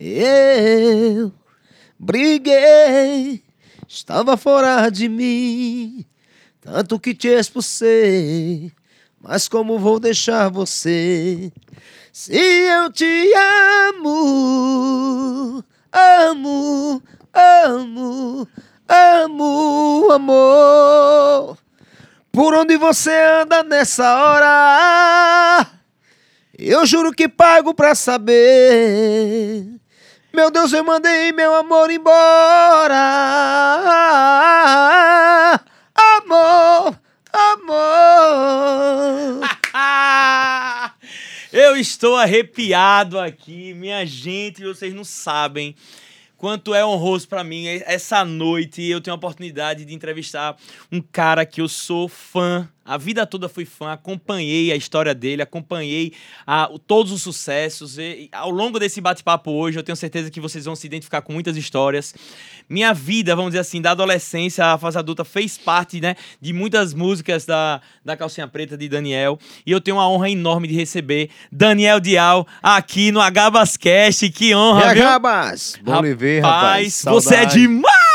Eu 0.00 1.32
briguei, 1.98 3.42
estava 3.88 4.36
fora 4.36 4.88
de 4.90 5.08
mim, 5.08 6.06
tanto 6.60 7.00
que 7.00 7.12
te 7.12 7.26
expulsei. 7.26 8.70
Mas 9.20 9.48
como 9.48 9.76
vou 9.76 9.98
deixar 9.98 10.50
você? 10.50 11.50
Se 12.12 12.36
eu 12.36 12.92
te 12.92 13.32
amo, 13.88 15.64
amo, 15.92 17.02
amo, 17.34 18.48
amo, 18.88 20.12
amor. 20.12 21.58
Por 22.30 22.54
onde 22.54 22.76
você 22.76 23.10
anda 23.42 23.64
nessa 23.64 24.14
hora? 24.14 25.66
Eu 26.56 26.86
juro 26.86 27.10
que 27.12 27.28
pago 27.28 27.74
pra 27.74 27.96
saber. 27.96 29.78
Meu 30.32 30.50
Deus, 30.50 30.72
eu 30.72 30.84
mandei 30.84 31.32
meu 31.32 31.54
amor 31.54 31.90
embora. 31.90 32.94
Amor, 35.94 37.00
amor. 37.32 38.58
Eu 41.50 41.76
estou 41.76 42.14
arrepiado 42.14 43.18
aqui, 43.18 43.72
minha 43.72 44.04
gente, 44.04 44.62
vocês 44.62 44.92
não 44.92 45.02
sabem 45.02 45.74
quanto 46.36 46.74
é 46.74 46.84
honroso 46.84 47.26
para 47.26 47.42
mim 47.42 47.66
essa 47.66 48.24
noite 48.24 48.84
eu 48.84 49.00
tenho 49.00 49.14
a 49.14 49.16
oportunidade 49.16 49.84
de 49.84 49.92
entrevistar 49.94 50.56
um 50.92 51.00
cara 51.00 51.44
que 51.44 51.60
eu 51.60 51.68
sou 51.68 52.06
fã 52.06 52.68
a 52.88 52.96
vida 52.96 53.26
toda 53.26 53.50
fui 53.50 53.66
fã, 53.66 53.92
acompanhei 53.92 54.72
a 54.72 54.76
história 54.76 55.14
dele, 55.14 55.42
acompanhei 55.42 56.14
a, 56.46 56.70
todos 56.86 57.12
os 57.12 57.20
sucessos. 57.20 57.98
E, 57.98 58.30
ao 58.32 58.50
longo 58.50 58.78
desse 58.78 58.98
bate-papo 58.98 59.50
hoje, 59.50 59.78
eu 59.78 59.82
tenho 59.82 59.94
certeza 59.94 60.30
que 60.30 60.40
vocês 60.40 60.64
vão 60.64 60.74
se 60.74 60.86
identificar 60.86 61.20
com 61.20 61.34
muitas 61.34 61.54
histórias. 61.54 62.14
Minha 62.66 62.94
vida, 62.94 63.36
vamos 63.36 63.50
dizer 63.50 63.60
assim, 63.60 63.82
da 63.82 63.90
adolescência 63.90 64.64
à 64.64 64.78
fase 64.78 64.96
adulta, 64.96 65.22
fez 65.22 65.58
parte 65.58 66.00
né, 66.00 66.16
de 66.40 66.54
muitas 66.54 66.94
músicas 66.94 67.44
da, 67.44 67.82
da 68.02 68.16
Calcinha 68.16 68.48
Preta 68.48 68.74
de 68.74 68.88
Daniel. 68.88 69.38
E 69.66 69.70
eu 69.70 69.82
tenho 69.82 69.98
uma 69.98 70.08
honra 70.08 70.30
enorme 70.30 70.66
de 70.66 70.74
receber 70.74 71.28
Daniel 71.52 72.00
Dial 72.00 72.46
aqui 72.62 73.12
no 73.12 73.20
Agabascast. 73.20 74.30
Que 74.30 74.54
honra, 74.54 74.92
é, 74.92 74.94
viu? 74.94 75.02
Agabas! 75.02 75.78
Bom 75.82 76.00
lhe 76.00 76.14
ver, 76.14 76.40
rapaz. 76.40 77.02
Você 77.04 77.34
é 77.34 77.44
demais! 77.44 78.07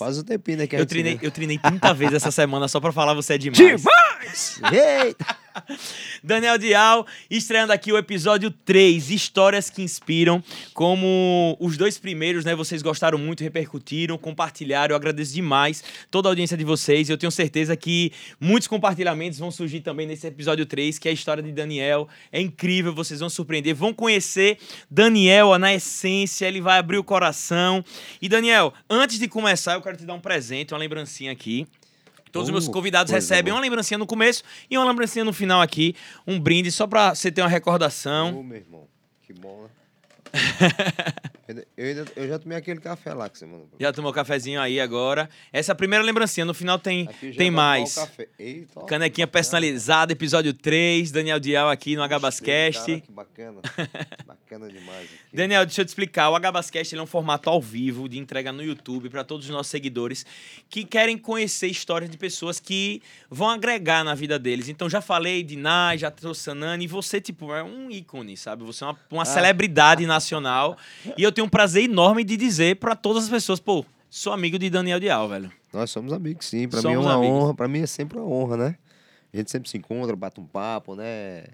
Faz 0.00 0.18
um 0.18 0.22
tempinho, 0.22 0.56
né? 0.56 0.66
Que 0.66 0.76
eu, 0.76 0.86
treinei, 0.86 1.18
eu 1.20 1.30
treinei 1.30 1.58
30 1.58 1.92
vezes 1.92 2.14
essa 2.14 2.30
semana 2.32 2.66
só 2.68 2.80
pra 2.80 2.90
falar 2.90 3.12
você 3.12 3.34
é 3.34 3.38
demais. 3.38 3.58
Demais! 3.58 4.60
Eita! 4.72 5.36
Daniel 6.22 6.58
Dial, 6.58 7.06
estreando 7.30 7.72
aqui 7.72 7.92
o 7.92 7.98
episódio 7.98 8.50
3, 8.50 9.10
Histórias 9.10 9.70
que 9.70 9.82
Inspiram. 9.82 10.42
Como 10.74 11.56
os 11.60 11.76
dois 11.76 11.98
primeiros, 11.98 12.44
né? 12.44 12.54
Vocês 12.54 12.82
gostaram 12.82 13.18
muito, 13.18 13.42
repercutiram, 13.42 14.16
compartilharam. 14.18 14.92
Eu 14.92 14.96
agradeço 14.96 15.34
demais 15.34 15.82
toda 16.10 16.28
a 16.28 16.30
audiência 16.30 16.56
de 16.56 16.64
vocês. 16.64 17.08
Eu 17.08 17.18
tenho 17.18 17.30
certeza 17.30 17.76
que 17.76 18.12
muitos 18.40 18.68
compartilhamentos 18.68 19.38
vão 19.38 19.50
surgir 19.50 19.80
também 19.80 20.06
nesse 20.06 20.26
episódio 20.26 20.66
3, 20.66 20.98
que 20.98 21.08
é 21.08 21.10
a 21.10 21.14
história 21.14 21.42
de 21.42 21.52
Daniel. 21.52 22.08
É 22.32 22.40
incrível, 22.40 22.94
vocês 22.94 23.20
vão 23.20 23.28
surpreender. 23.28 23.74
Vão 23.74 23.92
conhecer 23.92 24.58
Daniel 24.90 25.58
na 25.58 25.74
essência, 25.74 26.46
ele 26.46 26.60
vai 26.60 26.78
abrir 26.78 26.98
o 26.98 27.04
coração. 27.04 27.84
E 28.20 28.28
Daniel, 28.28 28.72
antes 28.88 29.18
de 29.18 29.28
começar, 29.28 29.74
eu 29.74 29.82
quero 29.82 29.96
te 29.96 30.04
dar 30.04 30.14
um 30.14 30.20
presente, 30.20 30.72
uma 30.72 30.80
lembrancinha 30.80 31.32
aqui. 31.32 31.66
Todos 32.30 32.48
os 32.48 32.52
meus 32.52 32.66
uh, 32.66 32.70
convidados 32.70 33.12
recebem 33.12 33.52
boa. 33.52 33.56
uma 33.56 33.62
lembrancinha 33.62 33.98
no 33.98 34.06
começo 34.06 34.42
e 34.70 34.76
uma 34.76 34.86
lembrancinha 34.86 35.24
no 35.24 35.32
final 35.32 35.60
aqui. 35.60 35.94
Um 36.26 36.38
brinde 36.38 36.70
só 36.70 36.86
pra 36.86 37.14
você 37.14 37.30
ter 37.30 37.42
uma 37.42 37.48
recordação. 37.48 38.38
Ô, 38.38 38.42
meu 38.42 38.58
irmão, 38.58 38.88
que 39.22 39.32
bom, 39.32 39.64
né? 39.64 39.68
eu, 41.76 41.84
ainda, 41.84 42.04
eu 42.16 42.28
já 42.28 42.38
tomei 42.38 42.56
aquele 42.56 42.80
café 42.80 43.12
lá 43.12 43.28
que 43.28 43.38
você 43.38 43.46
mandou. 43.46 43.68
Já 43.78 43.92
tomou 43.92 44.12
cafezinho 44.12 44.60
aí 44.60 44.80
agora. 44.80 45.28
Essa 45.52 45.72
é 45.72 45.74
a 45.74 45.76
primeira 45.76 46.04
lembrancinha. 46.04 46.44
No 46.44 46.54
final 46.54 46.78
tem, 46.78 47.08
tem 47.36 47.50
mais. 47.50 47.96
Eita, 48.38 48.80
Canequinha 48.82 49.26
personalizada, 49.26 50.12
episódio 50.12 50.52
3. 50.54 51.10
Daniel 51.10 51.40
Dial 51.40 51.68
aqui 51.68 51.96
no 51.96 52.02
Agabascast. 52.02 53.00
Que 53.00 53.12
bacana. 53.12 53.60
bacana 54.26 54.68
demais. 54.68 55.04
Aqui. 55.04 55.36
Daniel, 55.36 55.66
deixa 55.66 55.80
eu 55.80 55.84
te 55.84 55.88
explicar. 55.88 56.30
O 56.30 56.36
Agabascast 56.36 56.94
é 56.94 57.02
um 57.02 57.06
formato 57.06 57.50
ao 57.50 57.60
vivo 57.60 58.08
de 58.08 58.18
entrega 58.18 58.52
no 58.52 58.62
YouTube 58.62 59.10
para 59.10 59.24
todos 59.24 59.46
os 59.46 59.52
nossos 59.52 59.70
seguidores 59.70 60.24
que 60.68 60.84
querem 60.84 61.18
conhecer 61.18 61.66
histórias 61.66 62.10
de 62.10 62.16
pessoas 62.16 62.60
que 62.60 63.02
vão 63.28 63.48
agregar 63.48 64.04
na 64.04 64.14
vida 64.14 64.38
deles. 64.38 64.68
Então 64.68 64.88
já 64.88 65.00
falei 65.00 65.42
de 65.42 65.56
Nai, 65.56 65.98
já 65.98 66.10
trouxe 66.10 66.42
Sanani. 66.42 66.84
E 66.84 66.88
você, 66.88 67.20
tipo, 67.20 67.52
é 67.52 67.62
um 67.62 67.90
ícone, 67.90 68.36
sabe? 68.36 68.64
Você 68.64 68.84
é 68.84 68.86
uma, 68.86 68.98
uma 69.10 69.22
ah. 69.22 69.26
celebridade 69.26 70.06
na 70.06 70.19
nacional. 70.20 70.76
E 71.16 71.22
eu 71.22 71.32
tenho 71.32 71.46
um 71.46 71.50
prazer 71.50 71.84
enorme 71.84 72.22
de 72.22 72.36
dizer 72.36 72.76
para 72.76 72.94
todas 72.94 73.24
as 73.24 73.30
pessoas, 73.30 73.58
pô, 73.58 73.84
sou 74.08 74.32
amigo 74.32 74.58
de 74.58 74.68
Daniel 74.70 75.00
Dial, 75.00 75.28
velho. 75.28 75.50
Nós 75.72 75.90
somos 75.90 76.12
amigos, 76.12 76.46
sim. 76.46 76.68
Para 76.68 76.82
mim 76.82 76.92
é 76.92 76.98
uma 76.98 77.14
amigos. 77.14 77.36
honra. 77.36 77.54
Para 77.54 77.68
mim 77.68 77.80
é 77.80 77.86
sempre 77.86 78.18
uma 78.18 78.26
honra, 78.26 78.56
né? 78.56 78.76
A 79.32 79.36
gente 79.36 79.50
sempre 79.50 79.68
se 79.68 79.78
encontra, 79.78 80.14
bate 80.14 80.40
um 80.40 80.44
papo, 80.44 80.94
né? 80.94 81.44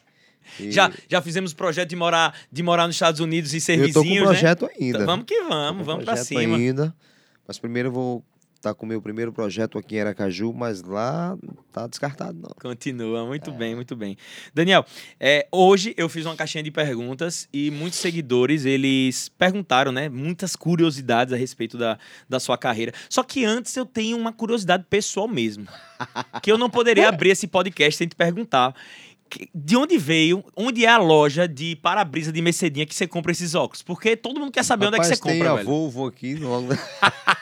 E... 0.59 0.71
Já, 0.71 0.91
já 1.09 1.21
fizemos 1.21 1.53
projeto 1.53 1.91
de 1.91 1.97
morar, 1.97 2.35
de 2.51 2.63
morar 2.63 2.87
nos 2.87 2.97
Estados 2.97 3.21
Unidos 3.21 3.53
e 3.53 3.61
ser 3.61 3.79
eu 3.79 3.93
tô 3.93 4.03
com 4.03 4.09
né? 4.09 4.21
projeto 4.23 4.63
né? 4.67 4.73
ainda. 4.81 4.99
Então, 4.99 5.07
vamos 5.07 5.27
que 5.27 5.43
vamos, 5.43 5.87
vamos 5.87 6.05
para 6.05 6.17
cima. 6.17 6.57
ainda. 6.57 6.95
Mas 7.47 7.59
primeiro 7.59 7.89
eu 7.89 7.93
vou 7.93 8.25
tá 8.67 8.75
com 8.75 8.85
o 8.85 8.89
meu 8.89 9.01
primeiro 9.01 9.33
projeto 9.33 9.79
aqui 9.79 9.97
em 9.97 10.01
Aracaju, 10.01 10.53
mas 10.53 10.83
lá 10.83 11.39
tá 11.73 11.87
descartado, 11.87 12.37
não. 12.41 12.51
Continua, 12.61 13.25
muito 13.25 13.51
é. 13.51 13.53
bem, 13.53 13.75
muito 13.77 13.95
bem. 13.95 14.17
Daniel, 14.53 14.85
é, 15.21 15.47
hoje 15.53 15.95
eu 15.97 16.09
fiz 16.09 16.27
uma 16.27 16.35
caixinha 16.35 16.65
de 16.65 16.71
perguntas 16.73 17.49
e 17.53 17.71
muitos 17.71 18.01
seguidores, 18.01 18.65
eles 18.65 19.29
perguntaram, 19.29 19.93
né, 19.93 20.09
muitas 20.09 20.57
curiosidades 20.57 21.33
a 21.33 21.37
respeito 21.37 21.79
da, 21.79 21.97
da 22.29 22.41
sua 22.41 22.59
carreira. 22.59 22.93
Só 23.09 23.23
que 23.23 23.45
antes 23.45 23.77
eu 23.77 23.87
tenho 23.87 24.17
uma 24.17 24.33
curiosidade 24.33 24.85
pessoal 24.91 25.29
mesmo, 25.29 25.67
que 26.43 26.51
eu 26.51 26.59
não 26.59 26.69
poderia 26.69 27.09
abrir 27.09 27.31
esse 27.31 27.47
podcast 27.47 27.97
sem 27.97 28.09
te 28.09 28.17
perguntar. 28.17 28.75
De 29.53 29.77
onde 29.77 29.99
veio, 29.99 30.45
onde 30.57 30.85
é 30.85 30.89
a 30.89 30.99
loja 30.99 31.49
de 31.49 31.75
para-brisa 31.77 32.31
de 32.31 32.41
Mercedinha 32.41 32.87
que 32.87 32.95
você 32.95 33.09
compra 33.09 33.33
esses 33.33 33.57
óculos? 33.57 33.83
Porque 33.83 34.17
todo 34.17 34.39
mundo 34.39 34.53
quer 34.53 34.65
saber 34.65 34.85
Rapaz, 34.87 35.01
onde 35.01 35.13
é 35.13 35.17
que 35.17 35.17
você 35.17 35.23
compra, 35.23 35.39
tem 35.39 35.49
a 35.49 35.55
velho. 35.57 35.67
Volvo 35.67 36.07
aqui 36.07 36.35
no... 36.35 36.69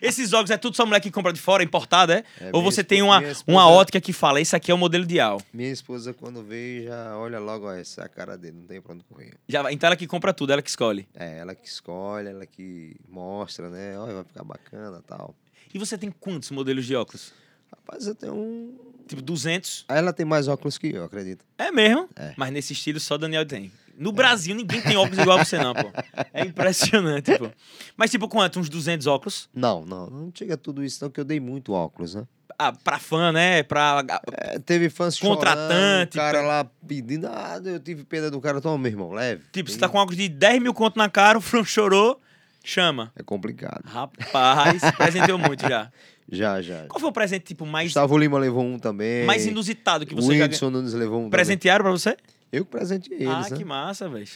Esses 0.00 0.30
jogos 0.30 0.50
é 0.50 0.56
tudo 0.56 0.76
só 0.76 0.84
mulher 0.86 1.00
que 1.00 1.10
compra 1.10 1.32
de 1.32 1.40
fora, 1.40 1.62
importado, 1.62 2.12
é? 2.12 2.24
é 2.40 2.50
Ou 2.52 2.62
você 2.62 2.82
tem 2.82 3.02
uma, 3.02 3.22
esposa, 3.22 3.44
uma 3.46 3.68
ótica 3.68 4.00
que 4.00 4.12
fala, 4.12 4.40
esse 4.40 4.54
aqui 4.54 4.70
é 4.70 4.74
o 4.74 4.78
modelo 4.78 5.04
ideal? 5.04 5.40
Minha 5.52 5.70
esposa, 5.70 6.12
quando 6.12 6.42
vê, 6.42 6.84
já 6.84 7.16
olha 7.16 7.38
logo, 7.38 7.66
ó, 7.66 7.72
essa 7.72 8.02
é 8.02 8.04
a 8.04 8.08
cara 8.08 8.36
dele, 8.36 8.58
não 8.58 8.66
tem 8.66 8.80
pra 8.80 8.94
onde 8.94 9.04
correr. 9.04 9.34
Já, 9.48 9.70
então 9.72 9.86
ela 9.86 9.96
que 9.96 10.06
compra 10.06 10.32
tudo, 10.32 10.52
ela 10.52 10.62
que 10.62 10.70
escolhe? 10.70 11.06
É, 11.14 11.38
ela 11.38 11.54
que 11.54 11.66
escolhe, 11.66 12.28
ela 12.28 12.46
que 12.46 12.96
mostra, 13.08 13.68
né? 13.70 13.98
Olha, 13.98 14.14
vai 14.14 14.24
ficar 14.24 14.44
bacana 14.44 14.98
e 14.98 15.08
tal. 15.08 15.34
E 15.74 15.78
você 15.78 15.96
tem 15.96 16.10
quantos 16.10 16.50
modelos 16.50 16.84
de 16.84 16.94
óculos? 16.94 17.32
Rapaz, 17.70 18.06
eu 18.06 18.14
tenho 18.14 18.34
um... 18.34 18.78
Tipo, 19.06 19.20
200? 19.20 19.84
Ela 19.88 20.12
tem 20.12 20.24
mais 20.24 20.48
óculos 20.48 20.78
que 20.78 20.94
eu, 20.94 21.04
acredito. 21.04 21.44
É 21.58 21.70
mesmo? 21.70 22.08
É. 22.14 22.34
Mas 22.36 22.52
nesse 22.52 22.72
estilo 22.72 23.00
só 23.00 23.18
Daniel 23.18 23.44
tem. 23.44 23.72
No 23.96 24.10
é. 24.10 24.12
Brasil, 24.12 24.54
ninguém 24.54 24.80
tem 24.80 24.96
óculos 24.96 25.18
igual 25.18 25.38
a 25.38 25.44
você, 25.44 25.58
não, 25.58 25.74
pô. 25.74 25.90
É 26.32 26.42
impressionante, 26.42 27.36
pô. 27.38 27.50
Mas, 27.96 28.10
tipo, 28.10 28.28
quanto? 28.28 28.58
Uns 28.58 28.68
200 28.68 29.06
óculos? 29.06 29.48
Não, 29.54 29.84
não. 29.84 30.08
Não 30.08 30.32
chega 30.34 30.54
a 30.54 30.56
tudo 30.56 30.82
isso, 30.84 31.02
não, 31.04 31.10
que 31.10 31.20
eu 31.20 31.24
dei 31.24 31.40
muito 31.40 31.72
óculos, 31.72 32.14
né? 32.14 32.26
Ah, 32.58 32.72
pra 32.72 32.98
fã, 32.98 33.32
né? 33.32 33.62
Pra. 33.62 34.04
É, 34.32 34.58
teve 34.58 34.88
fãs 34.88 35.18
Contratante. 35.18 36.16
O 36.16 36.20
cara 36.20 36.38
pra... 36.38 36.46
lá 36.46 36.70
pedindo. 36.86 37.26
Ah, 37.26 37.60
eu 37.64 37.80
tive 37.80 38.04
pena 38.04 38.30
do 38.30 38.40
cara. 38.40 38.60
Toma, 38.60 38.78
meu 38.78 38.92
irmão, 38.92 39.10
leve. 39.12 39.42
Tipo, 39.52 39.68
Tem... 39.68 39.74
você 39.74 39.78
tá 39.78 39.88
com 39.88 39.98
óculos 39.98 40.16
de 40.16 40.28
10 40.28 40.62
mil 40.62 40.74
conto 40.74 40.96
na 40.96 41.08
cara, 41.08 41.38
o 41.38 41.40
Fran 41.40 41.64
chorou, 41.64 42.20
chama. 42.62 43.12
É 43.16 43.22
complicado. 43.22 43.82
Rapaz, 43.84 44.82
presenteou 44.96 45.38
muito 45.38 45.66
já. 45.66 45.90
Já, 46.30 46.62
já. 46.62 46.86
Qual 46.86 46.98
foi 46.98 47.10
o 47.10 47.12
presente, 47.12 47.42
tipo, 47.42 47.66
mais. 47.66 47.88
Gustavo 47.88 48.16
Lima 48.16 48.38
levou 48.38 48.64
um 48.64 48.78
também. 48.78 49.26
Mais 49.26 49.44
inusitado 49.44 50.06
que 50.06 50.14
você 50.14 50.28
o 50.28 50.30
Whindersson 50.30 50.66
já. 50.66 50.70
Nunes 50.70 50.94
levou 50.94 51.20
um. 51.20 51.28
Presentearam 51.28 51.84
também. 51.84 52.00
pra 52.00 52.10
você? 52.10 52.16
Eu 52.52 52.66
que 52.66 52.70
presenteei 52.70 53.20
eles. 53.20 53.28
Ah, 53.28 53.48
né? 53.48 53.56
que 53.56 53.64
massa, 53.64 54.08
velho. 54.08 54.26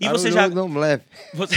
E 0.00 0.06
ah, 0.06 0.12
você 0.12 0.30
já. 0.30 0.48
Não, 0.48 0.68
não 0.68 0.78
leve. 0.78 1.02
Você... 1.34 1.56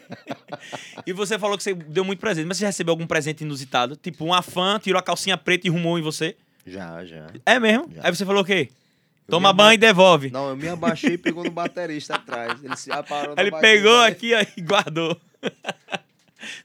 e 1.04 1.12
você 1.12 1.38
falou 1.38 1.56
que 1.56 1.64
você 1.64 1.74
deu 1.74 2.04
muito 2.04 2.20
presente, 2.20 2.46
mas 2.46 2.56
você 2.56 2.66
recebeu 2.66 2.92
algum 2.92 3.06
presente 3.06 3.42
inusitado? 3.42 3.96
Tipo, 3.96 4.24
uma 4.24 4.42
fã 4.42 4.78
tirou 4.78 4.98
a 4.98 5.02
calcinha 5.02 5.36
preta 5.36 5.66
e 5.66 5.70
rumou 5.70 5.98
em 5.98 6.02
você? 6.02 6.36
Já, 6.64 7.04
já. 7.04 7.26
É 7.44 7.58
mesmo? 7.58 7.90
Já. 7.92 8.02
Aí 8.04 8.14
você 8.14 8.24
falou 8.24 8.42
o 8.42 8.44
quê? 8.44 8.70
Toma 9.26 9.52
banho 9.52 9.68
aba... 9.68 9.74
e 9.74 9.78
devolve. 9.78 10.30
Não, 10.30 10.50
eu 10.50 10.56
me 10.56 10.68
abaixei 10.68 11.14
e 11.14 11.18
pegou 11.18 11.42
no 11.42 11.50
baterista 11.50 12.14
atrás. 12.14 12.62
Ele 12.62 12.76
se 12.76 12.92
aparou 12.92 13.34
Ele 13.36 13.50
pegou 13.50 14.00
aqui 14.02 14.32
e 14.56 14.60
guardou. 14.60 15.20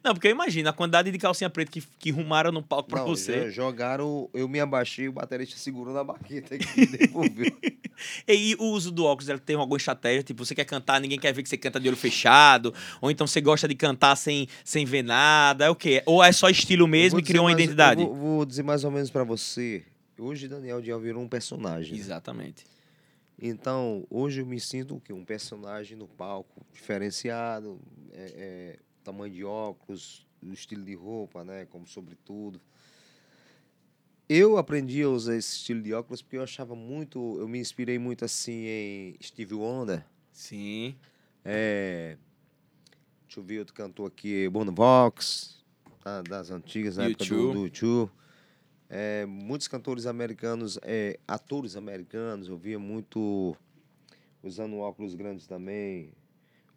Não, 0.04 0.14
porque 0.14 0.28
eu 0.28 0.32
imagino 0.32 0.70
a 0.70 0.74
quantidade 0.74 1.12
de 1.12 1.18
calcinha 1.18 1.50
preta 1.50 1.72
que, 1.72 1.82
que 2.00 2.12
rumaram 2.12 2.52
no 2.52 2.62
palco 2.62 2.90
pra 2.90 3.00
não, 3.00 3.08
você. 3.08 3.50
Jogaram, 3.52 4.30
eu 4.34 4.48
me 4.48 4.60
abaixei, 4.60 5.08
o 5.08 5.12
baterista 5.12 5.58
segurou 5.58 5.94
na 5.94 6.04
baqueta 6.04 6.56
e 6.78 6.86
devolveu. 6.86 7.52
e 8.28 8.56
o 8.60 8.66
uso 8.66 8.92
do 8.92 9.06
óculos, 9.06 9.30
ela 9.30 9.40
tem 9.40 9.56
alguma 9.56 9.78
estratégia? 9.78 10.24
Tipo, 10.24 10.46
você 10.46 10.56
quer 10.56 10.66
cantar, 10.66 11.00
ninguém 11.00 11.20
quer 11.20 11.34
ver 11.34 11.44
que 11.44 11.50
você 11.50 11.58
canta 11.58 11.80
de 11.80 11.88
olho 11.88 11.98
fechado? 11.98 12.74
Ou 13.02 13.12
então 13.12 13.26
você 13.28 13.42
gosta 13.42 13.68
de 13.68 13.76
cantar 13.76 14.16
sem, 14.16 14.48
sem 14.64 14.86
ver 14.86 15.04
nada? 15.04 15.66
É 15.66 15.70
o 15.70 15.76
quê? 15.76 16.02
Ou 16.06 16.24
é 16.24 16.32
só 16.32 16.50
estilo 16.50 16.88
mesmo 16.88 17.20
e 17.20 17.24
criou 17.24 17.46
uma 17.46 17.52
mais, 17.52 17.62
identidade? 17.62 18.04
Vou, 18.04 18.16
vou, 18.16 18.46
dizer 18.46 18.64
mais 18.64 18.84
ou 18.84 18.92
menos 18.92 19.10
para 19.10 19.24
você. 19.24 19.84
Hoje 20.18 20.48
Daniel 20.48 20.82
Dial 20.82 21.00
virou 21.00 21.24
um 21.24 21.28
personagem. 21.28 21.98
Exatamente. 21.98 22.66
Então, 23.42 24.06
hoje 24.10 24.42
eu 24.42 24.46
me 24.46 24.60
sinto 24.60 24.96
o 24.96 25.00
quê? 25.00 25.14
Um 25.14 25.24
personagem 25.24 25.98
no 25.98 26.08
palco, 26.08 26.66
diferenciado, 26.74 27.80
é, 28.12 28.34
é, 28.36 28.80
tamanho 29.10 29.34
de 29.34 29.44
óculos, 29.44 30.26
o 30.42 30.54
estilo 30.54 30.84
de 30.84 30.94
roupa, 30.94 31.44
né? 31.44 31.66
Como 31.66 31.88
sobretudo. 31.88 32.62
Eu 34.28 34.58
aprendi 34.58 35.02
a 35.02 35.10
usar 35.10 35.36
esse 35.36 35.56
estilo 35.56 35.82
de 35.82 35.92
óculos 35.92 36.22
porque 36.22 36.38
eu 36.38 36.44
achava 36.44 36.76
muito, 36.76 37.38
eu 37.40 37.48
me 37.48 37.60
inspirei 37.60 37.98
muito 37.98 38.24
assim 38.24 38.66
em 38.68 39.16
Steve 39.22 39.56
Wonder. 39.56 40.06
Sim. 40.32 40.96
É, 41.44 42.16
deixa 43.26 43.40
eu 43.40 43.44
ver 43.44 43.60
outro 43.60 43.74
cantor 43.74 44.08
aqui, 44.08 44.48
Bono 44.50 44.72
Vox, 44.72 45.64
das 46.30 46.52
antigas, 46.52 46.98
na 46.98 47.06
época 47.06 47.26
do, 47.26 47.36
U2. 47.36 47.54
do 47.54 47.62
U2. 47.64 48.10
É, 48.92 49.26
muitos 49.26 49.68
cantores 49.68 50.06
americanos, 50.06 50.78
é, 50.84 51.20
atores 51.28 51.76
americanos, 51.76 52.48
eu 52.48 52.58
via 52.58 52.78
muito 52.78 53.56
usando 54.44 54.78
óculos 54.78 55.16
grandes 55.16 55.48
também. 55.48 56.14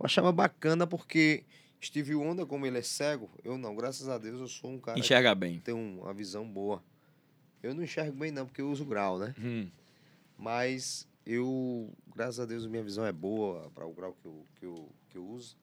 Eu 0.00 0.06
achava 0.06 0.32
bacana 0.32 0.86
porque 0.86 1.44
Steve 1.82 2.14
Wonder, 2.14 2.46
como 2.46 2.64
ele 2.66 2.78
é 2.78 2.82
cego, 2.82 3.28
eu 3.42 3.58
não, 3.58 3.74
graças 3.74 4.08
a 4.08 4.16
Deus 4.18 4.40
eu 4.40 4.48
sou 4.48 4.70
um 4.70 4.78
cara 4.78 4.98
Enxerga 4.98 5.34
bem. 5.34 5.58
tem 5.60 5.74
um- 5.74 6.00
uma 6.02 6.14
visão 6.14 6.46
boa. 6.48 6.82
Eu 7.62 7.74
não 7.74 7.82
enxergo 7.82 8.16
bem 8.16 8.30
não, 8.30 8.46
porque 8.46 8.60
eu 8.60 8.70
uso 8.70 8.84
grau, 8.84 9.18
né? 9.18 9.34
Hum. 9.38 9.68
Mas 10.38 11.06
eu, 11.26 11.90
graças 12.14 12.40
a 12.40 12.46
Deus, 12.46 12.66
minha 12.66 12.82
visão 12.82 13.04
é 13.06 13.12
boa 13.12 13.70
para 13.74 13.86
o 13.86 13.92
grau 13.92 14.16
que 14.20 14.26
eu, 14.26 14.46
que, 14.56 14.66
eu, 14.66 14.88
que 15.10 15.18
eu 15.18 15.24
uso. 15.26 15.56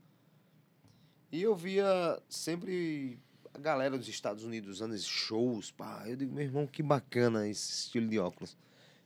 E 1.32 1.42
eu 1.42 1.56
via 1.56 2.20
sempre 2.30 3.20
a 3.54 3.58
galera 3.60 3.98
dos 3.98 4.08
Estados 4.08 4.44
Unidos 4.44 4.70
usando 4.70 4.94
esses 4.96 5.08
shows. 5.08 5.72
Pá. 5.72 6.04
Eu 6.08 6.16
digo, 6.16 6.34
meu 6.34 6.44
irmão, 6.44 6.66
que 6.66 6.82
bacana 6.82 7.48
esse 7.48 7.72
estilo 7.72 8.08
de 8.08 8.18
óculos. 8.20 8.58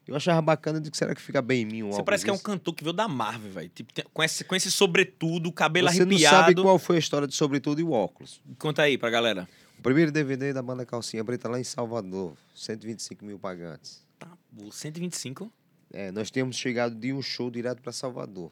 Eu 0.07 0.15
achava 0.17 0.41
bacana, 0.41 0.77
eu 0.79 0.81
digo, 0.81 0.95
será 0.97 1.15
que 1.15 1.21
fica 1.21 1.41
bem 1.41 1.61
em 1.61 1.65
mim 1.65 1.83
um 1.83 1.91
Você 1.91 2.03
parece 2.03 2.23
que 2.25 2.29
é 2.29 2.33
um 2.33 2.35
desse? 2.35 2.43
cantor 2.45 2.73
que 2.75 2.83
veio 2.83 2.93
da 2.93 3.07
Marvel, 3.07 3.51
velho. 3.51 3.69
Tipo, 3.69 3.93
tem- 3.93 4.03
com, 4.13 4.21
esse, 4.21 4.43
com 4.43 4.53
esse 4.55 4.69
sobretudo, 4.69 5.49
cabelo 5.51 5.89
Você 5.89 5.99
não 6.03 6.07
arrepiado. 6.11 6.35
sabe 6.35 6.61
qual 6.61 6.77
foi 6.77 6.97
a 6.97 6.99
história 6.99 7.27
de 7.27 7.33
Sobretudo 7.33 7.79
e 7.79 7.83
o 7.83 7.91
óculos. 7.91 8.41
Conta 8.59 8.81
aí 8.81 8.97
pra 8.97 9.09
galera. 9.09 9.47
O 9.79 9.81
primeiro 9.81 10.11
DVD 10.11 10.51
da 10.51 10.61
banda 10.61 10.85
Calcinha 10.85 11.23
Preta 11.23 11.47
lá 11.49 11.59
em 11.59 11.63
Salvador, 11.63 12.35
125 12.53 13.23
mil 13.23 13.39
pagantes. 13.39 14.01
Tá, 14.19 14.27
pô, 14.57 14.69
125? 14.71 15.49
É, 15.91 16.11
nós 16.11 16.29
tínhamos 16.29 16.57
chegado 16.57 16.95
de 16.95 17.13
um 17.13 17.21
show 17.21 17.49
direto 17.49 17.81
para 17.81 17.91
Salvador. 17.93 18.51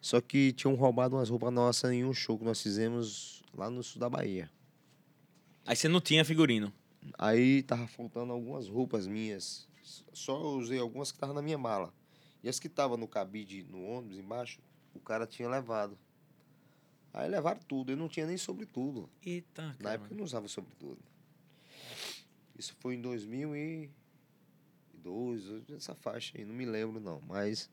Só 0.00 0.20
que 0.20 0.52
tinham 0.52 0.74
roubado 0.74 1.16
umas 1.16 1.30
roupas 1.30 1.52
nossas 1.52 1.90
em 1.92 2.04
um 2.04 2.12
show 2.12 2.38
que 2.38 2.44
nós 2.44 2.60
fizemos 2.62 3.42
lá 3.56 3.70
no 3.70 3.82
sul 3.82 3.98
da 4.00 4.08
Bahia. 4.08 4.50
Aí 5.66 5.74
você 5.74 5.88
não 5.88 6.00
tinha 6.00 6.24
figurino. 6.24 6.72
Aí 7.18 7.62
tava 7.62 7.86
faltando 7.86 8.32
algumas 8.32 8.68
roupas 8.68 9.06
minhas. 9.06 9.66
Só 10.12 10.40
usei 10.56 10.78
algumas 10.78 11.10
que 11.12 11.16
estavam 11.16 11.34
na 11.34 11.42
minha 11.42 11.58
mala. 11.58 11.92
E 12.42 12.48
as 12.48 12.58
que 12.58 12.66
estavam 12.66 12.96
no 12.96 13.06
cabide, 13.06 13.62
no 13.64 13.82
ônibus 13.84 14.18
embaixo, 14.18 14.60
o 14.94 15.00
cara 15.00 15.26
tinha 15.26 15.48
levado. 15.48 15.98
Aí 17.12 17.28
levaram 17.28 17.60
tudo. 17.68 17.92
Eu 17.92 17.96
não 17.96 18.08
tinha 18.08 18.26
nem 18.26 18.36
sobretudo. 18.36 19.08
Eita, 19.24 19.68
Na 19.68 19.74
cara. 19.74 19.94
época 19.94 20.12
eu 20.12 20.16
não 20.18 20.24
usava 20.24 20.48
sobretudo. 20.48 20.98
Isso 22.58 22.74
foi 22.80 22.94
em 22.94 23.00
2002, 23.00 23.92
essa 25.70 25.94
faixa 25.94 26.38
aí, 26.38 26.44
não 26.44 26.54
me 26.54 26.64
lembro 26.64 27.00
não, 27.00 27.20
mas 27.26 27.68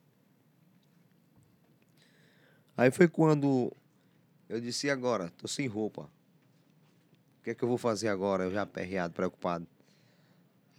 Aí 2.75 2.89
foi 2.89 3.07
quando 3.07 3.71
eu 4.49 4.59
disse, 4.59 4.89
agora? 4.89 5.29
Tô 5.37 5.47
sem 5.47 5.67
roupa. 5.67 6.09
O 7.39 7.43
que 7.43 7.51
é 7.51 7.55
que 7.55 7.63
eu 7.63 7.67
vou 7.67 7.77
fazer 7.77 8.07
agora? 8.07 8.43
Eu 8.45 8.51
já 8.51 8.63
aperreado, 8.63 9.13
preocupado. 9.13 9.67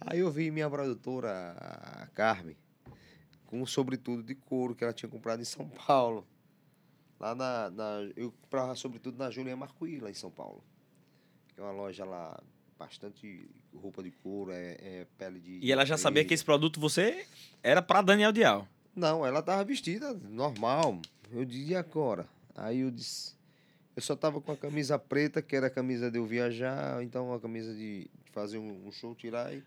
Aí 0.05 0.19
eu 0.19 0.29
vi 0.29 0.51
minha 0.51 0.69
produtora, 0.69 1.55
a 2.01 2.07
Carmen, 2.07 2.55
com 3.45 3.61
um 3.61 3.65
sobretudo 3.65 4.21
de 4.21 4.35
couro 4.35 4.75
que 4.75 4.83
ela 4.83 4.93
tinha 4.93 5.09
comprado 5.09 5.41
em 5.41 5.45
São 5.45 5.67
Paulo. 5.67 6.25
Lá 7.19 7.33
na. 7.33 7.69
na 7.69 8.09
eu 8.15 8.31
comprava 8.41 8.75
sobretudo 8.75 9.17
na 9.17 9.29
Juliana 9.29 9.57
Marcuí, 9.57 9.99
lá 9.99 10.09
em 10.09 10.13
São 10.13 10.29
Paulo. 10.29 10.63
Que 11.53 11.61
é 11.61 11.63
uma 11.63 11.71
loja 11.71 12.03
lá, 12.03 12.37
bastante 12.77 13.49
roupa 13.73 14.03
de 14.03 14.11
couro, 14.11 14.51
é, 14.51 14.77
é 14.79 15.07
pele 15.17 15.39
de. 15.39 15.59
E 15.61 15.71
ela 15.71 15.85
já 15.85 15.97
sabia 15.97 16.25
que 16.25 16.33
esse 16.33 16.43
produto 16.43 16.79
você 16.79 17.25
era 17.61 17.81
pra 17.81 18.01
Daniel 18.01 18.31
Dial. 18.31 18.67
Não, 18.95 19.25
ela 19.25 19.41
tava 19.41 19.63
vestida 19.63 20.13
normal. 20.13 20.99
Eu 21.31 21.43
e 21.43 21.75
agora? 21.75 22.27
Aí 22.55 22.79
eu 22.79 22.91
disse. 22.91 23.33
Eu 23.95 24.01
só 24.01 24.15
tava 24.15 24.41
com 24.41 24.51
a 24.51 24.57
camisa 24.57 24.97
preta, 24.97 25.41
que 25.41 25.55
era 25.55 25.67
a 25.67 25.69
camisa 25.69 26.09
de 26.09 26.17
eu 26.17 26.25
viajar, 26.25 27.03
então 27.03 27.31
a 27.31 27.39
camisa 27.39 27.73
de 27.73 28.09
de 28.23 28.31
fazer 28.31 28.57
um, 28.57 28.87
um 28.87 28.91
show, 28.91 29.13
tirar. 29.15 29.53
E 29.53 29.63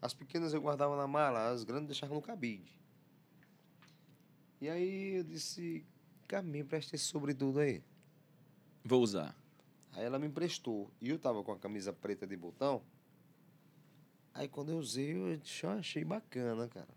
as 0.00 0.14
pequenas 0.14 0.52
eu 0.52 0.60
guardava 0.60 0.96
na 0.96 1.06
mala, 1.06 1.48
as 1.48 1.64
grandes 1.64 1.88
deixava 1.88 2.14
no 2.14 2.22
cabide. 2.22 2.70
E 4.60 4.68
aí 4.68 5.16
eu 5.16 5.24
disse, 5.24 5.84
Carmen, 6.26 6.64
presta 6.64 6.96
esse 6.96 7.04
sobretudo 7.04 7.60
aí. 7.60 7.82
Vou 8.84 9.02
usar. 9.02 9.34
Aí 9.92 10.04
ela 10.04 10.18
me 10.18 10.26
emprestou. 10.26 10.90
E 11.00 11.10
eu 11.10 11.18
tava 11.18 11.42
com 11.42 11.52
a 11.52 11.58
camisa 11.58 11.92
preta 11.92 12.26
de 12.26 12.36
botão. 12.36 12.82
Aí 14.34 14.48
quando 14.48 14.70
eu 14.70 14.78
usei, 14.78 15.12
eu 15.12 15.40
"Ah, 15.64 15.74
achei 15.74 16.04
bacana, 16.04 16.68
cara. 16.68 16.88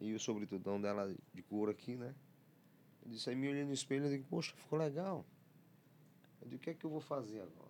E 0.00 0.14
o 0.14 0.20
sobretudão 0.20 0.80
dela 0.80 1.14
de 1.34 1.42
couro 1.42 1.70
aqui, 1.70 1.96
né? 1.96 2.14
Eu 3.04 3.10
disse, 3.10 3.28
aí 3.28 3.36
me 3.36 3.48
olhei 3.48 3.64
no 3.64 3.72
espelho 3.72 4.06
e 4.06 4.10
digo, 4.10 4.24
poxa, 4.28 4.54
ficou 4.56 4.78
legal. 4.78 5.24
Eu 6.40 6.48
digo, 6.48 6.60
o 6.60 6.64
que 6.64 6.70
é 6.70 6.74
que 6.74 6.84
eu 6.84 6.90
vou 6.90 7.00
fazer 7.00 7.40
agora? 7.40 7.67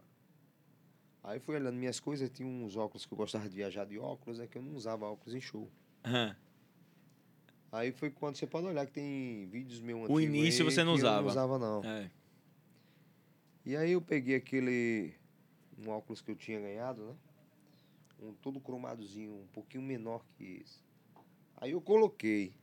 Aí 1.22 1.40
fui 1.40 1.56
olhando 1.56 1.76
minhas 1.76 2.00
coisas, 2.00 2.30
tinha 2.30 2.48
uns 2.48 2.76
óculos 2.76 3.04
que 3.04 3.12
eu 3.12 3.18
gostava 3.18 3.48
de 3.48 3.56
viajar 3.56 3.84
de 3.84 3.98
óculos, 3.98 4.40
é 4.40 4.46
que 4.46 4.56
eu 4.56 4.62
não 4.62 4.74
usava 4.74 5.06
óculos 5.06 5.34
em 5.34 5.40
show. 5.40 5.70
Aham. 6.04 6.36
Aí 7.70 7.92
foi 7.92 8.10
quando 8.10 8.36
você 8.36 8.46
pode 8.46 8.66
olhar 8.66 8.86
que 8.86 8.92
tem 8.92 9.46
vídeos 9.46 9.80
meus 9.80 10.08
O 10.08 10.16
antigos 10.16 10.22
início 10.22 10.64
aí 10.66 10.72
você 10.72 10.82
não 10.82 10.94
usava. 10.94 11.20
não 11.20 11.28
usava, 11.28 11.58
não. 11.58 11.84
É. 11.84 12.10
E 13.66 13.76
aí 13.76 13.92
eu 13.92 14.00
peguei 14.00 14.36
aquele 14.36 15.14
um 15.78 15.90
óculos 15.90 16.22
que 16.22 16.30
eu 16.30 16.36
tinha 16.36 16.58
ganhado, 16.58 17.04
né? 17.04 17.14
Um 18.20 18.32
todo 18.32 18.58
cromadozinho, 18.58 19.34
um 19.34 19.46
pouquinho 19.48 19.82
menor 19.82 20.24
que 20.36 20.62
esse. 20.64 20.82
Aí 21.58 21.72
eu 21.72 21.80
coloquei. 21.80 22.54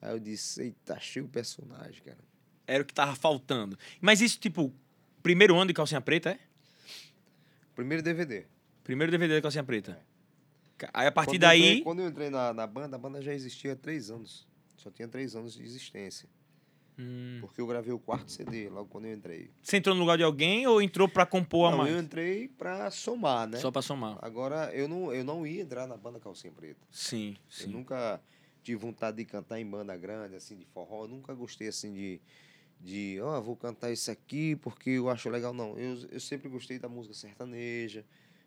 Aí 0.00 0.12
eu 0.12 0.18
disse, 0.18 0.62
eita, 0.62 0.94
achei 0.94 1.20
o 1.20 1.28
personagem, 1.28 2.02
cara. 2.02 2.18
Era 2.66 2.82
o 2.82 2.86
que 2.86 2.94
tava 2.94 3.14
faltando. 3.14 3.78
Mas 4.00 4.20
isso, 4.20 4.38
tipo, 4.40 4.72
primeiro 5.22 5.56
ano 5.56 5.68
de 5.68 5.74
calcinha 5.74 6.00
preta, 6.00 6.30
é? 6.30 6.40
Primeiro 7.80 8.02
DVD. 8.02 8.44
Primeiro 8.84 9.10
DVD 9.10 9.36
de 9.36 9.42
calcinha 9.42 9.64
preta. 9.64 9.98
Ca- 10.76 10.90
Aí 10.92 11.06
a 11.06 11.12
partir 11.12 11.32
Quando 11.38 11.42
eu 11.42 11.48
daí. 11.48 11.60
entrei- 11.62 11.82
quando 11.82 12.00
eu 12.00 12.08
entrei 12.08 12.30
na, 12.30 12.52
na 12.52 12.66
banda, 12.66 12.96
a 12.96 12.98
banda 12.98 13.22
já 13.22 13.32
existia 13.32 13.72
há 13.72 13.76
três 13.76 14.10
anos. 14.10 14.46
Só 14.76 14.90
tinha 14.90 15.08
três 15.08 15.34
anos 15.34 15.54
de 15.54 15.62
existência. 15.62 16.28
Hum. 16.98 17.38
Porque 17.40 17.58
eu 17.60 17.66
gravei 17.66 17.92
o 17.92 17.98
quarto 17.98 18.30
CD 18.30 18.68
logo 18.68 18.88
quando 18.90 19.06
eu 19.06 19.14
entrei. 19.14 19.50
Você 19.62 19.78
entrou 19.78 19.94
no 19.94 20.00
lugar 20.02 20.18
de 20.18 20.24
alguém 20.24 20.66
ou 20.66 20.82
entrou 20.82 21.08
pra 21.08 21.24
compor 21.24 21.68
a 21.68 21.70
Não, 21.70 21.78
mais? 21.78 21.92
eu 21.94 21.98
entrei 22.00 22.48
pra 22.48 22.90
somar, 22.90 23.48
né? 23.48 23.56
Só 23.58 23.70
pra 23.70 23.80
somar. 23.80 24.18
Agora, 24.20 24.70
eu 24.74 24.86
não, 24.86 25.12
eu 25.12 25.24
não 25.24 25.46
ia 25.46 25.62
entrar 25.62 25.86
na 25.86 25.96
banda 25.96 26.20
Calcinha 26.20 26.52
Preta. 26.52 26.80
Sim, 26.90 27.30
Eu 27.38 27.38
sim. 27.48 27.70
nunca 27.70 28.20
tive 28.62 28.78
vontade 28.78 29.16
de 29.16 29.24
cantar 29.24 29.58
em 29.58 29.64
banda 29.66 29.96
grande, 29.96 30.34
assim, 30.36 30.56
de 30.58 30.66
forró. 30.66 31.04
Eu 31.04 31.08
nunca 31.08 31.32
gostei, 31.32 31.68
assim, 31.68 31.92
de... 31.94 32.20
De, 32.82 33.18
ó, 33.20 33.40
vou 33.40 33.56
cantar 33.56 33.92
isso 33.92 34.10
aqui 34.10 34.56
porque 34.56 34.90
eu 34.90 35.10
acho 35.10 35.28
legal. 35.28 35.52
Não, 35.52 35.78
eu, 35.78 35.98
eu 36.10 36.20
sempre 36.20 36.48
gostei 36.48 36.78
da 36.78 36.88
música 36.88 37.14
sertaneja. 37.14 38.04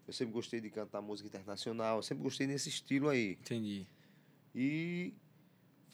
Eu 0.08 0.14
sempre 0.14 0.34
gostei 0.34 0.60
de 0.60 0.70
cantar 0.70 1.02
música 1.02 1.28
internacional. 1.28 1.98
Eu 1.98 2.04
sempre 2.04 2.24
gostei 2.24 2.48
desse 2.48 2.68
estilo 2.70 3.10
aí. 3.10 3.38
Entendi. 3.42 3.86
E 4.56 5.14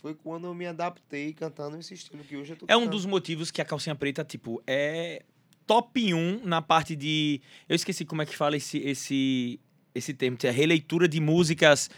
foi 0.02 0.16
quando 0.16 0.48
eu 0.48 0.54
me 0.54 0.66
adaptei 0.66 1.34
cantando 1.34 1.78
esse 1.78 1.94
estilo 1.94 2.24
que 2.24 2.38
hoje 2.38 2.54
eu 2.54 2.58
tô 2.58 2.66
É 2.70 2.76
um 2.76 2.80
cantando. 2.82 2.92
dos 2.98 3.06
motivos 3.06 3.52
que 3.52 3.62
a 3.62 3.66
calcinha 3.66 3.96
preta, 3.96 4.24
tipo, 4.24 4.64
é 4.66 5.24
top 5.68 6.14
1 6.14 6.46
na 6.46 6.62
parte 6.62 6.96
de. 6.96 7.42
Eu 7.68 7.76
esqueci 7.76 8.06
como 8.06 8.22
é 8.22 8.26
que 8.26 8.36
fala 8.36 8.56
esse, 8.58 8.78
esse, 8.80 9.60
esse 9.94 10.14
termo, 10.14 10.38
que 10.38 10.48
é 10.48 10.52
releitura 10.52 11.08
de 11.08 11.20
músicas 11.20 11.90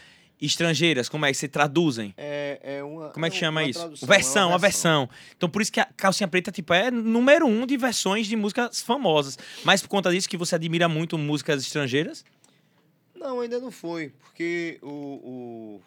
estrangeiras. 0.42 1.08
Como 1.08 1.24
é 1.24 1.30
que 1.30 1.36
se 1.38 1.48
traduzem? 1.48 2.12
É, 2.16 2.60
é 2.78 2.82
uma, 2.84 3.10
Como 3.10 3.24
é 3.24 3.30
que 3.30 3.36
um- 3.36 3.40
chama 3.40 3.60
uma 3.62 3.68
isso? 3.68 3.78
tradução, 3.80 4.08
versão, 4.08 4.42
é 4.42 4.46
uma 4.46 4.54
a 4.54 4.58
versão. 4.58 5.08
Então, 5.36 5.48
por 5.48 5.62
isso 5.62 5.70
que 5.72 5.80
a 5.80 5.84
calcinha 5.84 6.28
preta, 6.28 6.50
tipo, 6.52 6.72
é 6.74 6.90
número 6.90 7.46
um 7.46 7.66
de 7.66 7.76
versões 7.76 8.26
de 8.26 8.36
músicas 8.36 8.82
famosas. 8.82 9.38
Mas 9.64 9.80
por 9.82 9.88
conta 9.88 10.10
disso 10.10 10.28
que 10.28 10.36
você 10.36 10.54
admira 10.54 10.88
muito 10.88 11.16
músicas 11.16 11.62
estrangeiras? 11.62 12.24
Não, 13.14 13.40
ainda 13.40 13.60
não 13.60 13.70
foi, 13.70 14.08
porque 14.20 14.78
o, 14.82 14.88
o, 14.88 15.82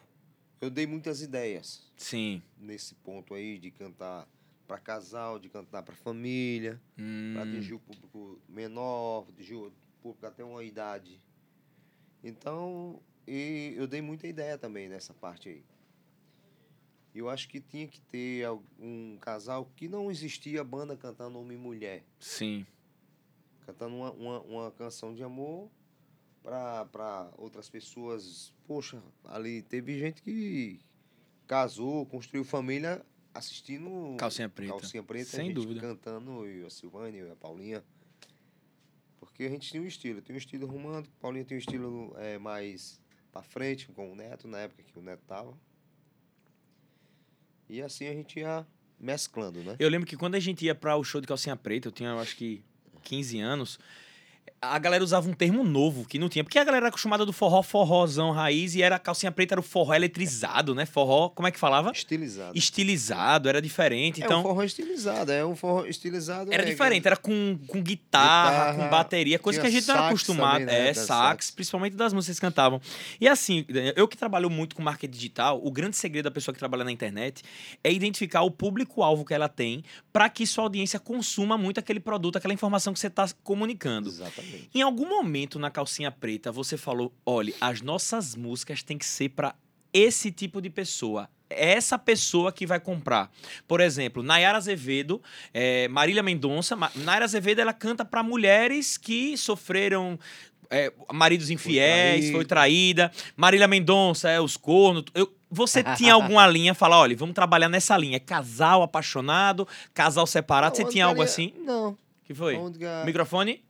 eu 0.61 0.69
dei 0.69 0.87
muitas 0.87 1.21
ideias. 1.21 1.83
Sim. 1.97 2.41
nesse 2.59 2.93
ponto 2.95 3.33
aí 3.33 3.57
de 3.57 3.71
cantar 3.71 4.27
para 4.67 4.77
casal, 4.79 5.37
de 5.39 5.47
cantar 5.49 5.83
para 5.83 5.93
família, 5.95 6.79
Hum, 6.97 7.33
para 7.35 7.43
atingir 7.43 7.73
o 7.73 7.79
público 7.79 8.39
menor, 8.49 9.25
atingir 9.29 9.55
o 9.55 9.71
público 10.01 10.25
até 10.25 10.43
uma 10.43 10.63
idade. 10.63 11.19
Então, 12.23 12.99
e 13.27 13.73
eu 13.75 13.87
dei 13.87 14.01
muita 14.01 14.27
ideia 14.27 14.57
também 14.57 14.87
nessa 14.87 15.13
parte 15.13 15.49
aí. 15.49 15.63
Eu 17.13 17.29
acho 17.29 17.47
que 17.47 17.61
tinha 17.61 17.87
que 17.87 18.01
ter 18.01 18.45
um 18.77 19.17
casal 19.21 19.71
que 19.75 19.87
não 19.87 20.11
existia 20.11 20.63
banda 20.63 20.97
cantando 20.97 21.39
homem 21.39 21.57
e 21.57 21.59
mulher, 21.59 22.03
sim. 22.19 22.65
cantando 23.65 23.95
uma, 23.95 24.11
uma, 24.11 24.41
uma 24.41 24.71
canção 24.71 25.13
de 25.13 25.23
amor 25.23 25.69
para 26.43 27.31
outras 27.37 27.69
pessoas. 27.69 28.53
Poxa, 28.67 29.01
ali 29.23 29.61
teve 29.61 29.97
gente 29.97 30.21
que 30.21 30.81
casou, 31.47 32.05
construiu 32.05 32.43
família 32.43 33.03
assistindo 33.33 34.15
Calcinha 34.17 34.49
preta. 34.49 34.71
Calcinha 34.71 35.03
Preta, 35.03 35.29
Sem 35.29 35.53
dúvida. 35.53 35.81
cantando, 35.81 36.45
eu, 36.45 36.67
a 36.67 36.69
Silvânia, 36.69 37.19
eu, 37.19 37.31
a 37.31 37.35
Paulinha. 37.35 37.83
Porque 39.19 39.43
a 39.43 39.49
gente 39.49 39.69
tinha 39.69 39.81
um 39.81 39.85
estilo. 39.85 40.21
Tem 40.21 40.35
um 40.35 40.39
estilo 40.39 40.65
romântico, 40.65 41.15
Paulinha 41.19 41.43
tem 41.43 41.57
um 41.57 41.59
estilo 41.59 42.13
é, 42.17 42.37
mais 42.37 43.01
pra 43.35 43.43
frente, 43.43 43.87
com 43.87 44.13
o 44.13 44.15
Neto, 44.15 44.47
na 44.47 44.59
época 44.59 44.81
que 44.81 44.97
o 44.97 45.01
Neto 45.01 45.21
tava. 45.27 45.53
E 47.67 47.81
assim 47.81 48.07
a 48.07 48.13
gente 48.13 48.39
ia 48.39 48.65
mesclando, 48.97 49.61
né? 49.61 49.75
Eu 49.77 49.89
lembro 49.89 50.07
que 50.07 50.15
quando 50.15 50.35
a 50.35 50.39
gente 50.39 50.63
ia 50.63 50.73
para 50.73 50.95
o 50.95 51.03
show 51.03 51.19
de 51.19 51.27
calcinha 51.27 51.55
preta, 51.57 51.89
eu 51.89 51.91
tinha, 51.91 52.09
eu 52.11 52.19
acho 52.19 52.33
que 52.37 52.63
15 53.03 53.39
anos, 53.41 53.77
a 54.61 54.79
galera 54.79 55.03
usava 55.03 55.29
um 55.29 55.33
termo 55.33 55.63
novo 55.63 56.05
que 56.05 56.17
não 56.17 56.29
tinha. 56.29 56.43
Porque 56.43 56.57
a 56.57 56.63
galera 56.63 56.85
era 56.85 56.89
acostumada 56.89 57.25
do 57.25 57.33
forró, 57.33 57.61
forrozão 57.61 58.31
raiz, 58.31 58.75
e 58.75 58.81
era 58.81 58.97
calcinha 58.97 59.31
preta, 59.31 59.53
era 59.53 59.59
o 59.59 59.63
forró 59.63 59.93
eletrizado, 59.93 60.73
né? 60.73 60.85
Forró, 60.85 61.29
como 61.29 61.47
é 61.47 61.51
que 61.51 61.59
falava? 61.59 61.91
Estilizado. 61.91 62.57
Estilizado, 62.57 63.49
era 63.49 63.61
diferente. 63.61 64.21
É 64.21 64.25
Então, 64.25 64.39
um 64.39 64.43
forró 64.43 64.63
estilizado, 64.63 65.31
é 65.31 65.45
um 65.45 65.55
forró 65.55 65.85
estilizado. 65.85 66.51
era 66.51 66.63
é, 66.63 66.65
diferente, 66.65 67.05
era 67.05 67.17
com, 67.17 67.57
com 67.67 67.81
guitarra, 67.81 68.71
Guitarra, 68.71 68.83
com 68.83 68.89
bateria, 68.89 69.39
coisa 69.39 69.59
que 69.59 69.67
a 69.67 69.69
gente 69.69 69.87
não 69.87 69.95
era 69.95 70.07
acostumado. 70.07 70.59
também, 70.59 70.65
né? 70.65 70.89
É, 70.89 70.93
sax, 70.93 71.07
sax. 71.07 71.51
principalmente 71.51 71.95
das 71.95 72.13
músicas 72.13 72.39
que 72.39 72.45
cantavam. 72.45 72.81
E 73.19 73.27
assim, 73.27 73.65
eu 73.95 74.07
que 74.07 74.17
trabalho 74.17 74.49
muito 74.49 74.75
com 74.75 74.81
marketing 74.81 75.13
digital, 75.13 75.61
o 75.63 75.71
grande 75.71 75.97
segredo 75.97 76.25
da 76.25 76.31
pessoa 76.31 76.53
que 76.53 76.59
trabalha 76.59 76.83
na 76.83 76.91
internet 76.91 77.43
é 77.83 77.91
identificar 77.91 78.41
o 78.41 78.51
público-alvo 78.51 79.25
que 79.25 79.33
ela 79.33 79.49
tem 79.49 79.83
para 80.11 80.29
que 80.29 80.45
sua 80.47 80.63
audiência 80.63 80.99
consuma 80.99 81.57
muito 81.57 81.79
aquele 81.79 81.99
produto, 81.99 82.37
aquela 82.37 82.53
informação 82.53 82.93
que 82.93 82.99
você 82.99 83.07
está 83.07 83.27
comunicando. 83.43 84.09
Exatamente. 84.37 84.69
Em 84.73 84.81
algum 84.81 85.07
momento 85.07 85.57
na 85.59 85.69
calcinha 85.71 86.11
preta 86.11 86.51
você 86.51 86.77
falou: 86.77 87.13
olha, 87.25 87.53
as 87.61 87.81
nossas 87.81 88.35
músicas 88.35 88.83
têm 88.83 88.97
que 88.97 89.05
ser 89.05 89.29
para 89.29 89.55
esse 89.93 90.31
tipo 90.31 90.61
de 90.61 90.69
pessoa. 90.69 91.29
É 91.49 91.73
essa 91.73 91.97
pessoa 91.99 92.51
que 92.51 92.65
vai 92.65 92.79
comprar. 92.79 93.31
Por 93.67 93.79
exemplo, 93.79 94.23
Nayara 94.23 94.57
Azevedo, 94.57 95.21
eh, 95.53 95.87
Marília 95.89 96.23
Mendonça. 96.23 96.75
Ma- 96.75 96.91
Nayara 96.95 97.25
Azevedo 97.25 97.59
ela 97.61 97.71
canta 97.71 98.03
para 98.03 98.23
mulheres 98.23 98.97
que 98.97 99.37
sofreram 99.37 100.19
eh, 100.71 100.91
maridos 101.13 101.51
infiéis, 101.51 102.21
traído. 102.21 102.35
foi 102.35 102.45
traída. 102.45 103.11
Marília 103.37 103.67
Mendonça, 103.67 104.27
é 104.29 104.41
os 104.41 104.57
cornos. 104.57 105.03
Eu- 105.13 105.31
você 105.49 105.83
tinha 105.95 106.13
alguma 106.15 106.47
linha? 106.47 106.73
Falar, 106.73 106.97
olha, 106.99 107.15
vamos 107.15 107.35
trabalhar 107.35 107.69
nessa 107.69 107.95
linha. 107.95 108.17
É 108.17 108.19
casal 108.19 108.81
apaixonado, 108.81 109.67
casal 109.93 110.25
separado. 110.25 110.75
Você 110.75 110.81
Aonde 110.81 110.93
tinha 110.93 111.05
algo 111.05 111.21
assim? 111.21 111.53
Não. 111.59 111.95
que 112.25 112.33
foi? 112.33 112.55
Aonde 112.55 112.79
que 112.79 112.85
a- 112.85 113.03
Microfone? 113.05 113.63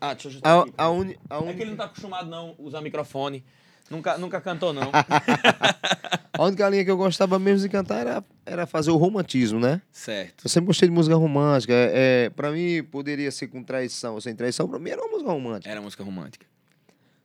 Ah, 0.00 0.14
deixa 0.14 0.28
eu 0.28 0.30
ajustar 0.30 0.52
A, 0.52 0.60
aqui. 0.62 0.72
a, 0.78 0.88
uni, 0.90 1.18
a, 1.28 1.34
É 1.34 1.38
uni, 1.38 1.54
que 1.54 1.62
ele 1.62 1.70
não 1.70 1.76
tá 1.76 1.84
acostumado 1.84 2.28
não 2.28 2.56
a 2.58 2.62
usar 2.62 2.80
microfone. 2.80 3.44
Nunca, 3.90 4.16
nunca 4.16 4.40
cantou, 4.40 4.72
não. 4.72 4.90
a 6.38 6.44
única 6.44 6.68
linha 6.68 6.84
que 6.84 6.90
eu 6.90 6.96
gostava 6.96 7.38
mesmo 7.40 7.60
de 7.66 7.68
cantar 7.68 8.00
era, 8.06 8.24
era 8.46 8.66
fazer 8.66 8.90
o 8.92 8.96
romantismo, 8.96 9.58
né? 9.58 9.82
certo. 9.90 10.44
Eu 10.44 10.50
sempre 10.50 10.68
gostei 10.68 10.88
de 10.88 10.94
música 10.94 11.16
romântica. 11.16 11.72
É, 11.72 12.26
é, 12.26 12.30
pra 12.30 12.52
mim, 12.52 12.84
poderia 12.84 13.30
ser 13.32 13.48
com 13.48 13.62
traição 13.64 14.14
ou 14.14 14.20
sem 14.20 14.34
traição. 14.34 14.68
Pra 14.68 14.78
mim, 14.78 14.90
era 14.90 15.02
uma 15.02 15.10
música 15.10 15.30
romântica. 15.30 15.70
Era 15.70 15.80
música 15.80 16.04
romântica. 16.04 16.46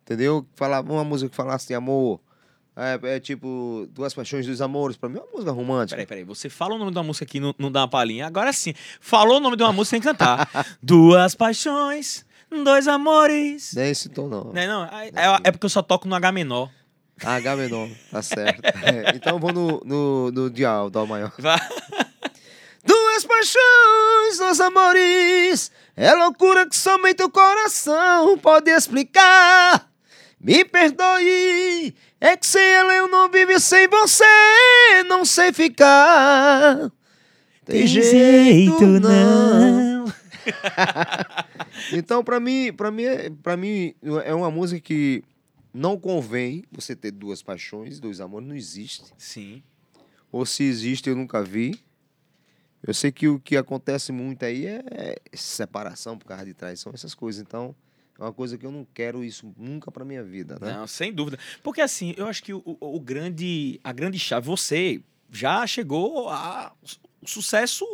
Entendeu? 0.02 0.46
Falava 0.56 0.92
uma 0.92 1.04
música 1.04 1.30
que 1.30 1.36
falasse 1.36 1.68
de 1.68 1.76
amor. 1.76 2.20
É, 2.76 3.16
é 3.16 3.20
tipo, 3.20 3.88
Duas 3.92 4.14
Paixões 4.14 4.46
dos 4.46 4.60
Amores. 4.60 4.98
Pra 4.98 5.08
mim, 5.08 5.18
é 5.18 5.22
uma 5.22 5.32
música 5.32 5.52
romântica. 5.52 5.96
Peraí, 5.96 6.06
peraí. 6.08 6.24
Você 6.24 6.50
fala 6.50 6.76
o 6.76 6.78
nome 6.80 6.92
de 6.92 6.98
uma 6.98 7.04
música 7.04 7.26
aqui, 7.26 7.40
não, 7.40 7.54
não 7.58 7.72
dá 7.72 7.82
uma 7.82 7.88
palhinha. 7.88 8.26
Agora 8.28 8.52
sim. 8.52 8.74
Falou 9.00 9.38
o 9.38 9.40
nome 9.40 9.56
de 9.56 9.64
uma 9.64 9.72
música 9.72 9.98
sem 9.98 10.02
cantar. 10.02 10.50
Duas 10.82 11.36
paixões, 11.36 12.26
dois 12.64 12.88
amores. 12.88 13.74
Não 13.74 13.84
é 13.84 13.90
esse 13.90 14.10
tom, 14.10 14.28
não. 14.28 14.46
Não 14.46 14.62
é, 14.62 14.68
não? 14.68 14.86
É, 14.86 15.12
é- 15.44 15.52
porque 15.52 15.66
eu 15.66 15.70
só 15.70 15.82
toco 15.82 16.08
no 16.08 16.16
H 16.16 16.32
menor. 16.32 16.70
Ah, 17.24 17.36
H 17.36 17.56
menor. 17.56 17.90
Tá 18.12 18.22
certo. 18.22 18.62
É, 18.66 19.16
então, 19.16 19.34
eu 19.36 19.40
vou 19.40 19.54
no, 19.54 19.82
no, 19.86 20.32
no 20.32 20.50
Dial, 20.50 20.90
Dó 20.90 21.06
maior. 21.06 21.32
Vai. 21.40 21.60
Duas 22.86 23.26
paixões, 23.26 24.38
dois 24.38 24.60
amores. 24.60 25.72
É 25.96 26.14
loucura 26.14 26.68
que 26.68 26.76
somente 26.78 27.24
o 27.24 27.30
coração 27.30 28.38
pode 28.38 28.70
explicar. 28.70 29.90
Me 30.40 30.64
perdoe, 30.64 31.96
é 32.22 32.38
que 32.38 32.46
sem 32.46 32.62
ela 32.62 32.94
eu 32.94 33.08
não 33.08 33.30
vivo 33.30 33.60
sem 33.60 33.88
você, 33.88 34.24
não 35.08 35.26
sei 35.26 35.52
ficar. 35.52 36.92
Tem, 37.66 37.88
jeito, 37.88 38.86
não. 38.86 40.06
Então, 41.92 42.24
pra 42.24 42.40
mim, 42.40 42.72
pra 42.74 42.90
mim, 42.92 43.04
é- 43.04 43.30
pra 43.30 43.58
mim 43.58 43.94
é 44.24 44.34
uma 44.34 44.50
música 44.50 44.80
que 44.82 45.24
não 45.74 46.00
convém 46.00 46.64
você 46.72 46.96
ter 46.96 47.12
duas 47.12 47.44
paixões, 47.44 48.00
dois 48.00 48.22
amores, 48.22 48.48
não 48.48 48.56
existe. 48.56 49.04
Sim. 49.18 49.62
Ou 50.32 50.46
se 50.46 50.64
existe, 50.64 51.10
eu 51.10 51.16
nunca 51.16 51.44
vi. 51.44 51.80
Eu 52.82 52.94
sei 52.94 53.12
que 53.12 53.28
o 53.28 53.40
que 53.40 53.58
acontece 53.58 54.12
muito 54.12 54.46
aí 54.46 54.66
é 54.68 55.18
separação 55.34 56.18
por 56.18 56.26
causa 56.28 56.46
de 56.46 56.54
traição, 56.54 56.92
essas 56.94 57.14
coisas. 57.16 57.42
Então, 57.42 57.76
é 58.18 58.22
uma 58.24 58.34
coisa 58.34 58.58
que 58.58 58.66
eu 58.66 58.72
não 58.72 58.86
quero 58.94 59.24
isso 59.24 59.52
nunca 59.58 59.92
pra 59.92 60.06
minha 60.06 60.24
vida, 60.24 60.58
né? 60.62 60.72
Não, 60.74 60.88
sem 60.88 61.12
dúvida. 61.12 61.38
Porque 61.64 61.82
assim, 61.82 62.14
eu 62.16 62.28
acho 62.28 62.44
que 62.44 62.54
o, 62.54 62.62
o- 62.66 62.96
o 62.96 63.00
grande, 63.00 63.80
a 63.84 63.92
grande 63.92 64.20
chave, 64.20 64.46
você 64.48 65.02
já 65.32 65.66
chegou 65.68 66.30
a 66.30 66.72
sucesso 67.26 67.86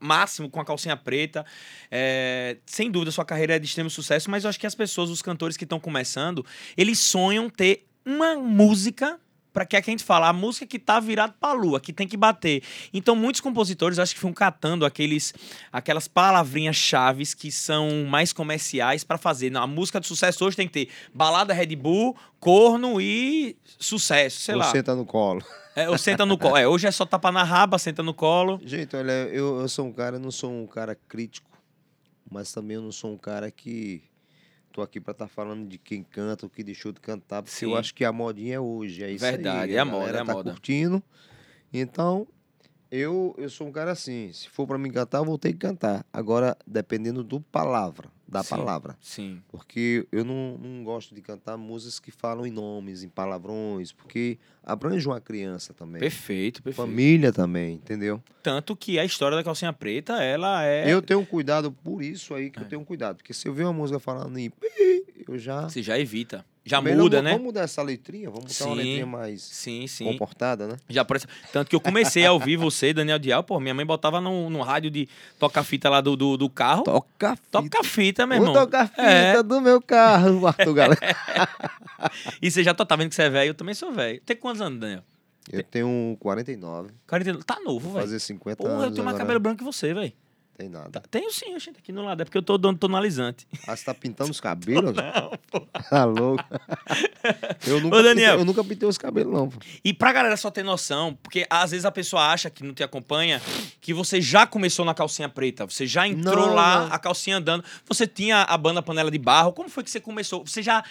máximo 0.00 0.48
com 0.50 0.60
a 0.60 0.64
calcinha 0.64 0.96
preta. 0.96 1.44
É, 1.90 2.56
sem 2.66 2.90
dúvida, 2.90 3.10
sua 3.10 3.24
carreira 3.24 3.56
é 3.56 3.58
de 3.58 3.66
extremo 3.66 3.90
sucesso, 3.90 4.30
mas 4.30 4.44
eu 4.44 4.50
acho 4.50 4.60
que 4.60 4.66
as 4.66 4.74
pessoas, 4.74 5.10
os 5.10 5.22
cantores 5.22 5.56
que 5.56 5.64
estão 5.64 5.80
começando, 5.80 6.44
eles 6.76 6.98
sonham 6.98 7.48
ter 7.50 7.86
uma 8.04 8.36
música 8.36 9.18
para 9.56 9.64
que 9.64 9.74
é 9.74 9.80
que 9.80 9.88
a 9.88 9.92
gente 9.92 10.04
fala, 10.04 10.28
a 10.28 10.34
música 10.34 10.66
que 10.66 10.78
tá 10.78 11.00
virada 11.00 11.34
pra 11.40 11.54
lua, 11.54 11.80
que 11.80 11.90
tem 11.90 12.06
que 12.06 12.14
bater. 12.14 12.62
Então, 12.92 13.16
muitos 13.16 13.40
compositores 13.40 13.98
acho 13.98 14.12
que 14.12 14.20
ficam 14.20 14.34
catando 14.34 14.84
aqueles, 14.84 15.32
aquelas 15.72 16.06
palavrinhas 16.06 16.76
chaves 16.76 17.32
que 17.32 17.50
são 17.50 18.04
mais 18.04 18.34
comerciais 18.34 19.02
para 19.02 19.16
fazer. 19.16 19.48
Não, 19.48 19.62
a 19.62 19.66
música 19.66 19.98
de 19.98 20.06
sucesso 20.06 20.44
hoje 20.44 20.58
tem 20.58 20.66
que 20.66 20.74
ter 20.74 20.88
balada 21.14 21.54
Red 21.54 21.74
Bull, 21.74 22.14
corno 22.38 23.00
e 23.00 23.56
sucesso, 23.78 24.42
sei 24.42 24.56
Ou 24.56 24.60
lá. 24.60 24.70
senta 24.70 24.94
no 24.94 25.06
colo. 25.06 25.42
É, 25.74 25.88
ou 25.88 25.96
senta 25.96 26.26
no 26.26 26.36
colo. 26.36 26.58
É, 26.58 26.68
hoje 26.68 26.86
é 26.86 26.90
só 26.90 27.06
tapa 27.06 27.32
na 27.32 27.42
raba, 27.42 27.78
senta 27.78 28.02
no 28.02 28.12
colo. 28.12 28.60
Gente, 28.62 28.94
olha, 28.94 29.10
eu, 29.10 29.60
eu 29.60 29.68
sou 29.70 29.86
um 29.86 29.92
cara, 29.92 30.16
eu 30.16 30.20
não 30.20 30.30
sou 30.30 30.52
um 30.52 30.66
cara 30.66 30.94
crítico, 31.08 31.50
mas 32.30 32.52
também 32.52 32.74
eu 32.74 32.82
não 32.82 32.92
sou 32.92 33.10
um 33.10 33.16
cara 33.16 33.50
que 33.50 34.02
tô 34.76 34.82
aqui 34.82 35.00
pra 35.00 35.12
estar 35.12 35.26
falando 35.26 35.66
de 35.66 35.78
quem 35.78 36.02
canta, 36.02 36.44
o 36.44 36.50
que 36.50 36.62
deixou 36.62 36.92
de 36.92 37.00
cantar, 37.00 37.42
porque 37.42 37.56
Sim. 37.56 37.64
eu 37.64 37.76
acho 37.76 37.94
que 37.94 38.04
a 38.04 38.12
modinha 38.12 38.56
é 38.56 38.60
hoje, 38.60 39.02
é 39.02 39.10
isso 39.10 39.24
Verdade, 39.24 39.72
aí. 39.72 39.76
é 39.76 39.78
a 39.80 39.84
moda, 39.86 40.18
é 40.18 40.20
a 40.20 40.24
tá 40.24 40.34
moda. 40.34 40.50
curtindo. 40.50 41.02
Então, 41.72 42.28
eu, 42.90 43.34
eu 43.38 43.48
sou 43.48 43.66
um 43.68 43.72
cara 43.72 43.92
assim, 43.92 44.30
se 44.34 44.50
for 44.50 44.66
pra 44.66 44.76
mim 44.76 44.90
cantar, 44.90 45.18
eu 45.18 45.24
vou 45.24 45.38
ter 45.38 45.52
que 45.52 45.58
cantar. 45.58 46.04
Agora, 46.12 46.54
dependendo 46.66 47.24
do 47.24 47.40
palavra, 47.40 48.10
da 48.28 48.42
Sim. 48.42 48.50
palavra. 48.56 48.96
Sim. 49.00 49.40
Porque 49.48 50.06
eu 50.10 50.24
não, 50.24 50.58
não 50.58 50.82
gosto 50.84 51.14
de 51.14 51.20
cantar 51.22 51.56
músicas 51.56 52.00
que 52.00 52.10
falam 52.10 52.46
em 52.46 52.50
nomes, 52.50 53.02
em 53.02 53.08
palavrões, 53.08 53.92
porque 53.92 54.38
abrange 54.64 55.06
uma 55.06 55.20
criança 55.20 55.72
também. 55.72 56.00
Perfeito, 56.00 56.62
perfeito. 56.62 56.86
Família 56.88 57.32
também, 57.32 57.74
entendeu? 57.74 58.22
Tanto 58.42 58.74
que 58.74 58.98
a 58.98 59.04
história 59.04 59.36
da 59.36 59.44
calcinha 59.44 59.72
preta, 59.72 60.22
ela 60.22 60.64
é. 60.64 60.92
Eu 60.92 61.00
tenho 61.00 61.24
cuidado 61.24 61.70
por 61.70 62.02
isso 62.02 62.34
aí 62.34 62.50
que 62.50 62.58
É. 62.58 62.62
eu 62.62 62.68
tenho 62.68 62.84
cuidado. 62.84 63.16
Porque 63.18 63.32
se 63.32 63.46
eu 63.48 63.54
ver 63.54 63.62
uma 63.64 63.72
música 63.72 63.98
falando 64.00 64.36
em 64.38 64.50
eu 65.28 65.38
já. 65.38 65.62
Você 65.62 65.82
já 65.82 65.98
evita. 65.98 66.44
Já 66.68 66.80
muda, 66.80 67.18
mu- 67.18 67.22
né? 67.22 67.30
Vamos 67.30 67.44
mudar 67.46 67.60
essa 67.60 67.80
letrinha? 67.80 68.28
Vamos 68.28 68.46
botar 68.52 68.64
uma 68.64 68.74
Sim. 68.74 68.82
letrinha 68.82 69.06
mais 69.06 69.40
Sim, 69.40 69.86
sim. 69.86 70.04
comportada, 70.04 70.66
né? 70.66 70.76
Já 70.88 71.02
aparece. 71.02 71.26
Tanto 71.52 71.68
que 71.70 71.76
eu 71.76 71.80
comecei 71.80 72.26
a 72.26 72.32
ouvir 72.32 72.56
você, 72.56 72.92
Daniel 72.92 73.20
Dial, 73.20 73.44
pô, 73.44 73.60
minha 73.60 73.72
mãe 73.72 73.86
botava 73.86 74.20
no, 74.20 74.50
no 74.50 74.62
rádio 74.62 74.90
de 74.90 75.08
toca-fita 75.38 75.88
lá 75.88 76.00
do, 76.00 76.16
do, 76.16 76.36
do 76.36 76.50
carro. 76.50 76.82
Toca 76.82 77.36
fita. 77.36 77.48
Toca-fita, 77.52 78.26
meu 78.26 78.38
Vou 78.38 78.48
irmão. 78.48 78.64
tocar 78.64 78.88
fita 78.88 79.00
É. 79.02 79.42
do 79.44 79.60
meu 79.60 79.80
carro, 79.80 80.44
Arthur 80.48 80.74
Galera. 80.74 81.00
E 82.42 82.50
você 82.50 82.62
já 82.62 82.74
tá, 82.74 82.84
tá 82.84 82.94
vendo 82.96 83.08
que 83.10 83.14
você 83.14 83.22
é 83.22 83.30
velho? 83.30 83.50
Eu 83.50 83.54
também 83.54 83.74
sou 83.74 83.92
velho. 83.92 84.20
Tem 84.26 84.36
quantos 84.36 84.60
anos, 84.60 84.78
Daniel? 84.78 85.02
Eu 85.52 85.62
tenho 85.62 86.16
49, 86.20 86.90
40... 87.06 87.38
Tá 87.44 87.60
novo, 87.64 87.90
velho. 87.90 88.02
fazer 88.04 88.18
50 88.18 88.56
Porra, 88.56 88.70
anos. 88.72 88.84
eu 88.86 88.90
tenho 88.90 89.04
mais 89.04 89.14
agora. 89.14 89.24
cabelo 89.24 89.40
branco 89.40 89.58
que 89.58 89.64
você, 89.64 89.94
velho. 89.94 90.12
Tem 90.56 90.70
nada. 90.70 90.88
Tá- 90.90 91.02
Tenho 91.10 91.30
sim, 91.30 91.58
gente, 91.58 91.78
aqui 91.78 91.92
no 91.92 92.02
lado. 92.02 92.22
É 92.22 92.24
porque 92.24 92.38
eu 92.38 92.42
tô 92.42 92.56
dando 92.56 92.78
tonalizante. 92.78 93.46
Ah, 93.66 93.76
você 93.76 93.84
tá 93.84 93.92
pintando 93.92 94.30
os 94.30 94.40
cabelos? 94.40 94.94
Não, 94.96 95.30
pô. 95.50 95.60
Tá 95.90 96.04
louco. 96.06 96.42
Eu 97.66 97.80
nunca, 97.80 97.96
Ô, 97.96 98.02
Daniel. 98.02 98.30
Pintei, 98.30 98.40
eu 98.40 98.44
nunca 98.44 98.64
pintei 98.64 98.88
os 98.88 98.96
cabelos, 98.96 99.32
não. 99.32 99.48
pô. 99.50 99.58
E 99.84 99.92
pra 99.92 100.12
galera 100.12 100.36
só 100.36 100.50
ter 100.50 100.62
noção, 100.62 101.14
porque 101.22 101.46
às 101.50 101.72
vezes 101.72 101.84
a 101.84 101.90
pessoa 101.90 102.22
acha 102.32 102.48
que 102.48 102.62
não 102.64 102.72
te 102.72 102.82
acompanha, 102.82 103.40
que 103.80 103.92
você 103.92 104.20
já 104.20 104.46
começou 104.46 104.84
na 104.84 104.94
calcinha 104.94 105.28
preta, 105.28 105.66
você 105.66 105.86
já 105.86 106.06
entrou 106.08 106.46
Não, 106.46 106.54
lá, 106.54 106.86
não. 106.86 106.92
a 106.94 106.98
calcinha 106.98 107.36
andando, 107.38 107.64
você 107.86 108.06
tinha 108.06 108.42
a 108.42 108.56
banda 108.56 108.80
Panela 108.82 109.10
de 109.10 109.18
Barro, 109.18 109.52
como 109.52 109.68
foi 109.68 109.82
que 109.84 109.90
você 109.90 110.00
começou? 110.00 110.46
Você 110.46 110.62
já, 110.62 110.84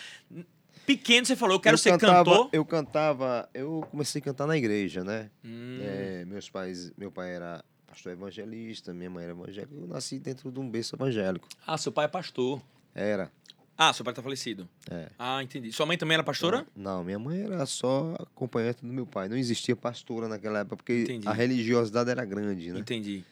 pequeno, 0.85 1.25
você 1.25 1.35
falou, 1.35 1.55
eu 1.55 1.59
quero 1.59 1.73
eu 1.75 1.77
ser 1.79 1.91
cantava, 1.97 2.25
cantor? 2.29 2.49
Eu 2.51 2.65
cantava, 2.65 3.49
eu 3.53 3.87
comecei 3.89 4.19
a 4.21 4.23
cantar 4.23 4.45
na 4.47 4.57
igreja, 4.57 5.03
né? 5.03 5.29
Hum, 5.43 5.79
É, 5.81 6.25
meus 6.25 6.49
pais, 6.49 6.91
meu 6.97 7.11
pai 7.11 7.33
era 7.35 7.63
pastor 7.95 8.11
evangelista, 8.11 8.93
minha 8.93 9.09
mãe 9.09 9.23
era 9.23 9.31
evangélica. 9.31 9.73
Eu 9.73 9.87
nasci 9.87 10.19
dentro 10.19 10.51
de 10.51 10.59
um 10.59 10.69
berço 10.69 10.95
evangélico. 10.95 11.47
Ah, 11.65 11.77
seu 11.77 11.91
pai 11.93 12.05
é 12.05 12.07
pastor. 12.09 12.61
Era. 12.93 13.31
Ah, 13.77 13.93
seu 13.93 14.03
pai 14.03 14.13
tá 14.13 14.21
falecido. 14.21 14.67
É. 14.91 15.09
Ah, 15.17 15.41
entendi. 15.41 15.71
Sua 15.71 15.85
mãe 15.85 15.97
também 15.97 16.15
era 16.15 16.23
pastora? 16.23 16.65
Não, 16.75 17.03
minha 17.03 17.17
mãe 17.17 17.41
era 17.41 17.65
só 17.65 18.15
acompanhante 18.19 18.85
do 18.85 18.91
meu 18.91 19.05
pai. 19.05 19.29
Não 19.29 19.37
existia 19.37 19.75
pastora 19.75 20.27
naquela 20.27 20.59
época, 20.59 20.77
porque 20.77 21.03
Entendi. 21.03 21.27
a 21.27 21.31
religiosidade 21.31 22.09
era 22.09 22.23
grande, 22.25 22.71
né? 22.71 22.79
Entendi. 22.79 23.23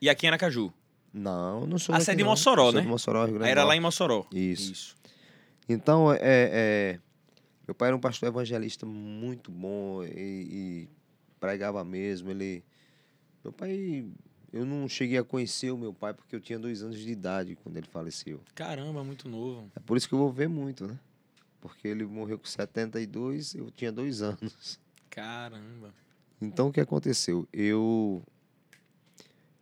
E 0.00 0.08
aqui 0.08 0.26
em 0.26 0.30
Aracaju? 0.30 0.72
Não, 1.12 1.66
não 1.66 1.78
sou 1.78 1.94
Ah, 1.94 2.00
você 2.00 2.12
é 2.12 2.14
de. 2.14 2.24
Mossoró, 2.24 2.72
né? 2.72 2.80
de 2.80 2.86
Mossoró, 2.86 3.24
Rio 3.24 3.34
Grande 3.34 3.50
era 3.50 3.64
lá 3.64 3.76
em 3.76 3.80
Mossoró. 3.80 4.26
Isso. 4.32 4.72
Isso. 4.72 4.96
Então, 5.68 6.12
é, 6.12 6.18
é, 6.22 7.00
meu 7.66 7.74
pai 7.74 7.88
era 7.88 7.96
um 7.96 8.00
pastor 8.00 8.28
evangelista 8.28 8.84
muito 8.86 9.50
bom 9.50 10.04
e, 10.04 10.08
e 10.08 10.88
pregava 11.40 11.82
mesmo. 11.84 12.30
Ele, 12.30 12.62
meu 13.46 13.52
pai, 13.52 14.04
eu 14.52 14.66
não 14.66 14.88
cheguei 14.88 15.18
a 15.18 15.24
conhecer 15.24 15.70
o 15.70 15.78
meu 15.78 15.94
pai 15.94 16.12
porque 16.12 16.34
eu 16.34 16.40
tinha 16.40 16.58
dois 16.58 16.82
anos 16.82 16.98
de 16.98 17.10
idade 17.10 17.56
quando 17.62 17.76
ele 17.76 17.86
faleceu. 17.86 18.40
Caramba, 18.54 19.04
muito 19.04 19.28
novo. 19.28 19.70
É 19.76 19.80
por 19.80 19.96
isso 19.96 20.08
que 20.08 20.14
eu 20.14 20.18
vou 20.18 20.32
ver 20.32 20.48
muito, 20.48 20.86
né? 20.86 20.98
Porque 21.60 21.86
ele 21.86 22.04
morreu 22.04 22.38
com 22.38 22.44
72, 22.44 23.54
eu 23.54 23.70
tinha 23.70 23.92
dois 23.92 24.20
anos. 24.20 24.80
Caramba. 25.08 25.94
Então, 26.40 26.68
o 26.68 26.72
que 26.72 26.80
aconteceu? 26.80 27.48
Eu 27.52 28.22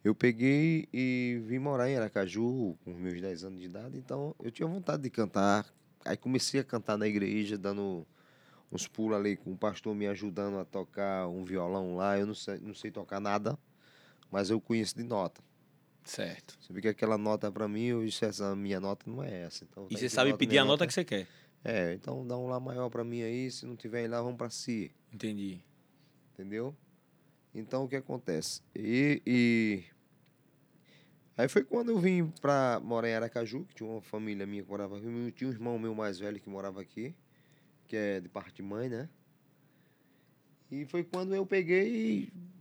eu 0.03 0.15
peguei 0.15 0.89
e 0.93 1.41
vim 1.47 1.59
morar 1.59 1.89
em 1.89 1.97
Aracaju 1.97 2.77
com 2.85 2.93
meus 2.93 3.21
10 3.21 3.45
anos 3.45 3.61
de 3.61 3.67
idade, 3.67 3.97
então 3.97 4.35
eu 4.43 4.51
tinha 4.51 4.69
vontade 4.69 5.03
de 5.03 5.09
cantar. 5.09 5.67
Aí 6.05 6.17
comecei 6.17 6.61
a 6.61 6.65
cantar 6.65 6.99
na 6.99 7.07
igreja, 7.07 7.57
dando 7.57 8.07
uns 8.71 8.87
pulos 8.87 9.17
ali 9.17 9.37
com 9.37 9.53
o 9.53 9.57
pastor 9.57 9.95
me 9.95 10.07
ajudando 10.07 10.59
a 10.59 10.65
tocar 10.65 11.29
um 11.29 11.45
violão 11.45 11.97
lá. 11.97 12.19
Eu 12.19 12.27
não 12.27 12.35
sei, 12.35 12.59
não 12.61 12.75
sei 12.75 12.91
tocar 12.91 13.19
nada, 13.19 13.59
mas 14.35 14.51
eu 14.51 14.61
conheço 14.61 14.97
de 14.97 15.05
nota. 15.05 15.41
Certo. 16.03 16.59
Você 16.61 16.73
vê 16.73 16.81
que 16.81 16.89
aquela 16.89 17.17
nota 17.17 17.53
para 17.53 17.69
mim, 17.69 17.85
eu 17.85 18.05
disse, 18.05 18.25
essa 18.25 18.57
minha 18.57 18.81
nota 18.81 19.09
não 19.09 19.23
é 19.23 19.43
essa. 19.43 19.63
Então, 19.65 19.87
E 19.89 19.95
tá 19.95 20.01
você 20.01 20.09
sabe 20.09 20.31
nota, 20.31 20.39
pedir 20.39 20.59
a 20.59 20.65
nota 20.65 20.85
que 20.89 20.93
você 20.93 21.05
quer. 21.05 21.29
É, 21.63 21.95
então 21.95 22.27
dá 22.27 22.37
um 22.37 22.49
lá 22.49 22.59
maior 22.59 22.91
para 22.91 23.05
mim 23.05 23.23
aí, 23.23 23.49
se 23.49 23.65
não 23.65 23.77
tiver 23.77 24.11
lá, 24.11 24.21
vamos 24.21 24.37
para 24.37 24.51
si. 24.51 24.91
Entendi. 25.13 25.61
Entendeu? 26.33 26.77
Então 27.55 27.85
o 27.85 27.89
que 27.89 27.95
acontece? 27.95 28.61
E, 28.75 29.23
e- 29.25 29.85
aí 31.37 31.47
foi 31.49 31.63
quando 31.63 31.91
eu 31.91 31.99
vim 32.01 32.27
pra 32.41 32.81
morar 32.83 33.09
em 33.09 33.15
Aracaju, 33.15 33.65
que 33.67 33.77
tinha 33.77 33.89
uma 33.89 34.03
família 34.03 34.45
minha 34.45 34.65
que 34.65 34.69
morava 34.69 34.99
aqui, 34.99 35.33
tinha 35.33 35.49
um 35.49 35.53
irmão 35.53 35.79
meu 35.79 35.95
mais 35.95 36.19
velho 36.19 36.41
que 36.41 36.51
morava 36.51 36.81
aqui, 36.81 37.15
que 37.87 37.95
é 37.97 38.21
de 38.21 38.29
parte 38.29 38.57
de 38.57 38.63
mãe, 38.63 38.89
né? 38.89 39.09
E 40.73 40.85
foi 40.87 41.05
quando 41.05 41.37
eu 41.37 41.47
peguei 41.47 41.89
e 42.25 42.54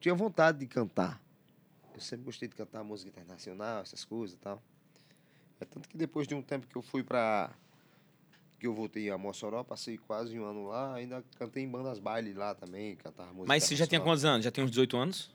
tinha 0.00 0.14
vontade 0.14 0.58
de 0.58 0.66
cantar. 0.66 1.22
Eu 1.94 2.00
sempre 2.00 2.24
gostei 2.24 2.48
de 2.48 2.54
cantar 2.54 2.82
música 2.82 3.10
internacional, 3.10 3.82
essas 3.82 4.04
coisas 4.04 4.34
e 4.34 4.38
tal. 4.38 4.60
É 5.60 5.64
tanto 5.64 5.88
que 5.88 5.96
depois 5.96 6.26
de 6.26 6.34
um 6.34 6.42
tempo 6.42 6.66
que 6.66 6.76
eu 6.76 6.82
fui 6.82 7.04
pra. 7.04 7.50
que 8.58 8.66
eu 8.66 8.74
voltei 8.74 9.10
a 9.10 9.18
Mossoró, 9.18 9.62
passei 9.62 9.98
quase 9.98 10.38
um 10.38 10.44
ano 10.44 10.68
lá, 10.68 10.94
ainda 10.94 11.22
cantei 11.36 11.62
em 11.62 11.68
bandas 11.68 11.98
baile 11.98 12.32
lá 12.32 12.54
também, 12.54 12.96
cantava 12.96 13.28
música 13.30 13.48
Mas 13.48 13.64
você 13.64 13.76
já 13.76 13.86
tinha 13.86 14.00
quantos 14.00 14.24
anos? 14.24 14.44
Já 14.44 14.50
tem 14.50 14.64
uns 14.64 14.70
18 14.70 14.96
anos? 14.96 15.30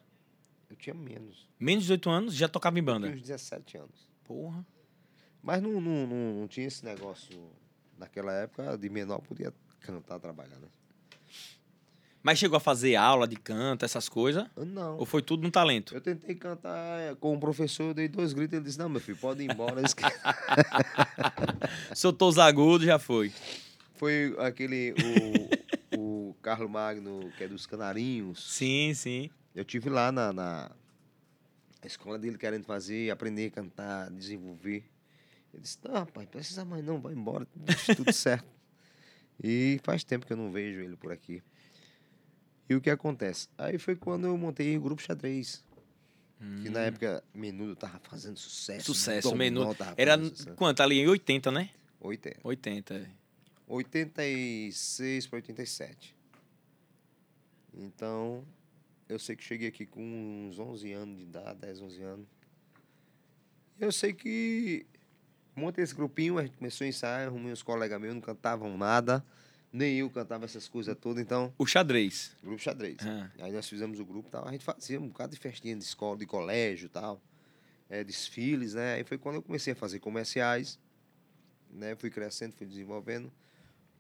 Eu 0.68 0.76
tinha 0.76 0.96
menos. 0.96 1.48
Menos 1.60 1.84
de 1.84 1.90
18 1.90 2.10
anos 2.10 2.36
já 2.36 2.50
tocava 2.50 2.80
em 2.80 2.82
Eu 2.82 2.86
tinha 2.86 3.00
banda. 3.00 3.08
uns 3.16 3.22
17 3.22 3.78
anos. 3.78 4.10
Porra. 4.24 4.66
Mas 5.44 5.62
não, 5.62 5.80
não, 5.80 6.08
não, 6.08 6.34
não 6.42 6.48
tinha 6.48 6.66
esse 6.66 6.84
negócio. 6.84 7.52
Naquela 7.98 8.34
época, 8.34 8.78
de 8.78 8.90
menor, 8.90 9.22
podia 9.22 9.54
cantar, 9.80 10.20
trabalhar, 10.20 10.58
né? 10.58 10.68
Mas 12.26 12.40
chegou 12.40 12.58
a 12.58 12.60
fazer 12.60 12.96
aula 12.96 13.28
de 13.28 13.36
canto, 13.36 13.86
essas 13.86 14.10
coisas? 14.10 14.48
Não. 14.58 14.98
Ou 14.98 15.06
foi 15.06 15.22
tudo 15.22 15.44
no 15.44 15.52
talento? 15.52 15.94
Eu 15.94 16.02
tentei 16.02 16.34
cantar 16.34 17.00
eh, 17.00 17.16
com 17.20 17.36
o 17.36 17.40
professor, 17.40 17.90
eu 17.90 17.94
dei 17.94 18.08
dois 18.08 18.34
gritos, 18.34 18.54
ele 18.56 18.66
disse, 18.66 18.80
não, 18.80 18.90
meu 18.90 19.00
filho, 19.00 19.16
pode 19.16 19.44
ir 19.44 19.52
embora. 19.52 19.80
Soltou 21.94 22.28
os 22.30 22.40
agudos, 22.40 22.88
já 22.88 22.98
foi. 22.98 23.32
Foi 23.94 24.36
aquele, 24.40 24.96
o, 25.96 26.30
o 26.32 26.34
Carlos 26.42 26.68
Magno, 26.68 27.32
que 27.38 27.44
é 27.44 27.48
dos 27.48 27.68
Canarinhos. 27.68 28.56
Sim, 28.56 28.96
sim. 28.96 29.30
Eu 29.54 29.64
tive 29.64 29.88
lá 29.92 30.12
na, 30.12 30.34
na 30.34 30.72
escola 31.84 32.18
dele 32.18 32.40
querendo 32.40 32.64
fazer, 32.64 33.12
aprender 33.12 33.50
a 33.50 33.52
cantar, 33.52 34.10
desenvolver. 34.10 34.84
Ele 35.54 35.62
disse, 35.62 35.78
não, 35.84 35.94
rapaz, 35.94 36.28
precisa 36.28 36.66
mais 36.66 36.84
não, 36.84 37.00
vai 37.00 37.14
embora, 37.14 37.48
deixa 37.56 37.94
tudo 37.94 38.12
certo. 38.12 38.50
E 39.44 39.80
faz 39.84 40.04
tempo 40.04 40.26
que 40.26 40.34
eu 40.34 40.38
não 40.38 40.52
vejo 40.52 40.80
ele 40.80 40.96
por 40.96 41.12
aqui. 41.12 41.44
E 42.68 42.76
o 42.76 42.82
que 42.82 42.90
acontece? 42.90 43.48
Aí 43.58 43.78
foi 43.78 43.96
quando 43.96 44.26
eu 44.26 44.38
montei 44.38 44.78
o 44.78 44.82
grupo 44.82 45.02
xadrez. 45.02 45.64
Que 46.62 46.70
na 46.70 46.82
época 46.82 47.24
Menudo 47.34 47.76
tava 47.76 48.00
fazendo 48.04 48.38
sucesso. 48.38 48.92
Hum. 48.92 48.94
Sucesso, 48.94 49.30
Dom 49.30 49.36
Menudo. 49.36 49.76
Era 49.98 50.18
sucesso. 50.18 50.56
quanto? 50.56 50.82
Ali 50.82 51.00
em 51.00 51.08
80, 51.08 51.52
né? 51.52 51.70
80. 52.00 52.40
80. 52.44 53.10
86 53.68 55.28
para 55.28 55.38
87. 55.38 56.16
Então, 57.74 58.46
eu 59.10 59.18
sei 59.18 59.36
que 59.36 59.44
cheguei 59.44 59.70
aqui 59.70 59.86
com 59.86 60.02
uns 60.50 60.60
11 60.60 60.92
anos 60.94 61.18
de 61.18 61.24
idade, 61.24 61.60
10, 61.60 61.82
11 61.82 62.02
anos. 62.04 62.28
Eu 63.80 63.92
sei 63.92 64.14
que 64.14 64.86
montei 65.56 65.84
esse 65.84 65.96
grupinho, 65.96 66.38
a 66.38 66.44
gente 66.44 66.58
começou 66.58 66.86
a 66.86 66.88
ensaiar, 66.88 67.28
arrumei 67.28 67.52
uns 67.52 67.64
colegas 67.64 68.00
meus, 68.00 68.14
não 68.14 68.22
cantavam 68.22 68.78
nada, 68.78 69.26
nem 69.76 69.98
eu 69.98 70.10
cantava 70.10 70.46
essas 70.46 70.70
coisas 70.70 70.96
todas, 70.98 71.22
então, 71.22 71.54
O 71.58 71.66
xadrez. 71.66 72.34
grupo 72.42 72.62
xadrez. 72.62 72.98
Ah. 73.02 73.30
Aí 73.40 73.52
nós 73.52 73.68
fizemos 73.68 74.00
o 74.00 74.06
grupo 74.06 74.30
e 74.30 74.32
tal, 74.32 74.48
a 74.48 74.52
gente 74.52 74.64
fazia 74.64 75.00
um 75.00 75.08
bocado 75.10 75.34
de 75.34 75.40
festinha 75.40 75.76
de 75.76 75.84
escola, 75.84 76.18
de 76.18 76.26
colégio 76.26 76.86
e 76.86 76.90
tal, 76.90 77.22
é, 77.90 78.02
desfiles, 78.04 78.74
né? 78.74 78.94
Aí 78.94 79.04
foi 79.04 79.18
quando 79.18 79.36
eu 79.36 79.42
comecei 79.42 79.74
a 79.74 79.76
fazer 79.76 80.00
comerciais, 80.00 80.80
né? 81.70 81.94
Fui 81.96 82.10
crescendo, 82.10 82.54
fui 82.54 82.66
desenvolvendo, 82.66 83.30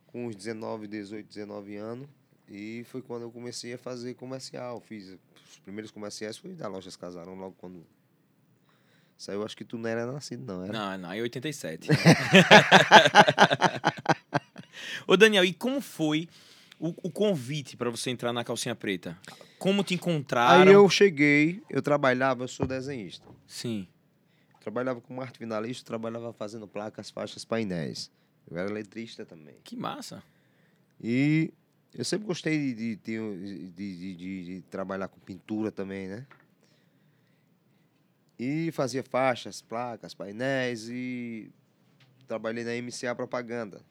com 0.08 0.28
uns 0.28 0.36
19, 0.36 0.88
18, 0.88 1.28
19 1.28 1.76
anos, 1.76 2.08
e 2.48 2.86
foi 2.86 3.02
quando 3.02 3.24
eu 3.24 3.32
comecei 3.32 3.74
a 3.74 3.78
fazer 3.78 4.14
comercial. 4.14 4.80
Fiz 4.80 5.18
os 5.52 5.60
primeiros 5.60 5.92
comerciais 5.92 6.38
foi 6.38 6.54
da 6.54 6.70
Lojas 6.70 6.96
Casarão, 6.96 7.36
logo 7.36 7.56
quando 7.58 7.86
saiu, 9.18 9.44
acho 9.44 9.58
que 9.58 9.66
tu 9.66 9.78
não 9.78 9.90
era 9.90 10.06
nascido, 10.10 10.46
não, 10.46 10.64
era? 10.64 10.72
Não, 10.72 10.98
não, 10.98 11.14
em 11.14 11.22
87. 11.22 11.90
Ô, 15.08 15.16
Daniel, 15.18 15.44
e 15.46 15.54
como 15.54 15.80
foi 15.82 16.28
o, 16.80 16.90
o 17.04 17.12
convite 17.12 17.76
para 17.78 17.90
você 17.90 18.10
entrar 18.10 18.32
na 18.34 18.44
calcinha 18.44 18.76
preta? 18.76 19.18
Como 19.58 19.84
te 19.84 19.94
encontraram? 19.94 20.62
Aí 20.64 20.74
eu 20.74 20.90
cheguei, 20.90 21.62
eu 21.70 21.82
trabalhava, 21.82 22.44
eu 22.44 22.48
sou 22.48 22.66
desenhista. 22.68 23.26
Sim. 23.48 23.88
Trabalhava 24.60 25.00
como 25.00 25.22
arte 25.22 25.38
finalista, 25.38 25.86
trabalhava 25.86 26.34
fazendo 26.34 26.68
placas, 26.68 27.10
faixas, 27.10 27.46
painéis. 27.46 28.12
Eu 28.50 28.58
era 28.58 28.72
letrista 28.72 29.26
também. 29.26 29.56
Que 29.64 29.76
massa. 29.76 30.24
E 31.02 31.52
eu 31.94 32.04
sempre 32.04 32.26
gostei 32.28 32.74
de, 32.74 32.96
de, 32.96 33.70
de- 33.70 34.16
de 34.46 34.62
trabalhar 34.70 35.08
com 35.08 35.20
pintura 35.20 35.72
também, 35.72 36.08
né? 36.08 36.26
E 38.38 38.70
fazia 38.74 39.02
faixas, 39.04 39.62
placas, 39.62 40.14
painéis 40.14 40.90
e 40.90 41.50
trabalhei 42.28 42.64
na 42.64 42.72
MCA 42.76 43.16
Propaganda. 43.16 43.82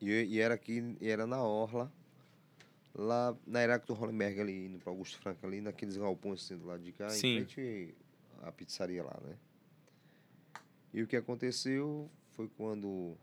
E, 0.00 0.10
e 0.10 0.38
era 0.40 0.54
aqui, 0.54 0.96
e 1.00 1.08
era 1.08 1.26
na 1.26 1.42
Orla, 1.42 1.92
lá 2.94 3.36
na 3.46 3.62
Heráclito 3.62 3.92
Hollenberg 3.92 4.40
ali, 4.40 4.66
indo 4.66 4.78
para 4.78 4.90
Augusto 4.90 5.18
Franco 5.18 5.46
ali, 5.46 5.60
naqueles 5.60 5.96
galpões 5.96 6.42
assim 6.42 6.56
do 6.56 6.66
lado 6.66 6.82
de 6.82 6.92
cá, 6.92 7.08
Sim. 7.10 7.38
em 7.38 7.44
frente 7.44 7.94
à 8.42 8.50
pizzaria 8.50 9.02
lá, 9.04 9.16
né? 9.22 9.36
E 10.92 11.02
o 11.02 11.06
que 11.06 11.16
aconteceu 11.16 12.10
foi 12.32 12.48
quando 12.56 13.16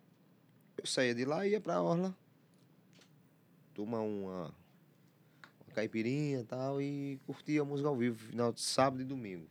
eu 0.77 0.85
saía 0.85 1.13
de 1.13 1.25
lá 1.25 1.45
e 1.45 1.51
ia 1.51 1.61
pra 1.61 1.81
Orla, 1.81 2.15
tomar 3.73 4.01
uma, 4.01 4.45
uma 5.65 5.73
caipirinha 5.73 6.39
e 6.39 6.43
tal, 6.43 6.81
e 6.81 7.19
curtia 7.25 7.61
a 7.61 7.65
música 7.65 7.89
ao 7.89 7.95
vivo, 7.95 8.17
final 8.17 8.53
de 8.53 8.61
sábado 8.61 9.01
e 9.01 9.05
domingo. 9.05 9.47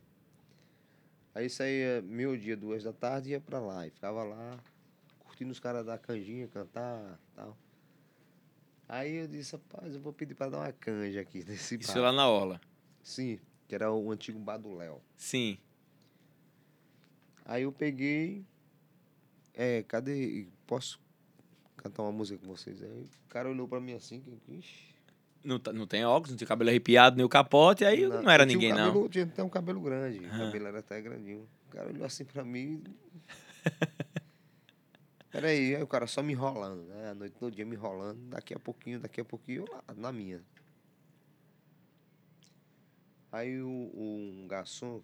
Aí 1.35 1.49
saía 1.49 2.01
meu 2.01 2.35
dia, 2.35 2.57
duas 2.57 2.83
da 2.83 2.91
tarde, 2.91 3.29
e 3.29 3.31
ia 3.33 3.39
pra 3.39 3.59
lá, 3.59 3.85
e 3.85 3.91
ficava 3.91 4.23
lá, 4.23 4.57
curtindo 5.37 5.51
os 5.51 5.59
caras 5.59 5.85
da 5.85 5.97
canjinha, 5.99 6.47
cantar 6.47 7.19
tal. 7.35 7.55
Aí 8.89 9.17
eu 9.17 9.27
disse, 9.27 9.51
rapaz, 9.55 9.93
eu 9.93 10.01
vou 10.01 10.11
pedir 10.11 10.33
pra 10.33 10.49
dar 10.49 10.57
uma 10.59 10.71
canja 10.71 11.21
aqui 11.21 11.43
nesse 11.47 11.75
Isso 11.75 11.93
bar. 11.93 11.99
lá 12.01 12.11
na 12.11 12.27
orla. 12.27 12.59
Sim, 13.03 13.37
que 13.67 13.75
era 13.75 13.91
o 13.91 14.11
antigo 14.11 14.39
bar 14.39 14.57
do 14.57 14.73
Léo. 14.73 14.99
Sim. 15.15 15.57
Aí 17.45 17.63
eu 17.63 17.71
peguei. 17.71 18.43
É, 19.53 19.83
cadê? 19.83 20.47
Posso 20.65 20.99
cantar 21.75 22.01
uma 22.03 22.11
música 22.11 22.39
com 22.39 22.47
vocês? 22.47 22.81
Aí 22.81 22.89
o 23.25 23.29
cara 23.29 23.47
olhou 23.49 23.67
pra 23.67 23.79
mim 23.79 23.93
assim, 23.93 24.19
que. 24.21 24.55
Ixi, 24.55 24.95
Não, 25.43 25.59
tá- 25.59 25.71
não 25.71 25.85
tem 25.85 26.03
óculos, 26.03 26.31
não 26.31 26.37
tem 26.37 26.47
cabelo 26.47 26.69
arrepiado, 26.71 27.15
nem 27.15 27.25
o 27.25 27.29
capote, 27.29 27.85
aí 27.85 28.07
não, 28.07 28.29
era 28.29 28.43
eu 28.43 28.47
tinha 28.47 28.57
um 28.57 28.61
ninguém, 28.61 28.69
não. 28.73 28.87
cabelo, 28.87 29.09
Tinha 29.09 29.25
até 29.25 29.43
um 29.43 29.49
cabelo 29.49 29.81
grande, 29.81 30.19
o 30.19 30.27
Ah. 30.33 30.37
cabelo 30.37 30.67
era 30.67 30.79
até 30.79 30.99
grandinho. 31.01 31.47
O 31.67 31.71
cara 31.71 31.89
olhou 31.89 32.05
assim 32.05 32.25
pra 32.25 32.43
mim. 32.43 32.83
Peraí, 35.37 35.75
aí 35.75 35.83
o 35.83 35.87
cara 35.87 36.07
só 36.07 36.23
me 36.23 36.33
enrolando, 36.33 36.81
né? 36.87 37.11
A 37.11 37.13
noite 37.13 37.35
todo 37.37 37.53
dia 37.55 37.63
me 37.63 37.75
enrolando, 37.75 38.19
daqui 38.27 38.55
a 38.55 38.59
pouquinho, 38.59 38.99
daqui 38.99 39.21
a 39.21 39.23
pouquinho, 39.23 39.65
eu 39.67 39.71
lá, 39.71 39.83
na 39.95 40.11
minha. 40.11 40.41
Aí 43.31 43.61
o, 43.61 43.69
o- 43.69 44.17
um 44.17 44.47
garçom, 44.47 44.99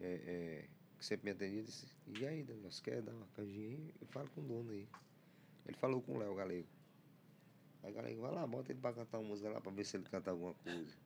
é, 0.00 0.06
é, 0.26 0.64
que 0.98 1.06
sempre 1.06 1.26
me 1.26 1.30
atendia, 1.30 1.62
disse, 1.62 1.86
e 2.08 2.26
aí, 2.26 2.42
Daniel, 2.42 2.68
você 2.72 2.82
quer 2.82 3.00
dar 3.00 3.12
uma 3.12 3.28
canjinha 3.36 3.68
aí? 3.76 3.94
Eu 4.00 4.08
falo 4.08 4.28
com 4.34 4.40
o 4.40 4.44
dono 4.44 4.72
aí. 4.72 4.88
Ele 5.64 5.76
falou 5.76 6.02
com 6.02 6.16
o 6.16 6.18
Léo 6.18 6.34
Galego. 6.34 6.66
Aí 7.84 7.92
o 7.92 7.94
Galego, 7.94 8.22
vai 8.22 8.34
lá, 8.34 8.44
bota 8.48 8.72
ele 8.72 8.80
pra 8.80 8.92
cantar 8.92 9.18
uma 9.20 9.28
música 9.28 9.50
lá 9.50 9.60
pra 9.60 9.70
ver 9.70 9.84
se 9.84 9.96
ele 9.96 10.02
canta 10.10 10.32
alguma 10.32 10.52
coisa. 10.54 10.96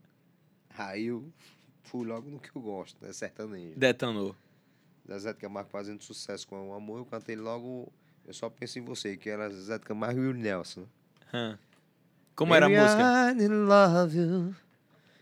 Aí 0.70 1.04
eu 1.04 1.30
fui 1.84 2.06
logo 2.06 2.30
no 2.30 2.40
que 2.40 2.48
eu 2.56 2.62
gosto, 2.62 3.04
né? 3.04 3.12
Sertanejo. 3.12 3.78
Detonou. 3.78 4.34
Zezé 5.06 5.34
de 5.34 5.38
Camargo 5.38 5.68
fazendo 5.68 6.02
sucesso 6.02 6.48
com 6.48 6.70
o 6.70 6.72
amor, 6.72 7.00
eu 7.00 7.04
cantei 7.04 7.36
logo 7.36 7.92
Eu 8.26 8.32
Só 8.32 8.48
Penso 8.48 8.78
em 8.78 8.82
Você, 8.82 9.16
que 9.16 9.28
era 9.28 9.50
Zezé 9.50 9.78
de 9.78 9.84
Camargo 9.84 10.20
e 10.20 10.28
o 10.28 10.32
Nelson. 10.32 10.86
Hã. 11.32 11.58
Como 12.34 12.54
era 12.54 12.66
a 12.66 12.68
música? 12.68 13.36
I 13.38 13.48
love 13.48 14.16
you. 14.16 14.54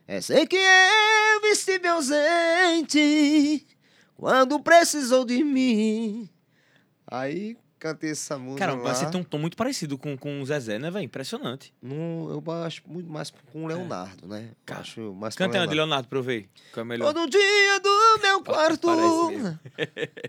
É 0.07 0.21
sei 0.21 0.47
que 0.47 0.57
eu 0.57 1.53
estive 1.53 1.89
ausente 1.89 3.67
quando 4.17 4.61
precisou 4.61 5.25
de 5.25 5.43
mim. 5.43 6.29
Aí 7.07 7.57
cantei 7.83 8.11
essa 8.13 8.39
música 8.39 8.65
Cara, 8.67 8.79
lá. 8.81 8.95
você 8.95 9.07
tem 9.11 9.21
um 9.21 9.25
tom 9.25 9.39
muito 9.39 9.57
parecido 9.57 9.99
com, 9.99 10.17
com 10.17 10.41
o 10.41 10.47
Zezé, 10.47 10.79
né, 10.79 10.89
velho? 10.91 11.05
Impressionante. 11.05 11.75
No, 11.83 12.31
eu 12.31 12.53
acho 12.65 12.81
muito 12.87 13.11
mais 13.11 13.31
com 13.31 13.65
o 13.65 13.67
Leonardo, 13.67 14.29
né? 14.29 14.49
Eu 14.51 14.57
Cara, 14.65 14.81
acho 14.83 15.13
mais 15.15 15.35
Canta 15.35 15.59
uma 15.59 15.67
de 15.67 15.75
Leonardo. 15.75 16.07
Pra 16.09 16.19
eu 16.19 16.23
ver. 16.23 16.49
Qual 16.73 16.85
é 16.85 16.89
melhor? 16.89 17.13
Todo 17.13 17.29
dia 17.29 17.81
do 17.81 18.19
meu 18.23 18.41
quarto. 18.45 18.87
Parece. 18.87 19.59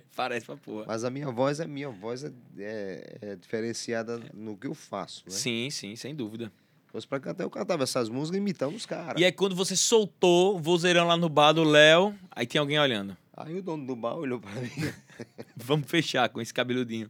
Parece 0.15 0.45
pra 0.47 0.57
porra. 0.57 0.85
Mas 0.87 1.03
a 1.03 1.09
minha 1.11 1.29
voz, 1.31 1.59
a 1.61 1.67
minha 1.67 1.89
voz 1.89 2.23
é, 2.23 2.31
é- 2.57 3.17
é 3.21 3.35
diferenciada 3.35 4.19
no 4.33 4.57
que 4.57 4.65
eu 4.65 4.73
faço, 4.73 5.23
né? 5.27 5.31
Sim, 5.35 5.69
sim, 5.69 5.95
sem 5.95 6.15
dúvida. 6.15 6.51
Se 6.87 6.91
fosse 6.91 7.07
pra 7.07 7.19
cantar, 7.19 7.43
eu 7.43 7.49
cantava 7.49 7.83
essas 7.83 8.09
músicas 8.09 8.37
imitando 8.39 8.75
os 8.75 8.85
caras. 8.85 9.19
E 9.21 9.25
aí, 9.25 9.31
quando 9.31 9.55
você 9.55 9.75
soltou 9.75 10.55
o 10.55 10.59
vozeirão 10.59 11.07
lá 11.07 11.17
no 11.17 11.29
bar 11.29 11.51
do 11.53 11.63
Léo, 11.63 12.15
aí 12.31 12.45
tem 12.47 12.59
alguém 12.59 12.79
olhando. 12.79 13.15
Aí 13.35 13.57
o 13.57 13.61
dono 13.63 13.85
do 13.85 13.95
bar 13.95 14.15
olhou 14.15 14.39
pra 14.39 14.51
mim. 14.51 14.69
Vamos 15.57 15.89
fechar 15.89 16.29
com 16.29 16.39
esse 16.41 16.53
cabeludinho. 16.53 17.09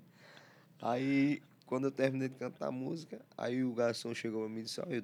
Aí, 0.86 1.42
quando 1.66 1.86
eu 1.86 1.92
terminei 1.92 2.28
de 2.28 2.36
cantar 2.36 2.68
a 2.68 2.72
música, 2.72 3.24
aí 3.38 3.64
o 3.64 3.74
garçom 3.74 4.14
chegou 4.14 4.42
pra 4.42 4.50
mim 4.50 4.60
e 4.60 4.64
disse, 4.64 4.82
olha, 4.82 5.02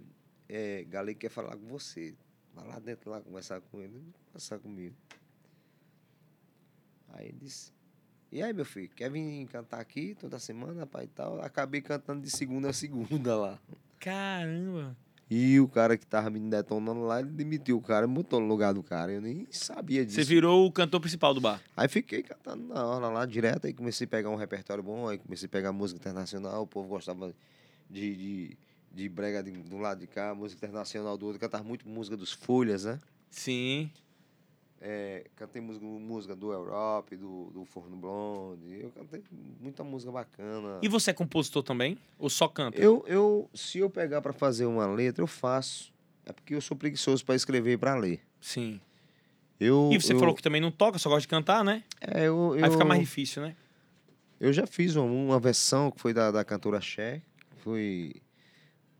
é, 0.49 0.83
Galego 0.83 1.17
quer 1.17 1.29
falar 1.29 1.55
com 1.55 1.65
você. 1.67 2.13
Vai 2.53 2.67
lá 2.67 2.79
dentro 2.79 3.09
lá 3.09 3.21
conversar 3.21 3.61
com 3.61 3.81
ele, 3.81 4.03
conversar 4.25 4.59
comigo. 4.59 4.93
Aí 7.07 7.29
ele 7.29 7.37
disse, 7.39 7.71
e 8.29 8.43
aí, 8.43 8.51
meu 8.51 8.65
filho, 8.65 8.89
quer 8.89 9.09
vir 9.09 9.47
cantar 9.47 9.79
aqui 9.79 10.15
toda 10.15 10.37
semana, 10.37 10.85
pai 10.85 11.05
e 11.05 11.07
tal? 11.07 11.41
Acabei 11.41 11.81
cantando 11.81 12.21
de 12.23 12.29
segunda 12.29 12.71
a 12.71 12.73
segunda 12.73 13.37
lá. 13.37 13.59
Caramba. 14.01 14.97
E 15.29 15.59
o 15.59 15.67
cara 15.67 15.95
que 15.95 16.07
tava 16.07 16.29
me 16.31 16.39
detonando 16.39 17.01
lá, 17.01 17.19
ele 17.19 17.29
demitiu 17.29 17.77
o 17.77 17.81
cara, 17.81 18.07
botou 18.07 18.39
no 18.39 18.47
lugar 18.47 18.73
do 18.73 18.81
cara. 18.81 19.11
Eu 19.11 19.21
nem 19.21 19.45
sabia 19.51 20.03
disso. 20.03 20.15
Você 20.15 20.23
virou 20.23 20.65
o 20.65 20.71
cantor 20.71 20.99
principal 20.99 21.35
do 21.35 21.39
bar. 21.41 21.61
Aí 21.77 21.87
fiquei 21.87 22.23
cantando 22.23 22.73
na 22.73 22.83
hora 22.83 23.07
lá 23.09 23.25
direto, 23.27 23.67
aí 23.67 23.73
comecei 23.73 24.05
a 24.05 24.07
pegar 24.07 24.31
um 24.31 24.35
repertório 24.35 24.83
bom, 24.83 25.07
aí 25.07 25.19
comecei 25.19 25.45
a 25.45 25.49
pegar 25.49 25.71
música 25.71 25.99
internacional, 25.99 26.63
o 26.63 26.67
povo 26.67 26.87
gostava 26.87 27.31
de, 27.87 28.15
de, 28.15 28.57
de 28.91 29.09
brega 29.09 29.43
de, 29.43 29.51
do 29.51 29.77
lado 29.77 29.99
de 29.99 30.07
cá, 30.07 30.33
música 30.33 30.65
internacional 30.65 31.15
do 31.15 31.27
outro, 31.27 31.39
cantava 31.39 31.63
muito 31.63 31.87
música 31.87 32.17
dos 32.17 32.31
Folhas, 32.31 32.85
né? 32.85 32.99
Sim. 33.29 33.91
É, 34.81 35.25
cantei 35.35 35.61
música, 35.61 35.85
música 35.85 36.35
do 36.35 36.53
Europe, 36.53 37.15
do, 37.17 37.49
do 37.51 37.65
Forno 37.65 37.97
Blonde, 37.97 38.79
eu 38.81 38.89
cantei 38.91 39.21
muita 39.59 39.83
música 39.83 40.09
bacana. 40.11 40.79
E 40.81 40.87
você 40.87 41.11
é 41.11 41.13
compositor 41.13 41.63
também? 41.63 41.97
Ou 42.17 42.29
só 42.29 42.47
canta? 42.47 42.79
Eu, 42.79 43.03
eu, 43.05 43.49
se 43.53 43.79
eu 43.79 43.89
pegar 43.89 44.21
pra 44.21 44.31
fazer 44.31 44.65
uma 44.65 44.87
letra, 44.87 45.21
eu 45.21 45.27
faço. 45.27 45.91
É 46.25 46.31
porque 46.31 46.55
eu 46.55 46.61
sou 46.61 46.77
preguiçoso 46.77 47.25
pra 47.25 47.35
escrever 47.35 47.73
e 47.73 47.77
pra 47.77 47.95
ler. 47.95 48.21
Sim. 48.39 48.79
Eu, 49.59 49.89
E 49.91 49.99
você 49.99 50.13
eu, 50.13 50.19
falou 50.19 50.33
que 50.33 50.41
também 50.41 50.61
não 50.61 50.71
toca, 50.71 50.97
só 50.97 51.09
gosta 51.09 51.21
de 51.21 51.27
cantar, 51.27 51.61
né? 51.63 51.83
É, 51.99 52.27
eu, 52.27 52.53
Aí 52.53 52.69
fica 52.71 52.83
eu- 52.83 52.87
mais 52.87 53.01
difícil, 53.01 53.41
né? 53.41 53.55
Eu 54.39 54.53
já 54.53 54.65
fiz 54.65 54.95
uma, 54.95 55.05
uma 55.05 55.39
versão 55.41 55.91
que 55.91 55.99
foi 55.99 56.13
da, 56.13 56.31
da 56.31 56.45
cantora 56.45 56.79
Cher, 56.79 57.21
que 57.49 57.57
foi 57.57 58.13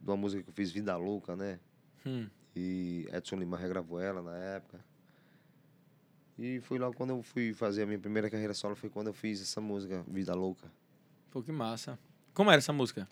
de 0.02 0.10
uma 0.10 0.18
música 0.18 0.44
que 0.44 0.50
eu 0.50 0.54
fiz 0.54 0.70
Vida 0.72 0.98
Louca, 0.98 1.38
né? 1.38 1.58
Hum. 2.06 2.28
E 2.54 3.08
Edson 3.13 3.38
Lima 3.38 3.56
regravou 3.56 4.02
ela 4.02 4.22
na 4.22 4.36
época. 4.36 4.84
E 6.41 6.62
foi 6.62 6.80
logo 6.80 6.95
quando 6.95 7.10
eu 7.10 7.21
fui 7.21 7.54
fazer 7.54 7.84
a 7.84 7.86
minha 7.86 7.99
primeira 7.99 8.30
carreira 8.30 8.54
solo, 8.54 8.73
foi 8.73 8.89
quando 8.89 9.08
eu 9.08 9.13
fiz 9.13 9.41
essa 9.41 9.60
música, 9.60 10.06
Vida 10.08 10.34
Louca. 10.34 10.71
Pô, 11.30 11.43
que 11.43 11.52
massa. 11.52 11.99
Como 12.34 12.49
era 12.49 12.60
essa 12.60 12.71
música? 12.71 13.06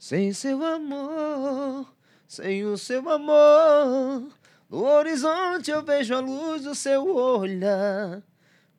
Sem 0.00 0.32
seu 0.32 0.64
amor, 0.64 1.86
sem 2.26 2.64
o 2.64 2.76
seu 2.76 3.08
amor, 3.08 4.28
no 4.68 4.82
horizonte 4.82 5.70
eu 5.70 5.80
vejo 5.84 6.12
a 6.12 6.18
luz 6.18 6.64
do 6.64 6.74
seu 6.74 7.06
olhar. 7.06 8.20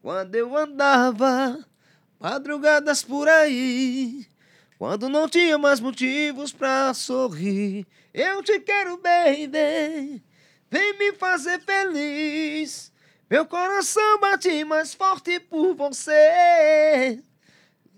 Quando 0.01 0.35
eu 0.35 0.57
andava 0.57 1.65
madrugadas 2.19 3.03
por 3.03 3.29
aí, 3.29 4.27
quando 4.77 5.07
não 5.07 5.29
tinha 5.29 5.57
mais 5.57 5.79
motivos 5.79 6.51
pra 6.51 6.93
sorrir, 6.93 7.87
eu 8.13 8.43
te 8.43 8.59
quero, 8.59 8.97
baby, 8.97 10.21
vem 10.69 10.97
me 10.99 11.13
fazer 11.13 11.61
feliz. 11.61 12.93
Meu 13.29 13.43
coração 13.45 14.19
bate 14.19 14.63
mais 14.65 14.93
forte 14.93 15.39
por 15.39 15.73
você. 15.75 17.19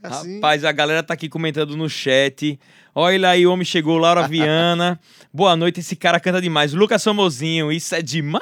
Assim, 0.02 0.36
Rapaz, 0.36 0.64
a 0.64 0.72
galera 0.72 1.04
tá 1.04 1.14
aqui 1.14 1.28
comentando 1.28 1.76
no 1.76 1.90
chat. 1.90 2.58
Olha 2.96 3.30
aí, 3.30 3.46
o 3.46 3.52
homem 3.52 3.66
chegou, 3.66 3.98
Laura 3.98 4.26
Viana. 4.30 4.98
Boa 5.34 5.56
noite, 5.58 5.82
esse 5.82 5.96
cara 5.98 6.20
canta 6.20 6.42
demais. 6.42 6.74
Lucas 6.74 7.04
Famosinho, 7.04 7.72
isso 7.72 7.94
é 7.94 8.02
demais! 8.02 8.42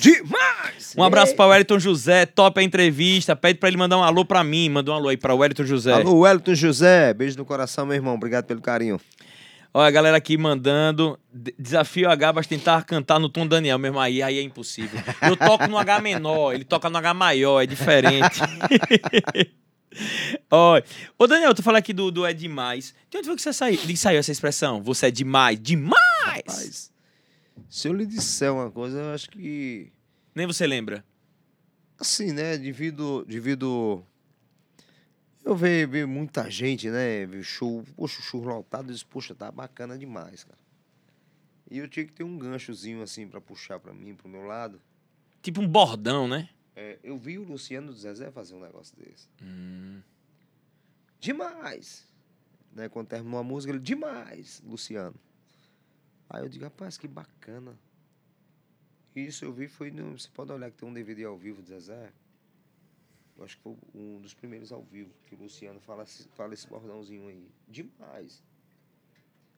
demais! 0.00 0.94
Um 0.96 1.02
abraço 1.02 1.34
para 1.36 1.46
o 1.46 1.48
Wellington 1.50 1.78
José, 1.78 2.24
top 2.24 2.60
a 2.60 2.62
entrevista. 2.62 3.36
Pede 3.36 3.58
pra 3.58 3.68
ele 3.68 3.76
mandar 3.76 3.98
um 3.98 4.02
alô 4.02 4.24
pra 4.24 4.42
mim. 4.42 4.70
Mandou 4.70 4.94
um 4.94 4.98
alô 4.98 5.08
aí 5.10 5.18
pra 5.18 5.34
Wellington 5.34 5.64
José. 5.64 5.92
Alô, 5.92 6.20
Wellington 6.20 6.54
José. 6.54 7.12
Beijo 7.12 7.36
no 7.36 7.44
coração, 7.44 7.84
meu 7.84 7.94
irmão. 7.94 8.14
Obrigado 8.14 8.46
pelo 8.46 8.62
carinho. 8.62 8.98
Olha 9.76 9.88
a 9.88 9.90
galera 9.90 10.16
aqui 10.16 10.38
mandando. 10.38 11.20
Desafio 11.58 12.08
H 12.08 12.32
para 12.32 12.42
tentar 12.44 12.82
cantar 12.84 13.20
no 13.20 13.28
tom 13.28 13.46
Daniel, 13.46 13.78
mesmo 13.78 14.00
aí, 14.00 14.22
aí 14.22 14.38
é 14.38 14.40
impossível. 14.42 14.98
Eu 15.20 15.36
toco 15.36 15.66
no 15.66 15.76
H 15.76 16.00
menor, 16.00 16.54
ele 16.54 16.64
toca 16.64 16.88
no 16.88 16.96
H 16.96 17.12
maior, 17.12 17.60
é 17.60 17.66
diferente. 17.66 18.40
Olha, 20.50 20.82
ô 21.18 21.26
Daniel, 21.26 21.54
tu 21.54 21.62
falou 21.62 21.76
aqui 21.76 21.92
do, 21.92 22.10
do 22.10 22.24
é 22.24 22.32
demais. 22.32 22.94
De 23.10 23.18
onde 23.18 23.26
foi 23.26 23.36
que 23.36 23.42
você 23.42 23.52
saiu, 23.52 23.76
de 23.76 23.96
saiu 23.98 24.18
essa 24.18 24.32
expressão? 24.32 24.82
Você 24.82 25.08
é 25.08 25.10
demais, 25.10 25.60
demais! 25.60 26.00
Rapaz, 26.24 26.90
se 27.68 27.86
eu 27.86 27.92
lhe 27.92 28.06
disser 28.06 28.50
uma 28.50 28.70
coisa, 28.70 28.98
eu 28.98 29.12
acho 29.12 29.28
que. 29.28 29.92
Nem 30.34 30.46
você 30.46 30.66
lembra. 30.66 31.04
Assim, 32.00 32.32
né? 32.32 32.56
Devido. 32.56 33.26
devido 33.28 34.02
eu 35.46 35.56
ver 35.56 36.06
muita 36.06 36.50
gente, 36.50 36.90
né? 36.90 37.24
Ver 37.26 37.42
show. 37.42 37.84
Poxa, 37.96 38.20
o 38.20 38.22
show 38.22 38.42
lotado. 38.42 38.88
Eu 38.90 38.94
disse, 38.94 39.04
poxa, 39.04 39.34
tá 39.34 39.50
bacana 39.50 39.96
demais, 39.96 40.44
cara. 40.44 40.58
E 41.70 41.78
eu 41.78 41.88
tinha 41.88 42.04
que 42.04 42.12
ter 42.12 42.24
um 42.24 42.38
ganchozinho 42.38 43.02
assim 43.02 43.26
pra 43.26 43.40
puxar 43.40 43.80
pra 43.80 43.92
mim, 43.92 44.14
pro 44.14 44.28
meu 44.28 44.42
lado. 44.42 44.80
Tipo 45.42 45.60
um 45.60 45.68
bordão, 45.68 46.28
né? 46.28 46.48
É, 46.74 46.98
eu 47.02 47.16
vi 47.16 47.38
o 47.38 47.44
Luciano 47.44 47.88
do 47.92 47.98
Zezé 47.98 48.30
fazer 48.30 48.54
um 48.54 48.60
negócio 48.60 48.94
desse. 48.96 49.28
Hum, 49.42 50.00
Demais! 51.20 52.06
Né? 52.72 52.88
Quando 52.88 53.08
terminou 53.08 53.40
a 53.40 53.42
música, 53.42 53.72
ele, 53.72 53.80
demais, 53.80 54.62
Luciano. 54.64 55.16
Aí 56.28 56.42
eu 56.42 56.48
digo, 56.48 56.64
rapaz, 56.64 56.98
que 56.98 57.08
bacana. 57.08 57.78
Isso 59.14 59.44
eu 59.44 59.52
vi 59.52 59.66
foi 59.66 59.90
no. 59.90 60.18
Você 60.18 60.28
pode 60.28 60.52
olhar 60.52 60.70
que 60.70 60.76
tem 60.76 60.88
um 60.88 60.92
DVD 60.92 61.24
ao 61.24 61.36
vivo 61.38 61.62
do 61.62 61.68
Zezé. 61.68 62.12
Eu 63.38 63.44
acho 63.44 63.56
que 63.56 63.62
foi 63.62 63.74
um 63.94 64.18
dos 64.20 64.32
primeiros 64.34 64.72
ao 64.72 64.82
vivo, 64.82 65.10
que 65.26 65.34
o 65.34 65.38
Luciano 65.38 65.78
fala, 65.80 66.04
esse- 66.04 66.26
fala 66.34 66.54
esse 66.54 66.66
bordãozinho 66.66 67.28
aí. 67.28 67.46
Demais. 67.68 68.42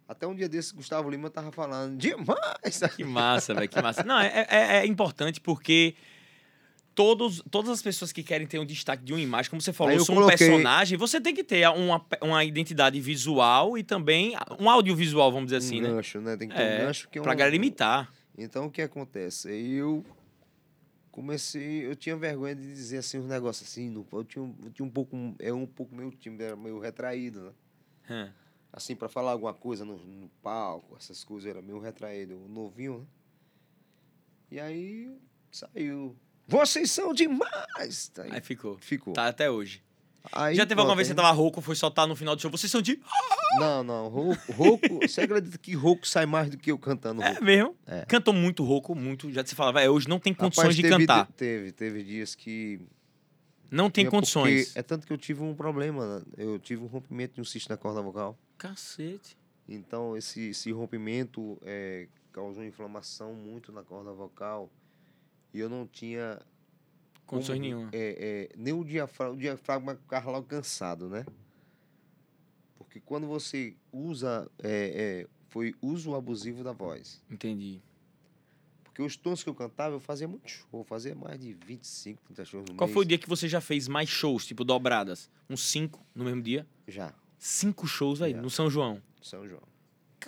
Até 0.09 0.27
um 0.27 0.35
dia 0.35 0.49
desse, 0.49 0.75
Gustavo 0.75 1.09
Lima 1.11 1.29
tava 1.31 1.53
falando, 1.53 1.97
demais! 1.97 2.81
que 2.97 3.05
massa, 3.05 3.55
velho, 3.55 3.69
que 3.69 3.81
massa. 3.81 4.03
Não, 4.03 4.19
é, 4.19 4.47
é, 4.49 4.77
é 4.79 4.87
importante 4.87 5.41
porque 5.41 5.95
todos, 6.95 7.43
todas 7.51 7.71
as 7.71 7.83
pessoas 7.83 8.11
que 8.11 8.23
querem 8.23 8.47
ter 8.47 8.59
um 8.59 8.64
destaque 8.67 9.05
de 9.05 9.12
uma 9.12 9.21
imagem, 9.21 9.51
como 9.51 9.61
você 9.62 9.73
falou, 9.73 9.93
eu 9.93 10.05
sou 10.05 10.14
um 10.14 10.19
coloquei- 10.19 10.38
personagem, 10.49 10.99
você 10.99 11.21
tem 11.21 11.35
que 11.35 11.45
ter 11.45 11.69
uma, 11.69 12.05
uma 12.23 12.43
identidade 12.45 12.99
visual 13.01 13.77
e 13.79 13.85
também 13.85 14.35
um 14.59 14.69
audiovisual, 14.69 15.31
vamos 15.31 15.47
dizer 15.53 15.59
assim, 15.59 15.79
um 15.81 15.83
né? 15.83 15.88
gancho, 15.91 16.21
né? 16.21 16.37
Tem 16.37 16.49
que 16.49 16.55
ter 16.57 16.62
É, 16.62 16.83
um 16.83 16.87
gancho 16.87 17.09
que 17.09 17.19
é 17.19 17.23
pra 17.23 17.33
um, 17.33 17.37
galera 17.37 17.55
imitar. 17.55 18.11
Então 18.37 18.67
o 18.67 18.71
que 18.71 18.81
acontece? 18.83 19.49
Eu 19.51 20.05
comecei, 21.18 21.85
eu 21.87 21.96
tinha 21.96 22.16
vergonha 22.16 22.54
de 22.54 22.62
dizer 22.66 22.98
assim 22.98 23.18
uns 23.18 23.26
negócios 23.26 23.68
assim, 23.68 23.90
no- 23.90 24.07
eu 24.12 24.24
tinha, 24.24 24.42
um- 24.42 24.54
eu 24.64 24.70
tinha 24.70 24.87
um 24.87 24.90
pouco, 24.90 25.16
é 25.38 25.52
um 25.52 25.66
pouco 25.66 25.94
meu 25.94 26.11
time 26.12 26.42
era 26.42 26.54
meio 26.57 26.78
retraído, 26.78 27.40
né? 27.44 27.52
Hã. 28.11 28.35
Assim 28.72 28.94
para 28.94 29.09
falar 29.09 29.33
alguma 29.33 29.52
coisa 29.54 29.85
no, 29.85 29.96
no 29.98 30.28
palco, 30.42 30.96
essas 30.96 31.24
coisas 31.24 31.48
era 31.50 31.61
meio 31.61 31.78
retraído, 31.81 32.37
novinho, 32.48 33.00
né? 33.00 33.07
E 34.50 34.61
aí 34.61 35.18
saiu. 35.50 36.16
Vocês 36.46 36.90
são 36.90 37.12
demais. 37.12 38.11
Aí 38.18 38.31
Aí 38.33 38.40
ficou. 38.40 38.78
ficou. 38.78 39.12
Tá 39.12 39.28
até 39.28 39.50
hoje. 39.50 39.83
Aí, 40.33 40.54
Já 40.54 40.66
teve 40.66 40.81
alguma 40.81 40.94
vez 40.96 41.09
que 41.09 41.12
você 41.12 41.16
tava 41.16 41.31
rouco, 41.31 41.61
foi 41.61 41.74
soltar 41.74 42.07
no 42.07 42.14
final 42.14 42.37
do 42.37 42.42
show, 42.42 42.50
vocês 42.50 42.70
são 42.70 42.83
de... 42.83 43.00
Não, 43.59 43.83
não, 43.83 44.09
rouco, 44.09 44.52
rouco 44.52 44.98
você 45.00 45.22
acredita 45.22 45.57
que 45.57 45.74
rouco 45.74 46.07
sai 46.07 46.26
mais 46.26 46.50
do 46.50 46.59
que 46.59 46.70
eu 46.70 46.78
cantando 46.78 47.22
É 47.22 47.28
rouco? 47.28 47.44
mesmo? 47.44 47.74
É. 47.87 48.04
Cantou 48.04 48.35
muito 48.35 48.62
rouco, 48.62 48.94
muito. 48.94 49.33
Já 49.33 49.42
se 49.44 49.54
falava, 49.54 49.81
é, 49.81 49.88
hoje 49.88 50.07
não 50.07 50.20
tem 50.20 50.35
condições 50.35 50.64
Rapaz, 50.64 50.76
de 50.76 50.83
teve, 50.83 50.94
cantar. 50.98 51.26
Teve, 51.33 51.72
teve 51.72 52.04
dias 52.04 52.35
que 52.35 52.78
Não 53.70 53.88
tem 53.90 54.04
condições. 54.04 54.76
É 54.76 54.83
tanto 54.83 55.07
que 55.07 55.12
eu 55.12 55.16
tive 55.16 55.42
um 55.42 55.54
problema. 55.54 56.18
né? 56.18 56.24
Eu 56.37 56.59
tive 56.59 56.83
um 56.85 56.87
rompimento 56.87 57.37
de 57.37 57.40
um 57.40 57.44
cisto 57.44 57.70
na 57.70 57.78
corda 57.78 58.02
vocal. 58.02 58.38
Cacete. 58.59 59.35
Então, 59.66 60.14
esse, 60.14 60.50
esse 60.50 60.70
rompimento 60.70 61.59
é, 61.64 62.07
causou 62.31 62.62
inflamação 62.62 63.33
muito 63.33 63.72
na 63.72 63.83
corda 63.83 64.12
vocal. 64.12 64.70
E 65.54 65.59
eu 65.59 65.70
não 65.70 65.87
tinha 65.87 66.38
Condições 67.29 67.61
nenhuma. 67.61 67.91
É, 67.93 68.49
é, 68.53 68.57
nem 68.57 68.73
o 68.73 68.83
diafragma, 68.83 69.35
o 69.35 69.38
diafragma 69.38 69.95
ficava 69.95 70.43
cansado, 70.43 71.09
né? 71.09 71.25
Porque 72.79 73.01
quando 73.01 73.27
você 73.27 73.77
usa, 73.93 74.51
é, 74.62 75.25
é, 75.25 75.27
foi 75.49 75.75
uso 75.81 76.14
abusivo 76.14 76.64
da 76.64 76.73
voz. 76.73 77.23
Entendi. 77.31 77.81
Porque 78.83 79.03
os 79.03 79.14
tons 79.14 79.43
que 79.45 79.49
eu 79.51 79.55
cantava, 79.55 79.95
eu 79.95 80.01
fazia 80.01 80.27
muito 80.27 80.49
show, 80.51 80.81
eu 80.81 80.85
fazia 80.85 81.14
mais 81.14 81.38
de 81.38 81.53
25, 81.53 82.23
30 82.25 82.45
shows 82.47 82.64
no 82.71 82.75
Qual 82.77 82.88
mês. 82.88 82.95
foi 82.95 83.05
o 83.05 83.07
dia 83.07 83.19
que 83.19 83.29
você 83.29 83.47
já 83.47 83.61
fez 83.61 83.87
mais 83.87 84.09
shows, 84.09 84.47
tipo 84.47 84.64
dobradas? 84.64 85.31
Uns 85.51 85.69
cinco 85.69 86.05
no 86.14 86.25
mesmo 86.25 86.43
dia? 86.43 86.67
Já, 86.88 87.14
Cinco 87.38 87.87
shows 87.87 88.21
aí, 88.21 88.35
no 88.35 88.51
São 88.51 88.69
João. 88.69 89.01
São 89.23 89.47
João. 89.47 89.62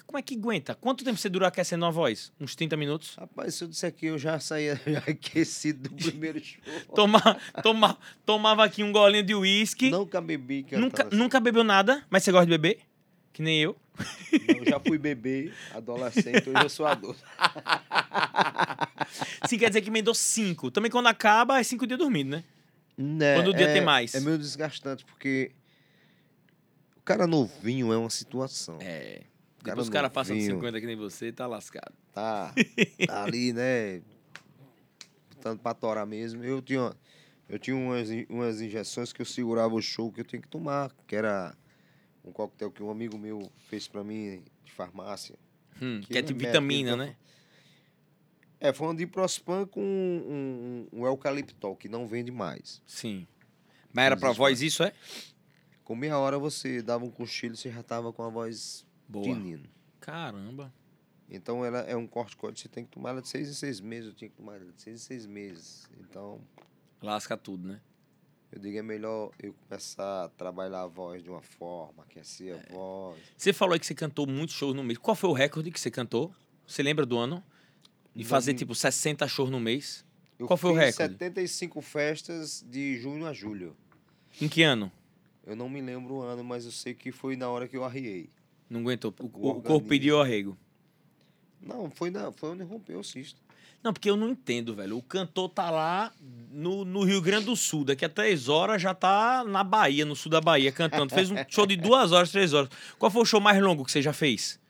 Como 0.07 0.18
é 0.18 0.22
que 0.22 0.37
aguenta? 0.37 0.74
Quanto 0.74 1.05
tempo 1.05 1.18
você 1.18 1.29
dura 1.29 1.48
aquecendo 1.48 1.85
a 1.85 1.90
voz? 1.90 2.33
Uns 2.40 2.55
30 2.55 2.76
minutos? 2.76 3.14
Rapaz, 3.16 3.57
se 3.57 3.64
eu 3.64 3.68
disser 3.68 3.88
aqui, 3.88 4.07
eu 4.07 4.18
já 4.18 4.38
saía 4.38 4.81
já 4.87 4.98
aquecido 5.00 5.88
do 5.88 5.94
primeiro 5.96 6.40
show. 6.42 6.61
Toma, 6.94 7.20
toma, 7.62 7.98
tomava 8.24 8.64
aqui 8.64 8.83
um 8.85 8.92
golinho 8.92 9.22
de 9.24 9.35
uísque. 9.35 9.90
Nunca 9.90 10.20
bebi 10.20 10.62
cantando 10.62 10.83
Nunca, 10.83 11.07
assim. 11.07 11.16
nunca 11.16 11.40
bebeu 11.40 11.64
nada, 11.64 12.05
mas 12.09 12.22
você 12.22 12.31
gosta 12.33 12.46
de 12.46 12.50
beber? 12.53 12.81
Que 13.33 13.42
nem 13.42 13.61
eu. 13.61 13.76
Não, 14.59 14.64
já 14.64 14.81
fui 14.81 14.96
bebê, 14.98 15.53
adolescente, 15.74 16.48
hoje 16.48 16.62
eu 16.62 16.68
sou 16.68 16.87
adulto. 16.87 17.20
Sim, 19.46 19.59
quer 19.59 19.68
dizer 19.68 19.81
que 19.83 19.88
emendou 19.88 20.14
cinco. 20.14 20.70
Também 20.70 20.90
quando 20.90 21.07
acaba, 21.09 21.59
é 21.59 21.62
cinco 21.62 21.87
dias 21.87 21.98
dormindo, 21.98 22.31
né? 22.31 22.44
Né, 22.96 23.35
Quando 23.37 23.48
o 23.48 23.55
dia 23.55 23.66
é- 23.66 23.72
tem 23.72 23.83
mais. 23.83 24.14
É 24.14 24.20
meio 24.20 24.38
desgastante, 24.38 25.05
porque 25.05 25.53
o 26.96 27.03
cara 27.03 27.26
novinho 27.26 27.92
é 27.92 27.96
uma 27.96 28.11
situação. 28.11 28.79
É. 28.81 29.22
Cara 29.62 29.73
Depois 29.75 29.87
os 29.88 29.90
caras 29.90 30.11
passam 30.11 30.35
de 30.37 30.42
novinho. 30.42 30.57
50 30.61 30.81
que 30.81 30.87
nem 30.87 30.96
você, 30.96 31.31
tá 31.31 31.46
lascado. 31.46 31.92
Tá, 32.12 32.55
tá 33.07 33.23
ali, 33.25 33.53
né? 33.53 34.01
Tanto 35.40 35.62
pra 35.62 35.75
torar 35.75 36.07
mesmo. 36.07 36.42
Eu 36.42 36.62
tinha, 36.62 36.94
eu 37.49 37.59
tinha 37.59 37.77
umas, 37.77 38.09
umas 38.29 38.61
injeções 38.61 39.12
que 39.12 39.20
eu 39.20 39.27
segurava 39.27 39.75
o 39.75 39.83
show 39.83 40.11
que 40.11 40.20
eu 40.20 40.25
tinha 40.25 40.40
que 40.40 40.49
tomar, 40.49 40.90
que 41.07 41.14
era 41.14 41.55
um 42.25 42.33
coquetel 42.33 42.70
que 42.70 42.83
um 42.83 42.90
amigo 42.90 43.18
meu 43.18 43.51
fez 43.68 43.87
pra 43.87 44.03
mim 44.03 44.42
de 44.64 44.73
farmácia. 44.73 45.37
Hum, 45.81 46.01
Que 46.03 46.18
é 46.18 46.23
tipo 46.23 46.38
remédio, 46.40 46.46
vitamina, 46.61 46.90
que 46.92 46.96
né? 46.99 47.16
É, 48.61 48.73
foi 48.73 48.88
um 48.88 48.94
diprospan 48.94 49.66
com 49.66 49.81
um, 49.81 50.87
um, 50.92 51.01
um 51.01 51.07
eucaliptol, 51.07 51.75
que 51.77 51.88
não 51.88 52.07
vende 52.07 52.31
mais. 52.31 52.83
Sim. 52.87 53.27
Mas 53.92 54.05
era 54.05 54.16
pra 54.16 54.33
voz 54.33 54.61
isso, 54.61 54.83
é? 54.83 54.92
Com 55.83 55.96
meia 55.96 56.18
hora 56.18 56.38
você 56.38 56.83
dava 56.83 57.05
um 57.05 57.11
cochilo, 57.11 57.57
você 57.57 57.70
já 57.70 57.83
tava 57.83 58.12
com 58.12 58.23
a 58.23 58.29
voz 58.29 58.87
Boa. 59.11 59.25
de 59.25 59.35
nino. 59.35 59.68
Caramba. 60.01 60.73
Então 61.29 61.64
ela 61.64 61.81
é 61.81 61.94
um 61.96 62.07
corticoide, 62.07 62.59
você 62.61 62.68
tem 62.68 62.85
que 62.85 62.90
tomar 62.90 63.11
ela 63.11 63.23
de 63.23 63.29
seis 63.29 63.49
em 63.49 63.53
seis 63.53 63.81
meses. 63.81 64.09
Eu 64.09 64.14
tinha 64.14 64.29
que 64.31 64.37
tomar 64.37 64.57
ela 64.57 64.73
de 64.73 64.81
seis 64.83 65.01
em 65.01 65.05
seis 65.05 65.27
meses. 65.27 65.88
Então, 66.01 66.40
Lasca 67.03 67.37
tudo, 67.37 67.66
né? 67.68 67.81
eu 68.53 68.59
digo, 68.59 68.77
é 68.77 68.83
melhor 68.83 69.31
eu 69.40 69.55
começar 69.55 70.25
a 70.25 70.29
trabalhar 70.29 70.83
a 70.83 70.87
voz 70.88 71.23
de 71.23 71.31
uma 71.31 71.40
forma, 71.40 72.03
aquecer 72.03 72.55
É. 72.57 72.59
a 72.59 72.75
voz. 72.75 73.18
Você 73.37 73.53
falou 73.53 73.75
aí 73.75 73.79
que 73.81 73.87
você 73.87 73.94
cantou 73.94 74.27
muitos 74.27 74.57
shows 74.57 74.75
no 74.75 74.83
mês. 74.83 74.99
Qual 74.99 75.14
foi 75.14 75.31
o 75.31 75.33
recorde 75.33 75.70
que 75.70 75.79
você 75.79 75.90
cantou? 75.90 76.35
Você 76.66 76.83
lembra 76.83 77.07
do 77.07 77.16
ano? 77.16 77.42
De 78.14 78.25
fazer, 78.25 78.55
tipo, 78.55 78.75
60 78.75 79.27
shows 79.29 79.51
no 79.51 79.61
mês? 79.61 80.05
Eu 80.37 80.49
Qual 80.49 80.57
foi 80.57 80.73
o 80.73 80.75
recorde? 80.75 80.96
75 81.14 81.81
festas 81.81 82.64
de 82.68 82.99
junho 82.99 83.25
a 83.25 83.33
julho. 83.33 83.77
Em 84.40 84.49
que 84.49 84.62
ano? 84.64 84.90
Eu 85.46 85.55
não 85.55 85.68
me 85.68 85.81
lembro 85.81 86.14
o 86.14 86.20
ano, 86.23 86.42
mas 86.42 86.64
eu 86.64 86.73
sei 86.73 86.92
que 86.92 87.12
foi 87.12 87.37
na 87.37 87.49
hora 87.49 87.68
que 87.68 87.77
eu 87.77 87.85
arriei. 87.85 88.29
Não 88.71 88.81
aguentou. 88.81 89.13
O, 89.21 89.25
O 89.25 89.51
o 89.59 89.63
corpo 89.63 89.87
pediu 89.89 90.21
arrego. 90.21 90.57
Não, 91.61 91.91
foi, 91.91 92.09
na, 92.11 92.31
foi 92.33 92.51
onde 92.51 92.63
rompeu 92.63 93.01
o 93.01 93.05
cisto. 93.05 93.39
Não, 93.83 93.93
porque 93.93 94.09
eu 94.09 94.17
não 94.17 94.29
entendo, 94.31 94.75
velho. 94.75 94.97
O 94.97 95.03
cantor 95.03 95.49
tá 95.49 95.71
lá 95.71 96.13
no, 96.51 96.85
no 96.85 97.03
Rio 97.03 97.21
Grande 97.21 97.47
do 97.47 97.57
Sul. 97.57 97.85
Daqui 97.85 98.05
a 98.05 98.09
três 98.09 98.49
horas 98.49 98.81
já 98.81 98.95
tá 98.95 99.43
na 99.43 99.65
Bahia, 99.65 100.05
no 100.05 100.15
sul 100.15 100.31
da 100.31 100.41
Bahia, 100.41 100.71
cantando. 100.71 101.13
Fez 101.15 101.31
um 101.31 101.37
show 101.49 101.67
de 101.67 101.77
duas 101.77 102.13
horas, 102.13 102.31
três 102.31 102.53
horas. 102.53 102.69
Qual 102.99 103.11
foi 103.11 103.23
o 103.23 103.25
show 103.27 103.41
mais 103.41 103.61
longo 103.63 103.85
que 103.85 103.91
você 103.91 104.01
já 104.03 104.13
fez? 104.13 104.61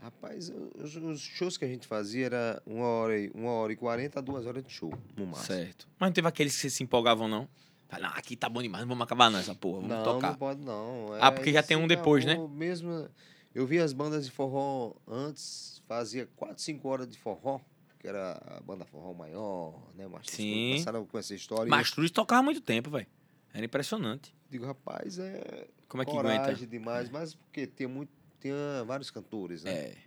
Rapaz, 0.00 0.52
os, 0.82 0.96
os 0.96 1.20
shows 1.20 1.56
que 1.56 1.64
a 1.64 1.68
gente 1.68 1.86
fazia 1.86 2.26
era 2.26 2.62
uma 2.66 2.84
hora, 2.86 3.18
e- 3.18 3.30
uma 3.34 3.50
hora 3.52 3.72
e 3.72 3.76
quarenta 3.76 4.18
a 4.18 4.22
duas 4.22 4.44
horas 4.46 4.64
de 4.64 4.72
show, 4.72 4.92
no 5.16 5.26
máximo. 5.26 5.46
Certo. 5.46 5.86
Mas 5.98 6.08
não 6.08 6.12
teve 6.12 6.26
aqueles 6.26 6.60
que 6.60 6.68
se 6.68 6.82
empolgavam, 6.82 7.28
não? 7.28 7.48
Fala, 7.92 8.08
não, 8.08 8.16
aqui 8.16 8.34
tá 8.36 8.48
bom 8.48 8.62
demais, 8.62 8.80
não 8.80 8.88
vamos 8.88 9.04
acabar 9.04 9.30
não 9.30 9.38
essa 9.38 9.54
porra, 9.54 9.82
vamos 9.82 9.90
não, 9.90 10.02
tocar. 10.02 10.28
não 10.30 10.34
pode 10.34 10.64
não. 10.64 11.08
Ah, 11.20 11.30
porque 11.30 11.52
já 11.52 11.62
tem 11.62 11.76
um 11.76 11.86
depois, 11.86 12.24
né? 12.24 12.38
Mesmo, 12.50 13.06
eu 13.54 13.66
vi 13.66 13.78
as 13.78 13.92
bandas 13.92 14.24
de 14.24 14.30
forró 14.30 14.94
antes, 15.06 15.82
fazia 15.86 16.26
quatro, 16.34 16.62
cinco 16.62 16.88
horas 16.88 17.06
de 17.06 17.18
forró, 17.18 17.60
que 17.98 18.08
era 18.08 18.40
a 18.46 18.62
banda 18.62 18.86
forró 18.86 19.12
maior, 19.12 19.92
né? 19.94 20.08
Mas 20.08 20.26
Sim. 20.28 20.70
começaram 20.70 21.04
com 21.04 21.18
essa 21.18 21.34
história. 21.34 21.68
Mastruz 21.68 22.10
tocava 22.10 22.42
muito 22.42 22.62
tempo, 22.62 22.90
velho. 22.90 23.06
Era 23.52 23.66
impressionante. 23.66 24.34
eu 24.46 24.52
digo, 24.52 24.64
rapaz, 24.64 25.18
é 25.18 25.68
Como 25.86 26.02
é 26.02 26.06
que 26.06 26.12
coragem 26.12 26.44
aguenta? 26.44 26.66
demais, 26.66 27.10
mas 27.10 27.34
porque 27.34 27.66
tinha, 27.66 27.90
muito, 27.90 28.10
tinha 28.40 28.82
vários 28.86 29.10
cantores, 29.10 29.64
né? 29.64 29.70
É. 29.70 29.98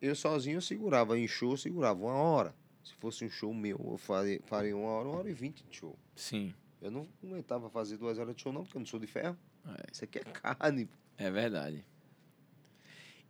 Eu 0.00 0.16
sozinho 0.16 0.56
eu 0.56 0.62
segurava, 0.62 1.18
em 1.18 1.28
show 1.28 1.50
eu 1.50 1.56
segurava 1.58 2.00
uma 2.00 2.14
hora. 2.14 2.54
Se 2.82 2.94
fosse 2.94 3.24
um 3.24 3.30
show 3.30 3.52
meu, 3.54 3.78
eu 3.90 3.96
faria, 3.98 4.40
faria 4.46 4.76
uma 4.76 4.88
hora, 4.88 5.08
uma 5.08 5.18
hora 5.18 5.30
e 5.30 5.34
vinte 5.34 5.62
de 5.68 5.76
show. 5.76 5.96
Sim, 6.16 6.52
Eu 6.80 6.90
não 6.90 7.06
aguentava 7.22 7.70
fazer 7.70 7.96
duas 7.96 8.18
horas 8.18 8.34
de 8.34 8.42
show, 8.42 8.52
não, 8.52 8.62
porque 8.64 8.76
eu 8.76 8.80
não 8.80 8.86
sou 8.86 8.98
de 8.98 9.06
ferro. 9.06 9.36
É. 9.66 9.92
Isso 9.92 10.04
aqui 10.04 10.18
é 10.18 10.22
carne. 10.24 10.88
é 11.16 11.30
verdade. 11.30 11.84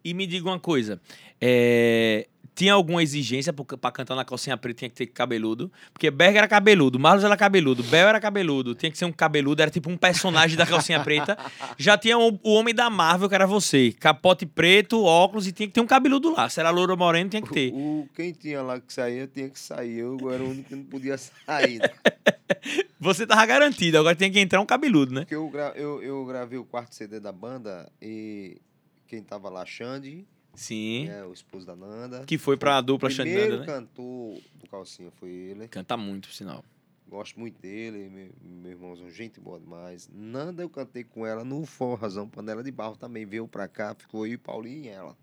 E 0.05 0.15
me 0.15 0.27
diga 0.27 0.49
uma 0.49 0.59
coisa, 0.59 1.01
é, 1.41 2.29
tinha 2.55 2.75
alguma 2.75 3.03
exigência 3.03 3.53
pra 3.53 3.91
cantar 3.91 4.15
na 4.15 4.25
calcinha 4.25 4.57
preta 4.57 4.79
tinha 4.81 4.91
que 4.91 4.97
ter 4.97 5.07
cabeludo? 5.07 5.73
Porque 5.93 6.11
Berg 6.11 6.37
era 6.37 6.49
cabeludo, 6.49 6.99
Marlos 6.99 7.25
era 7.25 7.37
cabeludo, 7.37 7.83
Bel 7.85 8.09
era 8.09 8.21
cabeludo, 8.21 8.75
tinha 8.75 8.91
que 8.91 8.99
ser 8.99 9.05
um 9.05 9.13
cabeludo, 9.13 9.63
era 9.63 9.71
tipo 9.71 9.91
um 9.91 9.97
personagem 9.97 10.57
da 10.57 10.67
calcinha 10.67 11.01
preta. 11.01 11.37
Já 11.79 11.97
tinha 11.97 12.19
o, 12.19 12.39
o 12.43 12.55
homem 12.55 12.75
da 12.75 12.91
Marvel, 12.91 13.29
que 13.29 13.35
era 13.35 13.47
você, 13.47 13.93
capote 13.99 14.45
preto, 14.45 15.03
óculos 15.03 15.47
e 15.47 15.53
tinha 15.53 15.67
que 15.67 15.73
ter 15.73 15.81
um 15.81 15.87
cabeludo 15.87 16.31
lá. 16.31 16.49
Se 16.49 16.61
era 16.61 16.71
louro 16.71 16.93
ou 16.93 16.99
moreno, 16.99 17.31
tinha 17.31 17.43
que 17.43 17.51
ter. 17.53 17.73
O, 17.73 18.09
quem 18.15 18.33
tinha 18.33 18.63
lá 18.63 18.79
que 18.81 18.93
saía, 18.93 19.27
tinha 19.27 19.49
que 19.49 19.59
sair. 19.59 19.99
Eu 19.99 20.19
era 20.31 20.43
o 20.43 20.51
único 20.51 20.69
que 20.69 20.77
não 20.77 20.85
podia 20.85 21.17
sair. 21.17 21.79
né? 21.79 21.89
Você 23.01 23.27
tava 23.27 23.45
garantido, 23.47 23.99
agora 23.99 24.15
tinha 24.15 24.31
que 24.31 24.39
entrar 24.39 24.61
um 24.61 24.67
cabeludo, 24.67 25.13
né? 25.13 25.21
Porque 25.23 25.35
eu, 25.35 25.51
eu, 25.75 26.03
eu 26.03 26.25
gravei 26.25 26.59
o 26.59 26.65
quarto 26.65 26.95
CD 26.95 27.19
da 27.19 27.33
banda 27.33 27.91
e 28.01 28.61
quem 29.09 29.23
tava 29.23 29.51
lá, 29.51 29.67
Xande, 29.67 30.25
Sim. 30.55 31.07
né, 31.07 31.25
o 31.25 31.33
esposo 31.33 31.67
da 31.67 31.75
Nanda. 31.75 32.25
Que 32.25 32.37
foi 32.39 32.57
pra 32.57 32.79
O 32.79 32.83
dupla 32.83 33.09
primeiro 33.09 33.41
Xananda, 33.41 33.59
né? 33.61 33.67
cantor 33.67 34.39
do 34.55 34.69
Calcinha 34.71 35.11
foi 35.13 35.31
ele. 35.31 35.69
Canta 35.69 35.97
muito, 35.97 36.29
por 36.29 36.35
sinal. 36.35 36.65
Gosto 37.09 37.39
muito 37.39 37.61
dele, 37.61 38.09
meu, 38.09 38.31
meu 38.43 38.71
irmãozão, 38.73 39.11
gente 39.11 39.39
boa 39.39 39.61
demais. 39.61 40.09
Nanda 40.13 40.63
eu 40.63 40.71
cantei 40.71 41.05
com 41.05 41.27
ela 41.27 41.45
no 41.45 41.67
Forrazão 41.67 42.27
Panela 42.29 42.63
de 42.63 42.71
Barro 42.71 42.97
também. 42.97 43.27
Veio 43.27 43.47
pra 43.47 43.69
cá, 43.69 43.95
ficou 43.95 44.27
eu 44.27 44.33
e 44.33 44.39
Paulinho 44.39 44.85
e 44.85 44.89
ela. 44.89 45.17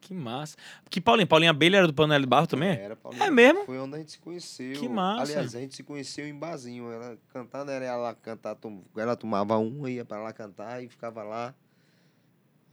Que 0.00 0.14
massa. 0.14 0.56
Que 0.88 1.00
Paulinho, 1.00 1.28
Paulinho 1.28 1.50
Abelha 1.50 1.76
era 1.76 1.86
do 1.86 1.92
Panela 1.94 2.20
de 2.20 2.26
Barro 2.26 2.46
também? 2.46 2.70
Era, 2.70 2.96
Paulinho. 2.96 3.22
É 3.22 3.30
mesmo? 3.30 3.64
Foi 3.64 3.78
onde 3.78 3.94
a 3.94 3.98
gente 3.98 4.12
se 4.12 4.18
conheceu. 4.18 4.80
Que 4.80 4.88
massa. 4.88 5.22
Aliás, 5.22 5.54
a 5.54 5.60
gente 5.60 5.76
se 5.76 5.82
conheceu 5.84 6.26
em 6.26 6.34
barzinho. 6.34 6.90
Ela 6.90 7.16
cantando, 7.28 7.70
era 7.70 7.84
ela 7.84 8.14
cantar, 8.14 8.56
ela 8.96 9.14
tomava 9.14 9.56
uma, 9.58 9.90
ia 9.90 10.04
pra 10.04 10.20
lá 10.20 10.32
cantar 10.32 10.82
e 10.82 10.88
ficava 10.88 11.22
lá. 11.22 11.54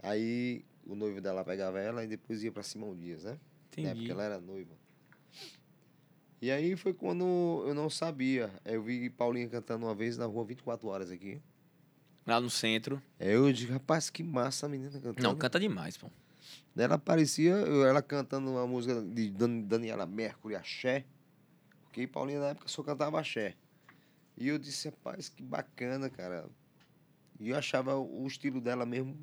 Aí 0.01 0.63
o 0.87 0.95
noivo 0.95 1.19
dela 1.21 1.43
pegava 1.43 1.79
ela 1.79 2.03
e 2.03 2.07
depois 2.07 2.43
ia 2.43 2.51
pra 2.51 2.63
Simão 2.63 2.95
Dias, 2.95 3.23
né? 3.23 3.37
É, 3.75 3.81
Entendi. 3.81 3.95
porque 3.99 4.11
ela 4.11 4.23
era 4.23 4.39
noiva. 4.39 4.73
E 6.41 6.51
aí 6.51 6.75
foi 6.75 6.93
quando 6.93 7.63
eu 7.67 7.73
não 7.73 7.89
sabia. 7.89 8.51
Eu 8.63 8.81
vi 8.83 9.09
Paulinha 9.09 9.47
cantando 9.49 9.85
uma 9.85 9.95
vez 9.95 10.17
na 10.17 10.25
rua 10.25 10.45
24 10.45 10.87
horas 10.87 11.11
aqui. 11.11 11.41
Lá 12.25 12.39
no 12.39 12.49
centro. 12.49 13.01
Aí 13.19 13.29
eu 13.31 13.51
disse, 13.51 13.71
rapaz, 13.71 14.09
que 14.09 14.21
massa 14.21 14.65
a 14.65 14.69
menina 14.69 14.91
cantando. 14.91 15.21
Não, 15.23 15.35
canta 15.35 15.59
demais, 15.59 15.97
pô. 15.97 16.09
Ela 16.75 16.95
aparecia, 16.95 17.53
ela 17.53 18.01
cantando 18.03 18.51
uma 18.51 18.67
música 18.67 19.01
de 19.01 19.29
Dan- 19.31 19.61
Daniela 19.61 20.05
Mercury, 20.05 20.55
Axé. 20.55 21.05
Porque 21.83 22.05
Paulinha 22.05 22.39
na 22.39 22.47
época 22.49 22.67
só 22.67 22.83
cantava 22.83 23.19
Axé. 23.19 23.55
E 24.37 24.47
eu 24.47 24.59
disse, 24.59 24.89
rapaz, 24.89 25.29
que 25.29 25.41
bacana, 25.41 26.07
cara. 26.09 26.47
E 27.39 27.49
eu 27.49 27.55
achava 27.57 27.95
o 27.97 28.27
estilo 28.27 28.61
dela 28.61 28.85
mesmo 28.85 29.17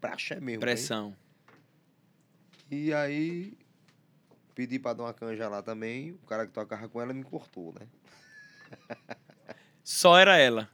pra 0.00 0.14
Axé 0.14 0.40
mesmo. 0.40 0.60
Pressão. 0.60 1.14
E 2.70 2.92
aí 2.92 3.56
pedi 4.54 4.78
pra 4.78 4.92
dar 4.92 5.04
uma 5.04 5.14
canja 5.14 5.48
lá 5.48 5.62
também. 5.62 6.12
O 6.12 6.26
cara 6.26 6.46
que 6.46 6.52
tocava 6.52 6.88
com 6.88 7.00
ela 7.00 7.12
me 7.12 7.22
cortou, 7.22 7.74
né? 7.78 7.86
Só 9.82 10.18
era 10.18 10.36
ela. 10.36 10.68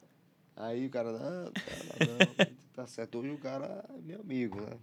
Aí 0.57 0.87
o 0.87 0.91
cara, 0.91 1.13
não, 1.13 1.53
cara, 1.53 1.85
não, 2.01 2.57
tá 2.75 2.87
certo. 2.87 3.19
Hoje 3.19 3.31
o 3.31 3.39
cara 3.39 3.85
é 3.89 4.01
meu 4.01 4.21
amigo, 4.21 4.61
né? 4.61 4.77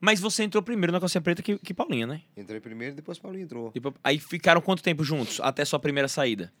Mas 0.00 0.20
você 0.20 0.42
entrou 0.42 0.62
primeiro 0.62 0.92
na 0.92 1.00
calcinha 1.00 1.22
preta 1.22 1.42
que, 1.42 1.58
que 1.58 1.72
Paulinha, 1.72 2.06
né? 2.06 2.22
Entrei 2.36 2.60
primeiro 2.60 2.94
e 2.94 2.96
depois 2.96 3.18
Paulinho 3.18 3.44
entrou. 3.44 3.72
Aí 4.02 4.18
ficaram 4.18 4.60
quanto 4.60 4.82
tempo 4.82 5.02
juntos? 5.02 5.40
Até 5.40 5.64
sua 5.64 5.78
primeira 5.78 6.08
saída? 6.08 6.52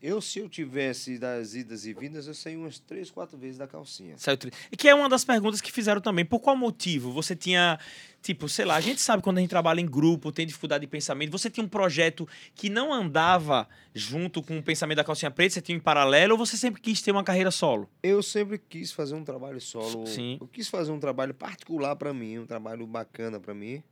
Eu, 0.00 0.20
se 0.20 0.38
eu 0.38 0.48
tivesse 0.48 1.18
das 1.18 1.54
idas 1.54 1.84
e 1.84 1.92
vindas, 1.92 2.28
eu 2.28 2.34
saí 2.34 2.56
umas 2.56 2.78
três, 2.78 3.10
quatro 3.10 3.36
vezes 3.36 3.58
da 3.58 3.66
calcinha. 3.66 4.16
Saiu 4.16 4.36
tri- 4.36 4.52
E 4.70 4.76
que 4.76 4.88
é 4.88 4.94
uma 4.94 5.08
das 5.08 5.24
perguntas 5.24 5.60
que 5.60 5.72
fizeram 5.72 6.00
também. 6.00 6.24
Por 6.24 6.38
qual 6.38 6.56
motivo 6.56 7.10
você 7.10 7.34
tinha, 7.34 7.80
tipo, 8.22 8.48
sei 8.48 8.64
lá, 8.64 8.76
a 8.76 8.80
gente 8.80 9.00
sabe 9.00 9.24
quando 9.24 9.38
a 9.38 9.40
gente 9.40 9.50
trabalha 9.50 9.80
em 9.80 9.86
grupo, 9.86 10.30
tem 10.30 10.46
dificuldade 10.46 10.82
de 10.82 10.86
pensamento, 10.86 11.32
você 11.32 11.50
tinha 11.50 11.64
um 11.64 11.68
projeto 11.68 12.28
que 12.54 12.70
não 12.70 12.92
andava 12.92 13.68
junto 13.92 14.40
com 14.40 14.58
o 14.58 14.62
pensamento 14.62 14.98
da 14.98 15.04
calcinha 15.04 15.32
preta, 15.32 15.54
você 15.54 15.60
tinha 15.60 15.76
em 15.76 15.80
paralelo, 15.80 16.34
ou 16.34 16.38
você 16.38 16.56
sempre 16.56 16.80
quis 16.80 17.02
ter 17.02 17.10
uma 17.10 17.24
carreira 17.24 17.50
solo? 17.50 17.90
Eu 18.00 18.22
sempre 18.22 18.56
quis 18.56 18.92
fazer 18.92 19.16
um 19.16 19.24
trabalho 19.24 19.60
solo. 19.60 20.06
Sim. 20.06 20.38
Eu 20.40 20.46
quis 20.46 20.68
fazer 20.68 20.92
um 20.92 21.00
trabalho 21.00 21.34
particular 21.34 21.96
pra 21.96 22.14
mim, 22.14 22.38
um 22.38 22.46
trabalho 22.46 22.86
bacana 22.86 23.40
pra 23.40 23.52
mim. 23.52 23.82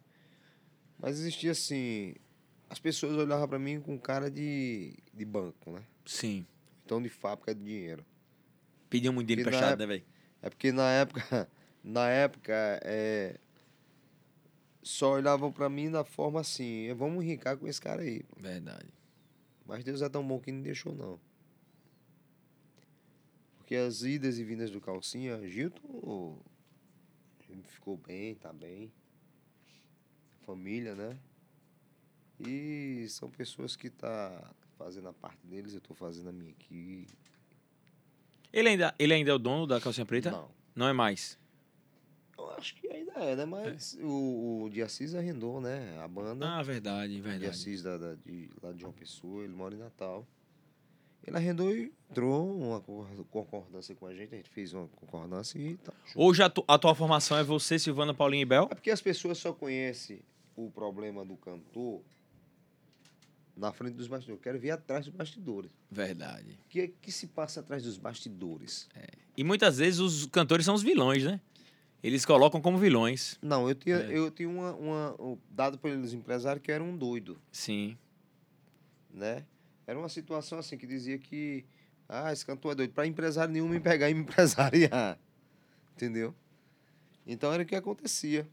Mas 1.01 1.19
existia 1.19 1.51
assim, 1.51 2.14
as 2.69 2.79
pessoas 2.79 3.17
olhavam 3.17 3.49
pra 3.49 3.59
mim 3.59 3.81
com 3.81 3.99
cara 3.99 4.31
de, 4.31 4.95
de 5.13 5.25
banco, 5.25 5.73
né? 5.73 5.83
Sim. 6.05 6.47
Então 6.85 7.03
de 7.03 7.09
fábrica 7.09 7.55
de 7.55 7.63
dinheiro. 7.63 8.05
Pediam 8.89 9.13
muito 9.13 9.27
dinheiro 9.27 9.51
Que 9.51 9.51
na 9.51 9.57
emprestado, 9.57 9.79
né, 9.81 9.87
velho? 9.87 10.05
É 10.43 10.51
porque 10.51 10.73
na 10.73 10.91
época, 10.91 11.51
na 11.83 12.09
época, 12.09 12.81
é, 12.85 13.39
só 14.83 15.15
olhavam 15.15 15.53
pra 15.53 15.69
mim 15.69 15.91
da 15.91 16.05
forma 16.05 16.41
assim, 16.41 16.93
vamos 16.95 17.25
ricar 17.25 17.57
com 17.57 17.67
esse 17.67 17.81
cara 17.81 18.03
aí. 18.03 18.23
Verdade. 18.37 18.89
Mas 19.65 19.83
Deus 19.83 20.03
é 20.03 20.09
tão 20.09 20.27
bom 20.27 20.39
que 20.39 20.53
não 20.53 20.63
deixou, 20.63 20.95
não. 20.95 21.19
Porque 23.57 23.75
as 23.75 24.03
idas 24.03 24.39
e 24.39 24.45
vindas 24.45 24.71
do 24.71 24.81
Calcinha, 24.81 25.41
Gilton 25.49 26.39
ficou 27.87 27.97
bem, 27.97 28.35
tá 28.35 28.53
bem. 28.53 28.93
Família, 30.41 30.95
né? 30.95 31.19
E 32.40 33.07
são 33.09 33.31
pessoas 33.31 33.77
que 33.77 33.88
tá 33.90 34.51
fazendo 34.79 35.09
a 35.09 35.12
parte 35.12 35.46
deles, 35.46 35.75
eu 35.75 35.81
tô 35.81 35.94
fazendo 35.94 36.29
a 36.29 36.33
minha 36.33 36.51
aqui. 36.51 37.07
Ele 38.53 38.68
ainda, 38.70 38.94
ele 38.99 39.14
ainda 39.14 39.31
é 39.31 39.35
o 39.35 39.38
dono 39.38 39.66
da 39.66 39.81
calcinha 39.81 40.05
preta? 40.07 40.31
Não. 40.31 40.49
Não 40.75 40.88
é 40.88 40.92
mais. 40.92 41.38
Eu 42.38 42.51
acho 42.51 42.75
que 42.77 42.87
ainda 42.88 43.12
é, 43.12 43.35
né? 43.37 43.44
Mas 43.46 43.96
o, 44.03 44.64
o 44.64 44.70
de 44.70 44.83
Assis 44.83 45.14
arrendou, 45.14 45.61
né? 45.61 45.99
A 46.03 46.07
banda. 46.09 46.46
Ah, 46.46 46.62
verdade, 46.62 47.14
de 47.14 47.20
verdade. 47.20 47.46
Assis 47.46 47.83
da, 47.83 47.96
da- 47.96 48.14
de, 48.14 48.51
lá 48.62 48.72
de 48.72 48.81
João 48.83 48.92
Pessoa, 48.92 49.42
ele 49.44 49.55
mora 49.55 49.75
em 49.75 49.79
Natal. 49.79 50.27
Ele 51.27 51.37
arrendou 51.37 51.75
e 51.75 51.92
entrou 52.11 52.57
uma 52.57 52.81
cor- 52.81 53.09
concordância 53.31 53.94
com 53.94 54.07
a 54.07 54.14
gente, 54.14 54.33
a 54.35 54.37
gente 54.37 54.51
fez 54.51 54.72
uma 54.75 54.87
concordância 54.88 55.59
e 55.59 55.77
tá. 55.79 55.92
Hoje 56.14 56.42
a, 56.42 56.49
tu- 56.51 56.64
a 56.68 56.79
tua 56.79 56.94
formação 56.94 57.37
é 57.38 57.42
você, 57.42 57.79
Silvana, 57.79 58.12
Paulinho 58.14 58.42
e 58.42 58.44
Bel? 58.44 58.68
É 58.70 58.75
porque 58.75 58.90
as 58.90 59.01
pessoas 59.01 59.38
só 59.38 59.53
conhecem 59.53 60.20
o 60.55 60.70
problema 60.70 61.25
do 61.25 61.37
cantor 61.37 62.03
na 63.57 63.73
frente 63.73 63.95
dos 63.95 64.07
bastidores. 64.07 64.38
Eu 64.38 64.42
quero 64.42 64.59
ver 64.59 64.71
atrás 64.71 65.07
dos 65.07 65.14
bastidores. 65.14 65.71
Verdade. 65.90 66.59
O 66.66 66.69
que, 66.69 66.81
é 66.81 66.88
que 67.01 67.11
se 67.11 67.27
passa 67.29 67.61
atrás 67.61 67.83
dos 67.83 67.97
bastidores? 67.97 68.88
E 69.37 69.42
muitas 69.42 69.79
vezes 69.79 69.99
os 70.01 70.27
cantores 70.27 70.64
são 70.66 70.75
os 70.75 70.83
vilões, 70.83 71.25
né? 71.25 71.40
Eles 72.03 72.25
colocam 72.25 72.61
como 72.61 72.79
vilões. 72.79 73.38
Não, 73.42 73.69
eu 73.69 73.75
tinha, 73.75 73.97
É. 73.97 74.16
eu 74.16 74.31
tinha 74.31 74.49
uma, 74.49 74.73
uma, 74.75 75.16
um- 75.21 75.38
dado 75.51 75.79
pelos 75.79 76.12
empresários 76.12 76.62
que 76.62 76.71
era 76.71 76.85
um 76.85 76.97
doido. 76.97 77.38
Sim. 77.51 77.97
né? 79.11 79.45
Era 79.87 79.99
uma 79.99 80.09
situação 80.11 80.59
assim 80.59 80.77
que 80.77 80.87
dizia 80.87 81.16
que 81.19 81.64
ah, 82.09 82.31
esse 82.33 82.45
cantor 82.45 82.73
é 82.73 82.75
doido 82.75 82.92
para 82.92 83.07
empresário 83.07 83.53
nenhum 83.53 83.69
me 83.69 83.81
pegar 83.81 84.11
e 84.11 84.14
me 84.14 84.21
empresariar. 84.29 85.19
Entendeu? 85.95 86.35
Então 87.27 87.53
era 87.53 87.62
o 87.62 87.66
que 87.66 87.75
acontecia. 87.75 88.47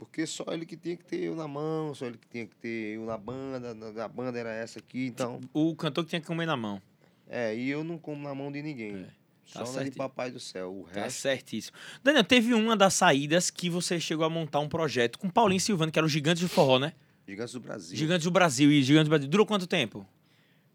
Porque 0.00 0.26
só 0.26 0.44
ele 0.48 0.64
que 0.64 0.78
tinha 0.78 0.96
que 0.96 1.04
ter 1.04 1.24
eu 1.24 1.36
na 1.36 1.46
mão, 1.46 1.94
só 1.94 2.06
ele 2.06 2.16
que 2.16 2.26
tinha 2.26 2.46
que 2.46 2.56
ter 2.56 2.96
eu 2.96 3.04
na 3.04 3.18
banda, 3.18 3.74
na- 3.74 4.04
a 4.04 4.08
banda 4.08 4.38
era 4.38 4.50
essa 4.50 4.78
aqui, 4.78 5.04
então. 5.06 5.38
O 5.52 5.76
cantor 5.76 6.04
que 6.04 6.08
tinha 6.10 6.20
que 6.22 6.26
comer 6.26 6.46
na 6.46 6.56
mão. 6.56 6.80
É, 7.28 7.54
e 7.54 7.68
eu 7.68 7.84
não 7.84 7.98
como 7.98 8.22
na 8.22 8.34
mão 8.34 8.50
de 8.50 8.62
ninguém. 8.62 8.96
É, 8.96 9.06
tá 9.52 9.66
só 9.66 9.82
de 9.82 9.90
papai 9.90 10.30
do 10.30 10.40
céu. 10.40 10.72
O 10.72 10.84
Tá 10.92 11.02
resto. 11.02 11.20
certíssimo. 11.20 11.76
Daniel, 12.02 12.24
teve 12.24 12.54
uma 12.54 12.74
das 12.74 12.94
saídas 12.94 13.50
que 13.50 13.68
você 13.68 14.00
chegou 14.00 14.24
a 14.24 14.30
montar 14.30 14.60
um 14.60 14.68
projeto 14.70 15.18
com 15.18 15.28
Paulinho 15.28 15.60
Silvano, 15.60 15.92
que 15.92 15.98
era 15.98 16.06
o 16.06 16.08
Gigantes 16.08 16.42
do 16.42 16.48
Forró, 16.48 16.78
né? 16.78 16.94
Gigantes 17.28 17.52
do 17.52 17.60
Brasil. 17.60 17.96
Gigantes 17.98 18.24
do 18.24 18.30
Brasil 18.30 18.72
e 18.72 18.82
Gigantes 18.82 19.06
do 19.06 19.10
Brasil. 19.10 19.28
Durou 19.28 19.44
quanto 19.46 19.66
tempo? 19.66 20.04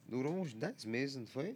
Durou 0.08 0.34
uns 0.40 0.54
10 0.54 0.86
meses, 0.86 1.16
não 1.18 1.26
foi? 1.26 1.56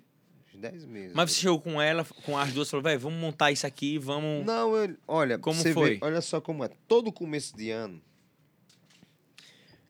Uns 0.53 0.59
10 0.61 0.85
meses. 0.85 1.13
Mas 1.15 1.31
você 1.31 1.41
chegou 1.41 1.61
com 1.61 1.81
ela, 1.81 2.05
com 2.25 2.37
as 2.37 2.51
duas, 2.53 2.69
falou, 2.69 2.83
velho, 2.83 2.99
vamos 2.99 3.19
montar 3.19 3.51
isso 3.51 3.65
aqui, 3.67 3.97
vamos. 3.97 4.45
Não, 4.45 4.75
eu, 4.75 4.95
olha, 5.07 5.37
Como 5.37 5.63
foi? 5.73 5.91
vê, 5.91 5.99
olha 6.01 6.21
só 6.21 6.39
como 6.41 6.63
é. 6.63 6.69
Todo 6.87 7.11
começo 7.11 7.55
de 7.55 7.69
ano, 7.71 8.01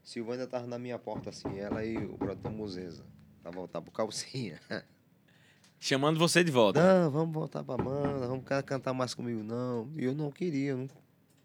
Silvana 0.04 0.48
tava 0.48 0.66
na 0.66 0.80
minha 0.80 0.98
porta 0.98 1.30
assim, 1.30 1.60
ela 1.60 1.86
e 1.86 2.04
o 2.06 2.18
produtor 2.18 2.52
Muzeza, 2.52 3.06
pra 3.44 3.52
voltar 3.52 3.82
pro 3.82 3.92
calcinha. 3.92 4.60
Chamando 5.80 6.20
você 6.20 6.44
de 6.44 6.52
volta. 6.52 6.82
Não, 6.82 7.10
vamos 7.12 7.34
voltar 7.34 7.64
pra 7.64 7.78
banda, 7.78 8.28
vamos 8.28 8.44
ca- 8.44 8.62
cantar 8.64 8.94
mais 8.94 9.14
comigo, 9.14 9.42
não. 9.44 9.90
E 9.96 10.04
eu 10.04 10.14
não 10.14 10.30
queria, 10.32 10.72
eu 10.72 10.78
não 10.78 10.90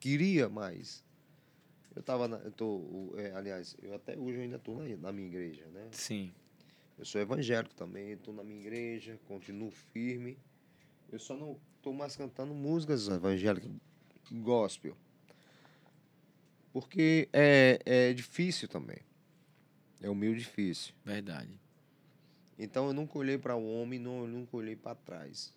queria 0.00 0.48
mais. 0.48 1.05
Eu 1.94 2.03
tava, 2.03 2.27
na, 2.27 2.38
eu 2.38 2.50
tô, 2.50 3.12
é, 3.16 3.31
aliás, 3.33 3.77
eu 3.81 3.94
até 3.94 4.18
hoje 4.18 4.38
eu 4.38 4.42
ainda 4.42 4.59
tô 4.59 4.74
na, 4.74 4.88
na 4.96 5.12
minha 5.12 5.29
igreja, 5.29 5.66
né? 5.72 5.87
Sim. 5.92 6.33
Eu 6.98 7.04
sou 7.04 7.20
evangélico 7.20 7.74
também, 7.74 8.11
estou 8.12 8.33
na 8.33 8.44
minha 8.44 8.61
igreja, 8.61 9.18
continuo 9.26 9.70
firme. 9.70 10.38
Eu 11.11 11.18
só 11.18 11.37
não 11.37 11.59
estou 11.76 11.92
mais 11.92 12.16
cantando 12.16 12.54
músicas 12.54 13.09
evangélicas 13.09 13.70
gospel. 14.33 14.96
Porque 16.72 17.28
é, 17.33 17.78
é 17.85 18.12
difícil 18.12 18.68
também. 18.68 18.98
É 20.00 20.09
o 20.11 20.14
meio 20.14 20.37
difícil. 20.37 20.94
Verdade. 21.04 21.61
Então 22.59 22.87
eu 22.87 22.92
nunca 22.92 23.18
olhei 23.18 23.38
para 23.38 23.57
o 23.57 23.64
homem, 23.80 23.98
não, 23.98 24.20
eu 24.22 24.28
nunca 24.28 24.57
olhei 24.57 24.76
para 24.76 24.94
trás. 24.94 25.52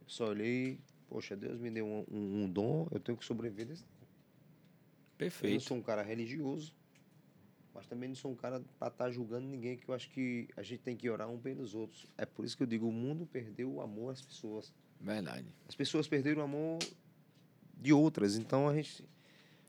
Eu 0.00 0.08
só 0.08 0.28
olhei, 0.28 0.78
poxa, 1.08 1.34
Deus 1.36 1.58
me 1.58 1.70
deu 1.70 1.86
um, 1.86 2.04
um- 2.10 2.44
um 2.44 2.50
dom, 2.50 2.86
eu 2.90 3.00
tenho 3.00 3.16
que 3.16 3.24
sobreviver 3.24 3.66
desse. 3.66 3.82
Eu 3.84 3.88
não 3.88 5.16
Perfeito. 5.18 5.62
sou 5.64 5.76
um 5.76 5.82
cara 5.82 6.02
religioso, 6.02 6.74
mas 7.74 7.86
também 7.86 8.08
não 8.08 8.16
sou 8.16 8.30
um 8.30 8.34
cara 8.36 8.62
para 8.78 8.88
estar 8.88 9.10
julgando 9.10 9.46
ninguém, 9.46 9.76
que 9.76 9.88
eu 9.88 9.94
acho 9.94 10.10
que 10.10 10.48
a 10.56 10.62
gente 10.62 10.80
tem 10.80 10.96
que 10.96 11.08
orar 11.08 11.28
um 11.28 11.38
pelos 11.38 11.74
outros. 11.74 12.06
É 12.16 12.24
por 12.26 12.44
isso 12.44 12.56
que 12.56 12.62
eu 12.62 12.66
digo, 12.66 12.86
o 12.88 12.92
mundo 12.92 13.26
perdeu 13.26 13.72
o 13.72 13.80
amor 13.80 14.12
às 14.12 14.20
pessoas. 14.22 14.72
Verdade. 15.00 15.46
As 15.68 15.74
pessoas 15.74 16.06
perderam 16.06 16.42
o 16.42 16.44
amor 16.44 16.78
de 17.76 17.92
outras, 17.92 18.36
então 18.36 18.68
a 18.68 18.74
gente... 18.74 19.04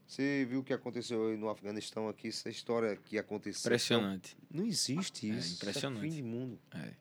Você 0.06 0.46
viu 0.46 0.60
o 0.60 0.64
que 0.64 0.74
aconteceu 0.74 1.30
aí 1.30 1.38
no 1.38 1.48
Afeganistão 1.50 2.10
aqui, 2.10 2.28
essa 2.28 2.50
história 2.50 2.98
que 2.98 3.18
aconteceu. 3.18 3.70
Impressionante. 3.70 4.38
Não 4.52 4.66
existe 4.66 5.32
É, 5.32 5.36
isso. 5.36 5.56
impressionante. 5.56 6.06
Isso 6.06 6.08
é 6.08 6.10
fim 6.10 6.16
de 6.16 6.24
mundo. 6.24 6.60
É. 6.74 6.94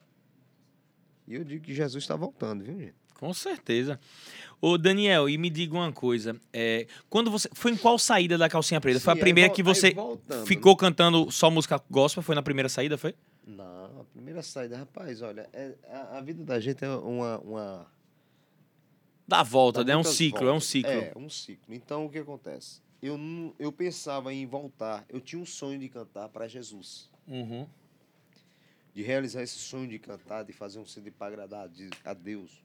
E 1.26 1.34
eu 1.34 1.44
digo 1.44 1.64
que 1.64 1.74
Jesus 1.74 2.04
está 2.04 2.14
voltando, 2.14 2.62
viu, 2.64 2.78
gente? 2.78 2.94
Com 3.22 3.32
certeza. 3.32 4.00
Ô, 4.60 4.76
Daniel, 4.76 5.28
e 5.28 5.38
me 5.38 5.48
diga 5.48 5.74
uma 5.74 5.92
coisa. 5.92 6.34
É, 6.52 6.88
quando 7.08 7.30
você. 7.30 7.48
Foi 7.54 7.70
em 7.70 7.76
qual 7.76 7.96
saída 7.96 8.36
da 8.36 8.48
calcinha 8.48 8.80
preta? 8.80 8.98
foi 8.98 9.12
a 9.12 9.14
Sim, 9.14 9.20
primeira 9.20 9.48
que 9.48 9.62
você 9.62 9.92
voltando, 9.94 10.44
ficou 10.44 10.76
cantando 10.76 11.30
só 11.30 11.48
música 11.48 11.80
gospel? 11.88 12.20
Foi 12.20 12.34
na 12.34 12.42
primeira 12.42 12.68
saída, 12.68 12.98
foi? 12.98 13.14
Não, 13.46 14.00
a 14.00 14.04
primeira 14.12 14.42
saída, 14.42 14.76
rapaz, 14.76 15.22
olha, 15.22 15.48
é, 15.52 15.72
a, 15.88 16.18
a 16.18 16.20
vida 16.20 16.42
da 16.42 16.58
gente 16.58 16.84
é 16.84 16.88
uma. 16.90 17.38
uma 17.38 17.86
Dá 19.28 19.44
volta, 19.44 19.84
dá 19.84 19.86
né? 19.86 19.92
É 19.92 19.96
um 19.96 20.02
ciclo, 20.02 20.40
é 20.40 20.42
um 20.42 20.46
voltas. 20.54 20.64
ciclo. 20.66 20.90
É, 20.90 21.12
um 21.14 21.28
ciclo. 21.30 21.72
Então, 21.72 22.06
o 22.06 22.10
que 22.10 22.18
acontece? 22.18 22.80
Eu, 23.00 23.16
eu 23.56 23.70
pensava 23.70 24.34
em 24.34 24.44
voltar, 24.46 25.04
eu 25.08 25.20
tinha 25.20 25.40
um 25.40 25.46
sonho 25.46 25.78
de 25.78 25.88
cantar 25.88 26.28
para 26.28 26.48
Jesus. 26.48 27.08
Uhum. 27.28 27.68
De 28.92 29.00
realizar 29.00 29.44
esse 29.44 29.58
sonho 29.60 29.86
de 29.86 30.00
cantar, 30.00 30.42
de 30.42 30.52
fazer 30.52 30.80
um 30.80 30.84
CD 30.86 31.12
para 31.12 31.28
agradar 31.28 31.68
de- 31.68 31.88
a 32.04 32.12
Deus. 32.12 32.60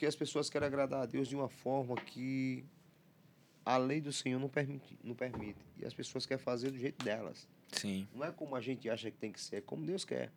Porque 0.00 0.06
as 0.06 0.16
pessoas 0.16 0.48
querem 0.48 0.66
agradar 0.66 1.02
a 1.02 1.04
Deus 1.04 1.28
de 1.28 1.36
uma 1.36 1.50
forma 1.50 1.94
que 1.94 2.64
a 3.62 3.76
lei 3.76 4.00
do 4.00 4.10
Senhor 4.10 4.40
não 4.40 4.48
permite. 4.48 4.98
Não 5.04 5.14
permite. 5.14 5.60
E 5.76 5.84
as 5.84 5.92
pessoas 5.92 6.24
querem 6.24 6.42
fazer 6.42 6.70
do 6.70 6.78
jeito 6.78 7.04
delas. 7.04 7.46
Sim. 7.70 8.08
Não 8.14 8.24
é 8.24 8.32
como 8.32 8.56
a 8.56 8.62
gente 8.62 8.88
acha 8.88 9.10
que 9.10 9.18
tem 9.18 9.30
que 9.30 9.38
ser, 9.38 9.56
é 9.56 9.60
como 9.60 9.84
Deus 9.84 10.02
quer. 10.02 10.32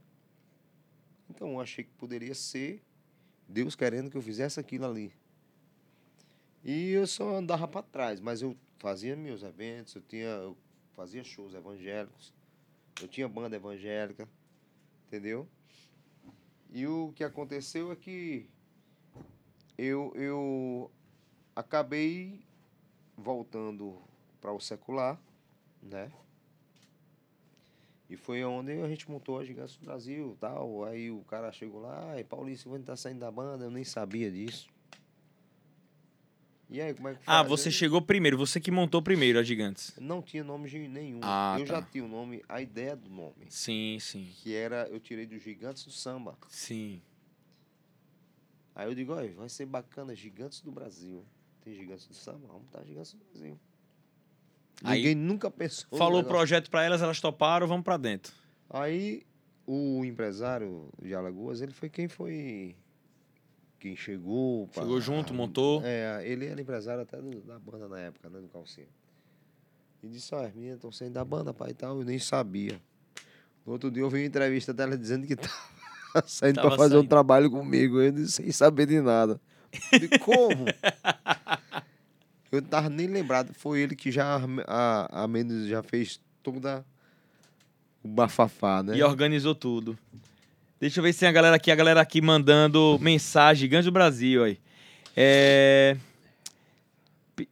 Então 1.30 1.54
eu 1.54 1.62
achei 1.62 1.86
que 1.86 1.91
poderia 1.91 2.36
ser 2.36 2.84
Deus 3.47 3.73
querendo 3.73 4.12
que 4.12 4.17
eu 4.17 4.21
fizesse 4.21 4.60
aquilo 4.60 4.86
ali. 4.86 5.14
E 6.61 6.89
eu 6.89 7.07
só 7.07 7.34
andava 7.34 7.66
para 7.66 7.84
trás, 7.84 8.20
mas 8.20 8.41
eu 8.41 8.57
fazia 8.80 9.16
meus 9.16 9.43
eventos, 9.43 9.95
eu 9.95 10.01
tinha 10.01 10.28
eu 10.28 10.57
fazia 10.91 11.24
shows 11.24 11.53
evangélicos. 11.53 12.34
Eu 13.01 13.07
tinha 13.07 13.30
banda 13.30 13.55
evangélica, 13.55 14.28
entendeu? 15.07 15.47
E 16.70 16.86
o 16.86 17.14
que 17.16 17.24
aconteceu 17.24 17.93
é 17.93 17.95
que 17.95 18.49
eu 19.78 20.11
eu 20.15 20.91
acabei 21.55 22.39
voltando 23.17 24.01
para 24.41 24.51
o 24.51 24.59
secular, 24.59 25.19
né? 25.82 26.11
E 28.09 28.17
foi 28.17 28.43
onde 28.43 28.71
a 28.74 28.88
gente 28.88 29.09
montou 29.09 29.39
a 29.39 29.43
Gigantes 29.45 29.76
do 29.78 29.86
Brasil 29.86 30.38
tal. 30.39 30.84
Aí 30.84 31.09
o 31.09 31.24
cara 31.24 31.51
chegou 31.51 31.82
lá, 31.82 32.19
e 32.19 32.24
Paulinho 32.24 32.57
Silvano 32.57 32.84
tá 32.84 32.95
saindo 32.95 33.19
da 33.19 33.32
banda, 33.32 33.63
eu 33.65 33.71
nem 33.71 33.84
sabia 33.84 34.30
disso. 34.30 34.67
E 36.69 36.82
aí, 36.82 36.93
como 36.93 37.07
é 37.07 37.13
que 37.13 37.19
Ah, 37.28 37.38
faz? 37.43 37.47
você 37.49 37.71
chegou 37.71 38.01
primeiro, 38.01 38.38
você 38.38 38.59
que 38.59 38.71
montou 38.71 39.01
primeiro 39.01 39.38
a 39.39 39.43
Gigantes. 39.43 39.93
Não 39.99 40.21
tinha 40.21 40.43
nome 40.43 40.69
nenhum. 40.88 41.19
Ah, 41.21 41.55
eu 41.59 41.65
tá. 41.65 41.76
já 41.76 41.82
tinha 41.84 42.03
o 42.03 42.07
nome, 42.07 42.43
a 42.49 42.61
ideia 42.61 42.95
do 42.95 43.09
nome. 43.09 43.45
Sim, 43.49 43.97
sim, 43.99 44.32
Que 44.41 44.55
era, 44.55 44.88
eu 44.89 44.99
tirei 44.99 45.26
dos 45.26 45.41
Gigantes 45.41 45.86
do 45.86 45.91
Samba. 45.91 46.38
sim. 46.49 47.01
Aí 48.76 48.88
eu 48.88 48.95
digo, 48.95 49.13
olha, 49.13 49.32
vai 49.34 49.49
ser 49.49 49.65
bacana, 49.65 50.15
Gigantes 50.15 50.61
do 50.61 50.71
Brasil. 50.71 51.24
Tem 51.63 51.74
Gigantes 51.74 52.07
do 52.07 52.13
Samba? 52.13 52.47
Vamos 52.47 52.63
botar 52.63 52.84
Gigantes 52.84 53.13
do 53.13 53.19
Brasil. 53.32 53.59
Aí, 54.84 54.97
Ninguém 54.99 55.15
nunca 55.15 55.49
pensou. 55.51 55.97
Falou 55.97 56.21
o 56.21 56.24
projeto 56.24 56.69
pra 56.69 56.84
elas, 56.84 57.01
elas 57.01 57.21
toparam, 57.21 57.67
vamos 57.67 57.84
pra 57.84 57.97
dentro. 57.97 58.34
Aí 58.69 59.24
o 59.65 60.03
empresário 60.03 60.89
de 61.01 61.13
Alagoas, 61.13 61.61
ele 61.61 61.71
foi 61.71 61.89
quem 61.89 62.07
foi. 62.07 62.76
Quem 63.80 63.95
chegou. 63.95 64.67
pra- 64.67 64.82
Chegou 64.82 64.99
junto, 64.99 65.34
montou. 65.34 65.82
É, 65.84 66.21
ele 66.26 66.45
era 66.47 66.59
empresário 66.59 67.03
até 67.03 67.21
do- 67.21 67.41
da 67.41 67.59
banda 67.59 67.88
na 67.88 67.99
época, 67.99 68.30
né? 68.30 68.39
Do 68.39 68.47
Calcinha. 68.47 68.88
E 70.01 70.07
disse, 70.07 70.34
ó, 70.34 70.43
as 70.45 70.53
meninas 70.53 70.78
estão 70.78 70.91
saindo 70.91 71.13
da 71.13 71.24
banda, 71.24 71.53
pai 71.53 71.71
e 71.71 71.74
tal, 71.74 71.99
eu 71.99 72.05
nem 72.05 72.17
sabia. 72.19 72.82
No 73.65 73.71
outro 73.74 73.89
dia 73.91 74.01
eu 74.03 74.09
vi 74.09 74.19
uma 74.19 74.26
entrevista 74.26 74.74
dela 74.74 74.97
dizendo 74.97 75.26
que 75.28 75.36
tava 75.38 75.53
saindo 76.26 76.61
pra 76.61 76.72
fazer 76.72 76.95
um 76.95 76.99
saindo. 76.99 77.09
trabalho 77.09 77.49
comigo, 77.49 77.99
disse, 78.11 78.34
sem 78.34 78.51
saber 78.51 78.86
de 78.86 79.01
nada. 79.01 79.39
De 79.91 80.20
como? 80.20 80.66
eu 82.51 82.61
não 82.61 82.70
tava 82.70 82.89
nem 82.89 83.07
lembrado. 83.07 83.53
Foi 83.53 83.80
ele 83.82 83.95
que 83.95 84.11
já, 84.11 84.39
a, 84.68 85.24
a 85.24 85.28
Mendes 85.28 85.68
já 85.68 85.82
fez 85.82 86.20
toda 86.43 86.86
o 88.03 88.07
bafafá, 88.07 88.84
né? 88.84 88.97
E 88.97 89.03
organizou 89.03 89.55
tudo. 89.55 89.97
Deixa 90.80 90.99
eu 90.99 91.03
ver 91.03 91.14
se 91.14 91.22
tem 91.22 91.30
a 91.30 91.32
galera 91.32 91.55
aqui, 91.55 91.72
a 91.72 91.76
galera 91.76 92.01
aqui 92.01 92.22
mandando 92.22 92.99
mensagem, 93.01 93.61
Gigantes 93.61 93.86
do 93.86 93.91
Brasil 93.91 94.43
aí. 94.43 94.59
É... 95.16 95.95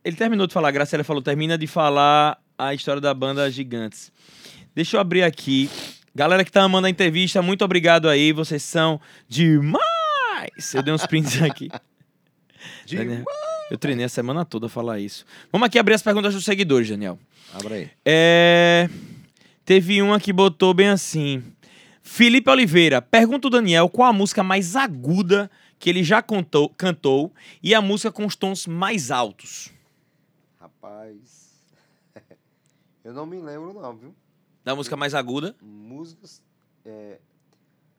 Ele 0.04 0.16
terminou 0.16 0.46
de 0.46 0.54
falar, 0.54 0.68
a 0.68 0.72
Graciela 0.72 1.04
falou, 1.04 1.22
termina 1.22 1.58
de 1.58 1.66
falar 1.66 2.38
a 2.58 2.74
história 2.74 3.02
da 3.02 3.14
banda 3.14 3.50
Gigantes. 3.50 4.12
Deixa 4.76 4.98
eu 4.98 5.02
abrir 5.02 5.24
aqui. 5.24 5.70
Galera 6.14 6.44
que 6.44 6.52
tá 6.52 6.62
amando 6.64 6.88
a 6.88 6.90
entrevista, 6.90 7.42
muito 7.42 7.64
obrigado 7.64 8.10
aí, 8.10 8.34
vocês 8.34 8.62
são 8.64 9.00
demais! 9.30 9.80
Eu 10.74 10.84
dei 10.84 10.94
uns 10.94 11.06
prints 11.06 11.42
aqui. 11.42 11.70
De- 12.86 12.98
Daniel. 12.98 13.24
Eu 13.70 13.78
treinei 13.78 14.06
a 14.06 14.10
semana 14.10 14.44
toda 14.44 14.66
a 14.66 14.70
falar 14.70 15.00
isso. 15.00 15.26
Vamos 15.52 15.66
aqui 15.66 15.80
abrir 15.80 15.94
as 15.94 16.02
perguntas 16.02 16.34
dos 16.34 16.44
seguidores, 16.44 16.90
Daniel. 16.90 17.18
Abra 17.54 17.76
aí. 17.76 17.90
É... 18.06 18.90
Teve 19.64 20.02
uma 20.02 20.20
que 20.20 20.34
botou 20.34 20.74
bem 20.74 20.90
assim. 20.90 21.42
Felipe 22.04 22.50
Oliveira, 22.50 23.02
pergunta 23.02 23.48
o 23.48 23.52
Daniel 23.52 23.88
qual 23.88 24.10
a 24.10 24.14
música 24.14 24.44
mais 24.44 24.76
aguda 24.76 25.50
que 25.80 25.90
ele 25.90 26.04
já 26.04 26.22
contou, 26.22 26.68
cantou 26.70 27.32
e 27.64 27.74
a 27.74 27.82
música 27.82 28.12
com 28.12 28.26
os 28.26 28.36
tons 28.36 28.68
mais 28.68 29.10
altos. 29.12 29.72
Rapaz. 30.60 31.52
Eu 33.06 33.14
não 33.14 33.26
me 33.26 33.38
lembro, 33.40 33.74
não, 33.74 33.96
viu? 33.96 34.14
Da 34.64 34.76
música 34.76 34.96
mais 34.96 35.14
aguda? 35.14 35.56
Músicas. 35.62 36.42
é, 36.86 37.20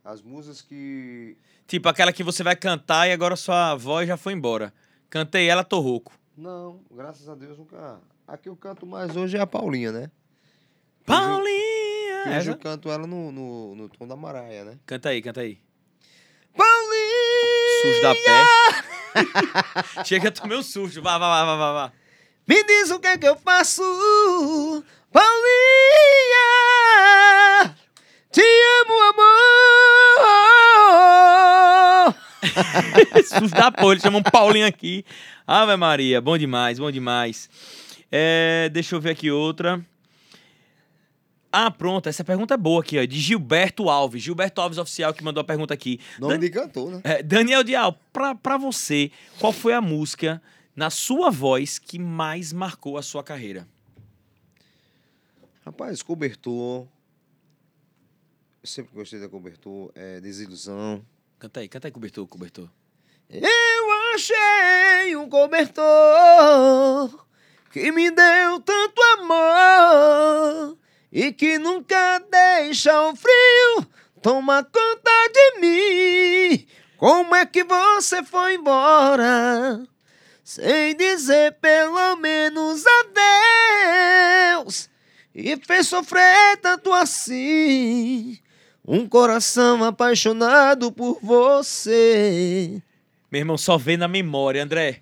as 0.04 0.20
músicas 0.22 0.62
que. 0.62 1.36
Tipo 1.66 1.88
aquela 1.88 2.12
que 2.12 2.24
você 2.24 2.42
vai 2.42 2.56
cantar 2.56 3.08
e 3.08 3.12
agora 3.12 3.36
sua 3.36 3.74
voz 3.74 4.06
já 4.08 4.16
foi 4.16 4.32
embora. 4.32 4.72
Cantei 5.08 5.48
ela, 5.48 5.62
tô 5.62 5.78
rouco. 5.80 6.12
Não, 6.36 6.80
graças 6.90 7.28
a 7.28 7.34
Deus 7.34 7.58
nunca. 7.58 8.00
A 8.26 8.36
que 8.36 8.48
eu 8.48 8.56
canto 8.56 8.86
mais 8.86 9.16
hoje 9.16 9.36
é 9.36 9.40
a 9.40 9.46
Paulinha, 9.46 9.92
né? 9.92 10.10
Paulinha! 11.04 12.22
Hoje 12.26 12.30
Essa? 12.30 12.50
eu 12.50 12.56
canto 12.56 12.88
ela 12.88 13.06
no, 13.06 13.32
no, 13.32 13.74
no 13.74 13.88
tom 13.88 14.06
da 14.06 14.16
Maraia, 14.16 14.64
né? 14.64 14.78
Canta 14.86 15.08
aí, 15.10 15.20
canta 15.20 15.40
aí. 15.40 15.58
Paulinha! 16.56 17.82
Sujo 17.82 18.02
da 18.02 18.14
peste. 18.14 20.04
Chega, 20.08 20.30
tomei 20.30 20.56
um. 20.56 20.62
Vá, 21.02 21.18
vá, 21.18 21.18
vá, 21.18 21.44
vá, 21.44 21.56
vá, 21.56 21.72
vá. 21.72 21.92
Me 22.46 22.64
diz 22.64 22.90
o 22.90 22.98
que 22.98 23.06
é 23.06 23.18
que 23.18 23.26
eu 23.26 23.36
faço, 23.36 23.82
Paulinha! 25.12 25.36
Te 28.30 28.40
amo, 28.40 28.94
amor! 32.02 32.14
Sujo 33.26 33.54
da 33.54 33.70
porra, 33.70 33.92
eles 33.92 34.02
chamam 34.02 34.22
Paulinho 34.22 34.66
aqui. 34.66 35.04
Ave 35.46 35.76
Maria, 35.76 36.20
bom 36.20 36.36
demais, 36.38 36.78
bom 36.78 36.90
demais. 36.90 37.48
É, 38.10 38.68
deixa 38.72 38.94
eu 38.94 39.00
ver 39.00 39.10
aqui 39.10 39.30
outra. 39.30 39.84
Ah, 41.54 41.70
pronto, 41.70 42.08
essa 42.08 42.24
pergunta 42.24 42.54
é 42.54 42.56
boa 42.56 42.80
aqui, 42.80 42.98
ó, 42.98 43.04
de 43.04 43.18
Gilberto 43.20 43.90
Alves. 43.90 44.22
Gilberto 44.22 44.60
Alves 44.60 44.78
Oficial 44.78 45.12
que 45.12 45.22
mandou 45.22 45.42
a 45.42 45.44
pergunta 45.44 45.74
aqui. 45.74 46.00
Nome 46.18 46.34
Dan- 46.34 46.40
de 46.40 46.48
cantor, 46.50 46.90
né? 46.92 47.00
É, 47.04 47.22
Daniel 47.22 47.62
Dial, 47.62 47.98
pra, 48.12 48.34
pra 48.34 48.56
você, 48.56 49.10
qual 49.38 49.52
foi 49.52 49.74
a 49.74 49.80
música 49.80 50.40
na 50.74 50.88
sua 50.88 51.30
voz 51.30 51.78
que 51.78 51.98
mais 51.98 52.52
marcou 52.54 52.96
a 52.96 53.02
sua 53.02 53.22
carreira? 53.22 53.68
Rapaz, 55.64 56.02
cobertor. 56.02 56.88
Eu 58.60 58.66
sempre 58.66 58.92
gostei 58.92 59.20
da 59.20 59.28
cobertor. 59.28 59.92
É, 59.94 60.20
desilusão. 60.20 61.06
Canta 61.38 61.60
aí, 61.60 61.68
canta 61.68 61.86
aí, 61.86 61.92
cobertor, 61.92 62.26
cobertor. 62.26 62.68
Eu 63.30 64.12
achei 64.12 65.14
um 65.16 65.28
cobertor 65.28 65.84
que 67.70 67.92
me 67.92 68.10
deu 68.10 68.58
tanto 68.60 69.00
amor 69.18 70.76
e 71.12 71.32
que 71.32 71.58
nunca 71.58 72.18
deixa 72.18 73.00
o 73.08 73.14
frio 73.14 73.86
tomar 74.20 74.64
conta 74.64 75.10
de 75.32 75.60
mim. 75.60 76.66
Como 76.96 77.36
é 77.36 77.46
que 77.46 77.62
você 77.62 78.24
foi 78.24 78.56
embora 78.56 79.86
sem 80.42 80.96
dizer 80.96 81.52
pelo 81.60 82.16
menos 82.16 82.84
adeus 84.58 84.91
e 85.34 85.56
fez 85.56 85.88
sofrer 85.88 86.56
tanto 86.60 86.92
assim? 86.92 88.38
Um 88.86 89.06
coração 89.06 89.84
apaixonado 89.84 90.90
por 90.90 91.18
você. 91.22 92.82
Meu 93.30 93.40
irmão, 93.40 93.58
só 93.58 93.78
vê 93.78 93.96
na 93.96 94.08
memória, 94.08 94.62
André. 94.62 95.01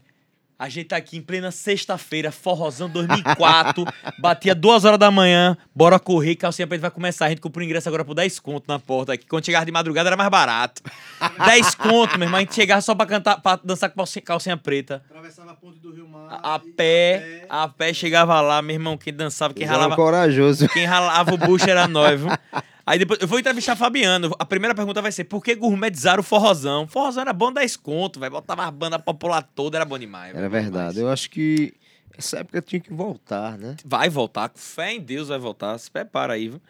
A 0.60 0.68
gente 0.68 0.88
tá 0.88 0.96
aqui 0.98 1.16
em 1.16 1.22
plena 1.22 1.50
sexta-feira, 1.50 2.30
forrozão 2.30 2.86
2004. 2.90 3.82
batia 4.20 4.54
duas 4.54 4.84
horas 4.84 4.98
da 4.98 5.10
manhã, 5.10 5.56
bora 5.74 5.98
correr, 5.98 6.36
calcinha 6.36 6.66
preta 6.66 6.82
vai 6.82 6.90
começar. 6.90 7.24
A 7.24 7.28
gente 7.30 7.40
comprou 7.40 7.62
o 7.62 7.64
ingresso 7.64 7.88
agora 7.88 8.04
por 8.04 8.12
10 8.12 8.38
conto 8.40 8.66
na 8.68 8.78
porta 8.78 9.14
aqui. 9.14 9.24
Quando 9.26 9.42
chegava 9.46 9.64
de 9.64 9.72
madrugada 9.72 10.10
era 10.10 10.18
mais 10.18 10.28
barato. 10.28 10.82
10 11.46 11.74
conto, 11.76 12.18
meu 12.18 12.26
irmão. 12.26 12.36
A 12.36 12.40
gente 12.40 12.54
chegava 12.54 12.82
só 12.82 12.94
pra 12.94 13.06
cantar, 13.06 13.40
pra 13.40 13.58
dançar 13.64 13.88
com 13.88 13.96
calcinha, 13.96 14.22
calcinha 14.22 14.56
preta. 14.58 15.02
Atravessava 15.08 15.52
a 15.52 15.54
ponte 15.54 15.78
do 15.78 15.94
Rio 15.94 16.06
Mar. 16.06 16.28
A, 16.30 16.56
a 16.56 16.60
e- 16.62 16.70
pé, 16.72 17.46
a 17.48 17.66
pé 17.66 17.94
chegava 17.94 18.38
lá, 18.42 18.60
meu 18.60 18.74
irmão. 18.76 18.98
Quem 18.98 19.14
dançava, 19.14 19.54
quem 19.54 19.62
Eles 19.62 19.70
ralava. 19.74 19.96
corajoso. 19.96 20.68
Quem 20.68 20.84
ralava 20.84 21.32
o 21.32 21.38
bucho 21.38 21.70
era 21.70 21.88
nós, 21.88 22.20
viu? 22.20 22.28
Aí 22.90 22.98
depois, 22.98 23.20
eu 23.20 23.28
vou 23.28 23.38
entrevistar 23.38 23.76
Fabiano. 23.76 24.34
A 24.36 24.44
primeira 24.44 24.74
pergunta 24.74 25.00
vai 25.00 25.12
ser: 25.12 25.22
por 25.22 25.44
que 25.44 25.54
gourmetizaram 25.54 26.22
o 26.22 26.24
forrozão? 26.24 26.88
Forrozão 26.88 27.20
era 27.20 27.32
bom 27.32 27.52
10 27.52 27.76
conto, 27.76 28.18
velho. 28.18 28.32
Botava 28.32 28.64
a 28.64 28.70
banda 28.72 28.98
popular 28.98 29.48
toda, 29.54 29.78
era 29.78 29.84
bom 29.84 29.96
demais. 29.96 30.34
Era 30.34 30.48
bom 30.48 30.52
verdade. 30.52 30.94
demais. 30.94 30.96
Eu 30.96 31.08
acho 31.08 31.30
que 31.30 31.72
essa 32.18 32.38
época 32.38 32.60
tinha 32.60 32.80
que 32.80 32.92
voltar, 32.92 33.56
né? 33.56 33.76
Vai 33.84 34.08
voltar, 34.08 34.48
com 34.48 34.58
fé 34.58 34.94
em 34.94 35.00
Deus 35.00 35.28
vai 35.28 35.38
voltar. 35.38 35.78
Se 35.78 35.88
prepara 35.88 36.32
aí, 36.32 36.48
viu? 36.48 36.60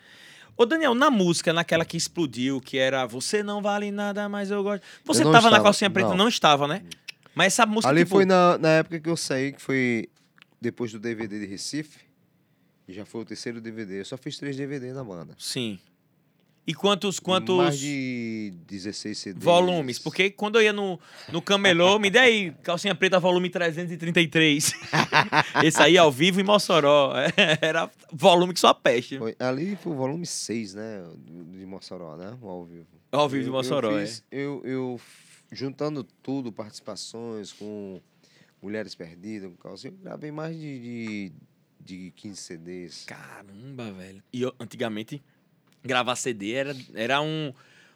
Ô, 0.59 0.67
Daniel, 0.67 0.95
na 0.95 1.11
música, 1.11 1.55
naquela 1.55 1.87
que 1.87 1.97
explodiu, 1.97 2.61
que 2.61 2.77
era 2.77 3.07
Você 3.07 3.43
não 3.43 3.63
vale 3.63 3.91
nada, 3.91 4.29
mas 4.29 4.51
eu 4.51 4.63
gosto. 4.63 4.83
Você 5.07 5.25
não 5.25 5.33
tava 5.33 5.45
na 5.45 5.57
estava, 5.57 5.65
calcinha 5.65 5.89
preta? 5.89 6.11
Não. 6.11 6.17
não. 6.19 6.29
estava, 6.29 6.69
né? 6.69 6.83
Mas 7.35 7.55
essa 7.55 7.65
música. 7.65 7.89
Ali 7.89 8.01
tipo, 8.01 8.17
foi 8.17 8.27
na, 8.27 8.59
na 8.59 8.69
época 8.69 9.01
que 9.01 9.09
eu 9.09 9.17
saí, 9.17 9.55
que 9.55 9.63
foi 9.63 10.11
depois 10.61 10.93
do 10.93 10.99
DVD 10.99 11.41
de 11.41 11.47
Recife. 11.47 11.99
Já 12.87 13.07
foi 13.07 13.23
o 13.23 13.25
terceiro 13.25 13.59
DVD. 13.59 14.01
Eu 14.01 14.05
só 14.05 14.19
fiz 14.19 14.37
três 14.37 14.55
DVD 14.55 14.93
na 14.93 15.03
banda. 15.03 15.35
Sim. 15.39 15.79
E 16.71 16.75
quantos. 16.75 17.19
Quantos... 17.19 17.57
Mais 17.57 17.79
de 17.79 18.53
16 18.67 19.19
CDs. 19.19 19.43
Volumes, 19.45 19.99
porque 19.99 20.31
quando 20.31 20.57
eu 20.57 20.63
ia 20.63 20.73
no, 20.73 20.99
no 21.33 21.43
Camelô, 21.43 21.99
me 21.99 22.11
dê 22.11 22.19
aí, 22.19 22.53
calcinha 22.63 22.95
preta, 22.95 23.19
volume 23.19 23.51
333. 23.51 24.73
Esse 25.65 25.83
aí 25.83 25.99
ao 25.99 26.11
vivo 26.13 26.41
em 26.41 26.45
Mossoró. 26.45 27.13
Era 27.61 27.91
volume 28.13 28.55
que 28.55 28.61
só 28.61 28.73
peste. 28.73 29.19
Foi- 29.19 29.35
ali 29.39 29.77
foi 29.77 29.93
o 29.93 29.97
volume 29.97 30.25
6, 30.27 30.75
né? 30.75 31.03
De 31.59 31.67
Mossoró, 31.67 32.17
né? 32.17 32.37
O 32.41 32.49
ao 32.49 32.65
vivo. 32.65 32.87
Ao 33.13 33.29
vivo 33.29 33.43
de 33.43 33.49
Eu- 33.49 33.53
Mossoró, 33.55 33.91
eu, 33.91 33.99
é. 33.99 34.07
fiz- 34.07 34.25
eu, 34.31 34.63
eu 34.65 34.97
f- 34.99 35.43
juntando 35.53 36.05
tudo, 36.23 36.53
participações 36.53 37.53
com 37.53 38.01
Mulheres 38.63 38.95
Perdidas, 38.95 39.51
com 39.51 39.57
calcinha, 39.57 39.93
eu 39.93 39.99
gravei 40.05 40.31
mais 40.31 40.55
de, 40.55 40.79
de, 40.79 41.33
de 41.81 42.11
15 42.13 42.37
CDs. 42.41 43.05
Caramba, 43.07 43.91
velho. 43.91 44.23
E 44.33 44.43
eu, 44.43 44.55
antigamente, 44.61 45.21
gravar 45.83 46.17
CD 46.17 46.53
era, 46.53 46.77
era 46.95 47.21
um, 47.21 47.53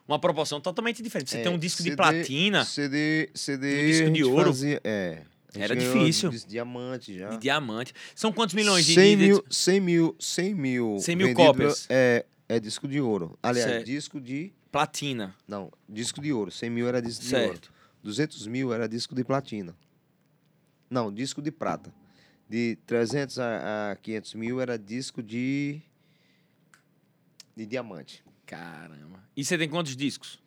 uma 0.06 0.18
proporção 0.18 0.60
totalmente 0.60 1.02
diferente. 1.02 1.30
Você 1.30 1.38
É, 1.38 1.42
tem 1.42 1.52
um 1.52 1.58
disco 1.58 1.78
de 1.82 1.90
CD 1.90 1.96
platina, 1.96 2.64
CD, 2.64 3.30
CD 3.34 3.66
Um 3.82 3.86
disco 3.86 4.10
de 4.10 4.24
ouro. 4.24 4.46
Fazia, 4.46 4.80
é. 4.84 5.22
Era 5.56 5.76
difícil. 5.76 6.30
dis- 6.30 6.44
Diamante 6.44 7.16
já. 7.16 7.28
de 7.28 7.38
diamante. 7.38 7.94
São 8.14 8.32
quantos 8.32 8.54
milhões 8.56 8.84
de... 8.84 8.94
100 8.94 9.16
de- 9.16 9.24
mil, 9.24 9.44
100 9.48 9.80
mil, 9.80 10.16
100 10.18 10.54
mil, 10.54 10.98
100 10.98 11.16
mil 11.16 11.34
cópias. 11.34 11.86
É, 11.88 12.24
é 12.48 12.58
disco 12.58 12.88
de 12.88 13.00
ouro. 13.00 13.38
Aliás, 13.42 13.70
Certo. 13.70 13.86
disco 13.86 14.20
de... 14.20 14.52
Platina. 14.72 15.32
Não, 15.46 15.70
disco 15.88 16.20
de 16.20 16.32
ouro. 16.32 16.50
100 16.50 16.70
mil 16.70 16.88
era 16.88 17.00
disco 17.00 17.24
de 17.24 17.34
ouro. 17.36 17.46
Certo. 17.52 17.72
200 18.02 18.46
mil 18.48 18.72
era 18.74 18.88
disco 18.88 19.14
de 19.14 19.22
platina. 19.22 19.76
Não, 20.90 21.12
disco 21.12 21.40
de 21.40 21.52
prata. 21.52 21.94
De 22.48 22.76
300 22.86 23.38
a, 23.38 23.92
a 23.92 23.96
500 23.96 24.34
mil 24.34 24.60
era 24.60 24.76
disco 24.78 25.22
de. 25.22 25.80
De 27.56 27.66
diamante. 27.66 28.22
Caramba. 28.46 29.22
E 29.36 29.44
você 29.44 29.56
tem 29.58 29.68
quantos 29.68 29.96
discos? 29.96 30.42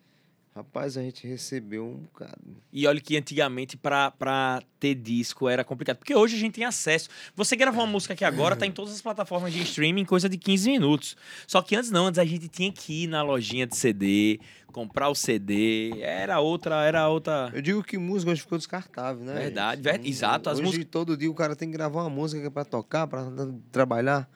Rapaz, 0.54 0.96
a 0.96 1.02
gente 1.02 1.24
recebeu 1.24 1.86
um 1.86 1.98
bocado. 1.98 2.56
E 2.72 2.84
olha 2.84 3.00
que 3.00 3.16
antigamente 3.16 3.76
pra, 3.76 4.10
pra 4.10 4.60
ter 4.80 4.92
disco 4.96 5.48
era 5.48 5.62
complicado. 5.62 5.98
Porque 5.98 6.12
hoje 6.16 6.34
a 6.34 6.38
gente 6.38 6.54
tem 6.54 6.64
acesso. 6.64 7.08
Você 7.36 7.54
grava 7.54 7.78
uma 7.78 7.86
música 7.86 8.12
aqui 8.14 8.24
agora, 8.24 8.56
tá 8.56 8.66
em 8.66 8.72
todas 8.72 8.92
as 8.92 9.00
plataformas 9.00 9.52
de 9.52 9.62
streaming, 9.62 10.04
coisa 10.04 10.28
de 10.28 10.36
15 10.36 10.68
minutos. 10.70 11.16
Só 11.46 11.62
que 11.62 11.76
antes 11.76 11.92
não, 11.92 12.06
antes 12.06 12.18
a 12.18 12.24
gente 12.24 12.48
tinha 12.48 12.72
que 12.72 13.04
ir 13.04 13.06
na 13.06 13.22
lojinha 13.22 13.68
de 13.68 13.76
CD, 13.76 14.40
comprar 14.72 15.08
o 15.10 15.14
CD. 15.14 15.92
Era 16.00 16.40
outra, 16.40 16.82
era 16.84 17.08
outra. 17.08 17.52
Eu 17.54 17.62
digo 17.62 17.84
que 17.84 17.96
música 17.96 18.32
hoje 18.32 18.40
ficou 18.40 18.58
descartável, 18.58 19.24
né? 19.24 19.34
Verdade, 19.34 19.80
ver- 19.80 20.04
exato, 20.04 20.50
as 20.50 20.58
hoje 20.58 20.66
músicas- 20.66 20.88
todo 20.90 21.16
dia 21.16 21.30
o 21.30 21.34
cara 21.34 21.54
tem 21.54 21.68
que 21.70 21.76
gravar 21.76 22.00
uma 22.02 22.10
música 22.10 22.44
é 22.44 22.50
pra 22.50 22.64
tocar, 22.64 23.06
pra 23.06 23.30
trabalhar. 23.70 24.28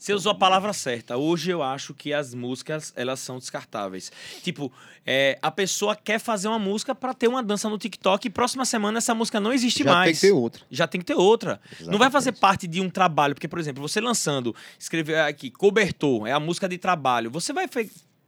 Você 0.00 0.14
usou 0.14 0.32
a 0.32 0.34
palavra 0.34 0.72
certa. 0.72 1.18
Hoje 1.18 1.50
eu 1.50 1.62
acho 1.62 1.92
que 1.92 2.10
as 2.14 2.32
músicas, 2.32 2.90
elas 2.96 3.20
são 3.20 3.38
descartáveis. 3.38 4.10
Tipo, 4.42 4.72
é, 5.06 5.38
a 5.42 5.50
pessoa 5.50 5.94
quer 5.94 6.18
fazer 6.18 6.48
uma 6.48 6.58
música 6.58 6.94
pra 6.94 7.12
ter 7.12 7.28
uma 7.28 7.42
dança 7.42 7.68
no 7.68 7.76
TikTok 7.76 8.26
e 8.26 8.30
próxima 8.30 8.64
semana 8.64 8.96
essa 8.96 9.14
música 9.14 9.38
não 9.38 9.52
existe 9.52 9.84
Já 9.84 9.92
mais. 9.92 10.06
tem 10.06 10.14
que 10.14 10.20
ter 10.34 10.40
outra. 10.40 10.62
Já 10.70 10.86
tem 10.86 11.00
que 11.02 11.06
ter 11.06 11.14
outra. 11.16 11.60
Não 11.82 11.98
vai 11.98 12.10
fazer 12.10 12.30
Exatamente. 12.30 12.40
parte 12.40 12.66
de 12.66 12.80
um 12.80 12.88
trabalho, 12.88 13.34
porque, 13.34 13.46
por 13.46 13.58
exemplo, 13.58 13.86
você 13.86 14.00
lançando, 14.00 14.56
escrever 14.78 15.18
aqui, 15.20 15.50
cobertor, 15.50 16.26
é 16.26 16.32
a 16.32 16.40
música 16.40 16.66
de 16.66 16.78
trabalho. 16.78 17.30
Você 17.30 17.52
vai 17.52 17.68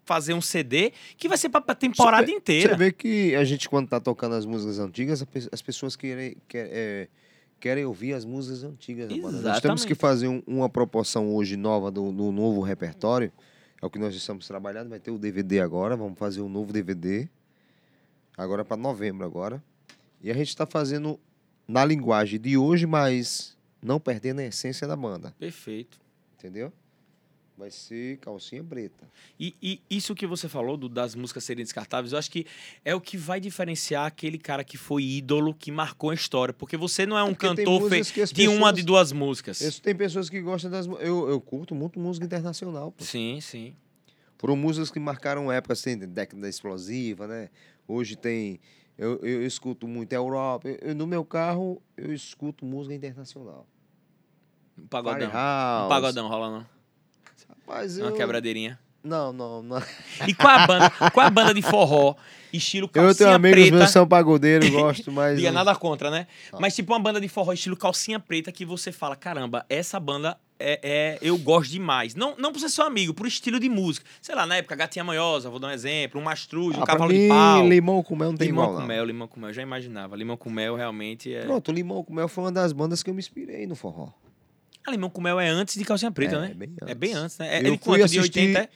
fazer 0.04 0.34
um 0.34 0.42
CD 0.42 0.92
que 1.16 1.26
vai 1.26 1.38
ser 1.38 1.48
pra 1.48 1.62
pra 1.62 1.74
temporada 1.74 2.26
Você- 2.26 2.32
inteira. 2.32 2.72
Você 2.74 2.76
vê 2.76 2.92
que 2.92 3.34
a 3.34 3.44
gente, 3.44 3.66
quando 3.66 3.88
tá 3.88 3.98
tocando 3.98 4.34
as 4.34 4.44
músicas 4.44 4.78
antigas, 4.78 5.24
as 5.50 5.62
pessoas 5.62 5.96
querem, 5.96 6.36
quer- 6.46 6.68
é, 6.70 7.08
querem 7.62 7.84
ouvir 7.84 8.12
as 8.12 8.24
músicas 8.24 8.64
antigas. 8.64 9.08
da 9.08 9.14
banda. 9.14 9.40
Nós 9.40 9.60
temos 9.60 9.84
que 9.84 9.92
Exatamente. 9.92 9.94
fazer 9.94 10.26
um- 10.28 10.42
uma 10.46 10.68
proporção 10.68 11.32
hoje 11.32 11.56
nova 11.56 11.90
do, 11.92 12.10
do 12.10 12.32
novo 12.32 12.60
repertório. 12.60 13.30
É 13.80 13.86
o 13.86 13.90
que 13.90 13.98
nós 14.00 14.14
estamos 14.14 14.46
trabalhando. 14.48 14.88
Vai 14.90 14.98
ter 14.98 15.12
o 15.12 15.18
DVD 15.18 15.60
agora. 15.60 15.96
Vamos 15.96 16.18
fazer 16.18 16.40
um 16.40 16.48
novo 16.48 16.72
DVD. 16.72 17.28
Agora 18.36 18.64
para 18.64 18.76
novembro 18.76 19.24
agora. 19.24 19.62
E 20.20 20.30
a 20.30 20.34
gente 20.34 20.48
está 20.48 20.66
fazendo 20.66 21.18
na 21.68 21.84
linguagem 21.84 22.40
de 22.40 22.56
hoje, 22.56 22.84
mas 22.86 23.56
não 23.80 24.00
perdendo 24.00 24.40
a 24.40 24.44
essência 24.44 24.86
da 24.88 24.96
banda. 24.96 25.32
Perfeito. 25.38 25.98
Entendeu? 26.38 26.72
Vai 27.56 27.70
ser 27.70 28.16
calcinha 28.18 28.64
preta. 28.64 29.08
E, 29.38 29.54
e 29.62 29.80
isso 29.90 30.14
que 30.14 30.26
você 30.26 30.48
falou 30.48 30.76
do- 30.76 30.88
das 30.88 31.14
músicas 31.14 31.44
serem 31.44 31.62
descartáveis, 31.62 32.12
eu 32.12 32.18
acho 32.18 32.30
que 32.30 32.46
é 32.84 32.94
o 32.94 33.00
que 33.00 33.16
vai 33.16 33.38
diferenciar 33.38 34.06
aquele 34.06 34.38
cara 34.38 34.64
que 34.64 34.76
foi 34.78 35.04
ídolo, 35.04 35.54
que 35.54 35.70
marcou 35.70 36.10
a 36.10 36.14
história. 36.14 36.54
Porque 36.54 36.76
você 36.78 37.04
não 37.04 37.16
é 37.16 37.22
um 37.22 37.34
porque 37.34 37.54
tem 37.54 37.64
cantor 37.66 37.90
fe- 37.90 38.26
de 38.32 38.48
uma 38.48 38.72
de 38.72 38.82
duas 38.82 39.12
músicas. 39.12 39.60
Isso 39.60 39.82
tem 39.82 39.94
pessoas 39.94 40.30
que 40.30 40.40
gostam 40.40 40.70
das. 40.70 40.86
Eu, 40.86 41.28
eu 41.28 41.40
curto 41.40 41.74
muito 41.74 42.00
música 42.00 42.24
internacional. 42.24 42.90
Pô. 42.90 43.04
Sim, 43.04 43.38
sim. 43.40 43.76
Foram 44.38 44.56
músicas 44.56 44.90
que 44.90 44.98
marcaram 44.98 45.52
épocas, 45.52 45.78
assim, 45.80 45.96
década 45.98 46.48
explosiva, 46.48 47.26
né? 47.28 47.48
Hoje 47.86 48.16
tem. 48.16 48.58
Eu, 48.98 49.18
eu, 49.22 49.46
escuto 49.46 49.86
muito 49.86 50.12
Europa. 50.12 50.68
Eu- 50.68 50.94
no 50.94 51.06
meu 51.06 51.24
carro, 51.24 51.80
eu 51.96 52.12
escuto 52.12 52.64
música 52.64 52.94
internacional. 52.94 53.66
Um 54.78 54.86
pagodão. 54.86 55.28
Firehouse. 55.28 55.84
Um 55.86 55.88
pagodão 55.88 56.28
rola 56.28 56.50
não. 56.50 56.71
Rapaz, 57.66 57.98
eu... 57.98 58.06
Uma 58.06 58.12
quebradeirinha. 58.16 58.78
Não, 59.04 59.32
não, 59.32 59.62
não. 59.64 59.82
E 60.28 60.32
qual 60.32 60.56
a 60.56 60.64
banda, 60.66 60.90
qual 61.12 61.26
a 61.26 61.30
banda 61.30 61.52
de 61.52 61.60
forró, 61.60 62.14
estilo 62.52 62.86
calcinha 62.88 63.10
Eu 63.10 63.14
tenho 63.16 63.30
amigos 63.34 63.58
preta? 63.60 63.74
meus 63.76 63.86
que 63.86 63.92
são 63.92 64.06
pagodeiros, 64.06 64.68
gosto, 64.70 65.10
mas. 65.12 65.36
Diga 65.36 65.50
nada 65.50 65.74
contra, 65.74 66.08
né? 66.08 66.28
Mas 66.60 66.76
tipo 66.76 66.92
uma 66.92 67.00
banda 67.00 67.20
de 67.20 67.26
forró 67.26 67.52
estilo 67.52 67.76
calcinha 67.76 68.20
preta 68.20 68.52
que 68.52 68.64
você 68.64 68.92
fala, 68.92 69.16
caramba, 69.16 69.66
essa 69.68 69.98
banda 69.98 70.38
é, 70.56 70.78
é- 70.84 71.18
eu 71.20 71.36
gosto 71.36 71.72
demais. 71.72 72.14
Não, 72.14 72.36
não 72.38 72.52
por 72.52 72.60
ser 72.60 72.68
seu 72.68 72.84
amigo, 72.84 73.12
por 73.12 73.26
estilo 73.26 73.58
de 73.58 73.68
música. 73.68 74.06
Sei 74.20 74.36
lá, 74.36 74.46
na 74.46 74.58
época, 74.58 74.76
Gatinha 74.76 75.04
Manhosa, 75.04 75.50
vou 75.50 75.58
dar 75.58 75.66
um 75.66 75.72
exemplo, 75.72 76.20
um 76.20 76.22
Mastruz, 76.22 76.76
um 76.78 76.82
Ah, 76.82 76.84
pra 76.84 76.92
Cavalo 76.94 77.12
mim, 77.12 77.22
de 77.22 77.28
Pau. 77.28 77.68
Limão 77.68 78.02
com 78.04 78.14
Mel 78.14 78.30
não 78.30 78.38
tem 78.38 78.46
limão 78.46 78.62
igual, 78.66 78.74
com 78.76 78.80
não. 78.82 78.86
mel, 78.86 79.04
limão 79.04 79.26
com 79.26 79.40
mel, 79.40 79.52
já 79.52 79.62
imaginava. 79.62 80.14
Limão 80.14 80.36
com 80.36 80.48
mel 80.48 80.76
realmente 80.76 81.34
é. 81.34 81.42
Pronto, 81.42 81.72
Limão 81.72 82.04
com 82.04 82.14
Mel 82.14 82.28
foi 82.28 82.44
uma 82.44 82.52
das 82.52 82.72
bandas 82.72 83.02
que 83.02 83.10
eu 83.10 83.14
me 83.14 83.18
inspirei 83.18 83.66
no 83.66 83.74
forró. 83.74 84.10
Ah, 84.86 84.90
limão 84.90 85.08
com 85.10 85.20
mel 85.20 85.38
é 85.38 85.48
antes 85.48 85.76
de 85.76 85.84
calcinha 85.84 86.10
preta, 86.10 86.36
É, 86.36 86.40
né? 86.40 86.54
bem 86.54 86.74
É 86.86 86.94
bem 86.94 87.12
antes, 87.14 87.38
né? 87.38 87.58
É, 87.58 87.68
Eu 87.68 87.74
é 87.74 87.78
fui 87.78 88.02
assistir 88.02 88.20
80? 88.20 88.58
é? 88.60 88.68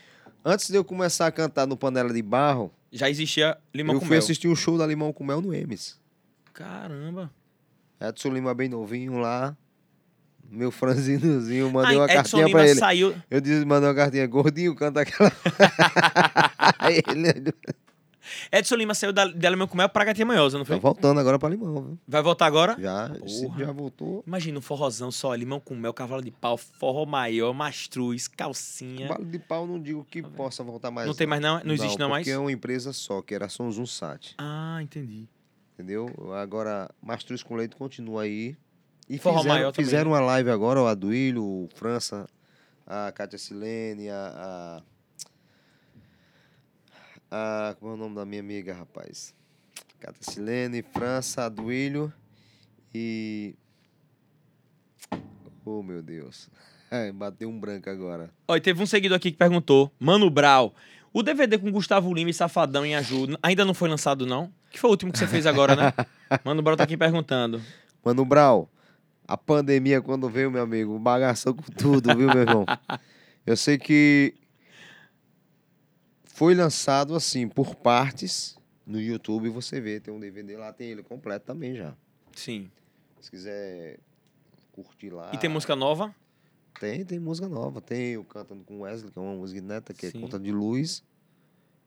Antes 0.45 0.69
de 0.71 0.77
eu 0.77 0.85
começar 0.85 1.27
a 1.27 1.33
cantar 1.33 1.67
no 1.67 1.77
Panela 1.77 2.13
de 2.13 2.23
Barro, 2.23 2.73
Já 2.93 3.11
existia 3.11 3.59
limão 3.75 3.95
eu 3.97 4.01
com 4.01 4.07
fui 4.07 4.15
mel. 4.15 4.23
assistir 4.23 4.47
um 4.49 4.55
show 4.55 4.79
da 4.79 4.87
Limão 4.87 5.13
com 5.13 5.25
Mel 5.25 5.41
no 5.41 5.53
Emes. 5.53 5.99
Caramba. 6.53 7.31
Edson 8.01 8.29
Lima 8.29 8.55
bem 8.55 8.69
novinho 8.69 9.19
lá. 9.19 9.57
Meu 10.49 10.71
franzinozinho, 10.71 11.71
mandei 11.73 11.91
Ai, 11.91 11.97
uma 11.97 12.05
Edson 12.05 12.15
cartinha 12.15 12.47
Lima 12.47 12.59
pra 12.61 12.69
ele. 12.69 12.79
saiu. 12.79 13.15
Eu 13.29 13.41
disse, 13.41 13.65
mandei 13.65 13.89
uma 13.89 13.95
cartinha, 13.97 14.27
gordinho, 14.29 14.75
canta 14.77 15.01
aquela. 15.01 15.33
Aí 16.79 17.03
ele 17.09 17.53
Edson 18.53 18.75
Lima 18.77 18.95
saiu 18.95 19.13
da, 19.13 19.27
da 19.27 19.51
Limão 19.51 19.67
com 19.67 19.77
Mel 19.77 19.89
pra 19.89 20.05
Gatinha 20.05 20.27
Manhosa, 20.27 20.59
não 20.59 20.65
tá 20.65 20.73
foi? 20.75 20.81
voltando 20.81 21.21
agora 21.21 21.39
pra 21.39 21.49
Limão, 21.49 21.83
viu? 21.83 21.99
Vai 22.07 22.23
voltar 22.23 22.47
agora? 22.47 22.77
Já, 22.79 23.11
Porra. 23.11 23.59
já 23.59 23.73
voltou. 23.73 24.23
Imagina 24.27 24.59
um 24.59 24.63
forrozão 24.63 25.11
só, 25.11 25.35
limão 25.35 25.61
com 25.61 25.75
mel, 25.75 25.93
cavalo 25.93 26.23
de 26.23 26.31
pau, 26.31 26.57
forró 26.57 27.05
maior, 27.07 27.53
mastruz, 27.53 28.29
calcinha. 28.29 29.09
Vale 29.09 29.25
de 29.25 29.39
pau 29.39 29.67
não 29.67 29.81
digo 29.81 30.05
que 30.05 30.23
possa 30.23 30.63
voltar 30.63 30.91
mais. 30.91 31.07
Não 31.07 31.15
tem 31.15 31.27
mais 31.27 31.41
não? 31.43 31.61
Não 31.65 31.75
existe 31.75 31.99
não 31.99 32.09
mais? 32.09 32.25
Porque 32.25 32.35
é 32.35 32.39
uma 32.39 32.53
empresa 32.53 32.93
só, 32.93 33.23
que 33.23 33.35
era 33.35 33.49
Som 33.49 33.71
Zoom 33.71 33.87
Sat. 33.87 34.35
Ah, 34.39 34.79
entendi. 34.83 35.29
Entendeu? 35.75 36.09
Agora, 36.35 36.91
Mastruz 37.03 37.43
com 37.43 37.55
Leite 37.55 37.77
continua 37.77 38.23
aí. 38.23 38.57
E 39.09 39.19
Forró 39.19 39.39
fizeram, 39.39 39.55
maior 39.55 39.73
também, 39.73 39.85
né? 39.85 39.91
fizeram 39.91 40.11
uma 40.13 40.21
live 40.21 40.51
agora, 40.51 40.83
o 40.83 40.87
Aduílio, 40.87 41.45
o 41.45 41.69
França, 41.75 42.27
a 42.87 43.13
Kátia 43.13 43.39
Silene, 43.39 44.09
a, 44.09 44.33
a, 44.35 44.83
a- 47.37 47.75
Como 47.79 47.93
é 47.93 47.95
o 47.95 47.97
nome 47.99 48.15
da 48.15 48.25
minha 48.25 48.41
amiga, 48.41 48.75
rapaz? 48.75 49.35
Kátia 50.01 50.23
Silene, 50.33 50.83
França, 50.83 51.45
Aduílio 51.45 52.13
e. 52.95 53.55
Oh, 55.65 55.83
meu 55.83 56.03
Deus. 56.03 56.49
Ai, 56.91 57.11
Bateu 57.13 57.49
um 57.49 57.59
branco 57.59 57.91
agora. 57.91 58.31
Olha, 58.47 58.61
teve 58.61 58.83
um 58.83 58.87
seguidor 58.87 59.17
aqui 59.17 59.33
que 59.33 59.37
perguntou, 59.37 59.91
Mano 59.99 60.31
Brau, 60.31 60.75
o 61.13 61.23
DVD 61.23 61.59
com 61.59 61.71
Gustavo 61.73 62.13
Lima 62.15 62.31
e 62.31 62.35
Safadão 62.35 62.87
em 62.87 62.95
ajuda 62.95 63.37
ainda 63.43 63.65
não 63.65 63.75
foi 63.75 63.89
lançado 63.89 64.25
não? 64.27 64.53
Que 64.71 64.79
foi 64.79 64.89
o 64.89 64.93
último 64.93 65.11
que 65.13 65.19
você 65.19 65.27
fez 65.27 65.47
agora, 65.47 65.75
né? 65.75 65.93
Mano 66.45 66.63
Brau 66.63 66.77
tá 66.77 66.85
aqui 66.85 66.97
perguntando. 66.97 67.61
Mano 68.05 68.25
Brau, 68.25 68.71
a 69.27 69.37
pandemia 69.37 70.01
quando 70.01 70.29
veio, 70.29 70.51
meu 70.51 70.63
amigo, 70.63 70.97
bagaçou 70.99 71.55
com 71.55 71.63
tudo, 71.73 72.15
viu, 72.17 72.29
meu 72.29 72.43
irmão? 72.43 72.65
Eu 73.45 73.57
sei 73.57 73.79
que 73.79 74.35
foi 76.37 76.55
lançado 76.55 77.15
assim, 77.15 77.49
por 77.49 77.75
partes, 77.75 78.59
no 78.87 79.01
YouTube 79.01 79.49
você 79.49 79.81
vê, 79.81 79.99
tem 79.99 80.13
um 80.13 80.21
DVD 80.21 80.55
lá, 80.55 80.71
tem 80.71 80.91
ele 80.91 81.03
completo 81.03 81.47
também 81.47 81.75
já. 81.75 81.97
Sim. 82.35 82.71
Se 83.23 83.31
quiser 83.31 83.99
curtir 84.71 85.09
lá. 85.09 85.31
E 85.33 85.39
tem 85.39 85.49
música 85.49 85.75
nova? 85.75 86.15
Tem, 86.79 87.07
tem 87.07 87.19
música 87.19 87.49
nova. 87.49 87.81
Tem 87.81 88.19
o 88.19 88.25
Cantando 88.25 88.63
com 88.65 88.81
Wesley, 88.83 89.11
que 89.11 89.19
é 89.19 89.23
uma 89.23 89.35
música 89.35 89.63
neta, 89.63 89.95
que 89.95 90.11
Sim. 90.11 90.19
é 90.19 90.21
Conta 90.21 90.39
de 90.39 90.53
Luz. 90.53 91.03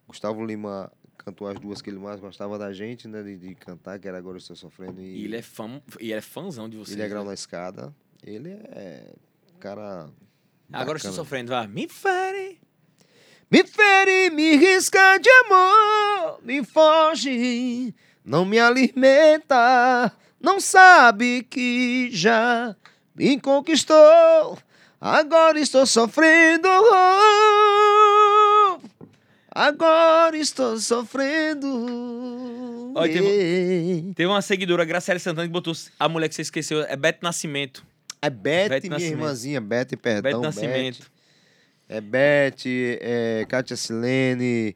Gustavo 0.08 0.44
Lima 0.44 0.92
cantou 1.16 1.48
as 1.48 1.60
duas 1.60 1.80
que 1.80 1.92
ele 1.92 2.00
mais 2.00 2.20
gostava 2.20 2.58
da 2.58 2.74
gente, 2.74 3.08
né, 3.08 3.22
de, 3.22 3.38
de 3.38 3.54
cantar, 3.54 4.00
que 4.00 4.08
era 4.08 4.18
Agora 4.18 4.38
Eu 4.38 4.40
Estou 4.40 4.56
Sofrendo 4.56 5.00
E 5.00 5.26
ele 5.26 5.38
é 5.38 5.44
fã, 5.44 5.80
e 6.00 6.06
ele 6.06 6.14
é 6.14 6.22
fãzão 6.22 6.68
de 6.68 6.76
vocês. 6.76 6.98
Ele 6.98 7.06
é 7.06 7.08
grau 7.08 7.22
né? 7.22 7.28
na 7.28 7.34
escada. 7.36 7.96
Ele 8.24 8.50
é 8.50 9.14
cara. 9.60 10.10
Agora 10.74 10.94
eu 10.94 10.98
estou 10.98 11.14
sofrendo, 11.14 11.50
vai. 11.50 11.68
Me 11.68 11.88
fere. 11.88 12.59
Me 13.52 13.64
fere, 13.64 14.30
me 14.30 14.58
risca 14.58 15.18
de 15.18 15.30
amor, 15.46 16.40
me 16.44 16.64
foge, 16.64 17.96
não 18.24 18.46
me 18.46 18.60
alimenta, 18.60 20.12
não 20.40 20.60
sabe 20.60 21.42
que 21.50 22.10
já 22.12 22.76
me 23.16 23.40
conquistou. 23.40 24.60
Agora 25.02 25.60
estou 25.60 25.88
sofrendo. 25.88 26.70
Agora 29.52 30.38
estou 30.38 30.78
sofrendo. 30.78 31.68
Olha. 32.94 33.22
Teve 34.14 34.28
uma 34.28 34.44
seguidora, 34.44 34.86
Graciela 34.86 35.20
Santana, 35.20 35.48
que 35.48 35.52
botou 35.52 35.74
a 36.00 36.08
mulher 36.08 36.30
que 36.30 36.36
você 36.36 36.44
esqueceu, 36.44 36.82
é 36.84 36.96
Beto 36.96 37.24
Nascimento. 37.24 37.84
É 38.22 38.30
Beth, 38.30 38.70
Beth 38.70 38.82
minha 38.82 38.92
Nascimento. 38.92 39.18
irmãzinha, 39.18 39.62
Beth, 39.62 39.98
perdão. 40.00 40.42
Beth. 40.42 40.48
Nascimento. 40.48 41.19
É 41.90 42.00
Beth, 42.00 42.64
é 42.66 43.46
Kátia 43.50 43.76
Silene, 43.76 44.76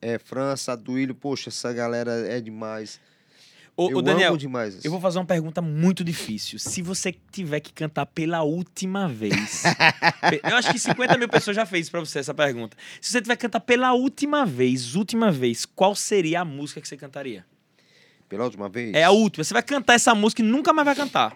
é 0.00 0.18
França, 0.18 0.76
Duílio. 0.76 1.14
Poxa, 1.14 1.48
essa 1.48 1.72
galera 1.72 2.12
é 2.30 2.38
demais. 2.40 3.00
Ô, 3.74 3.90
eu 3.90 3.96
ô, 3.98 4.02
Daniel, 4.02 4.28
amo 4.30 4.36
demais. 4.38 4.74
isso. 4.74 4.86
eu 4.86 4.90
vou 4.90 5.00
fazer 5.00 5.18
uma 5.18 5.24
pergunta 5.24 5.62
muito 5.62 6.04
difícil. 6.04 6.58
Se 6.58 6.82
você 6.82 7.14
tiver 7.32 7.60
que 7.60 7.72
cantar 7.72 8.04
pela 8.04 8.42
última 8.42 9.08
vez. 9.08 9.62
eu 10.44 10.56
acho 10.56 10.70
que 10.70 10.78
50 10.78 11.16
mil 11.16 11.28
pessoas 11.30 11.56
já 11.56 11.64
fez 11.64 11.88
pra 11.88 12.00
você 12.00 12.18
essa 12.18 12.34
pergunta. 12.34 12.76
Se 13.00 13.10
você 13.10 13.22
tiver 13.22 13.36
que 13.36 13.42
cantar 13.42 13.60
pela 13.60 13.94
última 13.94 14.44
vez, 14.44 14.94
última 14.94 15.32
vez, 15.32 15.64
qual 15.64 15.94
seria 15.94 16.42
a 16.42 16.44
música 16.44 16.78
que 16.80 16.88
você 16.88 16.96
cantaria? 16.96 17.46
Pela 18.28 18.44
última 18.44 18.68
vez? 18.68 18.92
É 18.92 19.04
a 19.04 19.10
última. 19.10 19.42
Você 19.44 19.54
vai 19.54 19.62
cantar 19.62 19.94
essa 19.94 20.14
música 20.14 20.42
e 20.42 20.44
nunca 20.44 20.74
mais 20.74 20.84
vai 20.84 20.94
cantar. 20.94 21.34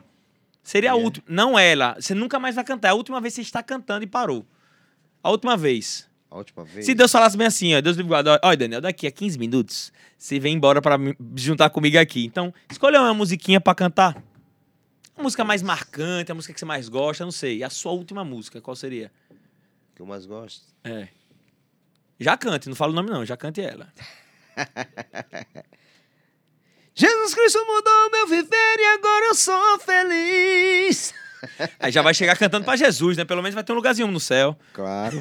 Seria 0.62 0.93
a 0.93 0.99
É. 0.99 1.03
última. 1.03 1.25
Não 1.27 1.59
ela. 1.59 1.97
Você 1.99 2.14
nunca 2.14 2.39
mais 2.39 2.55
vai 2.55 2.64
cantar. 2.64 2.89
É 2.89 2.91
a 2.91 2.95
última 2.95 3.22
vez 3.22 3.33
que 3.35 3.37
você 3.37 3.47
está 3.47 3.62
cantando 3.62 4.05
e 4.05 4.07
parou. 4.07 4.45
A 5.25 5.31
última 5.31 5.57
vez. 5.57 6.07
A 6.31 6.37
última 6.37 6.64
vez? 6.64 6.85
Se 6.85 6.95
Deus 6.95 7.11
falasse 7.11 7.35
bem 7.35 7.47
assim, 7.47 7.75
ó, 7.75 7.81
Deus 7.81 7.97
me 7.97 8.03
guarda, 8.03 8.39
olha, 8.43 8.57
Daniel, 8.59 8.83
daqui 8.83 9.07
a 9.07 9.11
15 9.11 9.39
minutos, 9.39 9.91
você 10.18 10.39
vem 10.39 10.55
embora 10.55 10.83
pra 10.83 10.99
me 10.99 11.16
juntar 11.35 11.70
comigo 11.70 11.99
aqui. 11.99 12.27
Então, 12.27 12.53
escolha 12.70 13.01
uma 13.01 13.14
musiquinha 13.14 13.59
pra 13.59 13.75
cantar. 13.75 14.22
A 15.16 15.22
música 15.22 15.43
mais 15.43 15.62
marcante, 15.62 16.31
a 16.31 16.35
música 16.35 16.53
que 16.53 16.61
você 16.61 16.66
mais 16.66 16.91
gosta, 16.91 17.25
não 17.25 17.33
sei. 17.33 17.64
A 17.64 17.70
sua 17.70 17.93
última 17.93 18.22
música, 18.22 18.61
qual 18.61 18.77
seria? 18.77 19.11
Que 19.95 20.03
eu 20.03 20.07
mais 20.07 20.27
gosto. 20.27 20.66
É. 20.83 21.09
Já 22.20 22.37
cante, 22.37 22.68
não 22.68 22.77
fala 22.77 22.93
o 22.93 22.95
nome 22.95 23.09
não, 23.09 23.25
já 23.25 23.37
cante 23.37 23.62
ela. 23.62 23.91
Jesus 26.95 27.35
Cristo 27.35 27.64
mudou 27.66 28.11
meu 28.11 28.27
viver 28.27 28.79
e 28.79 28.95
agora 28.99 29.25
eu 29.27 29.35
sou 29.35 29.79
feliz. 29.79 31.14
Aí 31.79 31.93
já 31.93 32.03
vai 32.03 32.15
chegar 32.15 32.37
cantando 32.37 32.65
pra 32.65 32.77
Jesus, 32.77 33.17
né? 33.17 33.25
Pelo 33.25 33.43
menos 33.43 33.55
vai 33.55 33.65
ter 33.65 33.73
um 33.73 33.77
lugarzinho 33.77 34.09
no 34.09 34.21
céu. 34.21 34.57
Claro. 34.73 35.19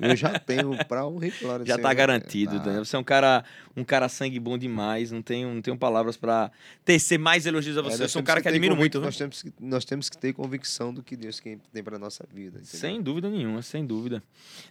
eu 0.00 0.16
já 0.16 0.38
tenho 0.38 0.76
pra 0.86 1.06
um 1.06 1.18
glória. 1.40 1.64
Já 1.66 1.78
tá 1.78 1.92
garantido, 1.94 2.58
Daniel. 2.58 2.84
Você 2.84 2.96
é 2.96 2.98
um 2.98 3.04
cara, 3.04 3.44
um 3.76 3.84
cara 3.84 4.08
sangue 4.08 4.38
bom 4.38 4.58
demais. 4.58 5.10
Não 5.10 5.22
tenho, 5.22 5.52
não 5.54 5.62
tenho 5.62 5.76
palavras 5.76 6.16
pra 6.16 6.50
tecer 6.84 7.18
mais 7.18 7.46
elogios 7.46 7.78
a 7.78 7.82
você. 7.82 8.02
eu 8.02 8.08
sou 8.08 8.20
um 8.20 8.24
cara 8.24 8.40
que 8.40 8.48
admiro 8.48 8.76
muito. 8.76 8.98
viu? 8.98 9.06
Nós 9.06 9.16
temos 9.16 9.42
que, 9.42 9.52
nós 9.60 9.84
temos 9.84 10.08
que 10.08 10.18
ter 10.18 10.32
convicção 10.32 10.92
do 10.92 11.02
que 11.02 11.16
Deus 11.16 11.40
tem 11.40 11.82
pra 11.82 11.98
nossa 11.98 12.26
vida. 12.32 12.58
entendeu? 12.58 12.80
Sem 12.80 13.00
dúvida 13.00 13.30
nenhuma, 13.30 13.62
sem 13.62 13.84
dúvida. 13.84 14.22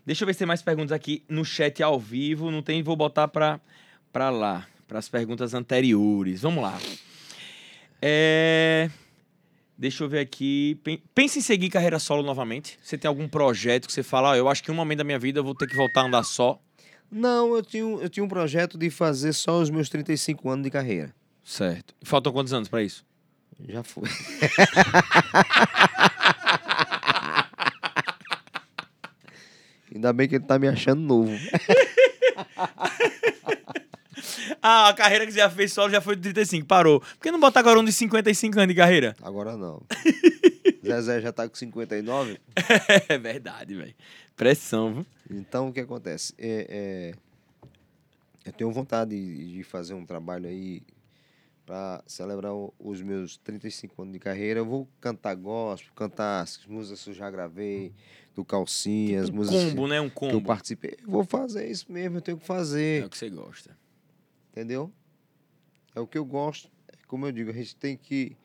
Deixa 0.06 0.24
eu 0.24 0.26
ver 0.26 0.34
se 0.34 0.40
tem 0.40 0.48
mais 0.48 0.62
perguntas 0.62 0.92
aqui 0.92 1.24
no 1.30 1.46
chat 1.46 1.82
ao 1.82 2.00
vivo. 2.00 2.52
Não 2.52 2.62
tem, 2.62 2.84
vou 2.84 2.96
botar 2.96 3.28
pra, 3.28 3.60
pra 4.12 4.30
lá, 4.30 4.68
para 4.88 5.00
as 5.00 5.10
perguntas 5.10 5.54
anteriores. 5.54 6.42
Vamos 6.42 6.64
lá. 6.64 6.78
É... 8.02 8.90
Deixa 9.82 10.04
eu 10.04 10.08
ver 10.10 10.20
aqui. 10.20 10.80
Pen- 10.84 11.02
Pensa 11.16 11.40
em 11.40 11.42
seguir 11.42 11.68
carreira 11.72 11.98
solo 11.98 12.22
novamente? 12.22 12.78
Você 12.84 13.00
tem 13.00 13.10
algum 13.10 13.28
projeto 13.28 13.88
que 13.88 13.94
você 13.94 14.04
fala, 14.04 14.34
ah, 14.34 14.38
eu 14.38 14.48
acho 14.48 14.62
que 14.64 14.70
em 14.70 14.74
um 14.76 14.78
momento 14.78 15.00
da 15.00 15.04
minha 15.04 15.18
vida 15.18 15.40
eu 15.40 15.44
vou 15.44 15.56
ter 15.56 15.66
que 15.66 15.76
voltar 15.76 16.02
a 16.02 16.04
andar 16.06 16.22
só? 16.22 16.62
Não, 17.12 17.56
eu 17.56 17.64
tinha, 17.64 17.84
um- 17.84 18.00
eu 18.00 18.08
tinha 18.08 18.24
um 18.24 18.28
projeto 18.28 18.78
de 18.78 18.92
fazer 18.92 19.34
só 19.34 19.60
os 19.60 19.72
meus 19.72 19.90
35 19.90 20.48
anos 20.52 20.64
de 20.64 20.70
carreira. 20.70 21.12
Certo. 21.44 21.96
Faltam 22.04 22.32
quantos 22.32 22.54
anos 22.54 22.70
pra 22.70 22.84
isso? 22.84 23.04
Já 23.68 23.82
foi. 23.84 24.08
Ainda 29.94 30.14
bem 30.14 30.28
que 30.28 30.36
ele 30.36 30.46
tá 30.46 30.58
me 30.58 30.68
achando 30.68 31.02
novo. 31.02 31.32
Ah, 34.62 34.90
a 34.90 34.94
carreira 34.94 35.26
que 35.26 35.32
você 35.32 35.40
já 35.40 35.50
fez 35.50 35.74
solo 35.74 35.90
já 35.90 36.00
foi 36.02 36.16
de 36.16 36.22
35, 36.22 36.66
parou. 36.68 37.00
Por 37.00 37.20
que 37.20 37.32
não 37.32 37.40
botar 37.40 37.60
agora 37.62 37.80
um 37.80 37.84
de 37.84 37.92
55 37.92 38.60
anos 38.60 38.70
de 38.70 38.76
carreira? 38.80 39.16
Agora 39.22 39.58
não. 39.58 39.82
Zezé 40.86 41.22
já 41.22 41.32
tá 41.32 41.48
com 41.48 41.56
59. 41.56 42.40
É 43.10 43.18
verdade, 43.18 43.76
velho. 43.76 43.94
Pressão, 44.36 44.94
viu? 44.94 45.06
Então, 45.30 45.70
o 45.70 45.74
que 45.74 45.80
acontece? 45.80 46.34
É, 46.38 46.66
é, 46.70 47.14
eu 48.46 48.52
tenho 48.54 48.72
vontade 48.72 49.12
de, 49.12 49.64
fazer 49.64 49.94
um 49.94 50.06
trabalho 50.06 50.48
aí 50.48 50.82
para 51.66 52.04
celebrar 52.08 52.52
os 52.80 53.02
meus 53.02 53.38
35 53.38 54.02
anos 54.02 54.14
de 54.14 54.20
carreira. 54.20 54.60
Eu 54.60 54.66
vou 54.66 54.88
cantar 55.00 55.36
gospel, 55.36 55.92
cantar 55.96 56.42
as 56.42 56.60
músicas 56.68 57.04
que 57.04 57.10
eu 57.12 57.14
já 57.14 57.30
gravei, 57.30 57.94
do 58.36 58.44
Calcinha, 58.44 59.22
as 59.22 59.30
Um 59.30 59.34
músicas 59.36 59.64
combo, 59.66 59.88
né? 59.88 60.02
Um 60.02 60.10
que 60.10 60.16
eu 60.26 60.30
combo. 60.32 60.42
participei. 60.48 60.98
Eu 61.02 61.10
vou 61.10 61.24
fazer 61.24 61.70
isso 61.70 61.86
mesmo, 61.92 62.18
eu 62.18 62.22
tenho 62.22 62.38
que 62.38 62.46
fazer, 62.46 63.04
É 63.04 63.06
o 63.06 63.10
que 63.10 63.18
você 63.18 63.30
gosta. 63.30 63.78
Entendeu? 64.52 64.92
É 65.96 66.00
o 66.00 66.08
que 66.08 66.18
eu 66.18 66.26
gosto. 66.26 66.70
Como 67.08 67.26
eu 67.26 67.32
digo, 67.32 67.50
a 67.50 67.54
gente 67.54 67.76
tem 67.76 67.98
que 67.98 68.38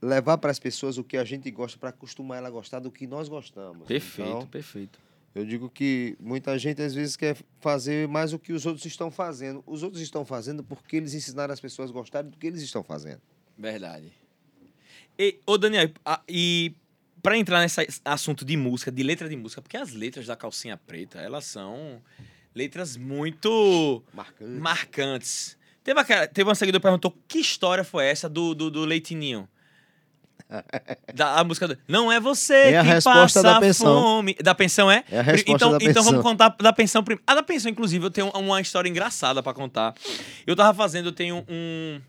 levar 0.00 0.38
para 0.38 0.50
as 0.50 0.58
pessoas 0.58 0.96
o 0.96 1.04
que 1.04 1.16
a 1.16 1.24
gente 1.24 1.50
gosta 1.50 1.78
para 1.78 1.90
acostumar 1.90 2.38
ela 2.38 2.48
a 2.48 2.50
gostar 2.50 2.78
do 2.78 2.90
que 2.90 3.06
nós 3.06 3.28
gostamos. 3.28 3.86
Perfeito, 3.86 4.30
Então, 4.30 4.46
perfeito. 4.46 4.98
eu 5.34 5.44
digo 5.44 5.68
que 5.68 6.16
muita 6.20 6.56
gente 6.58 6.80
às 6.80 6.94
vezes 6.94 7.16
quer 7.16 7.36
fazer 7.60 8.06
mais 8.08 8.32
o 8.32 8.38
que 8.38 8.52
os 8.52 8.64
outros 8.64 8.86
estão 8.86 9.10
fazendo. 9.10 9.62
Os 9.66 9.82
outros 9.82 10.00
estão 10.00 10.24
fazendo 10.24 10.62
porque 10.62 10.96
eles 10.96 11.14
ensinaram 11.14 11.52
as 11.52 11.60
pessoas 11.60 11.90
a 11.90 11.92
gostarem 11.92 12.30
do 12.30 12.36
que 12.38 12.46
eles 12.46 12.62
estão 12.62 12.82
fazendo. 12.82 13.20
Verdade. 13.56 14.12
E, 15.18 15.40
ô, 15.44 15.58
Daniel, 15.58 15.90
a- 16.04 16.22
e 16.28 16.72
pra 17.20 17.36
entrar 17.36 17.60
nesse 17.60 17.84
assunto 18.04 18.44
de 18.44 18.56
música, 18.56 18.92
de 18.92 19.02
letra 19.02 19.28
de 19.28 19.34
música, 19.36 19.60
porque 19.60 19.76
as 19.76 19.92
letras 19.92 20.26
da 20.26 20.36
Calcinha 20.36 20.76
Preta, 20.76 21.18
elas 21.20 21.44
são 21.44 22.00
letras 22.54 22.96
muito 22.96 24.02
Marcante. 24.12 24.60
marcantes. 24.60 25.58
Teve, 25.84 26.00
aquela, 26.00 26.26
teve 26.26 26.48
uma 26.48 26.54
seguidora 26.54 26.80
que 26.80 26.82
perguntou 26.82 27.16
que 27.26 27.38
história 27.38 27.82
foi 27.84 28.04
essa 28.06 28.28
do, 28.28 28.54
do, 28.54 28.70
do 28.70 28.84
Leitinho. 28.84 29.48
Da 31.14 31.38
a 31.38 31.44
música 31.44 31.68
do, 31.68 31.76
Não 31.86 32.10
é 32.10 32.18
você 32.18 32.54
É 32.54 32.78
a 32.78 32.82
que 32.82 32.88
resposta 32.88 33.20
passa 33.20 33.42
da 33.42 33.60
pensão. 33.60 33.86
fome. 34.02 34.34
Da 34.42 34.54
pensão 34.54 34.90
é? 34.90 35.04
É 35.10 35.18
a 35.18 35.22
resposta 35.22 35.50
então, 35.52 35.70
da 35.72 35.76
então 35.76 35.86
pensão. 35.86 36.04
vamos 36.04 36.22
contar 36.22 36.48
da 36.58 36.72
pensão 36.72 37.02
primeiro. 37.04 37.22
A 37.26 37.34
da 37.34 37.42
pensão, 37.42 37.70
inclusive, 37.70 38.04
eu 38.06 38.10
tenho 38.10 38.28
uma 38.30 38.60
história 38.60 38.88
engraçada 38.88 39.42
pra 39.42 39.52
contar. 39.52 39.94
Eu 40.46 40.56
tava 40.56 40.72
fazendo, 40.76 41.06
eu 41.10 41.12
tenho 41.12 41.44
um. 41.48 42.00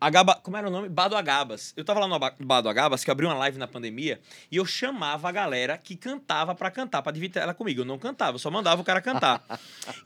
Agaba, 0.00 0.34
como 0.36 0.56
era 0.56 0.66
o 0.66 0.70
nome? 0.70 0.88
Bado 0.88 1.14
Agabas. 1.14 1.74
Eu 1.76 1.84
tava 1.84 2.00
lá 2.00 2.08
no 2.08 2.18
Bado 2.46 2.68
Agabas, 2.70 3.04
que 3.04 3.10
eu 3.10 3.12
abri 3.12 3.26
uma 3.26 3.34
live 3.34 3.58
na 3.58 3.68
pandemia, 3.68 4.18
e 4.50 4.56
eu 4.56 4.64
chamava 4.64 5.28
a 5.28 5.32
galera 5.32 5.76
que 5.76 5.94
cantava 5.94 6.54
pra 6.54 6.70
cantar, 6.70 7.02
pra 7.02 7.12
dividir 7.12 7.38
ela 7.42 7.52
comigo. 7.52 7.82
Eu 7.82 7.84
não 7.84 7.98
cantava, 7.98 8.36
eu 8.36 8.38
só 8.38 8.50
mandava 8.50 8.80
o 8.80 8.84
cara 8.84 9.02
cantar. 9.02 9.42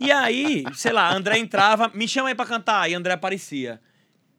e 0.01 0.11
aí, 0.11 0.65
sei 0.75 0.93
lá, 0.93 1.15
André 1.15 1.39
entrava, 1.39 1.91
me 1.95 2.09
chama 2.09 2.29
aí 2.29 2.35
pra 2.35 2.45
cantar, 2.45 2.91
e 2.91 2.95
André 2.95 3.13
aparecia. 3.13 3.81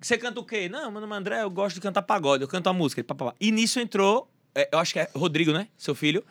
Você 0.02 0.18
canta 0.18 0.42
o 0.42 0.46
quê? 0.46 0.68
Não, 0.68 0.92
meu 0.92 1.00
nome 1.00 1.14
é 1.14 1.18
André, 1.18 1.42
eu 1.42 1.50
gosto 1.50 1.76
de 1.76 1.82
cantar 1.82 2.02
pagode, 2.02 2.44
eu 2.44 2.50
canto 2.50 2.68
a 2.68 2.74
música. 2.74 3.00
E, 3.00 3.04
pá, 3.04 3.16
pá, 3.16 3.26
pá. 3.28 3.36
e 3.40 3.50
nisso 3.50 3.80
entrou, 3.80 4.30
é, 4.54 4.68
eu 4.72 4.80
acho 4.80 4.92
que 4.92 5.00
é 5.00 5.10
Rodrigo, 5.16 5.54
né? 5.54 5.70
Seu 5.78 5.96
filho. 5.96 6.24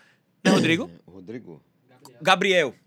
Não 0.45 0.53
é 0.53 0.55
Rodrigo? 0.57 0.91
Rodrigo. 1.07 1.63
Gabriel. 1.89 2.21
Gabriel. 2.21 2.84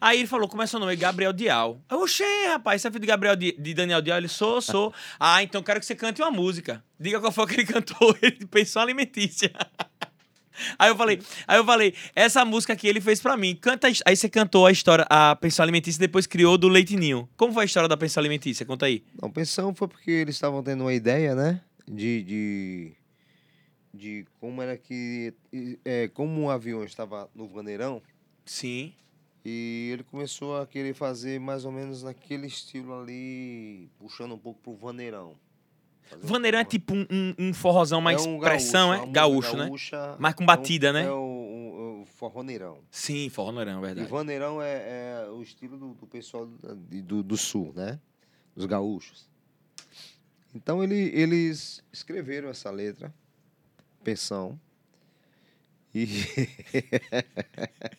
Aí 0.00 0.18
ele 0.20 0.26
falou, 0.28 0.48
como 0.48 0.62
é 0.62 0.66
seu 0.66 0.78
nome? 0.78 0.94
Gabriel 0.96 1.32
Dial. 1.32 1.80
Eu, 1.90 2.02
Oxê, 2.02 2.24
rapaz, 2.48 2.80
você 2.82 2.88
é 2.88 2.90
filho 2.90 3.00
de 3.00 3.06
Gabriel 3.06 3.36
Di- 3.36 3.56
de 3.58 3.74
Daniel 3.74 4.00
Dial? 4.00 4.18
Ele, 4.18 4.28
sou, 4.28 4.60
sou. 4.60 4.92
ah, 5.18 5.42
então 5.42 5.62
quero 5.62 5.80
que 5.80 5.86
você 5.86 5.94
cante 5.94 6.22
uma 6.22 6.30
música. 6.30 6.82
Diga 6.98 7.20
qual 7.20 7.32
foi 7.32 7.46
que 7.46 7.54
ele 7.54 7.66
cantou. 7.66 8.16
Ele 8.22 8.46
pensou 8.46 8.82
alimentícia. 8.82 9.50
Aí 10.76 10.90
eu 10.90 10.96
falei, 10.96 11.20
aí 11.46 11.56
eu 11.56 11.64
falei, 11.64 11.94
essa 12.16 12.44
música 12.44 12.72
aqui 12.72 12.88
ele 12.88 13.00
fez 13.00 13.20
pra 13.20 13.36
mim. 13.36 13.54
Canta, 13.54 13.86
a 13.86 13.92
aí 14.06 14.16
você 14.16 14.28
cantou 14.28 14.66
a 14.66 14.72
história, 14.72 15.06
a 15.08 15.36
pensão 15.36 15.62
alimentícia 15.62 16.00
depois 16.00 16.26
criou 16.26 16.58
do 16.58 16.66
Leitinho. 16.66 17.28
Como 17.36 17.52
foi 17.52 17.62
a 17.62 17.66
história 17.66 17.88
da 17.88 17.96
pensão 17.96 18.20
alimentícia? 18.20 18.66
Conta 18.66 18.86
aí. 18.86 19.04
Não, 19.22 19.30
pensão 19.30 19.72
foi 19.72 19.86
porque 19.86 20.10
eles 20.10 20.34
estavam 20.34 20.60
tendo 20.60 20.82
uma 20.82 20.92
ideia, 20.92 21.32
né? 21.36 21.60
De, 21.86 22.24
de, 22.24 22.92
de 23.94 24.26
como 24.40 24.60
era 24.60 24.76
que. 24.76 25.32
É, 25.84 26.08
como 26.08 26.46
o 26.46 26.50
avião 26.50 26.82
estava 26.84 27.30
no 27.36 27.46
vaneirão, 27.46 28.02
Sim. 28.44 28.92
E 29.48 29.90
ele 29.92 30.04
começou 30.04 30.58
a 30.58 30.66
querer 30.66 30.94
fazer 30.94 31.40
mais 31.40 31.64
ou 31.64 31.72
menos 31.72 32.02
naquele 32.02 32.46
estilo 32.46 33.00
ali, 33.00 33.88
puxando 33.98 34.34
um 34.34 34.38
pouco 34.38 34.60
pro 34.60 34.74
vaneirão. 34.74 35.34
Fazer 36.02 36.24
um 36.24 36.28
Vaneirão 36.28 36.58
é 36.58 36.64
tipo 36.64 36.94
um, 36.94 37.06
um, 37.10 37.34
um 37.38 37.54
forrozão 37.54 38.00
mais 38.00 38.24
um 38.24 38.38
pressão, 38.38 38.88
gaúcho, 38.88 38.94
é? 38.94 39.00
música 39.00 39.12
Gaúcho, 39.12 39.56
né? 39.56 39.64
gaúcha, 39.66 40.16
Mas 40.18 40.34
com 40.34 40.42
é 40.42 40.46
batida, 40.46 40.92
né? 40.92 41.04
É 41.04 41.10
o, 41.10 42.02
o, 42.02 42.06
forroneirão. 42.06 42.78
Sim, 42.90 43.28
forroneirão, 43.30 43.74
é 43.74 43.78
E 43.78 43.86
verdade. 43.86 44.10
vaneirão 44.10 44.62
é, 44.62 45.24
é 45.26 45.30
o 45.30 45.42
estilo 45.42 45.78
do, 45.78 45.94
do 45.94 46.06
pessoal 46.06 46.46
do, 46.46 46.74
do, 47.02 47.22
do 47.22 47.36
sul, 47.36 47.72
né? 47.74 47.98
Dos 48.54 48.66
gaúchos. 48.66 49.28
Então 50.54 50.82
ele, 50.82 51.10
eles 51.14 51.82
escreveram 51.92 52.48
essa 52.48 52.70
letra, 52.70 53.14
pensão, 54.02 54.58
e 55.94 56.06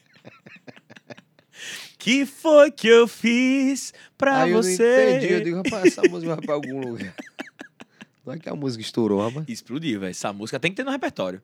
Que 1.99 2.25
foi 2.25 2.71
que 2.71 2.87
eu 2.87 3.07
fiz 3.09 3.93
pra 4.17 4.43
aí 4.43 4.51
eu 4.51 4.55
não 4.55 4.63
você? 4.63 5.17
entendi, 5.17 5.33
eu 5.33 5.43
digo, 5.43 5.57
rapaz, 5.57 5.85
essa 5.87 6.01
música 6.03 6.33
vai 6.33 6.45
pra 6.45 6.55
algum 6.55 6.79
lugar. 6.79 7.13
Não 8.25 8.33
é 8.33 8.39
que 8.39 8.47
a 8.49 8.55
música 8.55 8.81
estourou, 8.81 9.21
rapaz. 9.21 9.45
Explodiu, 9.49 9.99
velho. 9.99 10.11
Essa 10.11 10.31
música 10.31 10.57
tem 10.59 10.71
que 10.71 10.77
ter 10.77 10.83
no 10.85 10.91
repertório. 10.91 11.41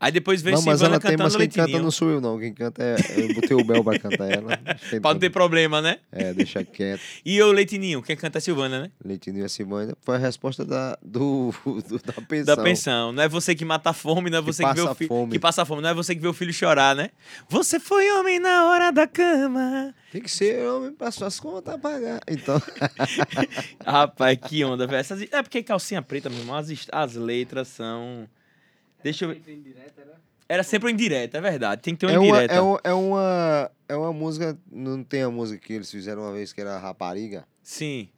Aí 0.00 0.12
depois 0.12 0.40
veio 0.40 0.54
Não, 0.56 0.62
mas 0.62 0.78
Silvana 0.78 0.94
ela 0.94 1.00
tem, 1.00 1.10
cantando 1.10 1.38
mas 1.38 1.48
quem 1.48 1.64
canta 1.64 1.78
não 1.82 1.90
sou 1.90 2.08
eu 2.08 2.20
não, 2.20 2.38
quem 2.38 2.54
canta 2.54 2.82
é, 2.84 2.96
eu 3.16 3.34
botei 3.34 3.56
o 3.56 3.64
Bel 3.64 3.82
pra 3.82 3.98
cantar 3.98 4.30
ela. 4.30 4.56
Tem 4.90 5.00
Pra 5.00 5.12
não 5.12 5.18
ter 5.18 5.30
problema, 5.30 5.82
né? 5.82 5.98
É, 6.12 6.32
deixa 6.32 6.62
quieto. 6.62 7.00
E 7.24 7.42
o 7.42 7.50
Leitinho, 7.50 8.00
quem 8.02 8.16
canta 8.16 8.38
é 8.38 8.40
Silvana, 8.40 8.82
né? 8.82 8.90
Leitinho 9.04 9.38
e 9.38 9.42
a 9.44 9.48
Simone 9.48 9.94
foi 10.02 10.14
a 10.14 10.18
resposta 10.18 10.64
da, 10.64 10.96
do, 11.02 11.52
do- 11.66 11.98
da 11.98 12.12
pensão. 12.22 12.56
Da 12.56 12.62
pensão. 12.62 13.12
Não 13.12 13.22
é 13.24 13.28
você 13.28 13.56
que 13.56 13.64
mata 13.64 13.90
a 13.90 13.92
fome, 13.92 14.30
não 14.30 14.38
é 14.38 14.40
Que 14.40 14.46
você 14.46 14.64
que, 14.64 14.72
vê 14.74 14.80
o 14.82 14.94
filho. 14.94 15.08
fome. 15.08 15.32
Que 15.32 15.38
passa 15.40 15.64
fome, 15.64 15.82
não 15.82 15.88
é 15.90 15.94
você 15.94 16.14
que 16.14 16.20
vê 16.20 16.28
o 16.28 16.32
filho 16.32 16.52
chorar, 16.52 16.94
né? 16.94 17.10
Você 17.48 17.80
foi 17.80 18.08
homem 18.12 18.38
na 18.38 18.66
hora 18.66 18.92
da 18.92 19.06
cama. 19.06 19.92
Tem 20.12 20.22
que 20.22 20.30
ser 20.30 20.64
homem 20.68 20.92
pra 20.92 21.10
suas 21.10 21.40
contas 21.40 21.76
pagar. 21.80 22.20
Então, 22.28 22.62
Rapaz, 23.84 24.38
que 24.46 24.64
onda, 24.64 24.86
velho. 24.86 25.04
É 25.32 25.42
porque 25.42 25.62
calcinha 25.62 26.02
preta, 26.02 26.28
meu 26.30 26.38
irmão, 26.38 26.56
as, 26.56 26.68
as 26.92 27.14
letras 27.14 27.68
são. 27.68 28.28
Deixa 29.02 29.24
eu 29.24 29.28
ver. 29.30 29.42
Era 30.48 30.62
sempre 30.62 30.88
um 30.88 30.92
indireto, 30.92 31.36
é 31.36 31.40
verdade. 31.40 31.82
Tem 31.82 31.94
que 31.94 32.00
ter 32.00 32.06
um 32.06 32.10
é, 32.10 32.18
uma, 32.18 32.26
indireta. 32.28 32.54
é, 32.54 32.60
uma, 32.60 32.80
é, 32.82 32.92
uma, 32.92 33.70
é 33.88 33.96
uma 33.96 34.12
música. 34.12 34.58
Não 34.70 35.04
tem 35.04 35.22
a 35.22 35.30
música 35.30 35.64
que 35.64 35.74
eles 35.74 35.90
fizeram 35.90 36.22
uma 36.22 36.32
vez 36.32 36.52
que 36.52 36.60
era 36.60 36.78
Rapariga? 36.78 37.46
Sim. 37.62 38.08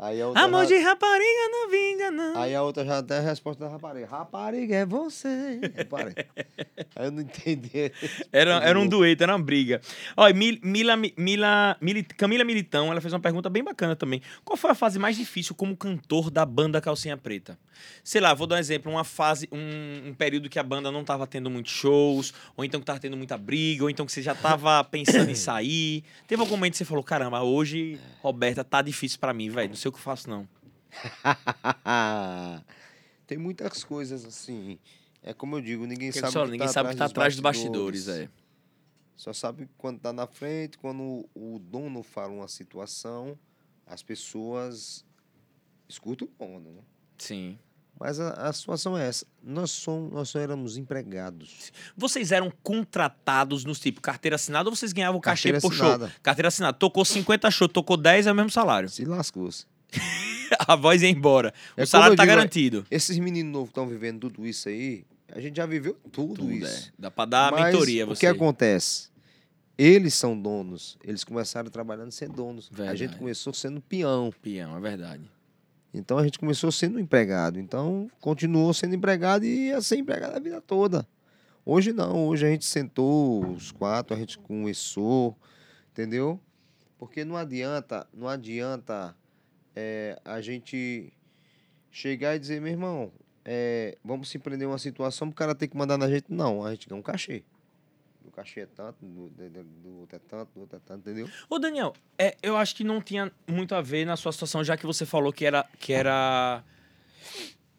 Aí 0.00 0.22
a 0.22 0.28
outra 0.28 0.44
Amor 0.44 0.64
já- 0.64 0.76
de 0.76 0.82
rapariga 0.82 1.48
não 1.50 1.68
vinga, 1.70 2.10
não. 2.12 2.40
Aí 2.40 2.54
a 2.54 2.62
outra 2.62 2.84
já 2.84 2.98
até 2.98 3.18
a 3.18 3.20
resposta 3.20 3.64
da 3.64 3.70
rapariga. 3.70 4.06
Rapariga 4.06 4.76
é 4.76 4.86
você. 4.86 5.60
Rapariga. 5.76 6.26
Aí 6.94 7.06
eu 7.06 7.10
não 7.10 7.22
entendi. 7.22 7.90
Era, 8.32 8.62
era 8.62 8.78
um 8.78 8.86
dueto, 8.86 9.24
era 9.24 9.34
uma 9.34 9.42
briga. 9.44 9.80
Olha, 10.16 10.32
Mil- 10.32 10.60
Mila, 10.62 10.94
Mila, 11.16 11.76
Camila 12.16 12.44
Militão, 12.44 12.92
ela 12.92 13.00
fez 13.00 13.12
uma 13.12 13.18
pergunta 13.18 13.50
bem 13.50 13.64
bacana 13.64 13.96
também. 13.96 14.22
Qual 14.44 14.56
foi 14.56 14.70
a 14.70 14.74
fase 14.74 15.00
mais 15.00 15.16
difícil 15.16 15.52
como 15.54 15.76
cantor 15.76 16.30
da 16.30 16.46
banda 16.46 16.80
Calcinha 16.80 17.16
Preta? 17.16 17.58
Sei 18.04 18.20
lá, 18.20 18.34
vou 18.34 18.46
dar 18.46 18.56
um 18.56 18.58
exemplo, 18.58 18.90
uma 18.90 19.04
fase, 19.04 19.48
um, 19.52 20.08
um 20.10 20.14
período 20.14 20.48
que 20.48 20.58
a 20.58 20.62
banda 20.64 20.90
não 20.90 21.04
tava 21.04 21.26
tendo 21.26 21.48
muitos 21.48 21.72
shows, 21.72 22.32
ou 22.56 22.64
então 22.64 22.80
que 22.80 22.86
tava 22.86 22.98
tendo 22.98 23.16
muita 23.16 23.38
briga, 23.38 23.84
ou 23.84 23.90
então 23.90 24.04
que 24.06 24.10
você 24.12 24.20
já 24.22 24.34
tava 24.34 24.82
pensando 24.84 25.30
em 25.30 25.34
sair. 25.34 26.02
Teve 26.26 26.40
algum 26.42 26.52
momento 26.56 26.72
que 26.72 26.78
você 26.78 26.84
falou, 26.84 27.04
caramba, 27.04 27.40
hoje, 27.42 27.98
Roberta, 28.20 28.64
tá 28.64 28.82
difícil 28.82 29.18
pra 29.20 29.32
mim, 29.32 29.48
velho, 29.50 29.68
não 29.70 29.76
sei 29.76 29.87
o 29.88 29.92
que 29.92 29.98
eu 29.98 30.02
faço 30.02 30.28
não. 30.28 30.48
Tem 33.26 33.36
muitas 33.36 33.84
coisas 33.84 34.24
assim. 34.24 34.78
É 35.22 35.34
como 35.34 35.56
eu 35.56 35.60
digo, 35.60 35.84
ninguém 35.86 36.08
Porque 36.08 36.20
sabe 36.20 36.32
só 36.32 36.42
o 36.42 36.44
que 36.46 36.52
ninguém 36.52 36.66
tá 36.66 36.72
sabe 36.72 36.88
o 36.88 36.92
que 36.92 36.98
tá 36.98 37.04
atrás 37.04 37.34
dos 37.34 37.40
bastidores, 37.40 38.08
é. 38.08 38.28
Só 39.16 39.32
sabe 39.32 39.68
quando 39.76 39.98
tá 39.98 40.12
na 40.12 40.26
frente, 40.26 40.78
quando 40.78 41.28
o 41.34 41.58
dono 41.58 42.02
fala 42.02 42.32
uma 42.32 42.48
situação, 42.48 43.38
as 43.86 44.02
pessoas 44.02 45.04
escutam 45.88 46.28
o 46.28 46.30
dono, 46.38 46.72
né? 46.72 46.82
Sim. 47.18 47.58
Mas 47.98 48.20
a, 48.20 48.30
a 48.48 48.52
situação 48.52 48.96
é 48.96 49.08
essa. 49.08 49.26
Nós, 49.42 49.72
somos, 49.72 50.12
nós 50.12 50.28
só 50.28 50.38
éramos 50.38 50.76
empregados. 50.76 51.72
Vocês 51.96 52.30
eram 52.30 52.52
contratados 52.62 53.64
nos 53.64 53.80
tipo 53.80 54.00
carteira 54.00 54.36
assinada 54.36 54.68
ou 54.68 54.76
vocês 54.76 54.92
ganhavam 54.92 55.20
cachê 55.20 55.52
Carteira 55.52 55.60
por 55.60 55.74
show? 55.74 55.86
assinada. 55.88 56.14
Carteira 56.22 56.48
assinada. 56.48 56.78
Tocou 56.78 57.04
50 57.04 57.50
show, 57.50 57.68
tocou 57.68 57.96
10 57.96 58.28
é 58.28 58.32
o 58.32 58.34
mesmo 58.34 58.50
salário. 58.50 58.88
Se 58.88 59.04
lascou-se. 59.04 59.66
A 60.66 60.76
voz 60.76 61.02
ia 61.02 61.08
embora. 61.10 61.52
É 61.76 61.82
o 61.82 61.86
salário 61.86 62.16
tá 62.16 62.22
digo, 62.24 62.32
é- 62.32 62.36
garantido. 62.36 62.86
Esses 62.90 63.18
meninos 63.18 63.52
novos 63.52 63.68
que 63.68 63.72
estão 63.72 63.86
vivendo 63.88 64.20
tudo 64.20 64.46
isso 64.46 64.68
aí, 64.68 65.04
a 65.32 65.40
gente 65.40 65.56
já 65.56 65.66
viveu 65.66 65.94
tudo, 66.10 66.34
Tudo, 66.36 66.52
isso. 66.52 66.88
é. 66.88 66.92
Dá 66.98 67.10
pra 67.10 67.24
dar 67.24 67.52
Mas 67.52 67.72
mentoria 67.72 68.04
a 68.04 68.06
o 68.06 68.08
você. 68.14 68.20
que 68.20 68.26
acontece? 68.26 69.08
Eles 69.76 70.14
são 70.14 70.40
donos. 70.40 70.98
Eles 71.04 71.22
começaram 71.22 71.70
trabalhando 71.70 72.10
sendo 72.10 72.32
donos. 72.34 72.68
A 72.72 72.76
Verdade. 72.76 72.98
gente 72.98 73.16
começou 73.16 73.52
sendo 73.54 73.80
peão. 73.80 74.32
Peão, 74.42 74.76
é 74.76 74.80
verdade. 74.80 75.30
Então 75.94 76.18
a 76.18 76.24
gente 76.24 76.38
começou 76.38 76.72
sendo 76.72 76.98
empregado. 76.98 77.58
Então 77.60 78.10
continuou 78.20 78.74
sendo 78.74 78.94
empregado 78.94 79.44
e 79.44 79.68
ia 79.68 79.80
ser 79.80 79.96
empregado 79.96 80.34
a 80.36 80.40
vida 80.40 80.60
toda. 80.60 81.06
Hoje 81.64 81.92
não. 81.92 82.26
Hoje 82.26 82.46
a 82.46 82.50
gente 82.50 82.64
sentou 82.64 83.46
os 83.52 83.70
quatro, 83.70 84.16
a 84.16 84.18
gente 84.18 84.38
conversou, 84.38 85.36
entendeu? 85.92 86.40
Porque 86.98 87.24
não 87.24 87.36
adianta, 87.36 88.06
não 88.12 88.26
adianta 88.26 89.14
é, 89.80 90.18
a 90.24 90.40
gente 90.40 91.12
chegar 91.88 92.34
e 92.34 92.38
dizer, 92.40 92.60
meu 92.60 92.72
irmão, 92.72 93.12
é, 93.44 93.96
vamos 94.04 94.28
se 94.28 94.36
prender 94.36 94.66
uma 94.66 94.78
situação, 94.78 95.28
o 95.28 95.32
cara 95.32 95.54
tem 95.54 95.68
que 95.68 95.76
mandar 95.76 95.96
na 95.96 96.08
gente. 96.08 96.26
Não, 96.28 96.64
a 96.64 96.72
gente 96.72 96.88
ganha 96.88 96.98
um 96.98 97.02
cachê. 97.02 97.44
O 98.24 98.30
cachê 98.32 98.60
é 98.60 98.66
tanto, 98.66 98.98
do, 99.06 99.28
do, 99.28 99.64
do 99.64 100.00
outro 100.00 100.16
é 100.16 100.18
tanto, 100.18 100.50
do 100.52 100.60
outro 100.62 100.76
é 100.76 100.80
tanto, 100.84 101.08
entendeu? 101.08 101.30
Ô, 101.48 101.60
Daniel, 101.60 101.94
é, 102.18 102.36
eu 102.42 102.56
acho 102.56 102.74
que 102.74 102.82
não 102.82 103.00
tinha 103.00 103.30
muito 103.46 103.72
a 103.72 103.80
ver 103.80 104.04
na 104.04 104.16
sua 104.16 104.32
situação, 104.32 104.64
já 104.64 104.76
que 104.76 104.84
você 104.84 105.06
falou 105.06 105.32
que 105.32 105.46
era, 105.46 105.64
que 105.78 105.92
era 105.92 106.62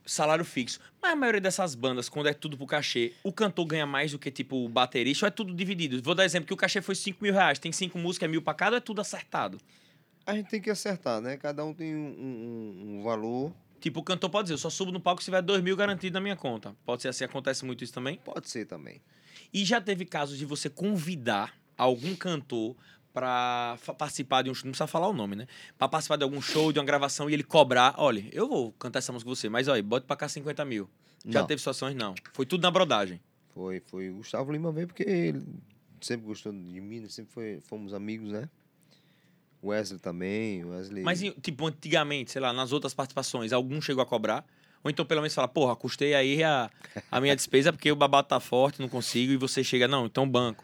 salário 0.06 0.46
fixo. 0.46 0.80
Mas 1.02 1.12
a 1.12 1.16
maioria 1.18 1.42
dessas 1.42 1.76
bandas, 1.76 2.08
quando 2.08 2.30
é 2.30 2.34
tudo 2.34 2.58
pro 2.58 2.66
cachê, 2.66 3.14
o 3.24 3.34
cantor 3.34 3.66
ganha 3.66 3.86
mais 3.86 4.14
do 4.14 4.20
que, 4.20 4.32
tipo, 4.32 4.66
o 4.66 4.70
baterista, 4.70 5.26
ou 5.26 5.28
é 5.28 5.32
tudo 5.32 5.54
dividido? 5.54 6.02
Vou 6.02 6.16
dar 6.16 6.24
exemplo 6.24 6.48
que 6.48 6.54
o 6.54 6.58
cachê 6.58 6.82
foi 6.82 6.96
5 6.96 7.22
mil 7.22 7.34
reais, 7.34 7.60
tem 7.60 7.74
cinco 7.74 7.98
músicas, 7.98 8.28
é 8.28 8.32
mil 8.32 8.42
pra 8.42 8.54
cada, 8.54 8.76
ou 8.76 8.78
é 8.78 8.82
tudo 8.82 9.02
acertado? 9.02 9.60
A 10.30 10.36
gente 10.36 10.50
tem 10.50 10.62
que 10.62 10.70
acertar, 10.70 11.20
né? 11.22 11.38
Cada 11.38 11.64
um 11.66 11.74
tem 11.74 11.96
um, 11.96 12.00
um- 12.10 13.00
um 13.00 13.04
valor. 13.04 13.52
Tipo, 13.80 14.02
o 14.02 14.04
cantor 14.04 14.30
pode 14.30 14.46
dizer, 14.46 14.54
eu 14.56 14.58
só 14.58 14.70
subo 14.70 14.92
no 14.92 15.00
palco 15.00 15.22
se 15.22 15.26
tiver 15.26 15.42
2 15.42 15.62
mil 15.64 15.76
garantido 15.76 16.14
na 16.16 16.20
minha 16.22 16.36
conta. 16.36 16.76
Pode 16.86 17.02
ser 17.02 17.08
assim, 17.08 17.24
acontece 17.24 17.64
muito 17.66 17.84
isso 17.84 17.94
também? 17.94 18.18
Pode 18.26 18.50
ser 18.50 18.66
também. 18.66 19.02
E 19.54 19.64
já 19.64 19.80
teve 19.80 20.06
casos 20.06 20.38
de 20.38 20.46
você 20.46 20.70
convidar 20.70 21.54
algum 21.78 22.14
cantor 22.16 22.76
pra 23.14 23.76
fa- 23.80 23.94
participar 23.94 24.42
de 24.44 24.50
um 24.50 24.54
show, 24.54 24.66
não 24.66 24.72
precisa 24.72 24.86
falar 24.88 25.08
o 25.08 25.14
nome, 25.14 25.36
né? 25.36 25.48
Pra 25.78 25.88
participar 25.88 26.18
de 26.18 26.24
algum 26.24 26.42
show, 26.42 26.72
de 26.74 26.80
uma 26.80 26.86
gravação 26.86 27.30
e 27.30 27.34
ele 27.34 27.44
cobrar, 27.44 27.96
olha, 27.98 28.26
eu 28.32 28.48
vou 28.48 28.72
cantar 28.74 29.00
essa 29.00 29.12
música 29.14 29.30
com 29.30 29.36
você, 29.36 29.50
mas 29.50 29.68
olha, 29.68 29.82
bote 29.82 30.06
pra 30.06 30.16
cá 30.16 30.28
50 30.28 30.64
mil. 30.66 30.90
Já 31.26 31.40
Não. 31.42 31.48
teve 31.48 31.60
situações? 31.60 31.96
Não. 31.96 32.14
Foi 32.34 32.46
tudo 32.46 32.62
na 32.62 32.72
brodagem. 32.72 33.20
Foi, 33.54 33.80
foi 33.88 34.10
o 34.10 34.16
Gustavo 34.18 34.52
Lima 34.52 34.72
veio 34.72 34.88
porque 34.88 35.04
ele 35.04 35.42
sempre 36.02 36.26
gostou 36.28 36.52
de 36.52 36.80
mim, 36.82 37.00
né? 37.02 37.10
sempre 37.10 37.34
foi, 37.34 37.60
fomos 37.62 37.94
amigos, 37.94 38.30
né? 38.32 38.48
Wesley 39.64 40.00
também, 40.00 40.64
Wesley. 40.64 41.04
Mas, 41.04 41.22
tipo, 41.42 41.68
antigamente, 41.68 42.32
sei 42.32 42.42
lá, 42.42 42.54
nas 42.54 42.72
outras 42.72 42.94
participações, 42.94 43.52
algum 43.52 43.82
chegou 43.82 44.02
a 44.02 44.06
cobrar? 44.06 44.46
Ou 44.84 44.90
então, 44.90 45.06
pelo 45.06 45.22
menos, 45.22 45.34
fala, 45.34 45.48
porra, 45.48 45.76
custei 45.76 46.14
aí 46.14 46.42
a, 46.44 46.70
a 47.12 47.20
minha 47.20 47.36
despesa 47.36 47.74
porque 47.74 47.92
o 47.92 47.96
babado 47.96 48.28
tá 48.28 48.40
forte, 48.40 48.82
não 48.82 48.88
consigo, 48.88 49.34
e 49.34 49.38
você 49.38 49.64
chega, 49.64 49.88
não, 49.88 50.06
então 50.06 50.30
banco. 50.30 50.64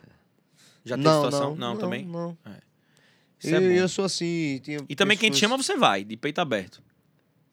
Já 0.85 0.95
teve 0.95 1.07
não, 1.09 1.15
situação? 1.25 1.55
Não, 1.55 1.73
não, 1.73 1.77
também? 1.77 2.05
Não. 2.05 2.37
É 2.45 2.51
eu, 3.43 3.59
bom. 3.59 3.67
eu 3.67 3.89
sou 3.89 4.05
assim. 4.05 4.61
E 4.87 4.95
também 4.95 5.17
quem 5.17 5.29
te 5.29 5.37
chama, 5.37 5.57
você 5.57 5.75
vai, 5.75 6.03
de 6.03 6.15
peito 6.15 6.39
aberto. 6.39 6.81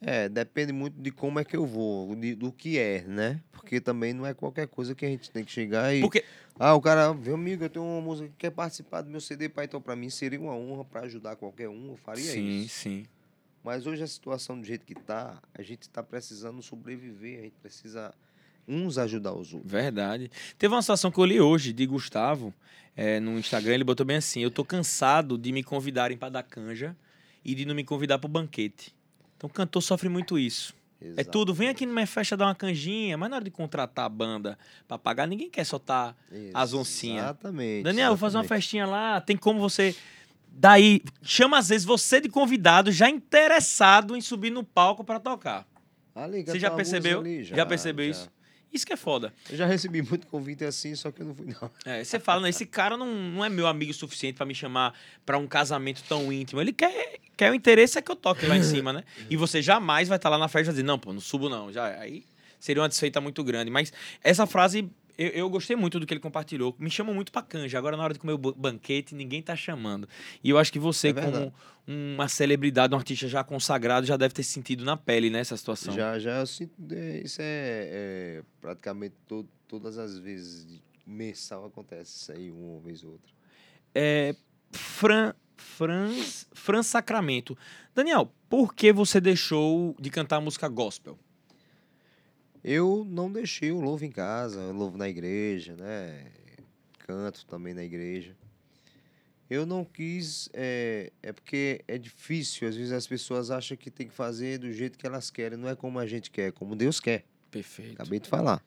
É, 0.01 0.29
depende 0.29 0.73
muito 0.73 1.01
de 1.01 1.11
como 1.13 1.39
é 1.39 1.45
que 1.45 1.57
eu 1.57 1.65
vou, 1.65 2.15
de- 2.17 2.35
do 2.35 2.51
que 2.51 2.77
é, 2.77 3.03
né? 3.07 3.41
Porque 3.53 3.81
também 3.81 4.13
não 4.13 4.27
é 4.27 4.35
qualquer 4.35 4.67
coisa 4.67 4.95
que 4.97 5.05
a 5.07 5.09
gente 5.09 5.31
tem 5.31 5.45
que 5.45 5.53
chegar 5.53 5.95
e. 5.95 6.01
Porque 6.01 6.25
Ah, 6.59 6.75
o 6.75 6.81
cara, 6.81 7.13
meu 7.15 7.35
amigo, 7.35 7.65
eu 7.65 7.71
tenho 7.71 7.85
uma 7.85 8.01
música 8.01 8.29
que 8.29 8.35
quer 8.37 8.51
participar 8.51 9.03
do 9.03 9.11
meu 9.11 9.21
CD, 9.21 9.49
pai, 9.49 9.65
então 9.65 9.81
pra 9.81 9.97
mim 9.97 10.11
seria 10.11 10.41
uma 10.41 10.55
honra 10.55 10.85
pra 10.85 11.01
ajudar 11.03 11.37
qualquer 11.37 11.69
um, 11.69 11.91
eu 11.91 11.97
faria 11.97 12.23
sim, 12.23 12.61
isso. 12.61 12.81
sim. 12.81 13.07
Mas 13.65 13.87
hoje 13.87 14.03
a 14.03 14.07
situação 14.07 14.61
do 14.61 14.67
jeito 14.67 14.85
que 14.85 14.95
tá, 14.95 15.41
a 15.55 15.63
gente 15.63 15.89
tá 15.89 16.03
precisando 16.03 16.61
sobreviver, 16.63 17.39
a 17.39 17.43
gente 17.43 17.57
precisa 17.61 18.13
uns 18.67 18.99
ajudar 18.99 19.33
os 19.35 19.53
outros. 19.53 19.71
Verdade. 19.71 20.31
Teve 20.59 20.75
uma 20.75 20.83
situação 20.83 21.11
que 21.11 21.19
eu 21.19 21.25
li 21.25 21.41
hoje 21.41 21.73
de 21.73 21.87
Gustavo 21.87 22.53
é, 22.97 23.21
no 23.21 23.39
Instagram. 23.39 23.75
Ele 23.75 23.85
botou 23.85 24.05
bem 24.05 24.17
assim: 24.17 24.41
Eu 24.41 24.51
tô 24.51 24.65
cansado 24.65 25.39
de 25.39 25.53
me 25.53 25.63
convidarem 25.63 26.17
para 26.17 26.29
dar 26.29 26.43
canja 26.43 26.97
e 27.45 27.55
de 27.55 27.65
não 27.65 27.75
me 27.75 27.85
convidar 27.85 28.19
pro 28.19 28.29
banquete. 28.29 28.95
Então, 29.37 29.49
o 29.49 29.53
cantor 29.53 29.83
sofre 29.83 30.09
muito 30.09 30.39
isso. 30.39 30.75
É 31.17 31.25
tudo, 31.25 31.53
vem 31.53 31.69
aqui 31.69 31.85
numa 31.87 32.07
festa 32.07 32.37
dar 32.37 32.47
uma 32.47 32.55
canjinha, 32.55 33.17
mas 33.17 33.29
na 33.31 33.37
hora 33.37 33.45
de 33.45 33.51
contratar 33.51 34.05
a 34.05 34.09
banda 34.09 34.59
pra 34.87 34.99
pagar, 34.99 35.27
ninguém 35.27 35.51
quer 35.51 35.65
soltar. 35.65 36.17
as 36.55 36.73
oncinhas. 36.75 37.25
Exatamente. 37.25 37.83
Daniel, 37.85 38.09
vou 38.11 38.17
fazer 38.17 38.37
uma 38.37 38.43
exatamente. 38.45 38.63
festinha 38.63 38.87
lá, 38.87 39.21
tem 39.21 39.37
como 39.37 39.61
você. 39.61 39.95
Daí, 40.55 41.01
chama 41.23 41.59
às 41.59 41.69
vezes 41.71 41.85
você 41.85 42.21
de 42.21 42.29
convidado, 42.29 42.93
já 42.93 43.09
interessado 43.09 44.15
em 44.17 44.21
subir 44.21 44.51
no 44.51 44.63
palco 44.63 45.03
pra 45.03 45.19
tocar. 45.19 45.67
Ali, 46.15 46.45
Você 46.45 46.59
já 46.59 46.71
percebeu? 46.71 47.21
ali, 47.21 47.43
já, 47.43 47.65
percebeu 47.65 48.05
já. 48.05 48.11
isso? 48.11 48.31
Isso 48.73 48.87
que 48.87 48.93
é 48.93 48.97
foda. 48.97 49.33
Eu 49.51 49.57
já 49.57 49.67
recebi 49.67 50.01
muito 50.01 50.27
convite 50.27 50.65
assim, 50.65 50.95
só 50.95 51.11
que 51.11 51.21
eu 51.21 51.27
não 51.27 51.35
fui, 51.35 51.47
não. 51.61 51.71
É, 51.85 52.03
você 52.03 52.19
fala, 52.19 52.43
né, 52.43 52.49
esse 52.49 52.65
cara 52.65 52.97
não, 52.97 53.07
não 53.07 53.45
é 53.45 53.49
meu 53.49 53.67
amigo 53.67 53.93
suficiente 53.93 54.37
pra 54.37 54.47
me 54.47 54.55
chamar 54.55 54.95
pra 55.27 55.37
um 55.37 55.47
casamento 55.47 56.03
tão 56.09 56.33
íntimo. 56.33 56.61
Ele 56.61 56.73
quer, 56.73 57.19
quer 57.37 57.51
o 57.51 57.55
interesse 57.55 57.99
é 57.99 58.03
que 58.03 58.11
eu 58.11 58.17
toque 58.17 58.47
lá 58.47 58.57
em 58.57 58.63
cima, 58.63 58.93
né? 58.93 59.05
E 59.29 59.37
você 59.37 59.61
jamais 59.61 60.09
vai 60.09 60.17
estar 60.17 60.29
lá 60.29 60.39
na 60.39 60.49
festa 60.49 60.71
e 60.71 60.73
dizer, 60.73 60.83
não, 60.83 60.99
pô, 60.99 61.13
não 61.13 61.21
subo 61.21 61.49
não. 61.49 61.73
Já, 61.73 61.87
aí 62.01 62.25
seria 62.59 62.81
uma 62.83 62.89
desfeita 62.89 63.21
muito 63.21 63.43
grande. 63.43 63.71
Mas 63.71 63.93
essa 64.23 64.47
frase, 64.47 64.89
eu, 65.19 65.29
eu 65.29 65.51
gostei 65.51 65.77
muito 65.77 65.99
do 66.01 66.07
que 66.07 66.13
ele 66.15 66.21
compartilhou. 66.21 66.75
Me 66.79 66.91
chamam 66.91 67.15
muito 67.15 67.31
pra 67.33 67.43
canja. 67.43 67.79
Agora, 67.79 67.97
na 67.97 68.03
hora 68.05 68.13
de 68.13 68.19
comer 68.19 68.33
o 68.33 68.39
ba- 68.39 68.53
banquete, 68.57 69.15
ninguém 69.15 69.43
tá 69.43 69.55
chamando. 69.57 70.09
E 70.43 70.51
eu 70.51 70.59
acho 70.59 70.73
que 70.73 70.79
você, 70.79 71.09
É 71.09 71.13
como 71.13 71.55
uma 71.87 72.29
celebridade, 72.29 72.95
um 72.95 72.97
artista 72.99 73.27
já 73.29 73.43
consagrado, 73.45 74.07
já 74.07 74.17
deve 74.17 74.33
ter 74.35 74.43
sentido 74.43 74.85
na 74.85 74.97
pele, 74.97 75.31
né, 75.31 75.41
essa 75.41 75.57
situação. 75.57 75.93
Já, 75.95 76.19
já 76.19 76.39
eu 76.41 76.47
sinto. 76.47 76.73
é, 76.93 77.21
Isso 77.25 77.41
é, 77.41 77.89
é 78.39 78.43
praticamente 78.61 79.15
to- 79.27 79.47
todas 79.67 79.99
as 79.99 80.19
vezes 80.19 80.81
mensal 81.07 81.65
acontece 81.67 82.17
isso 82.17 82.33
aí, 82.33 82.51
uma 82.51 82.81
vez 82.81 83.03
ou 83.03 83.13
outra. 83.13 83.33
É, 83.95 84.35
Fran, 84.71 85.35
Franz, 85.57 86.47
Fran 86.53 86.83
Sacramento. 86.83 87.57
Daniel, 87.95 88.33
por 88.49 88.75
que 88.75 88.93
você 88.93 89.21
deixou 89.21 89.95
de 90.01 90.11
cantar 90.11 90.41
música 90.41 90.69
gospel? 90.69 91.19
Eu 92.65 93.05
não 93.09 93.31
deixei, 93.31 93.71
eu 93.71 93.81
louvo 93.81 94.05
em 94.05 94.11
casa, 94.11 94.61
eu 94.61 94.73
louvo 94.73 94.97
na 94.97 95.09
igreja, 95.09 95.75
né? 95.77 96.27
Canto 97.01 97.45
também 97.47 97.75
na 97.75 97.83
igreja. 97.83 98.37
Eu 99.51 99.67
não 99.67 99.85
quis, 99.85 100.49
é, 100.53 101.13
é 101.23 101.33
porque 101.33 101.85
é 101.87 101.99
difícil, 101.99 102.69
às 102.69 102.77
vezes 102.77 102.93
as 102.93 103.07
pessoas 103.07 103.51
acham 103.51 103.77
que 103.77 103.91
tem 103.91 104.07
que 104.07 104.15
fazer 104.15 104.59
do 104.59 104.73
jeito 104.73 104.97
que 104.97 105.07
elas 105.07 105.31
querem, 105.31 105.59
não 105.59 105.69
é 105.69 105.77
como 105.77 105.99
a 105.99 106.07
gente 106.07 106.31
quer, 106.31 106.49
é 106.49 106.53
como 106.53 106.75
Deus 106.75 107.01
quer. 107.01 107.25
Perfeito. 107.51 107.95
Acabei 107.95 108.19
de 108.19 108.29
falar. 108.29 108.65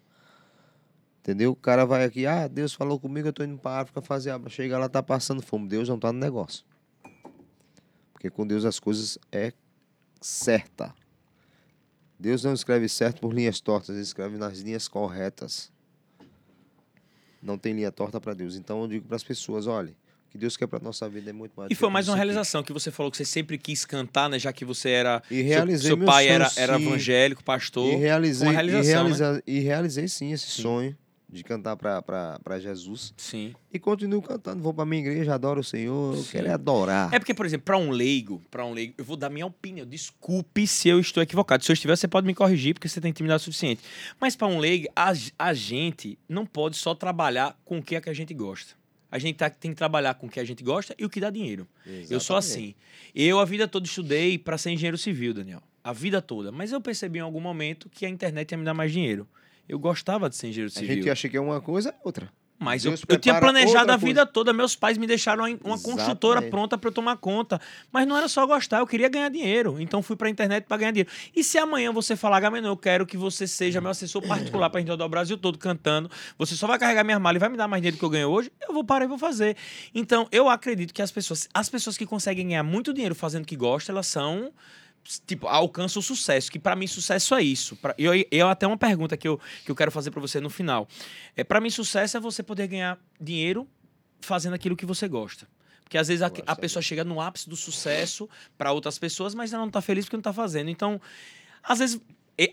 Entendeu? 1.22 1.54
O 1.54 1.56
cara 1.56 1.86
vai 1.86 2.04
aqui, 2.04 2.28
ah, 2.28 2.48
Deus 2.48 2.76
falou 2.76 3.00
comigo, 3.00 3.28
eu 3.28 3.34
tô 3.34 3.43
indo 3.43 3.58
pra 3.58 3.80
África 3.80 4.00
fazer 4.00 4.30
aba. 4.30 4.48
Chega 4.48 4.78
lá, 4.78 4.88
tá 4.88 5.02
passando 5.02 5.41
fome. 5.41 5.68
Deus 5.68 5.89
não 5.89 5.98
tá 5.98 6.14
no 6.14 6.20
negócio. 6.20 6.64
Porque 8.14 8.30
com 8.30 8.46
Deus 8.46 8.64
as 8.64 8.80
coisas 8.80 9.18
é 9.32 9.52
certa. 10.22 10.93
Deus 12.20 12.43
não 12.43 12.53
escreve 12.53 12.88
certo 12.88 13.20
por 13.22 13.34
linhas 13.34 13.59
tortas, 13.59 13.89
ele 13.95 14.01
escreve 14.03 14.38
nas 14.38 14.59
linhas 14.59 14.88
corretas. 14.88 15.72
Não 17.41 17.57
tem 17.57 17.74
linha 17.74 17.91
torta 17.91 18.20
para 18.20 18.34
Deus. 18.34 18.55
Então 18.55 18.82
eu 18.82 18.88
digo 18.88 19.05
para 19.07 19.16
as 19.18 19.24
pessoas, 19.24 19.68
olha, 19.68 19.91
o 19.91 20.32
que 20.32 20.38
Deus 20.38 20.57
quer 20.57 20.66
para 20.68 20.80
nossa 20.80 21.07
vida 21.07 21.30
é 21.30 21.34
muito 21.34 21.53
mais. 21.55 21.70
E 21.70 21.76
foi 21.76 21.89
mais 21.89 22.07
uma 22.07 22.16
realização 22.16 22.63
que 22.63 22.74
você 22.74 22.89
falou 22.89 23.11
que 23.11 23.18
você 23.18 23.26
sempre 23.26 23.57
quis 23.57 23.86
cantar, 23.86 24.30
né? 24.30 24.39
Já 24.39 24.51
que 24.51 24.66
você 24.66 24.89
era. 24.89 25.22
E 25.30 25.36
seu- 25.36 25.43
realizei 25.45 25.88
seu, 25.89 25.97
meu 25.97 26.07
pai 26.07 26.24
sonho, 26.26 26.36
era, 26.36 26.51
era 26.57 26.82
evangélico, 26.82 27.43
pastor. 27.43 27.93
E 27.93 27.95
realizei, 27.97 28.47
uma 28.47 28.51
e, 28.51 28.55
realização, 28.55 28.84
né? 28.84 28.93
realiza- 29.16 29.43
e 29.45 29.59
realizei 29.59 30.07
sim 30.07 30.32
esse 30.32 30.49
Sim. 30.49 30.61
sonho 30.63 30.97
de 31.36 31.44
cantar 31.44 31.76
para 31.76 32.60
Jesus. 32.60 33.14
Sim. 33.18 33.54
E 33.72 33.78
continuo 33.78 34.22
cantando. 34.22 34.64
Vou 34.64 34.74
para 34.74 34.86
minha 34.86 35.02
igreja, 35.02 35.36
adoro 35.36 35.60
o 35.60 35.64
Senhor. 35.64 36.16
Eu 36.16 36.24
Sim. 36.24 36.32
quero 36.32 36.48
é 36.48 36.52
adorar. 36.52 37.14
É 37.14 37.20
porque, 37.20 37.34
por 37.34 37.46
exemplo, 37.46 37.66
para 37.66 37.78
um 37.78 37.90
leigo, 37.92 38.42
para 38.50 38.66
um 38.66 38.74
leigo, 38.74 38.94
eu 38.98 39.04
vou 39.06 39.18
dar 39.18 39.30
minha 39.30 39.46
opinião. 39.46 39.86
Desculpe 39.86 40.66
se 40.66 40.88
eu 40.90 41.00
estou 41.00 41.22
equivocado. 41.22 41.64
Se 41.64 41.72
eu 41.72 41.74
estiver, 41.74 41.96
você 41.96 42.08
pode 42.08 42.26
me 42.26 42.34
corrigir, 42.34 42.74
porque 42.74 42.88
você 42.88 43.02
tem 43.02 43.10
intimidade 43.12 43.44
suficiente. 43.44 43.82
Mas 44.20 44.36
para 44.36 44.48
um 44.48 44.58
leigo, 44.60 44.88
a, 44.96 45.12
a 45.38 45.54
gente 45.54 46.18
não 46.28 46.46
pode 46.46 46.78
só 46.78 46.96
trabalhar 46.96 47.60
com 47.66 47.80
o 47.80 47.84
que 47.84 47.96
é 47.96 48.02
que 48.02 48.10
a 48.10 48.14
gente 48.14 48.34
gosta. 48.34 48.74
A 49.12 49.20
gente 49.20 49.36
tá- 49.36 49.50
tem 49.50 49.72
que 49.72 49.78
trabalhar 49.78 50.14
com 50.16 50.28
o 50.28 50.30
que 50.30 50.40
a 50.40 50.44
gente 50.44 50.64
gosta 50.64 50.96
e 50.98 51.06
o 51.06 51.10
que 51.10 51.20
dá 51.20 51.30
dinheiro. 51.30 51.68
Eu 52.10 52.20
sou 52.20 52.38
Exatamente. 52.38 52.40
assim. 52.70 52.76
Eu 53.14 53.40
a 53.40 53.46
vida 53.46 53.68
toda 53.68 53.86
estudei 53.86 54.38
para 54.38 54.58
ser 54.58 54.72
engenheiro 54.72 54.98
civil, 54.98 55.34
Daniel. 55.34 55.62
A 55.84 55.94
vida 55.94 56.22
toda. 56.22 56.52
Mas 56.52 56.72
eu 56.72 56.82
percebi 56.82 57.20
em 57.20 57.22
algum 57.22 57.40
momento 57.40 57.90
que 57.90 58.06
a 58.06 58.10
internet 58.10 58.52
ia 58.52 58.58
me 58.58 58.66
dar 58.66 58.74
mais 58.74 58.92
dinheiro. 58.92 59.28
Eu 59.68 59.80
gostava 59.80 60.30
de 60.30 60.36
ser 60.36 60.47
engenheiro 60.47 60.72
A 60.76 60.80
civil. 60.80 60.95
gente 60.95 61.09
acha 61.09 61.28
que 61.28 61.38
é 61.38 61.41
uma 61.41 61.59
coisa, 61.61 61.89
é 61.89 61.95
outra. 62.03 62.30
Mas 62.57 62.86
eu, 62.86 62.91
Deus 62.91 63.03
eu 63.09 63.20
tinha 63.20 63.38
planejado 63.38 63.91
a 63.91 63.97
vida 63.97 64.26
toda. 64.26 64.53
Meus 64.53 64.76
pais 64.76 64.97
me 64.97 65.05
deixaram 65.05 65.43
uma 65.63 65.78
construtora 65.78 66.41
pronta 66.41 66.78
para 66.78 66.88
eu 66.88 66.93
tomar 66.93 67.18
conta. 67.18 67.59
Mas 67.91 68.07
não 68.07 68.16
era 68.16 68.30
só 68.30 68.45
gostar, 68.47 68.80
eu 68.80 68.88
queria 68.88 69.09
ganhar 69.09 69.30
dinheiro. 69.30 69.80
Então 69.80 70.01
fui 70.01 70.16
para 70.16 70.28
a 70.28 70.32
internet 70.32 70.63
para 70.66 70.78
ganhar 70.78 70.91
dinheiro. 70.91 71.09
E 71.36 71.43
se 71.43 71.57
amanhã 71.57 71.91
você 71.91 72.16
falar, 72.16 72.39
Gamenon, 72.39 72.70
eu 72.70 72.78
quero 72.78 73.05
que 73.05 73.18
você 73.18 73.45
seja 73.45 73.82
meu 73.82 73.91
assessor 73.91 74.26
particular 74.26 74.70
para 74.70 74.80
a 74.80 74.82
gente 74.82 74.89
rodar 74.89 75.05
o 75.05 75.09
Brasil 75.09 75.38
todo 75.38 75.57
cantando, 75.57 76.09
você 76.38 76.55
só 76.55 76.66
vai 76.66 76.80
carregar 76.80 77.03
minha 77.03 77.20
mala 77.20 77.36
e 77.36 77.39
vai 77.39 77.49
me 77.49 77.57
dar 77.57 77.68
mais 77.68 77.82
dinheiro 77.82 77.97
do 77.97 77.99
que 77.99 78.05
eu 78.05 78.09
ganho 78.09 78.30
hoje, 78.30 78.49
eu 78.66 78.74
vou 78.74 78.86
parar 78.86 79.03
e 79.03 79.07
vou 79.07 79.18
fazer. 79.18 79.57
Então 79.93 80.26
eu 80.32 80.47
acredito 80.47 80.93
que 80.93 81.01
as 81.01 81.11
pessoas, 81.11 81.49
as 81.53 81.70
pessoas 81.70 81.97
que 81.97 82.05
conseguem 82.05 82.47
ganhar 82.47 82.63
muito 82.63 82.93
dinheiro 82.93 83.16
fazendo 83.16 83.43
o 83.43 83.45
que 83.45 83.57
gostam, 83.57 83.93
elas 83.93 84.07
são 84.07 84.53
tipo, 85.26 85.47
alcançam 85.47 85.99
o 85.99 86.03
sucesso, 86.03 86.51
que 86.51 86.60
pra 86.60 86.76
mim 86.76 86.88
sucesso 86.88 87.36
é 87.36 87.43
isso. 87.43 87.76
Pra, 87.76 87.93
eu, 87.97 88.12
eu 88.32 88.49
até 88.49 88.66
uma 88.66 88.78
pergunta 88.78 89.16
que 89.16 89.28
eu, 89.28 89.39
que 89.64 89.72
eu 89.72 89.76
quero 89.76 89.91
fazer 89.91 90.12
pra 90.12 90.20
você 90.20 90.39
no 90.39 90.49
final. 90.49 90.88
É, 91.36 91.43
para 91.43 91.62
mim 91.62 91.70
sucesso 91.70 92.18
é 92.18 92.20
você 92.20 92.41
poder 92.41 92.68
ganhar 92.68 92.97
dinheiro 93.20 93.68
fazendo 94.20 94.53
aquilo 94.53 94.76
que 94.76 94.86
você 94.86 95.08
gosta. 95.08 95.47
Porque 95.84 95.97
às 95.97 96.08
vezes 96.08 96.24
a, 96.24 96.32
a 96.47 96.56
pessoa 96.56 96.82
chega 96.82 97.03
no 97.03 97.22
ápice 97.22 97.47
do 97.47 97.56
sucesso 97.56 98.28
pra 98.58 98.72
outras 98.72 98.97
pessoas, 98.97 99.36
mas 99.36 99.53
ela 99.53 99.64
não 99.64 99.72
tá 99.72 99.82
feliz 99.82 100.06
porque 100.06 100.18
não 100.18 100.24
tá 100.24 100.34
fazendo. 100.34 100.70
Então, 100.70 100.99
às 101.62 101.78
vezes 101.78 102.01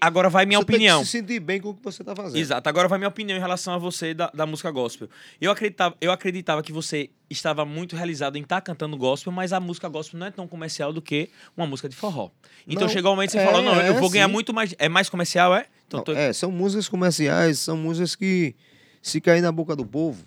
agora 0.01 0.28
vai 0.30 0.47
minha 0.47 0.59
Você 0.61 0.64
tem 0.64 0.72
que 0.74 0.76
opinião. 0.76 1.05
se 1.05 1.11
sentir 1.11 1.41
bem 1.41 1.61
com 1.61 1.70
o 1.70 1.74
que 1.74 1.83
você 1.83 2.03
está 2.03 2.14
fazendo. 2.14 2.37
Exato. 2.41 2.68
Agora 2.68 2.87
vai 2.89 2.99
minha 2.99 3.09
opinião 3.09 3.37
em 3.37 3.41
relação 3.41 3.74
a 3.74 3.78
você 3.78 4.14
da, 4.14 4.30
da 4.33 4.47
música 4.47 4.70
gospel. 4.70 5.09
Eu 5.41 5.51
acreditava, 5.51 5.97
eu 6.01 6.12
acreditava 6.12 6.62
que 6.62 6.72
você 6.72 7.11
estava 7.28 7.64
muito 7.64 7.97
realizado 7.97 8.37
em 8.37 8.43
estar 8.43 8.61
cantando 8.61 8.97
gospel, 8.97 9.33
mas 9.33 9.53
a 9.53 9.59
música 9.59 9.89
gospel 9.89 10.20
não 10.20 10.26
é 10.26 10.30
tão 10.30 10.47
comercial 10.47 10.93
do 10.93 11.03
que 11.03 11.30
uma 11.57 11.66
música 11.66 11.89
de 11.89 11.97
forró. 11.97 12.30
Então 12.66 12.83
Não, 12.83 12.89
chegou 12.89 13.12
o 13.12 13.14
momento 13.16 13.30
que 13.30 13.39
você 13.39 13.43
é, 13.43 13.47
falou, 13.47 13.62
não, 13.62 13.74
eu 13.74 13.95
é, 13.97 14.01
vou 14.01 14.09
ganhar 14.11 14.26
sim. 14.26 14.33
muito 14.33 14.55
mais... 14.55 14.74
É 14.78 14.89
mais 14.89 15.09
comercial, 15.09 15.55
é? 15.55 15.66
Então, 15.89 15.99
Não, 15.99 16.05
tô- 16.05 16.12
É, 16.12 16.33
são 16.33 16.51
músicas 16.53 16.89
comerciais, 16.89 17.59
são 17.59 17.76
músicas 17.76 18.14
que 18.14 18.55
se 19.01 19.20
cair 19.20 19.41
na 19.41 19.51
boca 19.51 19.74
do 19.74 19.85
povo. 19.85 20.24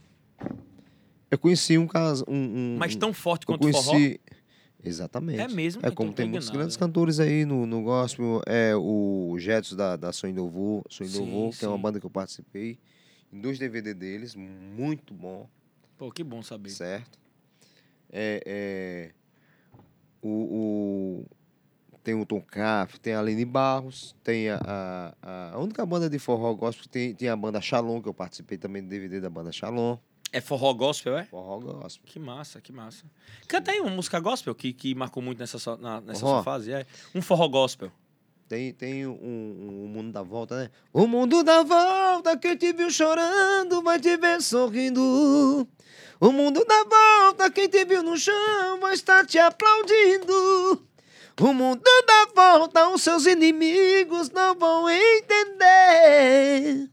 Eu 1.32 1.38
conheci 1.38 1.78
um 1.78 1.88
caso. 1.88 2.24
Um, 2.28 2.36
um, 2.36 2.76
Mas 2.78 2.96
um- 2.96 3.00
tão 3.00 3.14
forte 3.14 3.44
eu 3.44 3.48
quanto 3.58 3.68
o 3.68 3.72
forró? 3.72 3.98
Exatamente. 4.86 5.42
É 5.42 5.48
mesmo? 5.48 5.82
É 5.84 5.90
como 5.92 6.14
tem 6.14 6.28
muitos 6.28 6.50
grandes 6.50 6.78
cantores 6.78 7.20
aí 7.20 7.44
no, 7.46 7.66
no 7.66 7.82
gospel. 7.82 8.42
É 8.46 8.76
o 8.76 9.36
Jetson 9.40 9.76
da, 9.76 9.96
da 9.96 10.14
Sonho 10.14 10.36
Novo, 10.36 10.84
Sonho 10.90 11.10
Sim, 11.10 11.26
Novo, 11.32 11.58
que 11.58 11.66
é 11.66 11.68
uma 11.68 11.76
sim. 11.78 11.82
banda 11.82 12.00
que 12.00 12.06
eu 12.06 12.10
participei. 12.10 12.78
Em 13.34 13.42
dois 13.42 13.58
DVD 13.58 13.94
deles, 13.94 14.36
muito 14.36 15.14
bom, 15.14 15.50
Pô, 15.98 16.12
que 16.12 16.24
bom 16.24 16.42
saber. 16.44 16.70
certo? 16.70 17.18
É, 18.12 18.42
é, 18.46 19.12
o, 20.22 20.30
o- 20.30 21.26
tem 22.04 22.14
o 22.14 22.26
Tom 22.26 22.40
Cap, 22.42 23.00
tem 23.00 23.14
a 23.14 23.20
Aline 23.20 23.44
Barros, 23.46 24.16
tem 24.24 24.50
a, 24.50 24.60
a, 25.22 25.52
a 25.54 25.60
única 25.60 25.84
banda 25.86 26.08
de 26.10 26.20
forró 26.20 26.54
gospel, 26.54 26.86
tem, 26.88 27.16
tem 27.16 27.28
a 27.30 27.36
banda 27.36 27.60
Shalom, 27.60 28.00
que 28.02 28.08
eu 28.08 28.14
participei 28.14 28.58
também 28.60 28.84
do 28.84 28.88
DVD 28.90 29.20
da 29.20 29.30
banda 29.30 29.52
Shalom. 29.52 29.98
É 30.36 30.42
forró 30.42 30.74
gospel, 30.74 31.18
é? 31.18 31.24
Forró 31.26 31.60
gospel. 31.60 32.04
Que 32.06 32.20
massa, 32.20 32.60
que 32.60 32.72
massa. 32.74 33.06
Canta 33.48 33.72
aí 33.72 33.80
uma 33.80 33.90
música 33.92 34.20
gospel 34.20 34.54
que, 34.54 34.74
que 34.74 34.94
marcou 34.94 35.24
muito 35.24 35.40
nessa 35.40 35.58
sua, 35.58 35.78
na- 35.78 36.02
nessa 36.02 36.20
Forró? 36.20 36.34
sua 36.34 36.44
fase. 36.44 36.74
É. 36.74 36.86
Um 37.14 37.22
forró 37.22 37.48
gospel. 37.48 37.90
Tem, 38.50 38.74
tem 38.74 39.08
um, 39.08 39.12
um, 39.14 39.84
um 39.86 39.88
mundo 39.88 40.12
da 40.12 40.22
volta, 40.22 40.58
né? 40.58 40.70
O 40.94 41.08
mundo 41.08 41.42
da 41.42 41.64
volta, 41.64 42.36
quem 42.38 42.56
te 42.58 42.74
viu 42.74 42.92
chorando 42.92 43.82
vai 43.82 43.98
te 44.00 44.18
ver 44.18 44.42
sorrindo. 44.42 45.68
O 46.20 46.32
mundo 46.32 46.64
da 46.66 46.84
volta, 46.84 47.50
quem 47.50 47.68
te 47.70 47.84
viu 47.86 48.04
no 48.04 48.18
chão 48.18 48.80
vai 48.82 48.94
estar 48.94 49.26
te 49.26 49.40
aplaudindo. 49.40 50.86
O 51.42 51.54
mundo 51.54 51.82
da 52.06 52.28
volta, 52.36 52.90
os 52.90 53.02
seus 53.02 53.26
inimigos 53.26 54.30
não 54.30 54.54
vão 54.56 54.90
entender. 55.70 56.90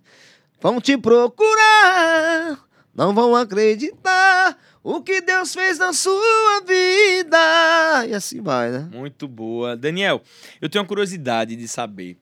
Vão 0.61 0.81
te 0.81 0.97
procurar, 0.97 2.59
não 2.95 3.15
vão 3.15 3.35
acreditar 3.35 4.59
o 4.83 5.01
que 5.01 5.21
Deus 5.21 5.55
fez 5.55 5.79
na 5.79 5.93
sua 5.93 6.61
vida. 6.67 8.07
E 8.09 8.15
assim 8.15 8.41
vai, 8.41 8.71
né? 8.71 8.89
Muito 8.93 9.27
boa. 9.29 9.77
Daniel, 9.77 10.23
eu 10.61 10.69
tenho 10.69 10.83
uma 10.83 10.89
curiosidade 10.89 11.55
de 11.57 11.69
saber. 11.69 12.19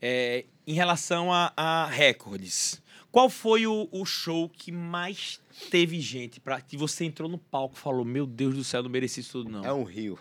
é, 0.00 0.44
em 0.66 0.74
relação 0.74 1.32
a, 1.32 1.52
a 1.56 1.86
recordes, 1.86 2.80
qual 3.10 3.30
foi 3.30 3.66
o, 3.66 3.88
o 3.90 4.04
show 4.04 4.48
que 4.48 4.70
mais 4.70 5.40
teve 5.70 5.98
gente 6.00 6.38
para 6.40 6.60
que 6.60 6.76
você 6.76 7.04
entrou 7.04 7.28
no 7.28 7.38
palco 7.38 7.74
e 7.76 7.80
falou: 7.80 8.04
Meu 8.04 8.26
Deus 8.26 8.54
do 8.54 8.62
céu, 8.64 8.82
não 8.82 8.90
mereci 8.90 9.20
isso 9.20 9.32
tudo, 9.32 9.50
não? 9.50 9.64
É 9.64 9.72
um 9.72 9.82
rio. 9.84 10.18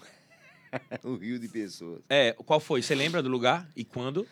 um 1.03 1.15
rio 1.17 1.37
de 1.37 1.47
pessoas. 1.47 2.01
É, 2.09 2.33
qual 2.45 2.59
foi? 2.59 2.81
Você 2.81 2.95
lembra 2.95 3.21
do 3.21 3.29
lugar 3.29 3.67
e 3.75 3.83
quando? 3.83 4.25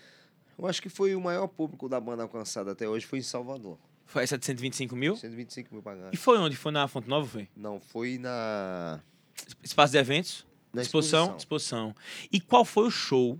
Eu 0.57 0.65
acho 0.67 0.81
que 0.81 0.87
foi 0.87 1.13
o 1.15 1.21
maior 1.21 1.47
público 1.47 1.89
da 1.89 1.99
banda 1.99 2.23
alcançado 2.23 2.69
até 2.69 2.87
hoje 2.87 3.05
foi 3.05 3.19
em 3.19 3.23
Salvador. 3.23 3.77
Foi 4.05 4.23
essa 4.23 4.37
de 4.37 4.45
125 4.45 4.95
mil? 4.95 5.15
125 5.15 5.69
mil 5.73 5.81
E 5.81 5.83
pagantes. 5.83 6.19
foi 6.19 6.37
onde? 6.37 6.55
Foi 6.55 6.71
na 6.71 6.87
Fonte 6.87 7.07
Nova, 7.09 7.27
foi? 7.27 7.47
Não, 7.55 7.79
foi 7.79 8.17
na, 8.17 8.99
Espaço 9.63 9.91
de 9.91 9.97
eventos? 9.97 10.45
na 10.73 10.81
exposição? 10.81 11.35
exposição. 11.37 11.95
E 12.31 12.39
qual 12.39 12.63
foi 12.65 12.87
o 12.87 12.91
show? 12.91 13.39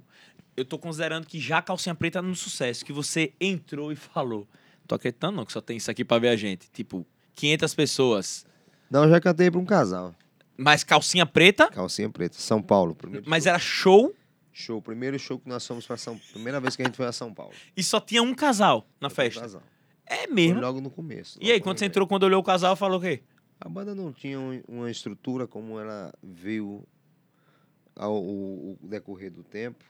Eu 0.58 0.64
tô 0.66 0.80
considerando 0.80 1.28
que 1.28 1.40
já 1.40 1.58
a 1.58 1.62
Calcinha 1.62 1.94
Preta 1.94 2.22
no 2.22 2.34
sucesso, 2.36 2.84
que 2.86 2.94
você 2.94 3.34
entrou 3.42 3.92
e 3.92 3.96
falou. 3.96 4.48
Tô 4.88 4.96
acreditando 4.96 5.36
não 5.38 5.46
que 5.46 5.52
só 5.52 5.60
tem 5.62 5.78
isso 5.78 5.92
aqui 5.92 6.06
pra 6.06 6.18
ver 6.20 6.30
a 6.30 6.36
gente. 6.36 6.70
Tipo, 6.72 7.06
500 7.34 7.74
pessoas. 7.76 8.46
Não, 8.90 9.04
eu 9.04 9.10
já 9.10 9.20
cantei 9.20 9.52
pra 9.52 9.60
um 9.60 9.66
casal. 9.66 10.16
Mas 10.58 10.84
Calcinha 10.84 11.26
Preta, 11.26 11.68
Calcinha 11.70 12.10
preta. 12.10 12.38
São 12.38 12.62
Paulo. 12.62 12.96
Primeiro 12.96 13.26
mas 13.30 13.44
show. 13.44 13.50
era 13.50 13.60
show 13.60 14.16
Show. 14.54 14.82
Primeiro 14.82 15.20
show 15.20 15.38
que 15.38 15.50
nós 15.50 15.68
fomos 15.68 15.86
pra 15.86 15.98
São 15.98 16.18
Primeira 16.32 16.62
vez 16.62 16.78
que 16.78 16.82
a 16.82 16.86
gente 16.86 16.96
foi 16.96 17.06
a 17.08 17.12
São 17.12 17.34
Paulo. 17.34 17.52
e 17.76 17.84
só 17.84 18.00
tinha 18.00 18.24
um 18.24 18.34
casal 18.34 18.88
na 19.02 19.10
Foi 19.10 19.26
um 19.26 19.28
festa. 19.28 19.42
casal. 19.42 19.64
É 20.06 20.26
Foi 20.26 20.34
mesmo. 20.36 20.62
logo 20.62 20.80
no 20.82 20.90
começo. 20.92 21.38
E 21.42 21.52
aí, 21.52 21.60
quando 21.60 21.80
você 21.80 21.86
entrou, 21.86 22.08
quando 22.08 22.24
olhou 22.24 22.40
o 22.40 22.44
casal, 22.44 22.76
falou 22.76 23.00
o 23.00 23.02
quê? 23.02 23.22
A 23.60 23.68
banda 23.70 23.96
não 23.96 24.12
tinha 24.14 24.40
um- 24.40 24.62
uma 24.68 24.92
estrutura 24.92 25.48
como 25.48 25.80
ela 25.80 26.14
veio 26.22 26.84
ao 27.96 28.16
o, 28.22 28.78
o 28.82 28.88
decorrer 28.88 29.32
do 29.32 29.44
tempo, 29.44 29.84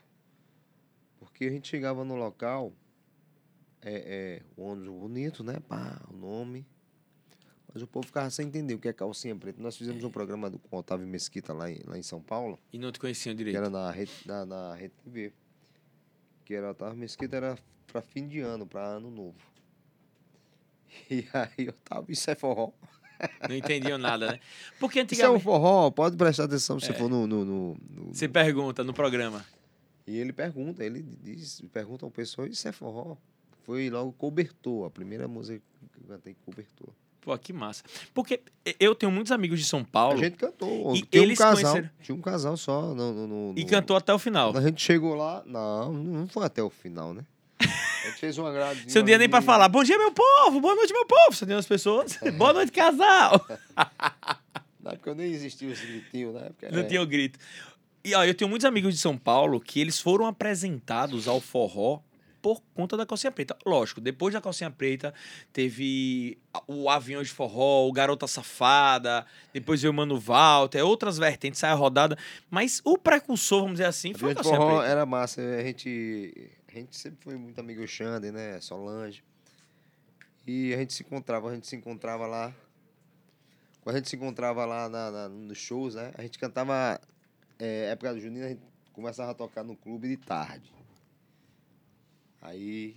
porque 1.19 1.45
a 1.45 1.49
gente 1.49 1.67
chegava 1.67 2.03
no 2.05 2.15
local, 2.15 2.71
é, 3.81 4.41
é, 4.41 4.41
o 4.55 4.63
ônibus 4.63 4.89
bonito, 4.99 5.43
né? 5.43 5.59
Pá, 5.67 5.99
o 6.09 6.15
nome. 6.15 6.65
Mas 7.73 7.81
o 7.83 7.87
povo 7.87 8.05
ficava 8.05 8.29
sem 8.29 8.47
entender 8.47 8.73
o 8.73 8.79
que 8.79 8.87
é 8.87 8.93
calcinha 8.93 9.35
preta. 9.35 9.61
Nós 9.61 9.75
fizemos 9.75 10.01
um 10.03 10.09
programa 10.09 10.49
do, 10.49 10.57
com 10.57 10.77
o 10.77 10.79
Otávio 10.79 11.05
Mesquita 11.05 11.51
lá 11.51 11.69
em, 11.69 11.79
lá 11.85 11.97
em 11.97 12.03
São 12.03 12.21
Paulo, 12.21 12.57
E 12.71 12.77
não 12.79 12.89
te 12.91 12.99
conheciam 12.99 13.33
que 13.33 13.37
direito. 13.39 13.57
era 13.57 13.69
na 13.69 13.91
Rede, 13.91 14.11
na, 14.25 14.45
na 14.45 14.75
Rede 14.75 14.93
TV. 15.03 15.33
Que 16.45 16.53
era 16.53 16.71
Otávio 16.71 16.97
Mesquita, 16.97 17.35
era 17.35 17.57
para 17.87 18.01
fim 18.01 18.27
de 18.27 18.39
ano, 18.39 18.65
para 18.65 18.81
ano 18.85 19.09
novo. 19.11 19.35
E 21.09 21.25
aí, 21.33 21.69
Otávio, 21.69 22.11
isso 22.11 22.29
é 22.29 22.35
forró. 22.35 22.71
Não 23.47 23.55
entendiam 23.55 23.97
nada, 23.97 24.33
né? 24.33 24.39
Porque 24.79 24.99
Isso 24.99 25.21
é 25.21 25.29
um 25.29 25.35
antigamente. 25.35 25.43
forró, 25.43 25.89
pode 25.89 26.17
prestar 26.17 26.43
atenção 26.45 26.79
se 26.79 26.91
É. 26.91 26.93
for 26.93 27.09
no, 27.09 27.25
no, 27.25 27.45
no- 27.45 27.77
no- 27.89 28.13
Você 28.13 28.27
pergunta 28.27 28.83
no 28.83 28.93
programa. 28.93 29.45
E 30.05 30.17
ele 30.17 30.33
pergunta, 30.33 30.83
ele 30.83 31.01
diz, 31.23 31.61
pergunta 31.71 32.05
ao 32.05 32.11
pessoal, 32.11 32.45
isso 32.47 32.67
é 32.67 32.71
forró? 32.73 33.15
Foi 33.63 33.89
logo 33.89 34.11
Cobertor, 34.13 34.85
a 34.85 34.89
primeira 34.91 35.27
música 35.27 35.61
que 35.93 35.99
eu 36.03 36.07
cantei 36.07 36.35
Cobertor. 36.45 36.89
Pô, 37.21 37.35
que 37.39 37.51
massa. 37.51 37.83
Porque 38.13 38.39
eu 38.79 38.93
tenho 38.93 39.11
muitos 39.11 39.31
amigos 39.31 39.59
de 39.59 39.65
São 39.65 39.83
Paulo 39.83 40.19
A 40.19 40.23
gente 40.23 40.35
cantou, 40.37 40.95
E 40.95 41.01
tinha 41.01 41.23
eles 41.23 41.39
um 41.39 41.41
casal, 41.41 41.63
conheceram- 41.71 41.89
tinha 42.03 42.15
um 42.15 42.21
casal 42.21 42.55
só 42.57 42.93
no, 42.93 43.13
no- 43.13 43.27
no- 43.53 43.53
e 43.59 43.65
cantou 43.65 43.95
até 43.97 44.13
o 44.13 44.19
final. 44.19 44.55
A 44.55 44.61
gente 44.61 44.79
chegou 44.81 45.15
lá, 45.15 45.41
não, 45.45 45.91
não 45.93 46.27
foi 46.27 46.45
até 46.45 46.61
o 46.61 46.69
final, 46.69 47.13
né? 47.15 47.25
A 48.05 48.09
gente 48.09 48.19
fez 48.19 48.37
não 48.37 49.03
tinha 49.03 49.17
nem 49.17 49.27
pra 49.27 49.41
falar, 49.41 49.67
bom 49.67 49.83
dia, 49.83 49.97
meu 49.97 50.11
povo, 50.11 50.61
boa 50.61 50.75
noite, 50.75 50.93
meu 50.93 51.05
povo. 51.05 51.33
Você 51.33 51.45
tem 51.45 51.55
as 51.55 51.65
pessoas, 51.65 52.17
boa 52.37 52.53
noite, 52.53 52.71
casal. 52.71 53.43
Na 54.79 54.91
época 54.91 55.09
eu 55.09 55.15
nem 55.15 55.31
existia 55.31 55.67
os 55.67 55.79
gritinhos, 55.79 56.35
né? 56.35 56.51
Não 56.71 56.87
tinha 56.87 57.01
o 57.01 57.07
grito. 57.07 57.39
E 58.03 58.13
ó, 58.13 58.23
eu 58.23 58.35
tenho 58.35 58.47
muitos 58.47 58.65
amigos 58.65 58.93
de 58.93 58.99
São 58.99 59.17
Paulo 59.17 59.59
que 59.59 59.81
eles 59.81 59.99
foram 59.99 60.27
apresentados 60.27 61.27
ao 61.27 61.41
forró 61.41 62.01
por 62.39 62.61
conta 62.75 62.95
da 62.95 63.07
calcinha 63.07 63.31
preta. 63.31 63.57
Lógico, 63.65 63.99
depois 63.99 64.31
da 64.31 64.39
calcinha 64.39 64.69
preta 64.69 65.11
teve 65.51 66.37
o 66.67 66.87
avião 66.87 67.23
de 67.23 67.31
forró, 67.31 67.87
o 67.87 67.91
Garota 67.91 68.27
Safada, 68.27 69.25
depois 69.51 69.81
veio 69.81 69.91
o 69.91 69.95
Mano 69.95 70.19
Walter, 70.19 70.85
outras 70.85 71.17
vertentes, 71.17 71.59
saiu 71.59 71.73
a 71.73 71.75
rodada. 71.75 72.15
Mas 72.47 72.79
o 72.85 72.99
precursor, 72.99 73.61
vamos 73.61 73.77
dizer 73.77 73.85
assim, 73.85 74.13
foi 74.13 74.33
a 74.33 74.35
calcinha 74.35 74.57
forró 74.57 74.77
preta. 74.77 74.91
era 74.91 75.03
massa. 75.07 75.41
A 75.41 75.63
gente, 75.63 76.51
gente 76.75 76.95
sempre 76.97 77.23
foi 77.23 77.35
muito 77.37 77.59
amigo 77.59 77.81
do 77.81 77.87
Xander, 77.87 78.31
né? 78.31 78.59
Solange. 78.61 79.23
E 80.47 80.73
a 80.73 80.77
gente 80.77 80.93
se 80.93 81.03
encontrava, 81.03 81.49
a 81.49 81.55
gente 81.55 81.67
se 81.67 81.75
encontrava 81.75 82.27
lá. 82.27 82.53
Quando 83.81 83.95
a 83.95 83.99
gente 83.99 84.09
se 84.09 84.15
encontrava 84.15 84.65
lá 84.65 84.87
na, 84.89 85.11
na- 85.11 85.29
nos 85.29 85.57
shows, 85.57 85.95
né? 85.95 86.11
A 86.17 86.21
gente 86.21 86.37
cantava. 86.39 86.99
É, 87.57 87.85
época 87.91 88.13
do 88.13 88.19
Junino, 88.19 88.45
a 88.45 88.49
gente 88.49 88.61
começava 88.93 89.31
a 89.31 89.33
tocar 89.33 89.63
no 89.63 89.75
clube 89.75 90.07
de 90.09 90.17
tarde. 90.17 90.73
Aí, 92.41 92.95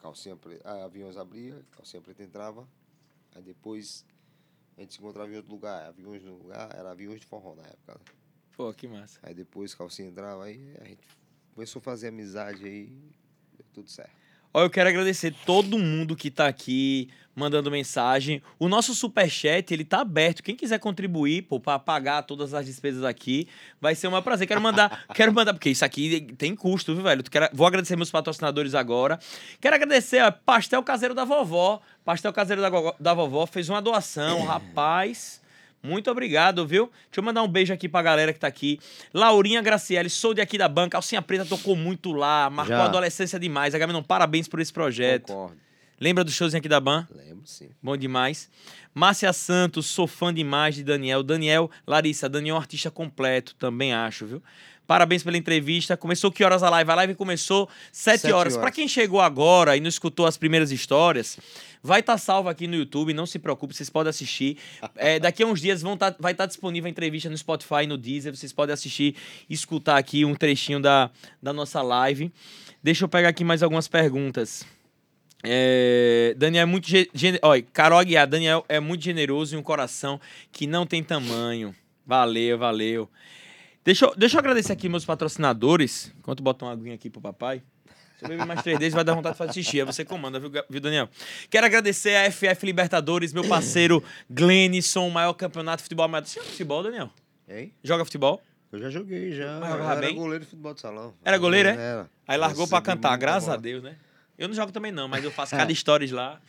calcinha 0.00 0.36
preta, 0.36 0.84
aviões 0.84 1.16
abria, 1.16 1.60
calcinha 1.72 2.00
preta 2.02 2.22
entrava. 2.22 2.66
Aí 3.34 3.42
depois 3.42 4.04
a 4.76 4.80
gente 4.80 4.94
se 4.94 5.00
encontrava 5.00 5.30
em 5.32 5.36
outro 5.36 5.50
lugar. 5.52 5.86
Aviões 5.86 6.22
no 6.22 6.36
lugar, 6.36 6.74
era 6.74 6.90
aviões 6.90 7.20
de 7.20 7.26
forró 7.26 7.54
na 7.54 7.62
época. 7.64 7.94
né? 7.94 8.00
Pô, 8.56 8.72
que 8.72 8.88
massa. 8.88 9.18
Aí 9.22 9.34
depois 9.34 9.74
calcinha 9.74 10.08
entrava, 10.08 10.44
aí 10.44 10.74
a 10.80 10.84
gente 10.84 11.06
começou 11.58 11.80
a 11.80 11.82
fazer 11.82 12.08
amizade 12.08 12.64
aí, 12.64 12.86
deu 13.56 13.66
tudo 13.74 13.90
certo. 13.90 14.12
Ó, 14.54 14.62
eu 14.62 14.70
quero 14.70 14.88
agradecer 14.88 15.34
todo 15.44 15.76
mundo 15.76 16.14
que 16.14 16.30
tá 16.30 16.46
aqui 16.46 17.10
mandando 17.34 17.68
mensagem. 17.68 18.40
O 18.60 18.68
nosso 18.68 18.94
superchat, 18.94 19.74
ele 19.74 19.84
tá 19.84 20.02
aberto. 20.02 20.40
Quem 20.40 20.54
quiser 20.54 20.78
contribuir, 20.78 21.42
pô, 21.42 21.58
pra 21.58 21.76
pagar 21.76 22.22
todas 22.22 22.54
as 22.54 22.64
despesas 22.64 23.02
aqui, 23.02 23.48
vai 23.80 23.96
ser 23.96 24.06
um 24.06 24.22
prazer. 24.22 24.46
Quero 24.46 24.60
mandar, 24.60 25.04
quero 25.12 25.34
mandar, 25.34 25.52
porque 25.52 25.70
isso 25.70 25.84
aqui 25.84 26.32
tem 26.38 26.54
custo, 26.54 26.94
viu, 26.94 27.02
velho? 27.02 27.24
Quero, 27.24 27.48
vou 27.52 27.66
agradecer 27.66 27.96
meus 27.96 28.12
patrocinadores 28.12 28.76
agora. 28.76 29.18
Quero 29.60 29.74
agradecer, 29.74 30.22
ó, 30.22 30.30
Pastel 30.30 30.82
Caseiro 30.84 31.12
da 31.12 31.24
Vovó. 31.24 31.80
Pastel 32.04 32.32
Caseiro 32.32 32.62
da, 32.62 32.70
da 33.00 33.14
Vovó 33.14 33.46
fez 33.46 33.68
uma 33.68 33.82
doação, 33.82 34.42
rapaz. 34.46 35.42
Muito 35.82 36.10
obrigado, 36.10 36.66
viu? 36.66 36.86
Deixa 36.86 37.18
eu 37.18 37.22
mandar 37.22 37.42
um 37.42 37.48
beijo 37.48 37.72
aqui 37.72 37.88
pra 37.88 38.02
galera 38.02 38.32
que 38.32 38.40
tá 38.40 38.46
aqui. 38.46 38.80
Laurinha 39.14 39.62
Graciele, 39.62 40.10
sou 40.10 40.34
de 40.34 40.40
aqui 40.40 40.58
da 40.58 40.68
banca. 40.68 40.96
Alcinha 40.98 41.22
Preta 41.22 41.44
tocou 41.44 41.76
muito 41.76 42.12
lá, 42.12 42.50
marcou 42.50 42.76
Já. 42.76 42.82
a 42.82 42.86
adolescência 42.86 43.38
demais. 43.38 43.74
Agamenon, 43.74 44.02
parabéns 44.02 44.48
por 44.48 44.60
esse 44.60 44.72
projeto. 44.72 45.28
Concordo. 45.28 45.68
Lembra 46.00 46.22
do 46.22 46.30
showzinho 46.30 46.60
aqui 46.60 46.68
da 46.68 46.78
Ban? 46.78 47.06
Lembro, 47.10 47.42
sim. 47.44 47.70
Bom 47.82 47.96
demais. 47.96 48.48
Márcia 48.94 49.32
Santos, 49.32 49.86
sou 49.86 50.06
fã 50.06 50.32
demais 50.32 50.76
de 50.76 50.84
Daniel. 50.84 51.22
Daniel, 51.22 51.70
Larissa, 51.86 52.28
Daniel 52.28 52.54
é 52.54 52.58
um 52.58 52.60
artista 52.60 52.90
completo, 52.90 53.54
também 53.56 53.92
acho, 53.92 54.26
viu? 54.26 54.42
Parabéns 54.88 55.22
pela 55.22 55.36
entrevista. 55.36 55.96
Começou 55.98 56.32
que 56.32 56.42
horas 56.42 56.62
a 56.62 56.70
live? 56.70 56.90
A 56.90 56.94
live 56.94 57.14
começou 57.14 57.68
sete 57.92 58.22
Sete 58.22 58.32
horas. 58.32 58.54
horas. 58.54 58.56
Para 58.56 58.72
quem 58.72 58.88
chegou 58.88 59.20
agora 59.20 59.76
e 59.76 59.80
não 59.80 59.88
escutou 59.88 60.24
as 60.26 60.38
primeiras 60.38 60.72
histórias, 60.72 61.38
vai 61.82 62.00
estar 62.00 62.16
salvo 62.16 62.48
aqui 62.48 62.66
no 62.66 62.74
YouTube, 62.74 63.12
não 63.12 63.26
se 63.26 63.38
preocupe, 63.38 63.74
vocês 63.74 63.90
podem 63.90 64.08
assistir. 64.08 64.56
É, 64.96 65.18
daqui 65.20 65.42
a 65.42 65.46
uns 65.46 65.60
dias 65.60 65.82
vão 65.82 65.96
tá- 65.96 66.16
vai 66.18 66.32
estar 66.32 66.46
disponível 66.46 66.88
a 66.88 66.90
entrevista 66.90 67.28
no 67.30 67.36
Spotify 67.36 67.86
no 67.86 67.96
Deezer, 67.98 68.34
vocês 68.34 68.52
podem 68.52 68.72
assistir 68.72 69.14
e 69.48 69.52
escutar 69.54 69.96
aqui 69.98 70.24
um 70.24 70.34
trechinho 70.34 70.80
da, 70.80 71.10
da 71.42 71.52
nossa 71.52 71.82
live. 71.82 72.32
Deixa 72.82 73.04
eu 73.04 73.08
pegar 73.08 73.28
aqui 73.28 73.44
mais 73.44 73.62
algumas 73.62 73.86
perguntas. 73.86 74.64
É, 75.44 76.34
Daniel 76.36 76.62
é 76.62 76.66
muito. 76.66 76.88
ge- 76.88 77.08
gene- 77.14 77.38
Olha, 77.42 77.62
Carol 77.72 77.98
Aguiar, 77.98 78.26
Daniel 78.26 78.64
é 78.68 78.80
muito 78.80 79.04
generoso 79.04 79.54
e 79.54 79.58
um 79.58 79.62
coração 79.62 80.20
que 80.50 80.66
não 80.66 80.84
tem 80.86 81.02
tamanho. 81.04 81.74
Valeu, 82.06 82.58
valeu. 82.58 83.08
Deixa 83.84 84.06
eu, 84.06 84.14
deixa 84.16 84.36
eu 84.36 84.40
agradecer 84.40 84.72
aqui 84.72 84.88
meus 84.88 85.04
patrocinadores. 85.04 86.12
Enquanto 86.18 86.42
botar 86.42 86.66
uma 86.66 86.72
aguinha 86.72 86.94
aqui 86.94 87.08
pro 87.08 87.20
papai. 87.20 87.62
Se 88.18 88.24
eu 88.24 88.28
beber 88.30 88.46
mais 88.46 88.62
três 88.62 88.78
vezes, 88.78 88.94
vai 88.94 89.04
dar 89.04 89.14
vontade 89.14 89.34
de 89.34 89.38
fazer 89.38 89.52
xixi. 89.52 89.80
É 89.80 89.84
você 89.84 90.04
que 90.04 90.10
comanda, 90.10 90.40
viu, 90.40 90.50
viu, 90.68 90.80
Daniel? 90.80 91.08
Quero 91.48 91.64
agradecer 91.66 92.16
a 92.16 92.30
FF 92.30 92.66
Libertadores, 92.66 93.32
meu 93.32 93.46
parceiro 93.46 94.02
Glenison, 94.28 95.06
o 95.06 95.10
maior 95.10 95.32
campeonato 95.34 95.78
de 95.78 95.82
futebol 95.84 96.04
amador. 96.04 96.28
Você 96.28 96.40
joga 96.40 96.50
futebol, 96.50 96.82
Daniel? 96.82 97.10
Hein? 97.48 97.72
Joga 97.82 98.04
futebol? 98.04 98.42
Eu 98.72 98.80
já 98.80 98.90
joguei, 98.90 99.32
já. 99.32 99.60
Mas 99.60 99.70
jogava 99.70 99.92
era 99.92 100.00
bem? 100.00 100.16
goleiro 100.16 100.44
de 100.44 100.50
futebol 100.50 100.74
de 100.74 100.80
salão. 100.80 101.14
Era 101.24 101.38
goleiro, 101.38 101.68
é? 101.68 101.72
Era. 101.74 102.10
Aí 102.26 102.36
largou 102.36 102.66
pra 102.66 102.82
cantar, 102.82 103.16
graças 103.16 103.48
a. 103.48 103.56
Deus, 103.56 103.82
né? 103.82 103.96
Eu 104.36 104.48
não 104.48 104.54
jogo 104.54 104.72
também 104.72 104.92
não, 104.92 105.06
mas 105.08 105.24
eu 105.24 105.30
faço 105.30 105.54
cada 105.56 105.72
stories 105.72 106.10
lá. 106.10 106.40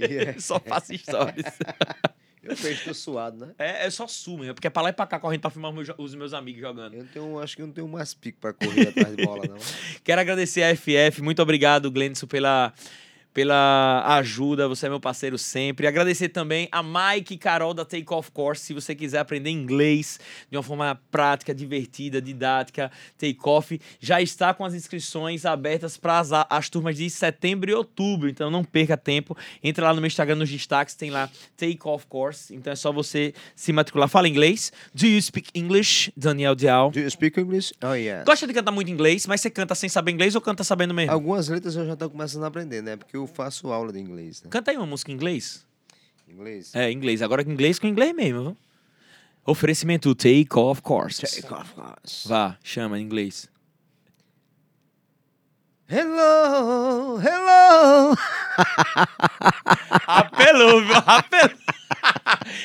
É. 0.00 0.34
Só 0.42 0.58
faço 0.58 0.96
stories. 0.96 1.44
Eu 2.42 2.56
vejo, 2.56 2.84
tô 2.84 2.94
suado, 2.94 3.46
né? 3.46 3.54
É, 3.58 3.86
é 3.86 3.90
só 3.90 4.06
su 4.08 4.36
mesmo, 4.36 4.54
porque 4.54 4.66
é 4.66 4.70
pra 4.70 4.82
lá 4.82 4.88
e 4.88 4.92
pra 4.92 5.06
cá 5.06 5.20
correndo 5.20 5.40
pra 5.42 5.50
filmar 5.50 5.70
os 5.70 5.76
meus, 5.76 5.98
os 5.98 6.14
meus 6.14 6.34
amigos 6.34 6.60
jogando. 6.60 6.94
Eu 6.94 7.04
não 7.04 7.08
tenho, 7.08 7.38
acho 7.38 7.54
que 7.54 7.62
eu 7.62 7.66
não 7.66 7.72
tenho 7.72 7.86
mais 7.86 8.14
pico 8.14 8.38
pra 8.40 8.52
correr 8.52 8.88
atrás 8.88 9.16
de 9.16 9.24
bola, 9.24 9.44
não. 9.48 9.56
Quero 10.02 10.20
agradecer 10.20 10.62
a 10.64 10.74
FF, 10.74 11.22
muito 11.22 11.40
obrigado, 11.40 11.90
Glenson, 11.90 12.26
pela, 12.26 12.72
pela 13.32 14.04
ajuda, 14.16 14.68
você 14.68 14.86
é 14.86 14.88
meu 14.88 15.00
parceiro 15.00 15.38
sempre. 15.38 15.86
Agradecer 15.86 16.28
também 16.28 16.68
a 16.70 16.82
Mike 16.82 17.34
e 17.34 17.38
Carol 17.38 17.72
da 17.72 17.84
Take 17.84 18.06
Off 18.10 18.30
Course, 18.30 18.62
se 18.62 18.74
você 18.74 18.94
quiser 18.94 19.18
aprender 19.18 19.50
inglês 19.50 20.20
de 20.50 20.56
uma 20.56 20.62
forma 20.62 21.00
prática, 21.10 21.54
divertida, 21.54 22.20
didática, 22.20 22.90
Take 23.18 23.38
Off 23.44 23.80
já 24.00 24.20
está 24.20 24.52
com 24.52 24.64
as 24.64 24.74
inscrições 24.74 25.46
abertas 25.46 25.96
para 25.96 26.18
as, 26.18 26.30
as 26.32 26.68
turmas 26.68 26.96
de 26.96 27.08
setembro 27.08 27.70
e 27.70 27.74
outubro, 27.74 28.28
então 28.28 28.50
não 28.50 28.62
perca 28.62 28.96
tempo. 28.96 29.36
Entra 29.62 29.86
lá 29.86 29.94
no 29.94 30.00
meu 30.00 30.08
Instagram 30.08 30.36
nos 30.36 30.50
destaques, 30.50 30.94
tem 30.94 31.10
lá 31.10 31.30
Take 31.56 31.80
Off 31.84 32.06
Course, 32.06 32.54
então 32.54 32.72
é 32.72 32.76
só 32.76 32.92
você 32.92 33.32
se 33.56 33.72
matricular. 33.72 34.08
Fala 34.08 34.28
inglês. 34.28 34.72
Do 34.94 35.06
you 35.06 35.20
speak 35.22 35.50
English, 35.54 36.12
Daniel 36.16 36.54
Dial? 36.54 36.90
Do 36.90 37.00
you 37.00 37.10
speak 37.10 37.40
English? 37.40 37.72
Oh, 37.82 37.94
yeah. 37.94 38.24
Gosta 38.24 38.46
de 38.46 38.52
cantar 38.52 38.72
muito 38.72 38.90
inglês, 38.90 39.26
mas 39.26 39.40
você 39.40 39.50
canta 39.50 39.74
sem 39.74 39.88
saber 39.88 40.12
inglês 40.12 40.34
ou 40.34 40.40
canta 40.40 40.62
sabendo 40.62 40.92
mesmo? 40.92 41.12
Algumas 41.12 41.48
letras 41.48 41.76
eu 41.76 41.86
já 41.86 41.96
tô 41.96 42.10
começando 42.10 42.44
a 42.44 42.48
aprender, 42.48 42.82
né? 42.82 42.96
Porque 42.96 43.16
eu 43.22 43.26
faço 43.26 43.72
aula 43.72 43.92
de 43.92 43.98
inglês, 43.98 44.42
né? 44.42 44.50
Canta 44.50 44.70
aí 44.70 44.76
uma 44.76 44.86
música 44.86 45.10
em 45.10 45.14
inglês. 45.14 45.66
Inglês. 46.28 46.74
É, 46.74 46.90
inglês. 46.90 47.22
Agora 47.22 47.42
inglês 47.42 47.78
com 47.78 47.86
inglês 47.86 48.14
mesmo. 48.14 48.42
viu? 48.42 48.56
Oferecimento 49.44 50.14
Take 50.14 50.48
Off 50.54 50.80
Courses. 50.82 51.30
Take 51.30 51.52
off 51.52 51.72
course. 51.74 52.28
Vá, 52.28 52.56
chama 52.62 52.98
em 52.98 53.02
inglês. 53.02 53.50
Hello, 55.88 57.20
hello. 57.20 58.16
Apelou, 60.06 60.80
viu? 60.84 60.94
Apelou. 61.04 61.56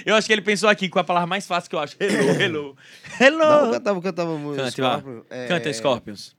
eu 0.05 0.16
acho 0.16 0.28
que 0.28 0.34
ele 0.34 0.41
pensou 0.41 0.70
aqui 0.70 0.88
com 0.88 0.99
a 0.99 1.03
palavra 1.03 1.28
mais 1.28 1.45
fácil 1.45 1.70
que 1.70 1.76
eu 1.76 1.80
acho. 1.80 1.97
Hello, 1.99 2.41
hello. 2.41 2.78
Hello. 3.20 3.38
Não, 3.39 3.66
eu 3.66 3.72
cantava, 3.74 3.97
eu 3.97 4.01
cantava 4.01 4.38
muito. 4.38 4.58
Cante, 4.58 4.80
vá. 4.80 4.99
Scorpion. 4.99 5.22
É, 5.30 5.47
Canta 5.47 5.74
Scorpions. 5.74 6.37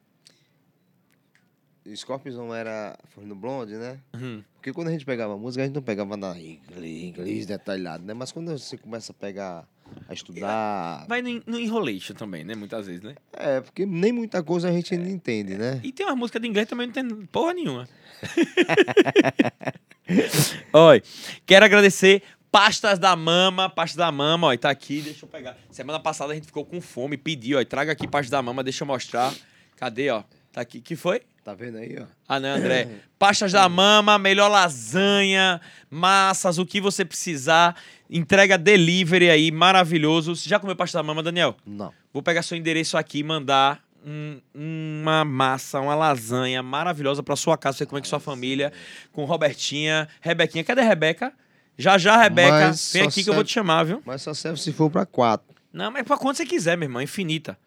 Scorpions 1.97 2.37
não 2.37 2.55
era 2.55 2.97
Forno 3.15 3.35
Blonde, 3.35 3.75
né? 3.75 3.99
Uhum. 4.15 4.43
Porque 4.55 4.73
quando 4.73 4.89
a 4.89 4.91
gente 4.91 5.05
pegava 5.05 5.37
música, 5.37 5.63
a 5.63 5.67
gente 5.67 5.75
não 5.75 5.83
pegava 5.83 6.17
na 6.17 6.39
inglês, 6.39 7.05
inglês 7.05 7.47
detalhado, 7.47 8.05
né? 8.05 8.15
Mas 8.15 8.33
quando 8.33 8.57
você 8.57 8.77
começa 8.77 9.13
a 9.13 9.15
pegar, 9.15 9.67
a 10.09 10.13
estudar... 10.13 11.07
Vai 11.09 11.23
no, 11.23 11.43
no 11.47 11.59
enrolation 11.59 12.15
também, 12.15 12.45
né? 12.45 12.55
Muitas 12.55 12.87
vezes, 12.87 13.03
né? 13.03 13.15
É, 13.33 13.61
porque 13.61 13.87
nem 13.87 14.13
muita 14.13 14.43
coisa 14.43 14.69
a 14.69 14.73
gente 14.73 14.95
ainda 14.95 15.09
entende, 15.09 15.57
né? 15.57 15.81
E 15.83 15.93
tem 15.93 16.07
uma 16.07 16.17
música 16.17 16.41
de 16.41 16.49
inglês 16.49 16.69
também 16.69 16.87
não 16.87 16.95
tem 16.95 17.09
porra 17.27 17.55
nenhuma. 17.55 17.89
Oi, 20.73 21.03
quero 21.47 21.65
agradecer 21.65 22.23
Pastas 22.51 22.99
da 22.99 23.15
Mama, 23.15 23.69
Pastas 23.69 23.97
da 23.97 24.11
Mama, 24.11 24.49
ó, 24.49 24.57
tá 24.57 24.71
aqui, 24.71 25.01
deixa 25.01 25.25
eu 25.25 25.29
pegar. 25.29 25.57
Semana 25.71 26.01
passada 26.01 26.33
a 26.33 26.35
gente 26.35 26.47
ficou 26.47 26.65
com 26.65 26.81
fome, 26.81 27.17
pediu, 27.17 27.59
ó, 27.59 27.65
traga 27.65 27.93
aqui 27.93 28.09
Pastas 28.09 28.31
da 28.31 28.43
Mama, 28.43 28.65
deixa 28.65 28.85
eu 28.85 28.87
mostrar. 28.87 29.35
Cadê, 29.77 30.11
ó? 30.11 30.25
Tá 30.53 30.63
aqui, 30.63 30.81
que 30.81 30.97
foi? 30.97 31.23
Tá 31.49 31.55
vendo 31.55 31.79
aí, 31.79 31.97
ó? 31.99 32.05
Ah, 32.29 32.39
não, 32.39 32.57
André. 32.57 32.87
Pastas 33.19 33.53
da 33.53 33.67
Mama, 33.71 34.19
melhor 34.19 34.49
lasanha, 34.51 35.59
massas, 35.91 36.59
o 36.59 36.67
que 36.67 36.79
você 36.79 37.07
precisar. 37.07 37.75
Entrega 38.11 38.59
delivery 38.59 39.31
aí, 39.31 39.51
maravilhoso. 39.51 40.37
Você 40.37 40.47
já 40.47 40.59
comeu 40.61 40.77
pasta 40.77 40.99
da 40.99 41.03
mama, 41.03 41.23
Daniel? 41.23 41.57
Não. 41.65 41.91
Vou 42.13 42.23
pegar 42.23 42.43
seu 42.43 42.55
endereço 42.59 42.99
aqui 42.99 43.21
e 43.21 43.23
mandar 43.23 43.83
um- 44.07 44.43
uma 44.55 45.25
massa, 45.25 45.81
uma 45.81 45.95
lasanha 45.95 46.63
maravilhosa 46.63 47.23
pra 47.23 47.35
sua 47.35 47.57
casa, 47.57 47.79
você 47.79 47.87
comer 47.87 48.03
com 48.03 48.09
sua 48.09 48.21
família, 48.21 48.71
com 49.11 49.25
Robertinha, 49.25 50.07
Rebequinha. 50.21 50.63
Cadê 50.65 50.83
a 50.83 50.85
Rebeca? 50.85 51.33
Já 51.79 51.97
já, 51.97 52.19
Rebeca. 52.21 52.51
Mas 52.69 52.93
Vem 52.93 53.05
só 53.05 53.09
aqui 53.09 53.25
que 53.25 53.31
eu 53.31 53.35
vou 53.35 53.43
te 53.45 53.53
chamar, 53.55 53.85
viu? 53.85 54.03
Mas 54.05 54.21
só 54.21 54.35
serve 54.35 54.61
se 54.61 54.71
for 54.71 54.91
pra 54.91 55.07
quatro. 55.07 55.47
Não, 55.73 55.91
mas 55.91 56.03
pra 56.03 56.19
quanto 56.19 56.37
você 56.37 56.45
quiser, 56.45 56.77
meu 56.77 56.85
irmão, 56.89 57.01
infinita. 57.01 57.59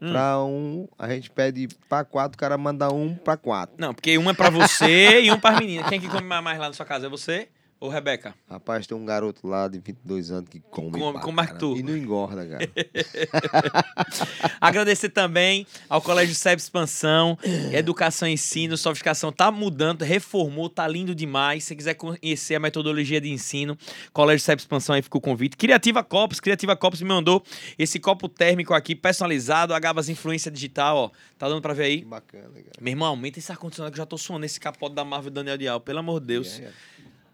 Hum. 0.00 0.12
Pra 0.12 0.38
um, 0.42 0.88
a 0.98 1.08
gente 1.08 1.30
pede 1.30 1.68
pra 1.88 2.04
quatro, 2.04 2.36
o 2.36 2.38
cara 2.38 2.56
manda 2.56 2.90
um 2.90 3.14
pra 3.14 3.36
quatro. 3.36 3.76
Não, 3.78 3.92
porque 3.92 4.16
um 4.16 4.30
é 4.30 4.32
pra 4.32 4.48
você 4.48 5.20
e 5.20 5.30
um 5.30 5.38
pra 5.38 5.58
menina. 5.58 5.88
Quem 5.88 6.00
que 6.00 6.08
come 6.08 6.22
mais 6.22 6.58
lá 6.58 6.68
na 6.68 6.72
sua 6.72 6.86
casa? 6.86 7.06
É 7.06 7.10
você? 7.10 7.48
Ô, 7.80 7.88
Rebeca. 7.88 8.34
Rapaz, 8.46 8.86
tem 8.86 8.94
um 8.94 9.06
garoto 9.06 9.46
lá 9.48 9.66
de 9.66 9.78
22 9.78 10.30
anos 10.30 10.50
que 10.50 10.60
come. 10.60 10.98
Come- 10.98 11.18
como 11.20 11.40
é 11.40 11.46
que 11.46 11.58
tu? 11.58 11.74
E 11.78 11.82
não 11.82 11.96
engorda, 11.96 12.46
cara. 12.46 12.70
Agradecer 14.60 15.08
também 15.08 15.66
ao 15.88 16.02
Colégio 16.02 16.34
SEB 16.34 16.58
Expansão, 16.58 17.38
Educação 17.72 18.28
e 18.28 18.32
Ensino, 18.32 18.76
Sofisticação 18.76 19.32
tá 19.32 19.50
mudando, 19.50 20.02
reformou, 20.02 20.68
tá 20.68 20.86
lindo 20.86 21.14
demais. 21.14 21.64
Se 21.64 21.74
quiser 21.74 21.94
conhecer 21.94 22.54
a 22.54 22.60
metodologia 22.60 23.20
de 23.20 23.30
ensino, 23.30 23.78
Colégio 24.12 24.44
SEB 24.44 24.58
Expansão 24.58 24.94
aí 24.94 25.00
fica 25.02 25.16
o 25.16 25.20
convite. 25.20 25.56
Criativa 25.56 26.04
Copos, 26.04 26.38
Criativa 26.38 26.76
Copos 26.76 27.00
me 27.00 27.08
mandou 27.08 27.42
esse 27.78 27.98
copo 27.98 28.28
térmico 28.28 28.74
aqui, 28.74 28.94
personalizado, 28.94 29.72
a 29.72 29.78
Gabas 29.80 30.08
Influência 30.10 30.50
Digital, 30.50 30.96
ó. 30.96 31.10
Tá 31.38 31.48
dando 31.48 31.62
pra 31.62 31.72
ver 31.72 31.84
aí? 31.84 31.98
Que 32.00 32.04
bacana, 32.04 32.48
cara. 32.52 32.70
Meu 32.80 32.92
irmão, 32.92 33.08
aumenta 33.08 33.38
esse 33.38 33.50
ar-condicionado 33.50 33.92
que 33.94 33.98
eu 33.98 34.02
já 34.02 34.06
tô 34.06 34.18
suando 34.18 34.44
esse 34.44 34.60
capote 34.60 34.94
da 34.94 35.04
Marvel 35.04 35.30
Daniel 35.30 35.56
Dial, 35.56 35.80
pelo 35.80 36.00
amor 36.00 36.20
de 36.20 36.26
Deus. 36.26 36.60
É, 36.60 36.64
é. 36.64 36.70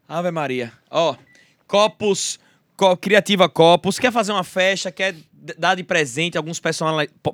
Ave 0.09 0.31
Maria. 0.31 0.73
Ó, 0.91 1.17
copos, 1.67 2.39
co- 2.77 2.97
Criativa 2.97 3.49
Copos. 3.49 3.99
Quer 3.99 4.13
fazer 4.13 4.33
uma 4.33 4.45
festa, 4.45 4.91
quer 4.93 5.15
dar 5.59 5.75
de 5.77 5.85
presente 5.85 6.37
alguns 6.37 6.61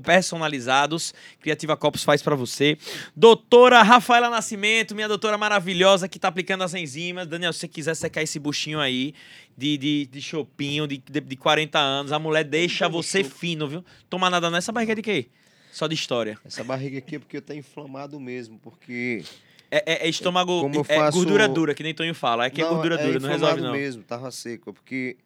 personalizados, 0.03 1.15
Criativa 1.41 1.77
Copos 1.77 2.05
faz 2.05 2.21
pra 2.23 2.35
você. 2.35 2.77
Doutora 3.17 3.83
Rafaela 3.83 4.29
Nascimento, 4.29 4.95
minha 4.95 5.09
doutora 5.09 5.39
maravilhosa 5.39 6.09
que 6.09 6.19
tá 6.19 6.29
aplicando 6.29 6.63
as 6.63 6.75
enzimas. 6.75 7.27
Daniel, 7.27 7.53
se 7.53 7.61
você 7.61 7.69
quiser 7.69 7.95
secar 7.95 8.23
esse 8.23 8.39
buchinho 8.39 8.81
aí 8.81 9.15
de, 9.57 9.77
de, 9.79 10.07
de 10.07 10.21
chopinho 10.21 10.87
de, 10.87 10.99
de, 10.99 11.21
de 11.21 11.37
40 11.37 11.79
anos, 11.79 12.13
a 12.13 12.19
mulher 12.19 12.45
deixa 12.45 12.89
você 12.89 13.23
fino, 13.25 13.67
viu? 13.69 13.85
Tomar 14.11 14.31
nada 14.31 14.51
nessa 14.51 14.73
barriga 14.73 14.95
de 14.95 15.03
quê? 15.03 15.27
Só 15.73 15.87
de 15.87 15.95
história. 15.95 16.39
Essa 16.45 16.63
barriga 16.63 16.99
aqui 16.99 17.17
é 17.17 17.19
porque 17.19 17.37
eu 17.37 17.43
tenho 17.43 17.61
inflamado 17.61 18.21
mesmo, 18.21 18.59
porque... 18.59 19.25
É, 19.75 19.83
é- 19.87 20.07
é 20.07 20.09
estômago, 20.11 20.71
eu 20.75 20.85
é 20.87 20.97
faço- 20.99 21.17
gordura 21.17 21.49
dura, 21.49 21.75
que 21.75 21.83
nem 21.83 21.95
Tonho 21.95 22.15
fala. 22.15 22.45
É 22.45 22.51
que 22.51 22.61
é 22.61 22.65
gordura 22.69 22.99
dura, 22.99 23.19
não 23.19 23.29
resolve 23.31 23.63
não. 23.63 23.73
mesmo, 23.73 24.03
tava 24.03 24.31
seco, 24.31 24.69
é 24.69 24.73
porque 24.75 25.17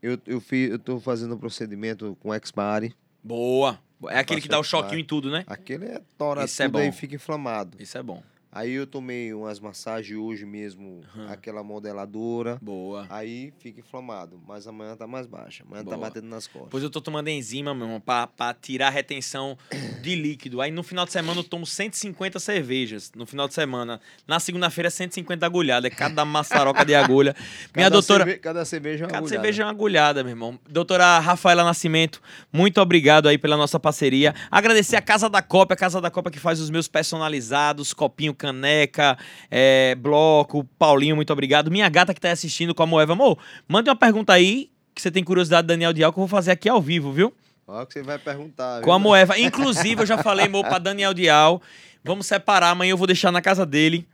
eu, 0.00 0.16
eu, 0.24 0.40
fiz, 0.40 0.70
eu 0.70 0.78
tô 0.78 1.00
fazendo 1.00 1.34
um 1.34 1.38
procedimento 1.38 2.16
com 2.20 2.32
Expare. 2.32 2.94
Boa. 3.24 3.80
É 4.08 4.20
aquele 4.20 4.40
que 4.40 4.48
dá 4.48 4.58
o 4.60 4.62
choquinho 4.62 5.00
em 5.00 5.04
tudo, 5.04 5.30
né? 5.30 5.42
Aquele 5.48 5.86
é 5.86 6.00
tora 6.16 6.44
é 6.44 6.46
tudo 6.46 6.78
aí 6.78 6.90
bom. 6.90 6.96
fica 6.96 7.16
inflamado. 7.16 7.76
Isso 7.80 7.98
é 7.98 8.02
bom. 8.02 8.22
Aí 8.54 8.72
eu 8.72 8.86
tomei 8.86 9.32
umas 9.32 9.58
massagens 9.58 10.18
hoje 10.18 10.44
mesmo, 10.44 11.00
Aham. 11.16 11.32
aquela 11.32 11.62
modeladora. 11.62 12.58
Boa. 12.60 13.06
Aí 13.08 13.50
fica 13.58 13.80
inflamado, 13.80 14.38
mas 14.46 14.66
amanhã 14.66 14.94
tá 14.94 15.06
mais 15.06 15.26
baixa. 15.26 15.64
Amanhã 15.66 15.82
Boa. 15.82 15.96
tá 15.96 16.02
batendo 16.02 16.26
nas 16.28 16.46
costas. 16.46 16.68
Pois 16.70 16.82
eu 16.84 16.90
tô 16.90 17.00
tomando 17.00 17.28
enzima, 17.28 17.74
meu 17.74 17.86
irmão, 17.86 17.98
pra, 18.00 18.26
pra 18.26 18.52
tirar 18.52 18.88
a 18.88 18.90
retenção 18.90 19.56
de 20.02 20.14
líquido. 20.14 20.60
Aí 20.60 20.70
no 20.70 20.82
final 20.82 21.06
de 21.06 21.12
semana 21.12 21.40
eu 21.40 21.44
tomo 21.44 21.64
150 21.64 22.38
cervejas. 22.38 23.10
No 23.16 23.24
final 23.24 23.48
de 23.48 23.54
semana. 23.54 23.98
Na 24.28 24.38
segunda-feira, 24.38 24.90
150 24.90 25.46
agulhadas. 25.46 25.90
É 25.90 25.94
cada 25.94 26.22
maçaroca 26.24 26.84
de 26.84 26.94
agulha. 26.94 27.34
Minha 27.74 27.86
Cada 27.86 27.90
doutora. 27.90 28.24
cerve- 28.24 28.38
cada 28.38 28.64
cerveja 28.66 29.04
é 29.04 29.06
uma 29.06 29.12
Cada 29.12 29.18
agulhada. 29.24 29.42
cerveja 29.42 29.62
é 29.62 29.64
uma 29.64 29.70
agulhada, 29.72 30.22
meu 30.22 30.30
irmão. 30.32 30.60
Doutora 30.68 31.18
Rafaela 31.20 31.64
Nascimento, 31.64 32.20
muito 32.52 32.80
obrigado 32.82 33.28
aí 33.28 33.38
pela 33.38 33.56
nossa 33.56 33.80
parceria. 33.80 34.34
Agradecer 34.50 34.96
a 34.96 35.00
Casa 35.00 35.30
da 35.30 35.40
Copa, 35.40 35.72
a 35.72 35.76
Casa 35.76 36.02
da 36.02 36.10
Copa 36.10 36.30
que 36.30 36.38
faz 36.38 36.60
os 36.60 36.68
meus 36.68 36.86
personalizados, 36.86 37.94
copinho, 37.94 38.34
caneca, 38.42 39.16
é, 39.50 39.94
bloco. 39.94 40.64
Paulinho, 40.78 41.14
muito 41.14 41.32
obrigado. 41.32 41.70
Minha 41.70 41.88
gata 41.88 42.12
que 42.12 42.20
tá 42.20 42.32
assistindo 42.32 42.74
com 42.74 42.82
a 42.82 42.86
Moeva. 42.86 43.12
Amor, 43.12 43.38
mande 43.68 43.88
uma 43.88 43.96
pergunta 43.96 44.32
aí, 44.32 44.70
que 44.94 45.00
você 45.00 45.10
tem 45.10 45.22
curiosidade, 45.22 45.68
Daniel 45.68 45.92
Dial, 45.92 46.12
que 46.12 46.18
eu 46.18 46.22
vou 46.22 46.28
fazer 46.28 46.50
aqui 46.50 46.68
ao 46.68 46.82
vivo, 46.82 47.12
viu? 47.12 47.32
Ó, 47.66 47.86
que 47.86 47.94
você 47.94 48.02
vai 48.02 48.18
perguntar. 48.18 48.82
Com 48.82 48.92
a 48.92 48.98
viu? 48.98 49.04
Moeva. 49.04 49.38
Inclusive, 49.38 50.02
eu 50.02 50.06
já 50.06 50.18
falei, 50.18 50.46
amor, 50.46 50.64
pra 50.66 50.78
Daniel 50.78 51.14
Dial. 51.14 51.62
Vamos 52.04 52.26
separar, 52.26 52.70
amanhã 52.70 52.90
eu 52.90 52.96
vou 52.96 53.06
deixar 53.06 53.30
na 53.30 53.40
casa 53.40 53.64
dele. 53.64 54.06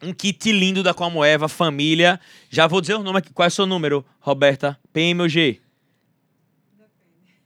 Um 0.00 0.12
kit 0.12 0.50
lindo 0.52 0.82
da 0.82 0.94
Comoeva, 0.94 1.48
família. 1.48 2.18
Já 2.50 2.66
vou 2.66 2.80
dizer 2.80 2.94
o 2.94 3.02
nome 3.02 3.18
aqui. 3.18 3.32
Qual 3.32 3.44
é 3.44 3.48
o 3.48 3.50
seu 3.50 3.66
número, 3.66 4.04
Roberta? 4.20 4.78
PM 4.92 5.20
ou 5.20 5.28
G? 5.28 5.60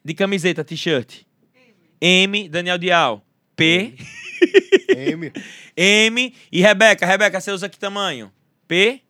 De 0.05 0.14
camiseta, 0.14 0.64
t-shirt? 0.64 1.22
M, 2.01 2.49
Daniel 2.49 2.78
Dial. 2.78 3.26
P, 3.57 3.94
M. 4.94 5.32
M 5.76 6.34
e 6.52 6.61
Rebeca. 6.61 7.07
Rebeca, 7.07 7.40
você 7.40 7.50
usa 7.50 7.68
que 7.68 7.78
tamanho? 7.78 8.30
P? 8.68 9.00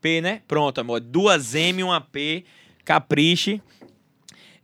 P, 0.00 0.20
né? 0.20 0.42
Pronto, 0.48 0.80
amor. 0.80 1.00
Duas 1.00 1.54
M, 1.54 1.82
uma 1.82 2.00
P. 2.00 2.44
Capriche. 2.84 3.60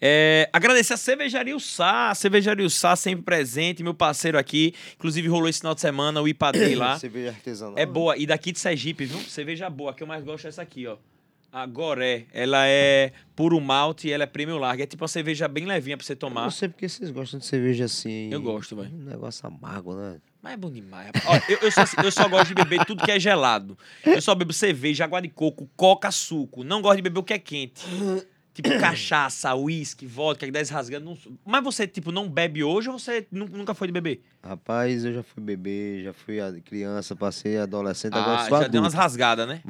É, 0.03 0.49
agradecer 0.51 0.95
a 0.95 0.97
Cervejaria 0.97 1.55
o 1.55 1.61
Sá, 1.61 2.11
a 2.11 2.15
Cervejaria 2.15 2.65
o 2.65 2.71
Sá 2.71 2.97
sempre 2.97 3.23
presente, 3.23 3.83
meu 3.83 3.93
parceiro 3.93 4.39
aqui. 4.39 4.75
Inclusive 4.95 5.29
rolou 5.29 5.49
esse 5.49 5.59
final 5.59 5.75
de 5.75 5.83
semana 5.83 6.23
o 6.23 6.27
Ipadei 6.27 6.75
lá. 6.75 6.97
Cerveja 6.99 7.29
artesanal. 7.29 7.79
É 7.79 7.85
boa. 7.85 8.17
E 8.17 8.27
daqui 8.27 8.53
de 8.53 8.59
Sergipe, 8.59 9.05
viu? 9.05 9.21
Cerveja 9.21 9.69
boa. 9.69 9.91
A 9.91 9.95
que 9.95 10.03
eu 10.03 10.07
mais 10.07 10.25
gosto 10.25 10.47
é 10.47 10.49
essa 10.49 10.63
aqui, 10.63 10.87
ó. 10.87 10.97
A 11.53 11.67
Goré. 11.67 12.27
Ela 12.33 12.67
é 12.67 13.13
puro 13.35 13.61
malte 13.61 14.09
e 14.09 14.13
ela 14.13 14.23
é 14.23 14.27
premium 14.27 14.59
larga. 14.59 14.85
É 14.85 14.87
tipo 14.87 15.03
uma 15.03 15.09
cerveja 15.09 15.49
bem 15.49 15.65
levinha 15.67 15.97
pra 15.97 16.07
você 16.07 16.13
Eu 16.13 16.17
tomar. 16.17 16.43
não 16.43 16.51
sei 16.51 16.69
porque 16.69 16.89
vocês 16.89 17.11
gostam 17.11 17.41
de 17.41 17.47
cerveja 17.47 17.87
assim. 17.87 18.29
Eu 18.33 18.41
gosto, 18.41 18.77
vai. 18.77 18.87
Um 18.87 19.05
negócio 19.05 19.47
amargo, 19.47 19.95
né? 19.95 20.19
Mas 20.43 20.53
é 20.55 20.57
bom 20.57 20.71
demais. 20.71 21.07
rapaz. 21.07 21.27
Olha, 21.27 21.45
eu, 21.49 21.59
eu, 21.63 21.71
só, 21.73 21.83
eu 22.03 22.11
só 22.13 22.29
gosto 22.29 22.49
de 22.49 22.55
beber 22.55 22.85
tudo 22.87 23.05
que 23.05 23.11
é 23.11 23.19
gelado. 23.21 23.77
Eu 24.07 24.23
só 24.23 24.35
bebo 24.35 24.53
cerveja, 24.53 25.05
água 25.05 25.21
de 25.21 25.29
coco, 25.29 25.69
coca, 25.77 26.11
suco. 26.11 26.63
Não 26.65 26.81
gosto 26.81 26.97
de 26.97 27.03
beber 27.03 27.19
o 27.21 27.23
que 27.25 27.35
é 27.35 27.39
quente. 27.39 27.85
Tipo 28.63 28.79
cachaça, 28.81 29.55
uísque, 29.55 30.07
vodka, 30.07 30.47
que 30.47 30.53
dá 30.53 30.61
rasgando. 30.71 31.05
Não... 31.07 31.19
Mas 31.45 31.63
você, 31.65 31.87
tipo, 31.87 32.11
não 32.13 32.29
bebe 32.29 32.63
hoje 32.65 32.89
ou 32.89 32.99
você 32.99 33.27
nu- 33.31 33.49
nunca 33.49 33.75
foi 33.75 33.89
de 33.89 33.93
beber? 33.93 34.23
Rapaz, 34.43 35.05
eu 35.05 35.13
já 35.15 35.23
fui 35.23 35.43
bebê, 35.43 36.03
já 36.05 36.13
fui 36.13 36.39
criança, 36.65 37.15
passei 37.15 37.59
adolescente, 37.59 38.15
agora 38.15 38.35
Ah, 38.37 38.39
sou 38.41 38.49
já 38.51 38.57
adulto. 38.57 38.71
deu 38.73 38.83
umas 38.83 38.95
rasgadas, 38.95 39.47
né? 39.47 39.61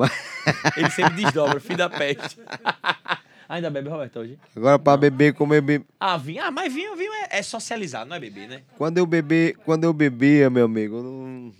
Ele 0.77 0.91
sempre 0.91 1.23
desdobra, 1.23 1.61
filho 1.61 1.79
da 1.79 1.91
peste. 1.91 2.39
Ainda 3.49 3.69
bebe, 3.69 3.89
Roberto, 3.89 4.21
hoje? 4.21 4.39
Agora 4.55 4.79
pra 4.79 4.97
beber, 4.97 5.35
como 5.35 5.53
eu 5.53 5.61
be... 5.61 5.85
Ah, 5.99 6.17
vinho. 6.17 6.41
Ah, 6.45 6.53
mas 6.53 6.73
vinho, 6.73 6.95
vinho 6.95 7.13
é, 7.13 7.39
é 7.39 7.43
socializar, 7.43 8.07
não 8.07 8.15
é 8.15 8.21
beber, 8.21 8.49
né? 8.49 8.63
Quando 8.79 8.99
eu 8.99 9.05
beber, 9.07 9.57
quando 9.65 9.83
eu 9.83 9.93
bebia, 9.93 10.49
meu 10.49 10.67
amigo, 10.67 10.99
eu 10.99 11.03
não... 11.03 11.53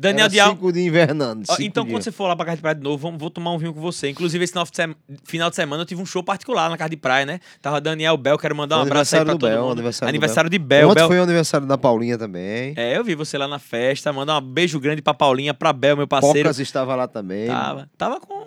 Daniel 0.00 0.26
Era 0.26 0.30
Dial. 0.32 0.50
cinco 0.50 0.72
dias 0.72 0.86
invernando. 0.86 1.44
Cinco 1.44 1.62
então, 1.62 1.84
quando 1.84 1.94
dias. 1.94 2.04
você 2.04 2.12
for 2.12 2.28
lá 2.28 2.36
pra 2.36 2.44
casa 2.46 2.56
de 2.58 2.62
praia 2.62 2.76
de 2.76 2.82
novo, 2.82 2.98
vamos, 2.98 3.18
vou 3.18 3.30
tomar 3.30 3.50
um 3.52 3.58
vinho 3.58 3.74
com 3.74 3.80
você. 3.80 4.08
Inclusive, 4.08 4.44
esse 4.44 4.52
final 4.52 4.64
de, 4.64 4.76
sema- 4.76 4.94
final 5.24 5.50
de 5.50 5.56
semana 5.56 5.82
eu 5.82 5.86
tive 5.86 6.00
um 6.00 6.06
show 6.06 6.22
particular 6.22 6.70
na 6.70 6.76
casa 6.76 6.90
de 6.90 6.96
praia, 6.96 7.26
né? 7.26 7.40
Tava 7.60 7.80
Daniel 7.80 8.16
Bel, 8.16 8.38
quero 8.38 8.54
mandar 8.54 8.78
um 8.78 8.82
abraço 8.82 9.16
aí 9.16 9.24
pra 9.24 9.32
todo 9.32 9.48
Bel, 9.48 9.60
mundo. 9.62 9.72
aniversário 9.72 10.08
Aniversário 10.10 10.48
de 10.50 10.58
Bel. 10.58 10.88
Ontem 10.88 11.00
Bel. 11.00 11.08
foi 11.08 11.18
o 11.18 11.22
aniversário 11.24 11.66
da 11.66 11.76
Paulinha 11.76 12.16
também. 12.16 12.74
É, 12.76 12.96
eu 12.96 13.02
vi 13.02 13.16
você 13.16 13.36
lá 13.36 13.48
na 13.48 13.58
festa. 13.58 14.12
Manda 14.12 14.38
um 14.38 14.40
beijo 14.40 14.78
grande 14.78 15.02
pra 15.02 15.12
Paulinha, 15.12 15.52
pra 15.52 15.72
Bel, 15.72 15.96
meu 15.96 16.06
parceiro. 16.06 16.38
Pocas 16.48 16.60
estava 16.60 16.94
lá 16.94 17.08
também. 17.08 17.48
Tava, 17.48 17.90
tava 17.98 18.20
com, 18.20 18.37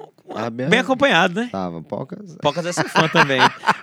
bem- 0.51 0.69
bem 0.69 0.79
acompanhado, 0.79 1.41
né? 1.41 1.49
Tava, 1.51 1.81
Pocas. 1.81 2.35
Pocas 2.41 2.65
é 2.65 2.71
seu 2.71 2.87
fã 2.89 3.07
também. 3.07 3.39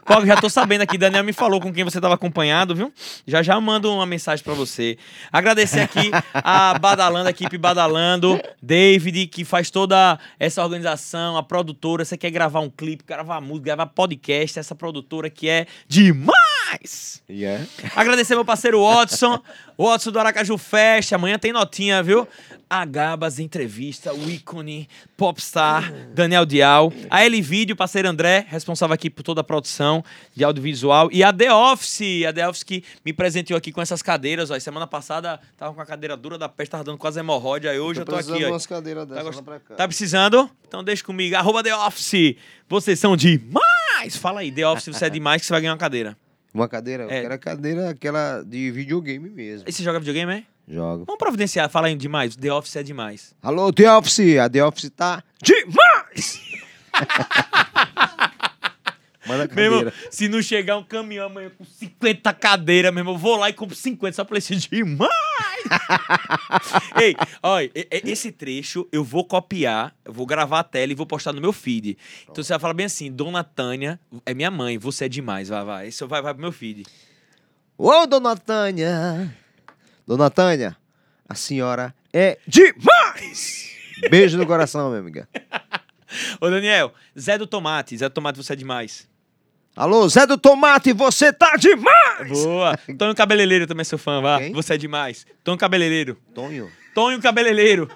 Pocas, 0.06 0.26
já 0.26 0.36
tô 0.36 0.48
sabendo 0.48 0.82
aqui, 0.82 0.96
Daniel 0.96 1.22
me 1.24 1.32
falou 1.32 1.60
com 1.60 1.72
quem 1.72 1.84
você 1.84 2.00
tava 2.00 2.14
acompanhado, 2.14 2.74
viu? 2.74 2.92
Já 3.26 3.42
já 3.42 3.60
mando 3.60 3.92
uma 3.92 4.06
mensagem 4.06 4.42
pra 4.44 4.54
você. 4.54 4.96
Agradecer 5.32 5.80
aqui 5.80 6.10
a 6.34 6.78
Badalando, 6.78 7.28
a 7.28 7.30
equipe 7.30 7.58
Badalando, 7.58 8.40
David, 8.62 9.26
que 9.26 9.44
faz 9.44 9.70
toda 9.70 10.18
essa 10.38 10.62
organização, 10.62 11.36
a 11.36 11.42
produtora. 11.42 12.04
Você 12.04 12.16
quer 12.16 12.30
gravar 12.30 12.60
um 12.60 12.70
clipe, 12.70 13.04
gravar 13.06 13.40
música, 13.40 13.66
gravar 13.66 13.86
podcast, 13.86 14.58
essa 14.58 14.74
produtora 14.74 15.28
que 15.30 15.48
é 15.48 15.66
demais! 15.86 17.22
E 17.28 17.44
é? 17.44 17.64
Agradecer 17.96 18.34
meu 18.34 18.44
parceiro 18.44 18.82
Watson, 18.82 19.40
Watson 19.78 20.10
do 20.10 20.18
Aracaju 20.18 20.56
Fest. 20.58 21.12
Amanhã 21.12 21.38
tem 21.38 21.52
notinha, 21.52 22.02
viu? 22.02 22.26
A 22.70 22.84
Gabas 22.84 23.38
Entrevista, 23.38 24.12
o 24.12 24.28
ícone, 24.30 24.86
Popstar, 25.16 25.90
Daniel 26.14 26.44
Dial. 26.44 26.92
A 27.08 27.24
L 27.24 27.40
Vídeo, 27.40 27.74
parceiro 27.74 28.08
André, 28.08 28.44
responsável 28.48 28.92
aqui 28.94 29.08
por 29.08 29.22
toda 29.22 29.40
a 29.40 29.44
produção 29.44 30.04
de 30.34 30.44
audiovisual. 30.44 31.08
E 31.10 31.24
a 31.24 31.32
The 31.32 31.52
Office, 31.52 32.24
a 32.28 32.32
The 32.32 32.46
Office 32.48 32.62
que 32.62 32.84
me 33.04 33.12
presenteou 33.12 33.56
aqui 33.56 33.72
com 33.72 33.80
essas 33.80 34.02
cadeiras. 34.02 34.50
Ó. 34.50 34.58
Semana 34.60 34.86
passada 34.86 35.40
tava 35.56 35.72
com 35.74 35.80
a 35.80 35.86
cadeira 35.86 36.16
dura 36.16 36.36
da 36.36 36.48
peste, 36.48 36.70
tava 36.72 36.84
dando 36.84 36.98
quase 36.98 37.18
hemorroide. 37.18 37.66
Aí 37.68 37.78
hoje 37.78 38.00
eu 38.00 38.04
tô 38.04 38.12
precisando 38.12 38.34
aqui, 38.36 38.44
de 38.44 38.50
ó. 38.50 38.52
umas 38.52 38.66
cadeiras 38.66 39.08
Tá, 39.08 39.22
gost- 39.22 39.36
lá 39.36 39.42
pra 39.42 39.60
cá. 39.60 39.74
tá 39.74 39.88
precisando? 39.88 40.50
Então 40.66 40.84
deixa 40.84 41.02
comigo. 41.02 41.36
Arroba 41.36 41.62
The 41.62 41.74
Office. 41.74 42.36
Vocês 42.68 42.98
são 42.98 43.16
demais! 43.16 44.16
Fala 44.20 44.40
aí, 44.40 44.52
The 44.52 44.66
Office, 44.68 44.88
você 44.94 45.06
é 45.06 45.10
demais 45.10 45.40
que 45.40 45.46
você 45.46 45.52
vai 45.54 45.62
ganhar 45.62 45.72
uma 45.72 45.78
cadeira. 45.78 46.16
Uma 46.52 46.68
cadeira? 46.68 47.04
Eu 47.04 47.10
É. 47.10 47.22
quero 47.22 47.34
a 47.34 47.38
cadeira 47.38 47.90
aquela 47.90 48.42
de 48.42 48.70
videogame 48.70 49.28
mesmo. 49.30 49.68
E 49.68 49.72
você 49.72 49.82
joga 49.82 49.98
videogame, 49.98 50.32
é? 50.32 50.44
Jogo. 50.68 51.04
Vamos 51.06 51.18
providenciar, 51.18 51.68
fala 51.70 51.86
aí 51.86 51.94
demais. 51.96 52.36
The 52.36 52.52
Office 52.52 52.76
é 52.76 52.82
demais. 52.82 53.34
Alô, 53.42 53.72
The 53.72 53.90
Office! 53.90 54.38
A 54.38 54.50
The 54.50 54.64
Office 54.64 54.90
tá 54.90 55.22
Demais! 55.42 56.42
Manda 59.26 59.44
a 59.44 59.54
Meu 59.54 59.64
irmão, 59.64 59.84
cadeira. 59.84 59.94
se 60.10 60.26
não 60.28 60.40
chegar 60.40 60.78
um 60.78 60.82
caminhão 60.82 61.26
amanhã 61.26 61.50
com 61.56 61.62
50 61.64 62.32
cadeiras, 62.32 62.92
meu 62.92 63.00
irmão, 63.02 63.14
eu 63.14 63.18
vou 63.18 63.36
lá 63.36 63.50
e 63.50 63.52
compro 63.52 63.76
50 63.76 64.14
só 64.14 64.24
pra 64.24 64.38
esse 64.38 64.56
demais! 64.68 65.10
Ei, 67.00 67.14
olha, 67.42 67.70
esse 67.90 68.32
trecho 68.32 68.88
eu 68.90 69.04
vou 69.04 69.24
copiar, 69.24 69.94
eu 70.02 70.12
vou 70.14 70.24
gravar 70.24 70.60
a 70.60 70.64
tela 70.64 70.92
e 70.92 70.94
vou 70.94 71.04
postar 71.04 71.32
no 71.34 71.42
meu 71.42 71.52
feed. 71.52 71.98
Então 72.22 72.42
você 72.42 72.54
vai 72.54 72.58
falar 72.60 72.72
bem 72.74 72.86
assim, 72.86 73.12
Dona 73.12 73.44
Tânia 73.44 74.00
é 74.24 74.32
minha 74.32 74.50
mãe, 74.50 74.78
você 74.78 75.04
é 75.04 75.08
demais, 75.08 75.48
vai, 75.50 75.64
vai. 75.64 75.88
Esse 75.88 76.04
vai, 76.06 76.22
vai 76.22 76.32
pro 76.32 76.40
meu 76.40 76.52
feed. 76.52 76.84
Ô, 77.76 78.06
dona 78.06 78.34
Tânia! 78.34 79.30
Dona 80.08 80.30
Tânia, 80.30 80.74
a 81.28 81.34
senhora 81.34 81.94
é 82.14 82.38
demais! 82.46 83.76
Beijo 84.08 84.38
no 84.38 84.46
coração, 84.46 84.88
minha 84.88 85.00
amiga. 85.00 85.28
Ô, 86.40 86.48
Daniel, 86.48 86.94
Zé 87.18 87.36
do 87.36 87.46
Tomate. 87.46 87.94
Zé 87.94 88.08
do 88.08 88.14
Tomate, 88.14 88.42
você 88.42 88.54
é 88.54 88.56
demais. 88.56 89.06
Alô, 89.76 90.08
Zé 90.08 90.26
do 90.26 90.38
Tomate, 90.38 90.94
você 90.94 91.30
tá 91.30 91.56
demais! 91.56 92.42
Boa. 92.42 92.74
Tonho 92.96 93.14
Cabeleireiro 93.14 93.66
também 93.66 93.84
sou 93.84 93.98
fã, 93.98 94.22
vá. 94.22 94.38
Quem? 94.38 94.50
Você 94.54 94.72
é 94.72 94.76
demais. 94.78 95.26
Tonho 95.44 95.58
Cabeleireiro. 95.58 96.16
Tonho. 96.34 96.72
Tonho 96.94 97.20
Cabeleireiro. 97.20 97.90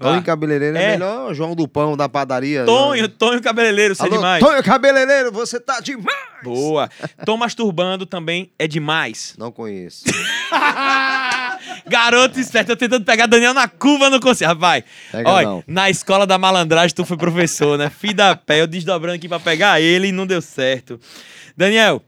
Tonho 0.00 0.22
Cabeleireiro 0.22 0.76
é, 0.76 0.82
É. 0.82 0.90
melhor 0.92 1.34
João 1.34 1.54
do 1.56 1.66
Pão 1.66 1.96
da 1.96 2.08
padaria. 2.08 2.64
Tonho, 2.64 3.08
Tonho 3.08 3.42
Cabeleireiro, 3.42 3.94
você 3.94 4.02
é 4.02 4.06
Alô, 4.06 4.16
demais. 4.16 4.44
Tonho 4.44 4.62
Cabeleireiro, 4.62 5.32
você 5.32 5.58
tá 5.58 5.80
demais! 5.80 6.16
Boa. 6.44 6.88
Tom 7.24 7.36
Masturbando 7.36 8.06
também 8.06 8.52
é 8.58 8.66
demais. 8.68 9.34
Não 9.36 9.50
conheço. 9.50 10.04
Garoto 11.86 12.38
esperto, 12.38 12.72
eu 12.72 12.76
tentando 12.76 13.04
pegar 13.04 13.26
Daniel 13.26 13.54
na 13.54 13.66
curva, 13.68 14.10
não 14.10 14.20
consigo. 14.20 14.48
Rapaz, 14.48 14.84
Pega 15.10 15.28
olha, 15.30 15.46
não. 15.48 15.64
na 15.66 15.90
escola 15.90 16.26
da 16.26 16.38
malandragem 16.38 16.94
tu 16.94 17.04
foi 17.04 17.16
professor, 17.16 17.76
né? 17.78 17.90
Filho 17.90 18.14
da 18.14 18.36
pé, 18.36 18.60
eu 18.60 18.66
desdobrando 18.66 19.16
aqui 19.16 19.28
pra 19.28 19.40
pegar 19.40 19.80
ele 19.80 20.08
e 20.08 20.12
não 20.12 20.26
deu 20.26 20.40
certo. 20.40 21.00
Daniel, 21.56 22.02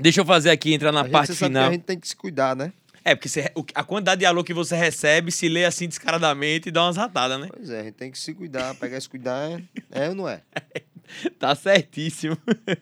deixa 0.00 0.20
eu 0.20 0.24
fazer 0.24 0.50
aqui, 0.50 0.72
entrar 0.72 0.92
na 0.92 1.00
A 1.00 1.04
gente, 1.04 1.12
parte 1.12 1.32
que 1.32 1.36
final. 1.38 1.68
a 1.68 1.72
gente 1.72 1.82
tem 1.82 1.98
que 1.98 2.08
se 2.08 2.16
cuidar, 2.16 2.56
né? 2.56 2.72
É, 3.08 3.14
porque 3.14 3.28
você- 3.28 3.50
a 3.74 3.82
quantidade 3.84 4.18
de 4.20 4.26
alô 4.26 4.44
que 4.44 4.52
você 4.52 4.76
recebe, 4.76 5.32
se 5.32 5.48
lê 5.48 5.64
assim 5.64 5.88
descaradamente 5.88 6.68
e 6.68 6.72
dá 6.72 6.84
umas 6.84 6.96
ratadas, 6.96 7.40
né? 7.40 7.48
Pois 7.54 7.70
é, 7.70 7.80
a 7.80 7.84
gente 7.84 7.94
tem 7.94 8.10
que 8.10 8.18
se 8.18 8.34
cuidar, 8.34 8.74
pegar 8.74 8.98
e 8.98 9.00
se 9.00 9.08
cuidar. 9.08 9.50
É, 9.90 10.06
é 10.06 10.08
ou 10.10 10.14
não 10.14 10.28
é? 10.28 10.42
Tá 11.38 11.54
certíssimo. 11.54 12.36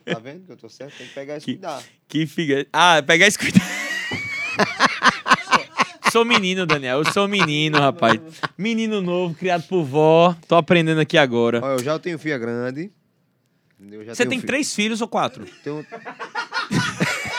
Tá 0.05 0.19
vendo 0.19 0.44
que 0.47 0.51
eu 0.51 0.57
tô 0.57 0.69
certo? 0.69 0.97
Tem 0.98 1.07
que 1.07 1.15
pegar 1.15 1.36
e 1.36 1.40
se 1.40 1.47
Que- 1.47 1.53
cuidar. 1.53 1.81
Que 2.09 2.27
figa. 2.27 2.66
Ah, 2.73 3.01
pegar 3.07 3.24
esse 3.28 3.39
cuidado. 3.39 3.62
sou 6.11 6.24
menino, 6.24 6.66
Daniel. 6.66 6.98
Eu 6.98 7.05
sou 7.12 7.28
menino, 7.28 7.78
rapaz. 7.78 8.19
Menino 8.59 9.01
novo, 9.01 9.32
criado 9.36 9.62
por 9.69 9.85
vó. 9.85 10.35
Tô 10.48 10.57
aprendendo 10.57 11.01
aqui 11.01 11.16
agora. 11.16 11.61
Olha, 11.62 11.74
eu 11.81 11.85
já 11.85 12.01
tenho 12.01 12.19
filha 12.19 12.36
grande. 12.36 12.90
Você 14.09 14.27
tem 14.27 14.40
fi- 14.40 14.47
três 14.47 14.74
filhos 14.74 15.01
ou 15.01 15.07
quatro? 15.07 15.47
tenho- 15.62 15.86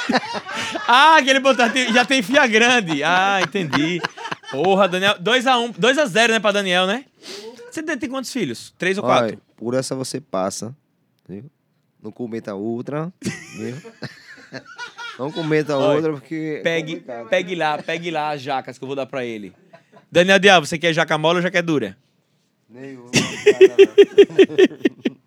Ah, 0.87 1.17
aquele 1.17 1.39
tem- 1.69 1.93
já 1.93 2.05
tem 2.05 2.21
filha 2.21 2.45
grande. 2.47 3.03
Ah, 3.03 3.39
entendi. 3.41 4.01
Porra, 4.51 4.87
Daniel. 4.87 5.15
2x1, 5.19 5.59
um, 5.59 5.73
2x0, 5.73 6.29
né, 6.29 6.39
pra 6.39 6.51
Daniel, 6.51 6.87
né? 6.87 7.05
Você 7.71 7.83
tem 7.83 8.09
quantos 8.09 8.31
filhos? 8.31 8.73
Três 8.77 8.97
ou 8.97 9.03
quatro? 9.03 9.27
Olha, 9.27 9.39
por 9.55 9.73
essa 9.73 9.95
você 9.95 10.21
passa. 10.21 10.75
Viu? 11.27 11.45
Não 12.01 12.11
cometa 12.11 12.53
outra. 12.55 13.11
Viu? 13.57 13.75
Não 15.19 15.31
cometa 15.31 15.75
Olha, 15.75 15.95
outra 15.95 16.11
porque. 16.13 16.57
é 16.59 16.61
Pegue, 16.61 16.93
complicado. 16.97 17.27
pegue 17.27 17.55
lá, 17.55 17.77
pegue 17.79 18.11
lá 18.11 18.29
as 18.31 18.41
jacas 18.41 18.77
que 18.77 18.83
eu 18.83 18.87
vou 18.87 18.95
dar 18.95 19.07
pra 19.07 19.25
ele. 19.25 19.51
Daniel 20.11 20.37
Diabo, 20.39 20.65
você 20.67 20.77
quer 20.77 20.93
jaca 20.93 21.17
mole 21.17 21.37
ou 21.37 21.41
jaca 21.41 21.61
dura? 21.61 21.97
Nenhum, 22.69 23.05
não, 23.05 23.11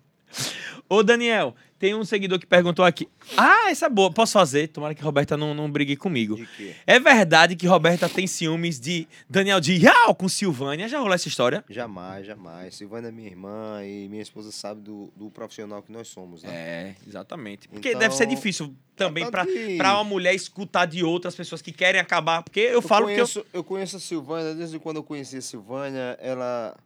Ô, 0.89 1.03
Daniel, 1.03 1.55
tem 1.81 1.95
um 1.95 2.05
seguidor 2.05 2.37
que 2.37 2.45
perguntou 2.45 2.85
aqui. 2.85 3.09
Ah, 3.35 3.71
essa 3.71 3.87
é 3.87 3.89
boa. 3.89 4.11
Posso 4.11 4.33
fazer? 4.33 4.67
Tomara 4.67 4.93
que 4.93 5.01
Roberta 5.01 5.35
não, 5.35 5.51
não 5.55 5.67
brigue 5.67 5.95
comigo. 5.95 6.35
De? 6.35 6.75
É 6.85 6.99
verdade 6.99 7.55
que 7.55 7.65
Roberta 7.65 8.07
tem 8.07 8.27
ciúmes 8.27 8.79
de 8.79 9.07
Daniel 9.27 9.59
Dial 9.59 10.13
com 10.13 10.29
Silvânia? 10.29 10.87
Já 10.87 10.99
rolou 10.99 11.15
essa 11.15 11.27
história? 11.27 11.65
Jamais, 11.67 12.27
jamais. 12.27 12.75
Silvana 12.75 13.07
é 13.07 13.11
minha 13.11 13.27
irmã 13.27 13.83
e 13.83 14.07
minha 14.09 14.21
esposa 14.21 14.51
sabe 14.51 14.79
do, 14.81 15.11
do 15.15 15.31
profissional 15.31 15.81
que 15.81 15.91
nós 15.91 16.07
somos, 16.07 16.43
né? 16.43 16.49
É, 16.53 16.95
exatamente. 17.07 17.67
Porque 17.67 17.89
Então, 17.89 17.99
deve 18.01 18.13
ser 18.15 18.27
difícil 18.27 18.75
também 18.95 19.31
pra, 19.31 19.43
que- 19.43 19.77
pra 19.77 19.95
uma 19.95 20.03
mulher 20.03 20.35
escutar 20.35 20.85
de 20.85 21.03
outras 21.03 21.33
pessoas 21.33 21.63
que 21.63 21.71
querem 21.71 21.99
acabar. 21.99 22.43
Porque 22.43 22.59
eu, 22.59 22.79
falo 22.83 23.05
conheço, 23.07 23.43
eu... 23.51 23.63
conheço 23.63 23.97
a 23.97 23.99
Silvânia, 23.99 24.53
desde 24.53 24.77
quando 24.77 24.97
eu 24.97 25.03
conheci 25.03 25.37
a 25.37 25.41
Silvânia, 25.41 26.15
ela 26.21 26.77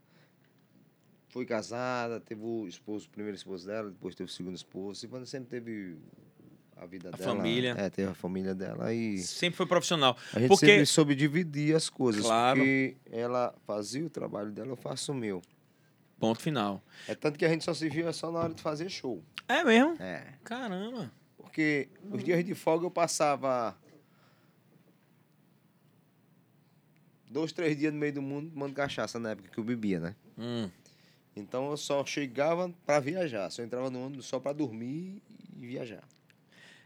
foi 1.35 1.45
casada, 1.45 2.17
teve 2.21 2.41
o 2.41 2.65
esposo, 2.65 3.07
o 3.07 3.09
primeiro 3.09 3.35
esposo 3.35 3.67
dela, 3.67 3.89
depois 3.89 4.15
teve 4.15 4.29
o 4.29 4.33
segundo 4.33 4.55
esposo. 4.55 5.01
Silvânia 5.01 5.25
sempre 5.25 5.49
teve 5.49 5.97
a 6.77 6.85
vida 6.85 7.09
A 7.09 7.17
dela. 7.17 7.35
família. 7.35 7.75
É, 7.77 7.89
teve 7.89 8.09
a 8.09 8.13
família 8.13 8.55
dela 8.55 8.93
e 8.93 9.17
sempre 9.17 9.57
foi 9.57 9.65
profissional. 9.65 10.17
a 10.33 10.39
gente 10.39 10.47
Porque 10.47 10.65
sempre 10.65 10.85
soube 10.85 11.13
dividir 11.13 11.75
as 11.75 11.89
coisas. 11.89 12.21
Claro. 12.21 12.59
Porque 12.59 12.95
ela 13.11 13.53
fazia 13.67 14.05
o 14.05 14.09
trabalho 14.09 14.49
dela, 14.49 14.69
eu 14.69 14.77
faço 14.77 15.11
o 15.11 15.15
meu. 15.15 15.41
ponto 16.17 16.39
final. 16.41 16.81
É 17.05 17.13
tanto 17.13 17.37
que 17.37 17.43
a 17.43 17.49
gente 17.49 17.65
só 17.65 17.73
se 17.73 17.89
viu 17.89 18.07
é 18.07 18.13
só 18.13 18.31
na 18.31 18.39
hora 18.39 18.53
de 18.53 18.61
fazer 18.61 18.89
show. 18.89 19.21
É 19.45 19.61
mesmo? 19.61 20.01
É. 20.01 20.35
Caramba. 20.41 21.11
Porque 21.37 21.89
os 22.09 22.23
dias 22.23 22.45
de 22.45 22.55
folga 22.55 22.85
eu 22.85 22.91
passava 22.91 23.75
dois, 27.29 27.51
três 27.51 27.77
dias 27.77 27.91
no 27.93 27.99
meio 27.99 28.13
do 28.13 28.21
mundo 28.21 28.49
tomando 28.51 28.73
cachaça 28.73 29.19
na 29.19 29.31
época 29.31 29.49
que 29.49 29.57
eu 29.57 29.65
bebia, 29.65 29.99
né? 29.99 30.15
Hum. 30.37 30.69
Então 31.35 31.69
eu 31.71 31.77
só 31.77 32.05
chegava 32.05 32.73
para 32.85 32.99
viajar. 32.99 33.49
Só 33.49 33.61
entrava 33.61 33.89
no 33.89 34.05
ônibus 34.05 34.25
só 34.25 34.39
para 34.39 34.53
dormir 34.53 35.21
e 35.59 35.65
viajar. 35.65 36.03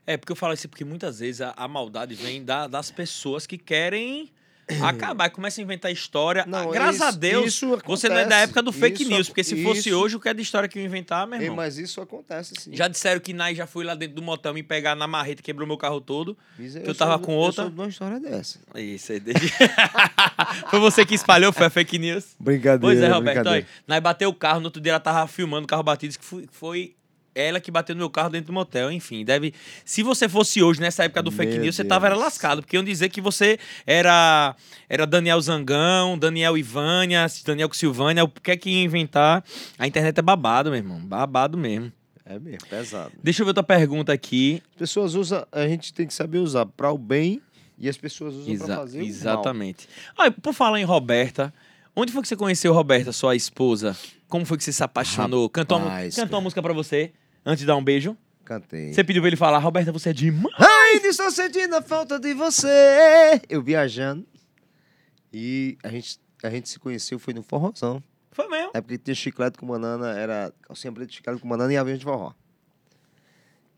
É, 0.07 0.17
porque 0.17 0.31
eu 0.31 0.35
falo 0.35 0.53
isso 0.53 0.67
porque 0.67 0.84
muitas 0.85 1.19
vezes 1.19 1.41
a, 1.41 1.53
a 1.55 1.67
maldade 1.67 2.15
vem 2.15 2.43
da- 2.43 2.67
das 2.67 2.89
pessoas 2.89 3.45
que 3.45 3.57
querem 3.57 4.31
acabar 4.84 5.28
e 5.28 5.30
começam 5.30 5.62
a 5.62 5.66
inventar 5.66 5.91
história. 5.91 6.46
Não, 6.48 6.70
Graças 6.72 6.96
isso- 6.96 7.04
a 7.06 7.12
Deus, 7.12 7.46
isso 7.48 7.78
você 7.86 8.08
não 8.10 8.16
é 8.16 8.20
da 8.20 8.26
acontece. 8.28 8.44
época 8.44 8.62
do 8.64 8.72
fake 8.72 9.02
Isso 9.04 9.12
news, 9.12 9.28
porque 9.28 9.44
se 9.44 9.64
fosse 9.64 9.90
isso- 9.90 9.98
hoje, 10.00 10.16
o 10.16 10.20
que 10.20 10.30
é 10.30 10.34
de 10.34 10.41
história 10.41 10.68
que 10.70 10.78
eu 10.80 10.84
inventar, 10.84 11.26
meu 11.28 11.38
Ei, 11.40 11.46
irmão? 11.46 11.58
mas 11.58 11.78
isso 11.78 12.00
acontece 12.02 12.54
sim. 12.60 12.76
Já 12.76 12.88
disseram 12.88 13.20
que 13.20 13.34
Nai 13.34 13.56
já 13.56 13.66
foi 13.68 13.84
lá 13.84 13.96
dentro 13.96 14.16
do 14.16 14.22
motel 14.22 14.54
me 14.54 14.64
pegar 14.64 14.96
na 14.96 15.08
marreta, 15.08 15.41
quebrou 15.41 15.68
meu 15.68 15.78
carro 15.78 16.00
todo. 16.00 16.38
Miser- 16.58 16.82
que 16.84 16.90
eu 16.90 16.94
sou 16.94 17.08
tava 17.08 17.18
do- 17.18 17.26
com 17.26 17.36
outra. 17.36 17.64
Eu 17.64 17.68
sou 17.68 17.74
de 17.76 17.82
uma 17.82 17.88
história 17.90 18.20
dessa. 18.20 18.60
Isso 18.76 19.12
aí. 19.12 19.20
deixa- 19.20 19.40
foi 20.70 20.80
você 20.80 21.06
que 21.06 21.16
espalhou, 21.16 21.52
foi 21.52 21.66
a 21.66 21.70
fake 21.70 21.98
news. 22.00 22.36
Brincadeira. 22.40 22.80
Pois 22.80 23.02
é, 23.02 23.08
Roberto. 23.10 23.48
Olha, 23.48 23.68
nós 23.88 24.00
bateu 24.00 24.30
o 24.30 24.34
carro, 24.34 24.60
no 24.60 24.66
outro 24.66 24.82
dia 24.82 24.91
ela 24.94 25.00
tava 25.00 25.28
filmando 25.28 25.64
o 25.66 25.68
carro 25.68 25.84
batido, 25.84 26.18
que 26.18 26.48
foi 26.52 26.96
ela 27.41 27.60
que 27.60 27.72
bateu 27.72 27.95
no 27.95 27.99
meu 27.99 28.10
carro 28.10 28.30
dentro 28.30 28.48
do 28.48 28.53
motel. 28.53 28.91
Enfim, 28.91 29.24
deve. 29.26 29.53
Se 29.86 30.03
você 30.03 30.28
fosse 30.30 30.61
hoje, 30.61 30.80
nessa 30.82 31.03
época 31.03 31.22
do 31.24 31.32
fake 31.32 31.53
Meu 31.53 31.61
news, 31.64 31.76
você 31.76 31.84
tava 31.84 32.06
era 32.07 32.16
lascado. 32.16 32.61
Porque 32.61 32.76
iam 32.76 32.84
dizer 32.84 33.10
que 33.10 33.22
você 33.22 33.57
era, 33.86 34.56
era 34.88 35.06
Daniel 35.06 35.40
Zangão, 35.41 36.18
Daniel 36.18 36.57
Ivânia, 36.57 37.26
Daniel 37.45 37.70
Silvânia, 37.74 38.24
o 38.24 38.28
que 38.28 38.52
é 38.52 38.57
que 38.57 38.70
ia 38.70 38.84
inventar? 38.84 39.44
A 39.78 39.88
internet 39.88 40.18
é 40.18 40.22
babado, 40.22 40.70
meu 40.70 40.78
irmão. 40.78 40.99
Babado 40.99 41.57
mesmo. 41.57 41.91
É 42.26 42.38
mesmo, 42.38 42.68
pesado. 42.70 43.11
Deixa 43.24 43.41
eu 43.41 43.45
ver 43.45 43.49
outra 43.49 43.64
pergunta 43.64 44.14
aqui. 44.14 44.61
As 44.74 44.78
pessoas 44.78 45.16
usam, 45.16 45.45
a 45.52 45.68
gente 45.68 45.91
tem 45.94 46.06
que 46.06 46.14
saber 46.14 46.38
usar 46.38 46.66
para 46.68 46.91
o 46.91 46.98
bem 46.98 47.41
e 47.78 47.90
as 47.90 47.98
pessoas 47.98 48.36
usam 48.36 48.45
para 48.57 48.66
Exa- 48.66 48.76
fazer 48.76 48.98
o 48.98 49.02
mal. 49.02 49.10
exatamente. 49.10 49.90
Ah, 50.16 50.30
por 50.30 50.53
falar 50.53 50.80
em 50.80 50.84
Roberta, 50.84 51.52
onde 51.95 52.11
foi 52.11 52.22
que 52.22 52.28
você 52.28 52.36
conheceu 52.36 52.72
Roberta, 52.72 53.11
sua 53.11 53.36
esposa? 53.36 53.98
Como 54.28 54.45
foi 54.45 54.57
que 54.60 54.64
você 54.64 54.72
se 54.72 54.84
apaixonou? 54.84 55.49
Cantou, 55.49 55.80
uma, 55.80 55.86
Rapaz, 55.90 56.16
cantou 56.16 56.38
uma 56.38 56.44
música 56.44 56.61
pra 56.61 56.72
você 56.72 57.11
antes 57.45 57.61
de 57.61 57.66
dar 57.66 57.76
um 57.76 57.84
beijo? 57.84 58.18
Cantei. 58.44 58.94
Você 58.94 59.03
pediu 59.03 59.22
pra 59.22 59.28
ele 59.28 59.38
falar, 59.38 59.60
Roberta, 59.60 59.91
você 59.91 60.10
é 60.10 60.14
demais. 60.14 60.56
Ainda 60.57 61.07
estou 61.07 61.30
sentindo 61.30 61.76
a 61.76 61.82
falta 61.82 62.20
de 62.20 62.34
você. 62.34 63.40
Eu 63.48 63.61
viajando. 63.61 64.26
E 65.32 65.78
a 65.84 65.90
gente, 65.90 66.20
a 66.44 66.49
gente 66.49 66.68
se 66.68 66.80
conheceu, 66.80 67.20
foi 67.20 67.34
no 67.34 67.44
forrozão. 67.44 68.02
Foi 68.32 68.48
mesmo. 68.48 68.72
Na 68.74 68.80
época 68.80 68.98
que 68.98 69.03
tinha 69.03 69.16
chiclete 69.16 69.57
com 69.57 69.68
banana, 69.68 70.18
era 70.18 70.52
calcinha 70.64 70.91
preta, 70.91 71.11
chiclete 71.11 71.40
com 71.40 71.48
banana 71.48 71.72
e 71.72 71.78
avião 71.78 71.98
de 71.98 72.03
forró. 72.03 72.34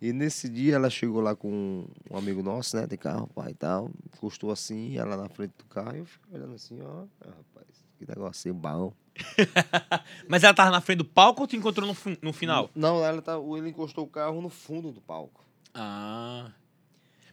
E 0.01 0.13
nesse 0.13 0.49
dia 0.49 0.75
ela 0.75 0.89
chegou 0.89 1.21
lá 1.21 1.35
com 1.35 1.85
um 2.09 2.17
amigo 2.17 2.41
nosso, 2.41 2.75
né, 2.75 2.87
de 2.87 2.97
carro, 2.97 3.27
pai 3.27 3.51
e 3.51 3.53
tal. 3.53 3.91
Encostou 4.15 4.51
assim, 4.51 4.97
ela 4.97 5.15
na 5.15 5.29
frente 5.29 5.53
do 5.57 5.65
carro. 5.65 5.95
E 5.95 5.99
eu 5.99 6.05
fiquei 6.05 6.39
olhando 6.39 6.55
assim, 6.55 6.79
ó, 6.81 7.05
rapaz, 7.19 7.85
que 7.99 8.07
negocinho 8.07 8.55
bom. 8.55 8.93
Mas 10.27 10.43
ela 10.43 10.53
tava 10.53 10.71
na 10.71 10.81
frente 10.81 10.99
do 10.99 11.05
palco 11.05 11.41
ou 11.41 11.47
te 11.47 11.55
encontrou 11.55 11.87
no, 11.87 11.95
no 12.21 12.33
final? 12.33 12.69
Não, 12.75 13.03
ela 13.03 13.21
tá, 13.21 13.33
ele 13.57 13.69
encostou 13.69 14.05
o 14.05 14.07
carro 14.07 14.41
no 14.41 14.49
fundo 14.49 14.91
do 14.91 15.01
palco. 15.01 15.43
Ah. 15.73 16.47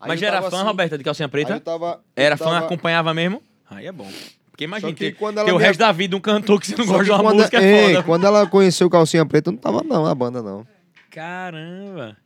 Aí 0.00 0.08
Mas 0.08 0.20
já 0.20 0.28
era 0.28 0.42
fã, 0.42 0.58
assim, 0.58 0.66
Roberta, 0.66 0.96
de 0.98 1.02
calcinha 1.04 1.28
preta? 1.28 1.54
eu 1.54 1.60
tava, 1.60 2.00
Era 2.14 2.36
fã, 2.36 2.44
tava- 2.46 2.58
acompanhava 2.66 3.12
mesmo? 3.12 3.42
Aí 3.68 3.86
é 3.86 3.92
bom. 3.92 4.10
Porque 4.50 4.64
imagina, 4.64 4.92
que 4.92 4.98
ter, 4.98 5.12
quando 5.16 5.38
ela 5.38 5.46
ter 5.46 5.52
o 5.52 5.56
resto 5.56 5.78
da 5.78 5.92
vida 5.92 6.16
um 6.16 6.20
cantor 6.20 6.60
que 6.60 6.66
você 6.66 6.76
não 6.76 6.84
Só 6.84 6.92
gosta 6.92 7.04
de 7.04 7.10
uma 7.12 7.18
quando- 7.22 7.36
música 7.36 7.58
é 7.58 7.62
Ei, 7.64 7.94
foda. 7.94 8.02
Quando 8.04 8.26
ela 8.26 8.46
conheceu 8.46 8.86
o 8.86 8.90
Calcinha 8.90 9.24
Preta, 9.24 9.50
eu 9.50 9.52
não 9.52 9.58
tava 9.58 9.82
não, 9.84 10.04
na 10.04 10.14
banda 10.14 10.42
não. 10.42 10.66
Caramba. 11.10 12.16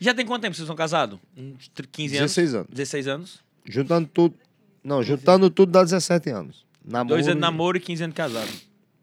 Já 0.00 0.14
tem 0.14 0.24
quanto 0.26 0.42
tempo 0.42 0.54
vocês 0.56 0.66
são 0.66 0.76
casados? 0.76 1.18
Uns 1.36 1.68
tr- 1.68 1.84
15 1.90 2.16
anos? 2.18 2.30
16 2.34 2.54
anos. 2.54 2.66
16 2.70 3.08
anos? 3.08 3.40
Juntando 3.64 4.08
tudo. 4.12 4.34
Não, 4.82 5.02
juntando 5.02 5.50
tudo 5.50 5.72
dá 5.72 5.82
17 5.82 6.30
anos. 6.30 6.64
Namoro. 6.84 7.08
Dois 7.16 7.26
anos 7.26 7.36
de 7.36 7.40
namoro 7.40 7.76
e 7.76 7.80
15 7.80 8.04
anos 8.04 8.14
de 8.14 8.16
casado. 8.16 8.48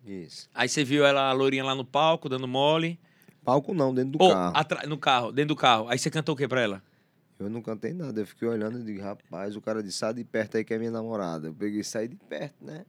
Isso. 0.06 0.50
Aí 0.54 0.68
você 0.68 0.84
viu 0.84 1.06
ela, 1.06 1.30
a 1.30 1.32
lourinha 1.34 1.64
lá 1.64 1.74
no 1.76 1.86
palco, 1.86 2.28
dando 2.28 2.48
mole. 2.48 3.00
Palco 3.44 3.74
não, 3.74 3.94
dentro 3.94 4.12
do 4.18 4.24
Ou 4.24 4.32
carro. 4.32 4.58
atra- 4.58 4.88
no 4.88 4.98
carro, 4.98 5.32
dentro 5.32 5.50
do 5.50 5.56
carro. 5.56 5.88
Aí 5.90 5.98
você 6.00 6.10
cantou 6.10 6.34
o 6.34 6.38
que 6.38 6.48
pra 6.48 6.62
ela? 6.62 6.84
Eu 7.40 7.50
não 7.50 7.62
cantei 7.62 7.94
nada, 7.94 8.22
eu 8.22 8.28
fiquei 8.28 8.48
olhando 8.48 8.80
e 8.80 8.84
digo, 8.84 9.02
rapaz, 9.02 9.56
o 9.56 9.62
cara 9.62 9.82
disse, 9.84 9.98
sai 9.98 10.14
de 10.14 10.24
perto 10.24 10.56
aí 10.58 10.64
que 10.64 10.74
é 10.74 10.78
minha 10.78 10.92
namorada. 10.92 11.48
Eu 11.48 11.54
peguei 11.54 11.82
e 11.82 11.84
saí 11.84 12.08
de 12.08 12.16
perto, 12.16 12.64
né? 12.64 12.86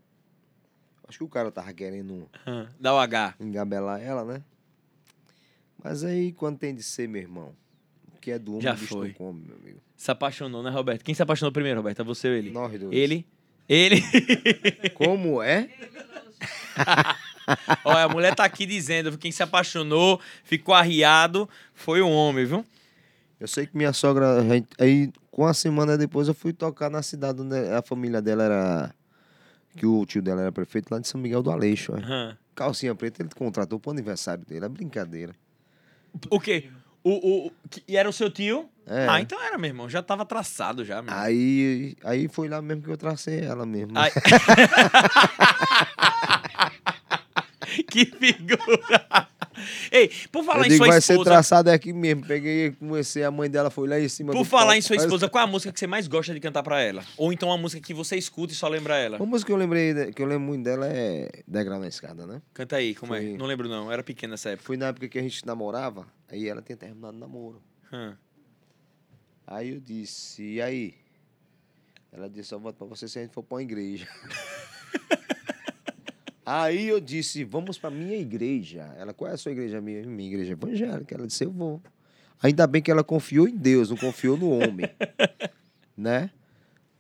Acho 1.08 1.18
que 1.18 1.24
o 1.24 1.28
cara 1.28 1.50
tava 1.50 1.72
querendo 1.72 2.28
Hã, 2.46 2.68
Dá 2.78 2.94
o 2.94 2.98
H. 2.98 3.34
engabelar 3.40 4.00
ela, 4.00 4.24
né? 4.24 4.42
Mas 5.82 6.02
aí, 6.04 6.32
quando 6.32 6.58
tem 6.58 6.74
de 6.74 6.82
ser, 6.82 7.08
meu 7.08 7.20
irmão, 7.20 7.54
o 8.14 8.18
que 8.20 8.30
é 8.30 8.38
do 8.38 8.52
homem, 8.52 8.62
Já 8.62 8.72
o 8.72 8.76
bicho 8.76 8.86
foi. 8.88 9.08
não 9.08 9.14
come, 9.14 9.44
meu 9.46 9.56
amigo. 9.56 9.80
Se 9.96 10.10
apaixonou, 10.10 10.62
né, 10.62 10.70
Roberto? 10.70 11.02
Quem 11.04 11.14
se 11.14 11.22
apaixonou 11.22 11.52
primeiro, 11.52 11.80
Roberto? 11.80 12.00
É 12.00 12.04
você 12.04 12.28
ou 12.28 12.34
ele? 12.34 12.50
Nós 12.50 12.78
dois. 12.78 12.92
Ele. 12.96 13.26
Ele. 13.68 14.00
Como 14.94 15.42
é? 15.42 15.68
Olha, 17.84 18.04
a 18.04 18.08
mulher 18.08 18.34
tá 18.34 18.44
aqui 18.44 18.66
dizendo, 18.66 19.16
quem 19.18 19.32
se 19.32 19.42
apaixonou, 19.42 20.20
ficou 20.44 20.74
arriado, 20.74 21.48
foi 21.74 22.00
o 22.00 22.08
homem, 22.08 22.44
viu? 22.44 22.64
Eu 23.38 23.48
sei 23.48 23.66
que 23.66 23.76
minha 23.76 23.92
sogra, 23.92 24.38
a 24.38 24.42
gente- 24.42 24.68
aí 24.78 25.12
com 25.30 25.42
uma 25.42 25.52
semana 25.52 25.98
depois 25.98 26.28
eu 26.28 26.34
fui 26.34 26.52
tocar 26.52 26.88
na 26.88 27.02
cidade 27.02 27.42
onde 27.42 27.56
a 27.70 27.82
família 27.82 28.22
dela 28.22 28.44
era. 28.44 28.94
Que 29.76 29.84
o 29.84 30.06
tio 30.06 30.22
dela 30.22 30.42
era 30.42 30.52
prefeito 30.52 30.88
lá 30.94 31.00
de 31.00 31.08
São 31.08 31.20
Miguel 31.20 31.42
do 31.42 31.50
Aleixo. 31.50 31.92
Aham. 31.94 32.36
Calcinha 32.54 32.94
preta, 32.94 33.20
ele 33.22 33.30
contratou 33.36 33.80
pro 33.80 33.90
aniversário 33.90 34.44
dele. 34.44 34.64
É 34.64 34.68
brincadeira. 34.68 35.34
O 36.30 36.38
quê? 36.38 36.70
O, 37.02 37.46
o, 37.48 37.52
e 37.88 37.96
era 37.96 38.08
o 38.08 38.12
seu 38.12 38.30
tio? 38.30 38.70
É. 38.86 39.08
Ah, 39.08 39.20
então 39.20 39.42
era, 39.42 39.58
meu 39.58 39.68
irmão. 39.68 39.90
Já 39.90 40.00
tava 40.00 40.24
traçado 40.24 40.84
já, 40.84 41.02
meu. 41.02 41.12
Aí, 41.12 41.96
aí 42.04 42.28
foi 42.28 42.48
lá 42.48 42.62
mesmo 42.62 42.84
que 42.84 42.90
eu 42.90 42.96
tracei 42.96 43.40
ela 43.40 43.66
mesmo. 43.66 43.98
Ai. 43.98 44.12
que 47.90 48.06
figura! 48.06 49.28
Ei, 49.90 50.10
por 50.32 50.44
falar 50.44 50.60
eu 50.60 50.64
em 50.64 50.68
digo, 50.68 50.84
sua 50.84 50.92
vai 50.92 51.00
ser 51.00 51.12
esposa, 51.12 51.30
traçado 51.30 51.70
aqui 51.70 51.92
mesmo. 51.92 52.26
Peguei, 52.26 52.72
comecei, 52.72 53.22
a 53.22 53.30
mãe 53.30 53.48
dela 53.48 53.70
foi 53.70 53.88
lá 53.88 53.98
em 54.00 54.08
cima 54.08 54.32
por 54.32 54.44
falar 54.44 54.64
palco, 54.64 54.78
em 54.78 54.82
sua 54.82 54.96
esposa, 54.96 55.28
qual 55.28 55.42
é 55.42 55.44
a 55.44 55.50
música 55.50 55.72
que 55.72 55.78
você 55.78 55.86
mais 55.86 56.08
gosta 56.08 56.34
de 56.34 56.40
cantar 56.40 56.62
pra 56.62 56.80
ela? 56.80 57.04
Ou 57.16 57.32
então 57.32 57.48
uma 57.48 57.58
música 57.58 57.80
que 57.84 57.94
você 57.94 58.16
escuta 58.16 58.52
e 58.52 58.56
só 58.56 58.68
lembra 58.68 58.96
ela? 58.96 59.16
Uma 59.16 59.26
música 59.26 59.48
que 59.48 59.52
eu 59.52 59.56
lembrei, 59.56 60.12
que 60.12 60.20
eu 60.20 60.26
lembro 60.26 60.46
muito 60.46 60.64
dela 60.64 60.86
é 60.88 61.30
Degrau 61.46 61.78
na 61.78 61.88
Escada, 61.88 62.26
né? 62.26 62.42
Canta 62.52 62.76
aí, 62.76 62.94
como 62.94 63.14
é? 63.14 63.20
Foi. 63.20 63.36
Não 63.36 63.46
lembro 63.46 63.68
não, 63.68 63.90
era 63.90 64.02
pequena 64.02 64.32
nessa 64.32 64.50
época. 64.50 64.66
Foi 64.66 64.76
na 64.76 64.86
época 64.86 65.08
que 65.08 65.18
a 65.18 65.22
gente 65.22 65.46
namorava, 65.46 66.06
aí 66.28 66.48
ela 66.48 66.60
tinha 66.60 66.76
terminado 66.76 67.16
o 67.16 67.20
namoro. 67.20 67.62
Hum. 67.92 68.12
Aí 69.46 69.70
eu 69.70 69.80
disse, 69.80 70.42
e 70.42 70.62
aí? 70.62 70.94
Ela 72.12 72.28
disse, 72.28 72.52
eu 72.54 72.60
volto 72.60 72.76
pra 72.76 72.86
você 72.86 73.06
se 73.08 73.18
a 73.18 73.22
gente 73.22 73.32
for 73.32 73.42
pra 73.42 73.56
uma 73.56 73.62
igreja. 73.62 74.08
aí 76.44 76.88
eu 76.88 77.00
disse, 77.00 77.44
vamos 77.44 77.78
pra 77.78 77.90
minha 77.90 78.16
igreja. 78.16 78.94
Ela, 78.98 79.12
qual 79.12 79.30
é 79.30 79.34
a 79.34 79.36
sua 79.36 79.52
igreja? 79.52 79.80
Minha, 79.80 80.02
minha 80.04 80.28
igreja 80.28 80.52
evangélica. 80.52 81.14
Ela 81.14 81.26
disse, 81.26 81.44
eu 81.44 81.50
vou. 81.50 81.82
Ainda 82.42 82.66
bem 82.66 82.82
que 82.82 82.90
ela 82.90 83.04
confiou 83.04 83.48
em 83.48 83.56
Deus, 83.56 83.90
não 83.90 83.96
confiou 83.96 84.36
no 84.36 84.50
homem. 84.50 84.88
né? 85.96 86.30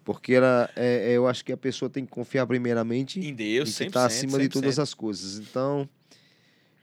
Porque 0.04 0.34
ela, 0.34 0.70
é, 0.76 1.12
é, 1.12 1.16
eu 1.16 1.26
acho 1.26 1.44
que 1.44 1.52
a 1.52 1.56
pessoa 1.56 1.88
tem 1.88 2.04
que 2.04 2.10
confiar 2.10 2.46
primeiramente 2.46 3.18
Em 3.20 3.34
Deus, 3.34 3.70
e 3.70 3.76
que 3.78 3.84
está 3.84 4.04
acima 4.04 4.38
de 4.38 4.48
todas 4.48 4.78
as 4.78 4.92
coisas. 4.92 5.38
Então, 5.38 5.88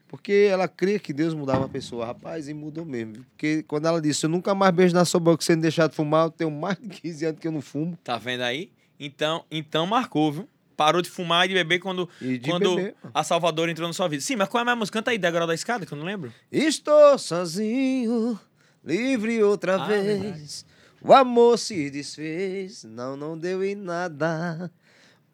porque 0.08 0.50
ela 0.52 0.68
crê 0.68 1.00
que 1.00 1.14
Deus 1.14 1.34
mudava 1.34 1.66
a 1.66 1.70
pessoa, 1.70 2.06
rapaz, 2.06 2.50
e 2.50 2.54
mudou 2.54 2.84
mesmo. 2.84 3.24
Porque 3.32 3.64
quando 3.64 3.86
ela 3.86 4.02
disse, 4.02 4.26
eu 4.26 4.30
nunca 4.30 4.54
mais 4.56 4.74
beijo 4.74 4.94
na 4.94 5.06
sua 5.06 5.20
boca 5.20 5.44
sem 5.44 5.58
deixar 5.58 5.88
de 5.88 5.96
fumar, 5.96 6.26
eu 6.26 6.32
tenho 6.32 6.52
mais 6.52 6.78
de 6.78 6.90
15 6.90 7.26
anos 7.26 7.40
que 7.40 7.48
eu 7.48 7.52
não 7.52 7.62
fumo. 7.62 7.98
Tá 8.04 8.18
vendo 8.18 8.42
aí? 8.42 8.72
Então, 9.00 9.46
então 9.50 9.88
marcou, 9.88 10.32
viu? 10.32 10.50
Parou 10.86 11.02
de 11.02 11.10
fumar 11.10 11.46
e 11.46 11.50
de 11.50 11.54
beber 11.54 11.80
quando, 11.80 12.10
de 12.20 12.40
quando 12.40 12.76
beber. 12.76 12.96
a 13.14 13.24
Salvador 13.24 13.70
entrou 13.70 13.88
na 13.88 13.94
sua 13.94 14.08
vida. 14.08 14.24
Sim, 14.24 14.36
mas 14.36 14.50
qual 14.50 14.60
é 14.60 14.64
a 14.64 14.66
minha 14.66 14.76
música? 14.76 14.98
Canta 15.00 15.12
aí, 15.12 15.18
Degrau 15.18 15.46
da 15.46 15.54
Escada, 15.54 15.86
que 15.86 15.94
eu 15.94 15.98
não 15.98 16.06
lembro. 16.06 16.34
Estou 16.52 17.18
sozinho, 17.20 18.40
livre 18.84 19.44
outra 19.44 19.82
Ah, 19.82 19.86
vez. 19.86 20.66
O 21.02 21.14
amor 21.14 21.58
se 21.60 21.90
desfez, 21.90 22.84
não, 22.84 23.16
não 23.16 23.38
deu 23.38 23.64
em 23.64 23.76
nada. 23.76 24.72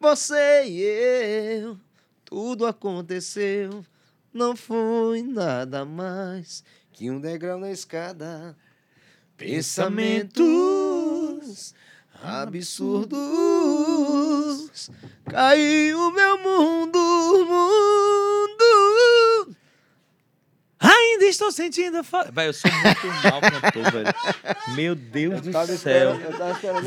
Você 0.00 0.64
e 0.66 0.80
eu, 0.82 1.78
tudo 2.24 2.66
aconteceu. 2.66 3.84
Não 4.32 4.54
foi 4.54 5.22
nada 5.22 5.84
mais 5.84 6.62
que 6.92 7.10
um 7.10 7.20
degrau 7.20 7.58
na 7.58 7.70
escada. 7.70 8.56
Pensamentos 9.36 11.74
absurdos. 12.22 13.18
Caiu 15.30 16.10
meu 16.10 16.38
mundo, 16.38 16.98
mundo. 17.46 18.68
Ainda 20.80 21.24
estou 21.24 21.50
sentindo 21.50 22.04
falta. 22.04 22.30
Velho, 22.30 22.50
eu 22.50 22.52
sou 22.52 22.70
muito 22.70 23.06
mal 23.24 23.40
cantor, 23.40 23.90
velho. 23.92 24.14
Meu 24.76 24.94
Deus 24.94 25.40
do 25.40 25.52
céu. 25.76 26.16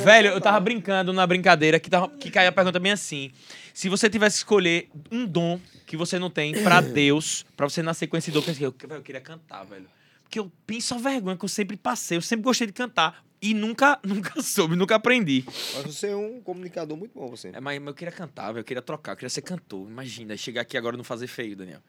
Velho, 0.03 0.29
eu 0.29 0.39
tava 0.39 0.59
brincando 0.59 1.11
na 1.11 1.27
brincadeira 1.27 1.79
que, 1.79 1.89
tava, 1.89 2.07
que 2.09 2.31
caiu 2.31 2.49
a 2.49 2.51
pergunta 2.53 2.79
bem 2.79 2.93
assim. 2.93 3.31
Se 3.73 3.89
você 3.89 4.09
tivesse 4.09 4.37
que 4.37 4.39
escolher 4.39 4.89
um 5.11 5.25
dom 5.25 5.59
que 5.85 5.97
você 5.97 6.17
não 6.17 6.29
tem 6.29 6.63
pra 6.63 6.79
Deus, 6.81 7.45
pra 7.55 7.67
você 7.67 7.83
nascer 7.83 8.07
com 8.07 8.15
esse 8.15 8.31
dom, 8.31 8.41
que 8.41 8.63
eu, 8.63 8.73
eu 8.89 9.01
queria 9.01 9.21
cantar, 9.21 9.65
velho. 9.65 9.87
Porque 10.23 10.39
eu 10.39 10.49
penso 10.65 10.95
a 10.95 10.97
vergonha 10.97 11.35
que 11.35 11.43
eu 11.43 11.49
sempre 11.49 11.75
passei, 11.75 12.17
eu 12.17 12.21
sempre 12.21 12.43
gostei 12.43 12.67
de 12.67 12.73
cantar. 12.73 13.21
E 13.41 13.53
nunca, 13.53 13.99
nunca 14.05 14.41
soube, 14.41 14.75
nunca 14.75 14.95
aprendi. 14.95 15.43
Mas 15.47 15.95
você 15.95 16.09
é 16.09 16.15
um 16.15 16.39
comunicador 16.41 16.95
muito 16.95 17.13
bom, 17.13 17.27
você. 17.27 17.49
É, 17.49 17.59
mas, 17.59 17.79
mas 17.79 17.87
eu 17.87 17.93
queria 17.93 18.11
cantar, 18.11 18.55
eu 18.55 18.63
queria 18.63 18.81
trocar, 18.81 19.13
eu 19.13 19.15
queria 19.15 19.29
ser 19.29 19.41
cantor. 19.41 19.89
Imagina, 19.89 20.37
chegar 20.37 20.61
aqui 20.61 20.77
agora 20.77 20.95
e 20.95 20.97
não 20.97 21.03
fazer 21.03 21.27
feio, 21.27 21.55
Daniel. 21.55 21.79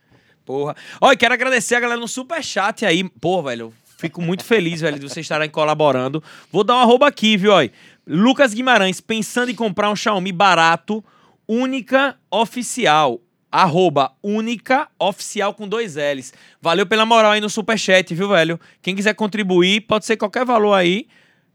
Porra. 0.44 0.74
Olha, 1.00 1.16
quero 1.16 1.34
agradecer 1.34 1.74
a 1.74 1.80
galera 1.80 2.00
no 2.00 2.08
superchat 2.08 2.84
aí. 2.84 3.08
Pô, 3.08 3.42
velho, 3.42 3.66
eu 3.66 3.74
fico 3.98 4.20
muito 4.20 4.44
feliz, 4.44 4.80
velho, 4.80 4.98
de 4.98 5.08
vocês 5.08 5.24
estarem 5.24 5.48
colaborando. 5.48 6.22
Vou 6.50 6.64
dar 6.64 6.76
um 6.76 6.80
arroba 6.80 7.06
aqui, 7.06 7.36
viu, 7.36 7.52
olha. 7.52 7.70
Lucas 8.06 8.52
Guimarães, 8.52 9.00
pensando 9.00 9.50
em 9.50 9.54
comprar 9.54 9.90
um 9.90 9.94
Xiaomi 9.94 10.32
barato, 10.32 11.04
única 11.46 12.16
oficial. 12.30 13.20
Arroba 13.50 14.12
única 14.22 14.88
oficial 14.98 15.52
com 15.52 15.68
dois 15.68 15.96
L's. 15.96 16.32
Valeu 16.60 16.86
pela 16.86 17.04
moral 17.04 17.32
aí 17.32 17.40
no 17.40 17.50
superchat, 17.50 18.14
viu, 18.14 18.28
velho? 18.28 18.58
Quem 18.80 18.96
quiser 18.96 19.14
contribuir, 19.14 19.82
pode 19.82 20.06
ser 20.06 20.16
qualquer 20.16 20.44
valor 20.44 20.72
aí. 20.72 21.06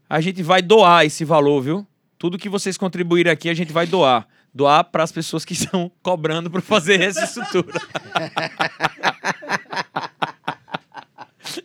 A 0.08 0.20
gente 0.20 0.42
vai 0.42 0.62
doar 0.62 1.04
esse 1.04 1.24
valor, 1.24 1.60
viu? 1.60 1.86
Tudo 2.18 2.38
que 2.38 2.48
vocês 2.48 2.76
contribuírem 2.76 3.32
aqui, 3.32 3.48
a 3.48 3.54
gente 3.54 3.72
vai 3.72 3.86
doar. 3.86 4.26
Doar 4.54 4.82
para 4.84 5.02
as 5.04 5.12
pessoas 5.12 5.44
que 5.44 5.52
estão 5.52 5.90
cobrando 6.02 6.50
para 6.50 6.60
fazer 6.62 7.00
essa 7.00 7.24
estrutura. 7.24 7.78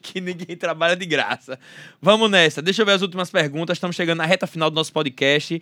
que 0.02 0.22
ninguém 0.22 0.56
trabalha 0.56 0.95
de 0.95 1.06
graça. 1.06 1.57
Vamos 2.02 2.30
nessa. 2.30 2.61
Deixa 2.61 2.82
eu 2.82 2.86
ver 2.86 2.91
as 2.94 3.02
últimas 3.02 3.30
perguntas. 3.32 3.78
Estamos 3.78 3.95
chegando 3.95 4.20
na 4.20 4.26
reta 4.26 4.45
final 4.45 4.70
do 4.70 4.76
nosso 4.76 4.91
podcast. 4.94 5.61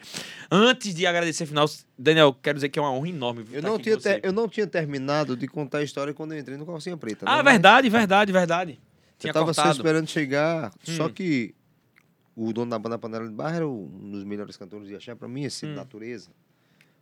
Antes 0.51 0.93
de 0.93 1.05
agradecer 1.05 1.45
final, 1.45 1.65
Daniel, 1.97 2.33
quero 2.41 2.55
dizer 2.57 2.69
que 2.69 2.77
é 2.77 2.81
uma 2.81 2.91
honra 2.91 3.09
enorme. 3.09 3.45
Eu 3.51 3.59
estar 3.59 3.69
não, 3.69 3.79
tinha 3.79 3.97
ter- 3.97 4.19
eu 4.23 4.33
não 4.33 4.47
tinha 4.49 4.67
terminado 4.67 5.37
de 5.37 5.47
contar 5.47 5.77
a 5.79 5.83
história 5.83 6.13
quando 6.13 6.33
eu 6.33 6.39
entrei 6.39 6.57
no 6.57 6.65
Calcinha 6.65 6.97
Preta. 6.97 7.25
Ah, 7.27 7.37
né? 7.37 7.51
Verdade, 7.51 7.89
verdade, 7.89 8.31
verdade. 8.31 8.79
Tinha 9.17 9.29
Eu 9.29 9.33
tava 9.33 9.53
só 9.53 9.71
esperando 9.71 10.07
chegar, 10.09 10.71
só 10.83 11.05
Hum. 11.05 11.09
que 11.09 11.53
o 12.35 12.51
dono 12.53 12.71
da 12.71 12.79
banda 12.79 12.97
Panela 12.97 13.27
de 13.27 13.33
Barra 13.33 13.57
era 13.57 13.67
um 13.67 14.11
dos 14.11 14.23
melhores 14.23 14.55
cantores 14.57 14.87
de 14.87 14.95
achar 14.95 15.15
pra 15.15 15.27
mim, 15.27 15.43
esse 15.43 15.65
Hum. 15.65 15.75
natureza. 15.75 16.29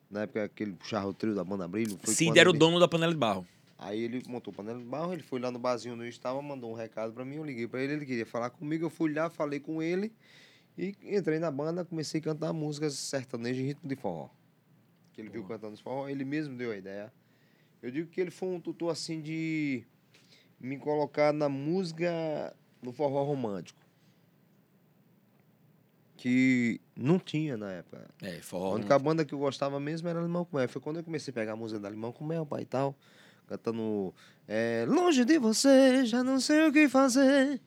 Na 0.10 0.22
época 0.24 0.50
que 0.50 0.64
ele 0.64 0.74
puxava 0.74 1.08
o 1.08 1.14
trio 1.14 1.36
da 1.36 1.44
banda 1.44 1.68
Brilho. 1.68 1.98
Foi 2.02 2.14
Cid 2.14 2.38
era 2.40 2.50
o 2.50 2.52
ele- 2.52 2.60
dono 2.60 2.80
da 2.80 2.88
panela 2.88 3.14
de 3.14 3.20
barro. 3.20 3.46
Aí 3.78 4.02
ele 4.04 4.22
montou 4.28 4.52
o 4.52 4.56
panela 4.56 4.78
de 4.80 4.84
barro, 4.86 5.14
ele 5.14 5.22
foi 5.24 5.40
lá 5.40 5.50
no 5.52 5.60
barzinho 5.60 5.94
onde 5.94 6.04
eu 6.04 6.10
estava, 6.10 6.42
mandou 6.42 6.72
um 6.72 6.74
recado 6.76 7.14
pra 7.14 7.24
mim, 7.24 7.36
eu 7.36 7.44
liguei 7.46 7.68
pra 7.68 7.82
ele, 7.82 7.94
ele 7.94 8.06
queria 8.06 8.26
falar 8.26 8.50
comigo, 8.50 8.86
eu 8.86 8.90
fui 8.90 9.14
lá, 9.14 9.30
falei 9.30 9.60
com 9.60 9.82
ele 9.82 10.12
e 10.78 10.96
entrei 11.04 11.40
na 11.40 11.50
banda, 11.52 11.86
comecei 11.86 12.20
a 12.20 12.24
cantar 12.24 12.52
músicas 12.52 12.96
sertanejas 12.96 13.62
em 13.64 13.68
ritmo 13.68 13.88
de 13.88 13.96
forró. 13.96 14.30
Que 15.14 15.22
ele 15.22 15.30
viu 15.30 15.44
cantando 15.46 15.74
esse 15.76 15.84
forró, 15.84 16.10
ele 16.10 16.26
mesmo 16.26 16.58
deu 16.58 16.72
a 16.72 16.76
ideia. 16.78 17.14
Eu 17.82 17.90
digo 17.92 18.10
que 18.10 18.20
ele 18.20 18.32
foi 18.32 18.50
um 18.50 18.60
tutor 18.60 18.92
assim 18.92 19.22
de 19.22 19.84
me 20.60 20.78
colocar 20.78 21.32
na 21.32 21.48
música 21.48 22.54
no 22.82 22.92
forró 22.92 23.24
romântico. 23.24 23.79
Que 26.22 26.82
não 26.98 27.18
tinha 27.18 27.56
na 27.56 27.72
época. 27.72 28.06
É, 28.22 28.40
A 28.40 28.44
forró. 28.44 28.76
única 28.76 29.00
banda 29.00 29.24
que 29.24 29.34
eu 29.34 29.40
gostava 29.40 29.80
mesmo 29.80 30.10
era 30.10 30.20
Limão 30.22 30.44
com 30.44 30.58
Mel. 30.58 30.68
Foi 30.68 30.82
quando 30.82 30.98
eu 30.98 31.04
comecei 31.04 31.32
a 31.32 31.34
pegar 31.34 31.54
a 31.54 31.56
música 31.56 31.80
da 31.80 31.90
Limão 31.90 32.12
com 32.12 32.26
Mel, 32.26 32.46
pai 32.46 32.64
e 32.64 32.66
tal. 32.66 32.94
Cantando 33.48 34.14
é, 34.46 34.86
Longe 34.86 35.24
de 35.24 35.40
você, 35.40 36.06
já 36.06 36.22
não 36.22 36.42
sei 36.42 36.68
o 36.68 36.74
que 36.74 36.90
fazer. 36.90 37.62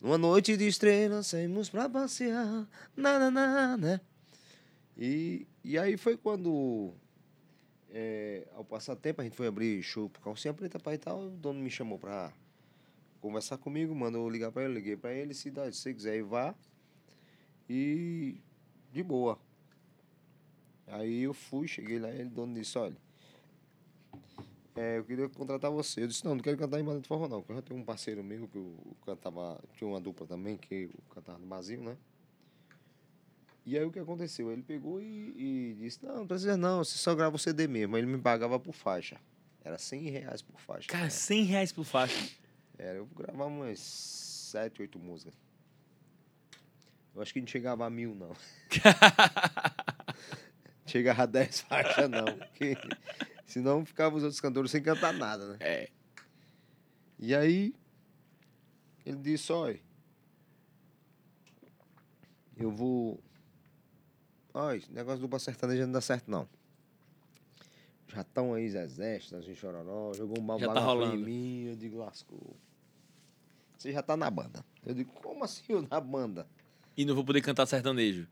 Numa 0.00 0.16
noite 0.16 0.56
de 0.56 0.68
estrelas, 0.68 1.26
saímos 1.26 1.68
pra 1.68 1.88
passear. 1.88 2.64
Na, 2.96 3.18
na, 3.18 3.28
na, 3.28 3.76
né? 3.76 4.00
E, 4.96 5.48
e 5.64 5.76
aí 5.76 5.96
foi 5.96 6.16
quando, 6.16 6.92
é, 7.90 8.46
ao 8.54 8.64
passar 8.64 8.94
tempo, 8.94 9.20
a 9.20 9.24
gente 9.24 9.34
foi 9.36 9.48
abrir 9.48 9.82
show 9.82 10.08
pro 10.08 10.22
Calcinha 10.22 10.54
Preta, 10.54 10.78
pai 10.78 10.94
e 10.94 10.98
tal. 10.98 11.24
O 11.26 11.30
dono 11.30 11.58
me 11.60 11.70
chamou 11.70 11.98
pra 11.98 12.32
conversar 13.20 13.58
comigo, 13.58 13.92
mandou 13.96 14.30
ligar 14.30 14.52
pra 14.52 14.62
ele. 14.62 14.74
Liguei 14.74 14.96
pra 14.96 15.12
ele, 15.12 15.34
se, 15.34 15.50
dá, 15.50 15.64
se 15.72 15.78
você 15.80 15.92
quiser 15.92 16.16
ir, 16.18 16.22
vá. 16.22 16.54
E 17.72 18.42
de 18.90 19.00
boa. 19.00 19.38
Aí 20.88 21.22
eu 21.22 21.32
fui, 21.32 21.68
cheguei 21.68 22.00
lá, 22.00 22.08
ele, 22.08 22.28
dono 22.28 22.52
disse, 22.52 22.76
olha, 22.76 22.96
é, 24.74 24.98
eu 24.98 25.04
queria 25.04 25.28
contratar 25.28 25.70
você. 25.70 26.02
Eu 26.02 26.08
disse, 26.08 26.24
não, 26.24 26.34
não 26.34 26.42
quero 26.42 26.56
cantar 26.58 26.80
em 26.80 26.84
banda 26.84 27.00
de 27.00 27.06
forró 27.06 27.28
não, 27.28 27.38
porque 27.38 27.52
eu 27.52 27.56
já 27.56 27.62
tenho 27.62 27.78
um 27.78 27.84
parceiro 27.84 28.24
meu 28.24 28.48
que 28.48 28.58
eu 28.58 28.76
cantava, 29.06 29.62
tinha 29.76 29.88
uma 29.88 30.00
dupla 30.00 30.26
também, 30.26 30.56
que 30.56 30.90
eu 30.92 31.14
cantava 31.14 31.38
no 31.38 31.46
barzinho, 31.46 31.84
né? 31.84 31.96
E 33.64 33.78
aí 33.78 33.84
o 33.84 33.92
que 33.92 34.00
aconteceu? 34.00 34.50
Ele 34.50 34.62
pegou 34.62 35.00
e, 35.00 35.32
e 35.36 35.76
disse, 35.78 36.04
não, 36.04 36.16
não 36.16 36.26
precisa 36.26 36.56
não, 36.56 36.82
você 36.82 36.98
só 36.98 37.14
grava 37.14 37.36
o 37.36 37.38
CD 37.38 37.68
mesmo. 37.68 37.94
Aí 37.94 38.02
ele 38.02 38.10
me 38.10 38.18
pagava 38.18 38.58
por 38.58 38.72
faixa. 38.72 39.16
Era 39.62 39.78
100 39.78 40.10
reais 40.10 40.42
por 40.42 40.60
faixa. 40.60 40.88
Cara, 40.88 41.04
né? 41.04 41.10
100 41.10 41.44
reais 41.44 41.72
por 41.72 41.84
faixa. 41.84 42.36
Era, 42.76 42.98
eu 42.98 43.06
gravava 43.06 43.48
umas 43.48 43.78
7, 43.78 44.82
8 44.82 44.98
músicas. 44.98 45.49
Eu 47.14 47.22
acho 47.22 47.32
que 47.32 47.40
não 47.40 47.46
chegava 47.46 47.84
a 47.84 47.90
mil, 47.90 48.14
não. 48.14 48.34
chegava 50.86 51.24
a 51.24 51.26
10 51.26 51.60
faixas, 51.60 52.08
não. 52.08 52.24
Porque 52.24 52.76
Senão 53.50 53.84
ficava 53.84 54.14
os 54.14 54.22
outros 54.22 54.40
cantores 54.40 54.70
sem 54.70 54.80
cantar 54.80 55.12
nada, 55.12 55.44
né? 55.48 55.56
É. 55.58 55.90
E 57.18 57.34
aí, 57.34 57.74
ele 59.04 59.16
disse, 59.16 59.52
olha, 59.52 59.80
eu 62.56 62.70
vou... 62.70 63.20
Olha, 64.54 64.76
esse 64.76 64.92
negócio 64.92 65.18
do 65.18 65.22
Dupla 65.22 65.40
Sertaneja 65.40 65.84
não 65.84 65.92
dá 65.92 66.00
certo, 66.00 66.30
não. 66.30 66.48
Já 68.06 68.20
estão 68.20 68.54
aí 68.54 68.70
Zezé, 68.70 69.18
Chitãozinho 69.18 69.56
Chororó, 69.56 70.12
jogou 70.14 70.40
um 70.40 70.58
Já 70.58 70.72
tá 70.72 70.94
em 71.12 71.18
mim, 71.18 71.64
eu 71.64 71.76
digo, 71.76 71.98
lascou. 71.98 72.56
Você 73.76 73.90
já 73.90 74.00
tá 74.00 74.16
na 74.16 74.30
banda. 74.30 74.64
Eu 74.86 74.94
digo, 74.94 75.12
como 75.12 75.42
assim 75.42 75.64
eu 75.70 75.82
na 75.82 76.00
banda? 76.00 76.46
E 76.96 77.04
não 77.04 77.14
vou 77.14 77.24
poder 77.24 77.40
cantar 77.40 77.66
sertanejo. 77.66 78.26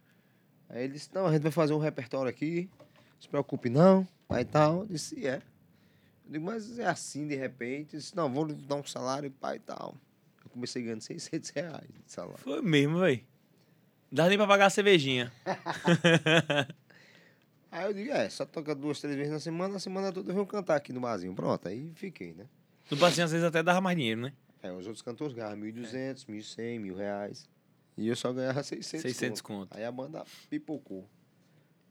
Aí 0.68 0.84
ele 0.84 0.94
disse, 0.94 1.08
não, 1.14 1.26
a 1.26 1.32
gente 1.32 1.42
vai 1.42 1.52
fazer 1.52 1.72
um 1.72 1.78
repertório 1.78 2.28
aqui, 2.28 2.68
não 2.78 3.20
se 3.20 3.28
preocupe 3.28 3.70
não, 3.70 4.06
aí 4.28 4.44
tal. 4.44 4.80
Eu 4.80 4.86
disse, 4.86 5.26
é. 5.26 5.36
Eu 6.26 6.32
digo, 6.32 6.44
mas 6.44 6.78
é 6.78 6.86
assim 6.86 7.26
de 7.26 7.34
repente? 7.34 7.94
Eu 7.94 8.00
disse, 8.00 8.14
não, 8.14 8.32
vou 8.32 8.46
dar 8.46 8.76
um 8.76 8.84
salário, 8.84 9.30
pai 9.30 9.56
e 9.56 9.60
tal. 9.60 9.96
Eu 10.44 10.50
comecei 10.50 10.82
ganhando 10.82 11.00
600 11.00 11.50
reais 11.50 11.88
de 11.88 12.12
salário. 12.12 12.38
Foi 12.38 12.60
mesmo, 12.60 12.98
velho. 12.98 13.20
Não 14.10 14.16
dá 14.16 14.28
nem 14.28 14.36
pra 14.36 14.46
pagar 14.46 14.66
a 14.66 14.70
cervejinha. 14.70 15.32
Aí 17.70 17.84
eu 17.84 17.92
digo, 17.92 18.10
é, 18.10 18.28
só 18.30 18.46
toca 18.46 18.74
duas, 18.74 19.00
três 19.00 19.14
vezes 19.14 19.32
na 19.32 19.38
semana, 19.38 19.76
a 19.76 19.78
semana 19.78 20.10
toda 20.10 20.30
eu 20.30 20.34
venho 20.34 20.46
cantar 20.46 20.76
aqui 20.76 20.92
no 20.92 21.00
barzinho. 21.00 21.34
Pronto, 21.34 21.68
aí 21.68 21.92
fiquei, 21.94 22.32
né? 22.32 22.46
No 22.90 22.96
passinho, 22.96 23.26
às 23.26 23.30
vezes, 23.30 23.46
até 23.46 23.62
dava 23.62 23.80
mais 23.82 23.94
dinheiro, 23.94 24.22
né? 24.22 24.32
É, 24.62 24.72
os 24.72 24.86
outros 24.86 25.02
cantores 25.02 25.34
ganhavam 25.34 25.58
1.200, 25.58 26.24
1.100, 26.26 26.80
mil 26.80 26.96
reais. 26.96 27.46
E 27.98 28.06
eu 28.06 28.14
só 28.14 28.32
ganhava 28.32 28.62
600 28.62 29.02
600 29.02 29.40
conto. 29.40 29.70
conto. 29.70 29.76
Aí 29.76 29.84
a 29.84 29.90
banda 29.90 30.24
pipocou. 30.48 31.04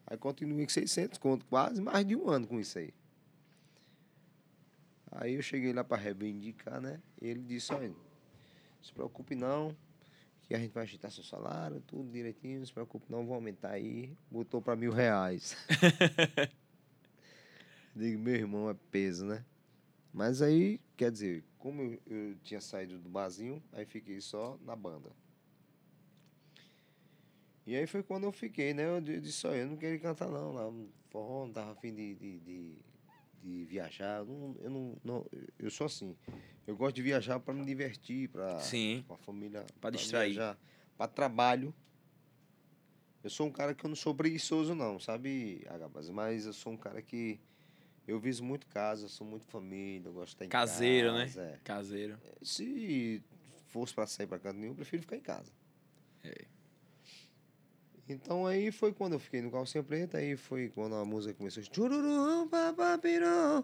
Aí 0.06 0.18
continuei 0.18 0.66
com 0.66 0.72
600 0.72 1.20
conto, 1.20 1.46
quase 1.48 1.82
mais 1.82 2.08
de 2.08 2.16
um 2.16 2.30
ano 2.30 2.48
com 2.48 2.58
isso 2.58 2.80
aí. 2.80 2.94
Aí 5.12 5.34
eu 5.34 5.42
cheguei 5.42 5.74
lá 5.74 5.84
para 5.84 6.02
reivindicar, 6.02 6.80
né? 6.80 7.02
E 7.22 7.28
ele 7.28 7.44
disse, 7.44 7.74
olha, 7.74 7.90
não 7.90 7.96
se 8.82 8.94
preocupe 8.94 9.36
não, 9.36 9.76
que 10.44 10.56
a 10.56 10.60
gente 10.60 10.72
vai 10.72 10.84
ajeitar 10.84 11.12
seu 11.12 11.26
salário, 11.26 11.84
tudo 11.86 12.10
direitinho, 12.10 12.60
não 12.60 12.66
se 12.66 12.72
preocupe 12.72 13.12
não, 13.12 13.26
vou 13.26 13.36
aumentar 13.36 13.72
aí. 13.72 14.16
Botou 14.32 14.62
para 14.62 14.78
mil 14.78 14.94
reais. 14.94 15.58
Digo, 17.94 18.18
meu 18.18 18.36
irmão, 18.36 18.70
é 18.70 18.76
peso, 18.92 19.26
né? 19.26 19.44
Mas 20.14 20.42
aí, 20.42 20.80
quer 20.96 21.12
dizer, 21.12 21.44
como 21.60 21.82
eu, 21.82 22.00
eu 22.08 22.36
tinha 22.44 22.62
saído 22.62 22.98
do 22.98 23.10
barzinho, 23.10 23.62
aí 23.74 23.86
fiquei 23.86 24.22
só 24.22 24.58
na 24.64 24.74
banda. 24.74 25.12
E 27.68 27.76
aí 27.76 27.86
foi 27.86 28.02
quando 28.02 28.24
eu 28.24 28.32
fiquei, 28.32 28.74
né? 28.74 28.88
Eu 28.88 29.02
di- 29.02 29.20
disse, 29.20 29.46
olha, 29.46 29.58
eu 29.58 29.68
não 29.68 29.76
queria 29.76 30.00
cantar 30.00 30.30
não, 30.30 30.54
lá 30.54 30.74
forró, 31.10 31.46
não 31.46 31.52
tava 31.54 31.74
afim 31.74 31.94
de, 31.94 32.16
de, 32.16 32.40
de, 32.40 32.76
de 33.44 33.66
viajar. 33.66 34.20
Eu 34.20 34.26
não, 34.26 34.56
eu 34.62 34.70
não, 34.70 34.98
não- 35.04 35.26
eu 35.60 35.70
sou 35.70 35.86
assim. 35.86 36.16
Eu 36.66 36.78
gosto 36.78 36.96
de 36.96 37.02
viajar 37.02 37.42
para 37.42 37.54
me 37.54 37.66
divertir, 37.66 38.30
para 38.30 38.58
Sim. 38.62 39.04
a 39.10 39.18
família. 39.18 39.66
Pra 39.82 39.90
distrair. 39.90 40.38
Para 40.98 41.08
trabalho. 41.10 41.74
Eu 43.22 43.30
sou 43.30 43.46
um 43.48 43.52
cara 43.52 43.76
que 43.76 43.86
eu 43.86 43.90
não 43.90 43.96
sou 43.98 44.16
preguiçoso, 44.16 44.74
não, 44.74 44.98
sabe, 44.98 45.62
Agabas? 45.70 46.10
Mas 46.10 46.46
eu 46.46 46.54
sou 46.54 46.72
um 46.72 46.78
cara 46.78 47.02
que. 47.02 47.38
Eu 48.08 48.18
viso 48.18 48.42
muito 48.46 48.66
casa, 48.68 49.04
eu 49.04 49.10
sou 49.10 49.28
muito 49.28 49.46
família, 49.46 50.08
eu 50.08 50.14
gosto 50.14 50.28
de 50.30 50.36
estar 50.36 50.46
em 50.46 50.48
Caseiro, 50.50 51.12
né? 51.12 51.26
casa, 51.26 51.42
é. 51.42 51.60
Caseiro. 51.66 52.18
Se 52.42 53.22
fosse 53.68 53.94
para 53.94 54.08
sair 54.08 54.26
para 54.28 54.40
canto 54.40 54.58
nenhum, 54.58 54.72
eu 54.72 54.76
prefiro 54.76 55.02
ficar 55.02 55.18
em 55.18 55.22
casa. 55.22 55.52
É. 56.24 56.46
Então 58.10 58.48
aí 58.48 58.72
foi 58.72 58.94
quando 58.94 59.14
eu 59.14 59.20
fiquei 59.20 59.42
no 59.42 59.52
calcinha 59.52 59.84
preta, 59.84 60.18
aí 60.18 60.38
foi 60.38 60.70
quando 60.70 60.96
a 60.96 61.04
música 61.04 61.34
começou. 61.34 61.62
Chururum, 61.64 62.48
papapirum, 62.48 63.64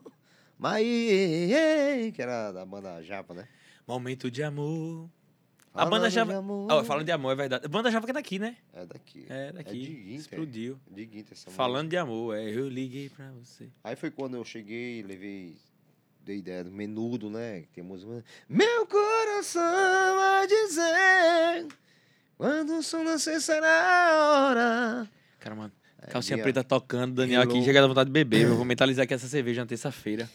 maie, 0.60 2.12
que 2.14 2.22
era 2.22 2.52
da 2.52 2.66
banda 2.66 3.02
Japa, 3.02 3.34
né? 3.34 3.48
Momento 3.88 4.30
de 4.30 4.44
amor. 4.44 5.10
A 5.74 5.86
banda 5.86 6.10
Japa. 6.10 6.34
falando 6.86 7.06
de 7.06 7.12
amor, 7.12 7.32
é 7.32 7.36
verdade. 7.36 7.66
A 7.66 7.70
banda 7.70 7.90
Java 7.90 8.06
que 8.06 8.12
é 8.12 8.14
daqui, 8.14 8.38
né? 8.38 8.58
É 8.74 8.86
daqui. 8.86 9.26
É 9.28 9.52
daqui. 9.52 9.80
de 9.80 9.94
Guinter. 9.96 10.16
Explodiu. 10.20 10.80
De 10.90 11.06
Guinter, 11.06 11.34
essa 11.34 11.50
Falando 11.50 11.90
de 11.90 11.98
amor, 11.98 12.38
é. 12.38 12.44
Eu 12.44 12.70
liguei 12.70 13.10
pra 13.10 13.32
você. 13.32 13.70
Aí 13.84 13.96
foi 13.96 14.12
quando 14.12 14.36
eu 14.38 14.46
cheguei, 14.46 15.02
levei, 15.02 15.56
dei 16.24 16.38
ideia 16.38 16.64
do 16.64 16.72
menudo, 16.72 17.30
né? 17.30 17.62
Que 17.62 17.68
tem 17.70 17.84
música. 17.84 18.24
Meu 18.48 18.86
coração 18.86 19.64
a 19.64 20.46
dizer, 20.46 21.68
quando 22.38 22.78
o 22.78 22.84
som 22.84 23.04
nascer 23.04 23.40
será 23.42 23.68
a 24.12 24.48
hora. 24.50 25.10
Cara, 25.40 25.56
mano. 25.56 25.72
Calcinha 26.10 26.36
dia- 26.36 26.44
preta 26.44 26.64
tocando, 26.66 27.16
Daniel 27.16 27.42
aqui 27.42 27.54
Hello. 27.54 27.64
chega 27.66 27.80
da 27.82 27.88
vontade 27.88 28.10
de 28.10 28.14
beber. 28.14 28.42
Eu 28.42 28.56
vou 28.58 28.66
mentalizar 28.66 29.04
aqui 29.04 29.14
essa 29.14 29.28
cerveja 29.28 29.62
na 29.62 29.68
terça-feira. 29.68 30.30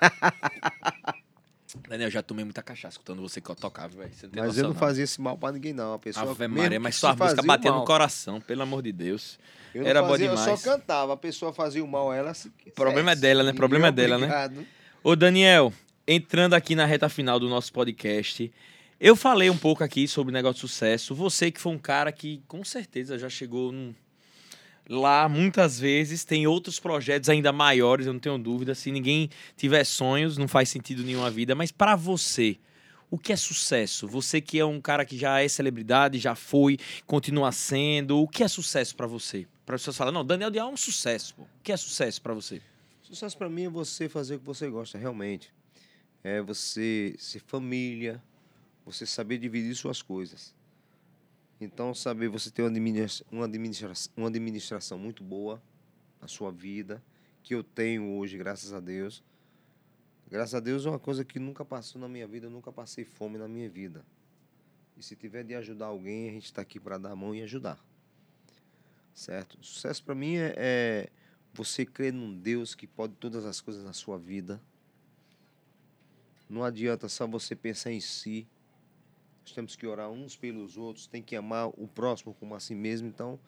Daniel, 1.88 2.10
já 2.10 2.22
tomei 2.22 2.44
muita 2.44 2.62
cachaça 2.62 2.94
escutando 2.94 3.22
você 3.22 3.40
que 3.40 3.54
tocar, 3.54 3.88
velho. 3.88 4.10
Não 4.24 4.30
Mas 4.34 4.46
noção, 4.48 4.62
eu 4.64 4.68
não 4.68 4.74
fazia 4.74 5.04
esse 5.04 5.20
mal 5.20 5.38
pra 5.38 5.52
ninguém, 5.52 5.72
não. 5.72 5.94
A 5.94 5.98
pessoa. 5.98 6.30
Ave 6.30 6.46
Maria, 6.48 6.70
que 6.70 6.78
mas 6.80 6.96
sua 6.96 7.10
música 7.10 7.24
fazia 7.28 7.42
o 7.42 7.46
batia 7.46 7.70
no 7.70 7.76
mal, 7.78 7.86
coração, 7.86 8.40
pelo 8.40 8.62
amor 8.62 8.82
de 8.82 8.92
Deus. 8.92 9.38
Eu 9.74 9.82
não 9.82 9.88
era 9.88 10.02
bom 10.02 10.08
fazia, 10.10 10.26
Eu 10.26 10.36
demais. 10.36 10.60
só 10.60 10.70
cantava, 10.70 11.14
a 11.14 11.16
pessoa 11.16 11.52
fazia 11.52 11.82
o 11.82 11.88
mal 11.88 12.12
ela. 12.12 12.34
Se 12.34 12.50
quisesse. 12.50 12.74
Problema 12.76 13.12
é 13.12 13.16
dela, 13.16 13.42
né? 13.42 13.52
Problema 13.54 13.88
é 13.88 13.92
dela, 13.92 14.18
né? 14.18 14.26
obrigado. 14.26 14.66
Ô, 15.02 15.16
Daniel, 15.16 15.72
entrando 16.06 16.52
aqui 16.54 16.74
na 16.74 16.84
reta 16.84 17.08
final 17.08 17.40
do 17.40 17.48
nosso 17.48 17.72
podcast, 17.72 18.52
eu 19.04 19.16
falei 19.16 19.50
um 19.50 19.56
pouco 19.58 19.82
aqui 19.82 20.06
sobre 20.06 20.32
negócio 20.32 20.54
de 20.54 20.60
sucesso. 20.60 21.14
Você 21.14 21.50
que 21.50 21.60
foi 21.60 21.72
um 21.72 21.78
cara 21.78 22.12
que 22.12 22.40
com 22.46 22.64
certeza 22.64 23.18
já 23.18 23.28
chegou 23.28 23.72
num- 23.72 23.92
lá 24.88 25.28
muitas 25.28 25.78
vezes, 25.80 26.24
tem 26.24 26.46
outros 26.46 26.78
projetos 26.78 27.28
ainda 27.28 27.52
maiores, 27.52 28.06
eu 28.06 28.12
não 28.12 28.20
tenho 28.20 28.38
dúvida. 28.38 28.74
Se 28.74 28.92
ninguém 28.92 29.28
tiver 29.56 29.82
sonhos, 29.84 30.36
não 30.38 30.46
faz 30.46 30.68
sentido 30.68 31.02
nenhuma 31.02 31.30
vida. 31.30 31.54
Mas 31.54 31.72
pra 31.72 31.96
você, 31.96 32.56
o 33.10 33.18
que 33.18 33.32
é 33.32 33.36
sucesso? 33.36 34.06
Você 34.06 34.40
que 34.40 34.58
é 34.58 34.64
um 34.64 34.80
cara 34.80 35.04
que 35.04 35.18
já 35.18 35.40
é 35.40 35.48
celebridade, 35.48 36.18
já 36.18 36.34
foi, 36.36 36.78
continua 37.06 37.50
sendo. 37.50 38.18
O 38.20 38.28
que 38.28 38.44
é 38.44 38.48
sucesso 38.48 38.94
pra 38.94 39.06
você? 39.08 39.46
Para 39.66 39.76
pessoas 39.76 39.96
falarem, 39.96 40.14
não, 40.18 40.24
Daniel 40.24 40.50
Dial 40.50 40.68
é 40.70 40.72
um 40.72 40.76
sucesso. 40.76 41.34
Pô. 41.34 41.42
O 41.42 41.48
que 41.62 41.72
é 41.72 41.76
sucesso 41.76 42.22
pra 42.22 42.34
você? 42.34 42.62
Sucesso 43.02 43.36
pra 43.36 43.48
mim 43.48 43.64
é 43.64 43.68
você 43.68 44.08
fazer 44.08 44.36
o 44.36 44.38
que 44.38 44.46
você 44.46 44.68
gosta 44.68 44.96
realmente. 44.96 45.52
É 46.24 46.40
você 46.40 47.14
ser 47.18 47.40
família, 47.40 48.22
você 48.84 49.06
saber 49.06 49.38
dividir 49.38 49.74
suas 49.74 50.02
coisas. 50.02 50.54
Então, 51.60 51.94
saber 51.94 52.28
você 52.28 52.50
ter 52.50 52.62
uma 52.62 52.68
administração, 52.68 53.26
uma 53.30 53.46
uma 54.16 54.28
administração 54.28 54.98
muito 54.98 55.22
boa 55.22 55.62
na 56.20 56.26
sua 56.26 56.50
vida, 56.50 57.02
que 57.42 57.54
eu 57.54 57.62
tenho 57.62 58.10
hoje, 58.16 58.36
graças 58.36 58.72
a 58.72 58.80
Deus. 58.80 59.22
Graças 60.28 60.54
a 60.54 60.60
Deus 60.60 60.86
é 60.86 60.88
uma 60.88 60.98
coisa 60.98 61.24
que 61.24 61.38
nunca 61.38 61.64
passou 61.64 62.00
na 62.00 62.08
minha 62.08 62.26
vida, 62.26 62.46
eu 62.46 62.50
nunca 62.50 62.72
passei 62.72 63.04
fome 63.04 63.38
na 63.38 63.46
minha 63.46 63.68
vida. 63.68 64.04
E 64.96 65.02
se 65.02 65.14
tiver 65.14 65.44
de 65.44 65.54
ajudar 65.54 65.86
alguém, 65.86 66.28
a 66.28 66.32
gente 66.32 66.46
está 66.46 66.62
aqui 66.62 66.80
para 66.80 66.98
dar 66.98 67.12
a 67.12 67.16
mão 67.16 67.34
e 67.34 67.42
ajudar. 67.42 67.78
Certo? 69.14 69.58
Sucesso 69.60 70.02
para 70.02 70.14
mim 70.14 70.36
é, 70.36 70.54
é 70.56 71.08
você 71.52 71.84
crer 71.84 72.12
num 72.12 72.34
Deus 72.34 72.74
que 72.74 72.86
pode 72.86 73.14
todas 73.14 73.44
as 73.44 73.60
coisas 73.60 73.84
na 73.84 73.92
sua 73.92 74.18
vida. 74.18 74.60
Não 76.48 76.64
adianta 76.64 77.08
só 77.08 77.26
você 77.26 77.54
pensar 77.54 77.92
em 77.92 78.00
si. 78.00 78.46
Nós 79.42 79.52
temos 79.52 79.76
que 79.76 79.86
orar 79.86 80.10
uns 80.10 80.36
pelos 80.36 80.76
outros, 80.78 81.06
tem 81.06 81.22
que 81.22 81.36
amar 81.36 81.68
o 81.68 81.88
próximo 81.88 82.34
como 82.34 82.54
a 82.54 82.60
si 82.60 82.74
mesmo. 82.74 83.08
Então, 83.08 83.38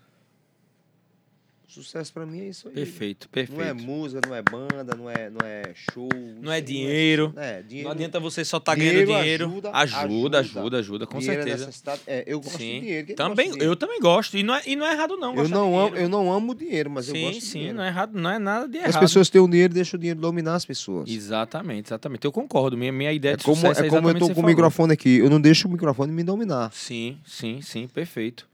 sucesso 1.66 2.12
para 2.12 2.24
mim 2.26 2.40
é 2.40 2.48
isso 2.48 2.68
aí. 2.68 2.74
Perfeito, 2.74 3.28
Não 3.34 3.42
é 3.42 3.46
perfeito. 3.46 3.82
música, 3.82 4.20
não 4.26 4.34
é 4.34 4.42
banda, 4.42 4.94
não 4.96 5.10
é, 5.10 5.30
não 5.30 5.46
é 5.46 5.62
show. 5.74 6.08
Não 6.40 6.52
é 6.52 6.58
isso- 6.58 6.66
dinheiro. 6.66 7.32
É, 7.36 7.62
dinheiro. 7.62 7.88
Não 7.88 7.94
adianta 7.94 8.20
você 8.20 8.44
só 8.44 8.58
estar 8.58 8.74
ganhando 8.74 9.06
dinheiro. 9.06 9.46
Ajuda, 9.46 9.70
ajuda, 9.72 10.38
ajuda, 10.40 10.78
ajuda, 10.78 11.06
com 11.06 11.18
Dinheiro 11.18 11.42
é 11.42 11.56
certeza. 11.56 12.00
É, 12.06 12.24
eu 12.26 12.38
gosto 12.40 12.58
Sim. 12.58 12.74
de 12.74 12.80
dinheiro. 12.80 13.14
Também, 13.14 13.50
de 13.52 13.64
eu 13.64 13.74
também 13.76 13.98
gosto. 14.00 14.36
E 14.36 14.42
não 14.42 14.54
é, 14.54 14.62
e 14.66 14.76
não 14.76 14.86
é 14.86 14.92
errado, 14.92 15.16
não. 15.16 15.34
eu 15.34 15.48
não 15.48 15.78
amo, 15.78 15.86
dinheiro. 15.88 15.96
eu 16.06 16.08
não 16.08 16.32
amo 16.32 16.54
dinheiro, 16.54 16.90
mas 16.90 17.08
eu 17.08 17.14
sim, 17.14 17.22
gosto 17.22 17.40
de 17.40 17.44
sim, 17.46 17.52
dinheiro. 17.58 17.76
não 17.78 17.84
é 17.84 17.88
errado, 17.88 18.12
não 18.14 18.30
é 18.30 18.38
nada 18.38 18.68
de 18.68 18.78
As 18.78 18.88
errado. 18.90 19.00
pessoas 19.00 19.30
têm 19.30 19.40
o 19.40 19.48
dinheiro 19.48 19.72
e 19.72 19.74
deixam 19.74 19.96
o 19.96 20.00
dinheiro 20.00 20.20
dominar 20.20 20.54
as 20.54 20.64
pessoas. 20.64 21.08
Exatamente, 21.10 21.86
exatamente. 21.88 22.24
Eu 22.24 22.32
concordo. 22.32 22.76
Minha, 22.76 22.92
minha 22.92 23.12
ideia 23.12 23.34
É 23.34 23.36
de 23.36 23.44
como, 23.44 23.56
sucesso 23.56 23.82
é 23.82 23.86
é 23.86 23.90
como 23.90 24.08
eu 24.08 24.18
tô 24.18 24.30
com 24.34 24.40
o 24.40 24.44
microfone 24.44 24.92
aqui. 24.92 25.18
Eu 25.18 25.30
não 25.30 25.40
deixo 25.40 25.66
o 25.66 25.70
microfone 25.70 26.12
me 26.12 26.22
dominar. 26.22 26.70
Sim, 26.72 27.18
sim, 27.26 27.60
sim, 27.62 27.88
perfeito. 27.88 28.46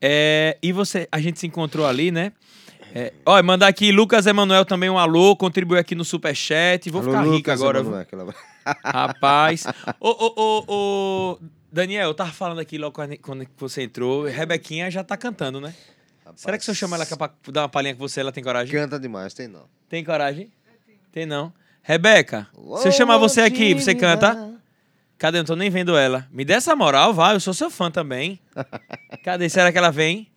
É, 0.00 0.56
e 0.62 0.72
você, 0.72 1.08
a 1.10 1.20
gente 1.20 1.38
se 1.40 1.46
encontrou 1.46 1.86
ali, 1.86 2.10
né? 2.10 2.32
É, 2.94 3.12
ó, 3.26 3.42
mandar 3.42 3.68
aqui 3.68 3.92
Lucas 3.92 4.26
Emanuel 4.26 4.64
também 4.64 4.88
um 4.88 4.98
alô, 4.98 5.36
contribui 5.36 5.78
aqui 5.78 5.94
no 5.94 6.04
Superchat. 6.04 6.90
Vou 6.90 7.02
Alô, 7.02 7.10
ficar 7.10 7.22
rico 7.24 7.50
agora. 7.50 7.80
Emanuel, 7.80 8.00
aquela- 8.02 8.34
Rapaz. 8.84 9.66
Ô, 10.00 10.08
ô, 10.10 10.32
ô, 10.36 10.64
ô, 10.68 11.38
Daniel, 11.70 12.08
eu 12.08 12.14
tava 12.14 12.30
falando 12.32 12.60
aqui 12.60 12.78
logo 12.78 12.94
quando 13.20 13.46
você 13.56 13.82
entrou. 13.82 14.24
Rebequinha 14.24 14.90
já 14.90 15.04
tá 15.04 15.16
cantando, 15.16 15.60
né? 15.60 15.74
Será 16.36 16.58
que 16.58 16.64
se 16.64 16.70
eu 16.70 16.74
chamar 16.74 16.96
ela 16.96 17.06
pra 17.06 17.30
dar 17.52 17.62
uma 17.62 17.68
palhinha 17.68 17.94
com 17.94 18.00
você, 18.00 18.20
ela 18.20 18.30
tem 18.32 18.44
coragem? 18.44 18.74
Canta 18.74 18.98
demais, 19.00 19.32
tem 19.34 19.48
não. 19.48 19.64
Tem 19.88 20.04
coragem? 20.04 20.50
Tem 21.10 21.24
não. 21.26 21.52
Rebeca, 21.82 22.46
se 22.82 22.88
eu 22.88 22.92
chamar 22.92 23.16
você 23.16 23.40
aqui, 23.40 23.72
você 23.74 23.94
canta? 23.94 24.57
Cadê? 25.18 25.38
Eu 25.38 25.40
não 25.40 25.46
tô 25.46 25.56
nem 25.56 25.68
vendo 25.68 25.96
ela. 25.96 26.26
Me 26.30 26.44
dê 26.44 26.52
essa 26.52 26.76
moral, 26.76 27.12
vai. 27.12 27.34
Eu 27.34 27.40
sou 27.40 27.52
seu 27.52 27.70
fã 27.70 27.90
também. 27.90 28.38
Cadê? 29.24 29.48
Será 29.48 29.72
que 29.72 29.78
ela 29.78 29.90
vem? 29.90 30.28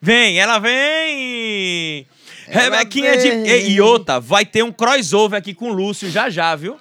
Vem, 0.00 0.40
ela 0.40 0.58
vem! 0.58 2.06
Rebequinha 2.48 3.16
de. 3.16 3.28
E, 3.28 3.70
e 3.70 3.80
outra, 3.80 4.18
vai 4.18 4.44
ter 4.44 4.64
um 4.64 4.72
crossover 4.72 5.38
aqui 5.38 5.54
com 5.54 5.70
o 5.70 5.72
Lúcio 5.72 6.10
já 6.10 6.28
já, 6.28 6.56
viu? 6.56 6.76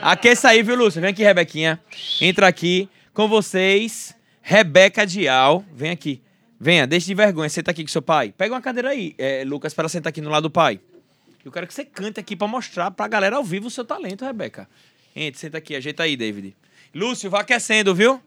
Aqueça 0.00 0.48
aí, 0.48 0.62
viu, 0.62 0.76
Lúcio? 0.76 1.00
Vem 1.00 1.10
aqui, 1.10 1.22
Rebequinha. 1.22 1.78
Entra 2.20 2.46
aqui 2.46 2.88
com 3.12 3.28
vocês, 3.28 4.14
Rebeca 4.40 5.06
Dial. 5.06 5.64
Vem 5.74 5.90
aqui. 5.90 6.22
Venha, 6.58 6.86
deixe 6.86 7.06
de 7.06 7.14
vergonha. 7.14 7.48
Senta 7.50 7.70
aqui 7.70 7.82
com 7.82 7.90
seu 7.90 8.00
pai. 8.00 8.32
Pega 8.36 8.54
uma 8.54 8.62
cadeira 8.62 8.90
aí, 8.90 9.14
é, 9.18 9.44
Lucas, 9.44 9.74
para 9.74 9.88
sentar 9.88 10.10
aqui 10.10 10.20
no 10.20 10.30
lado 10.30 10.44
do 10.44 10.50
pai. 10.50 10.80
Eu 11.44 11.52
quero 11.52 11.66
que 11.66 11.74
você 11.74 11.84
cante 11.84 12.18
aqui 12.18 12.34
para 12.34 12.48
mostrar 12.48 12.90
pra 12.90 13.06
galera 13.06 13.36
ao 13.36 13.44
vivo 13.44 13.66
o 13.66 13.70
seu 13.70 13.84
talento, 13.84 14.24
Rebeca. 14.24 14.66
Entre, 15.14 15.38
senta 15.38 15.58
aqui, 15.58 15.76
ajeita 15.76 16.04
aí, 16.04 16.16
David. 16.16 16.56
Lúcio, 16.94 17.28
vá 17.28 17.40
aquecendo, 17.40 17.94
viu? 17.94 18.20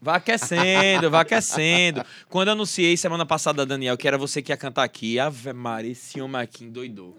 Vá 0.00 0.16
aquecendo, 0.16 1.10
vá 1.10 1.20
aquecendo. 1.20 2.02
Quando 2.28 2.48
eu 2.48 2.52
anunciei 2.52 2.96
semana 2.96 3.26
passada, 3.26 3.66
Daniel, 3.66 3.98
que 3.98 4.08
era 4.08 4.16
você 4.16 4.40
que 4.40 4.50
ia 4.50 4.56
cantar 4.56 4.84
aqui, 4.84 5.18
Ave 5.18 5.52
Maria, 5.52 5.92
esse 5.92 6.20
homem 6.20 6.40
aqui 6.40 6.64
endoidou. 6.64 7.18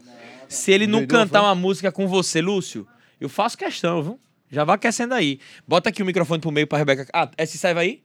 Se 0.49 0.71
ele 0.71 0.87
não 0.87 1.05
cantar 1.05 1.43
uma 1.43 1.53
música 1.53 1.91
com 1.91 2.07
você, 2.07 2.41
Lúcio, 2.41 2.87
eu 3.19 3.29
faço 3.29 3.57
questão, 3.57 4.01
viu? 4.01 4.19
Já 4.49 4.63
vá 4.63 4.73
aquecendo 4.73 5.13
aí. 5.13 5.39
Bota 5.67 5.89
aqui 5.89 6.01
o 6.01 6.05
microfone 6.05 6.41
pro 6.41 6.51
meio 6.51 6.65
pra 6.65 6.77
Rebeca. 6.77 7.07
Ah, 7.13 7.29
esse 7.37 7.57
serve 7.57 7.79
aí? 7.79 8.03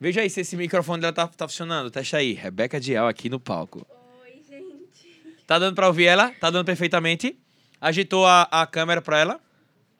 Veja 0.00 0.20
aí 0.20 0.28
se 0.28 0.40
esse 0.40 0.56
microfone 0.56 1.00
dela 1.00 1.12
tá, 1.12 1.26
tá 1.28 1.46
funcionando. 1.46 1.90
Testa 1.90 2.16
aí. 2.16 2.32
Rebeca 2.32 2.80
Dial 2.80 3.06
aqui 3.06 3.30
no 3.30 3.38
palco. 3.38 3.86
Oi, 4.24 4.42
gente. 4.46 5.22
Tá 5.46 5.58
dando 5.58 5.74
pra 5.74 5.86
ouvir 5.86 6.06
ela? 6.06 6.30
Tá 6.40 6.50
dando 6.50 6.66
perfeitamente? 6.66 7.38
Agitou 7.80 8.26
a, 8.26 8.42
a 8.50 8.66
câmera 8.66 9.00
pra 9.00 9.18
ela? 9.18 9.40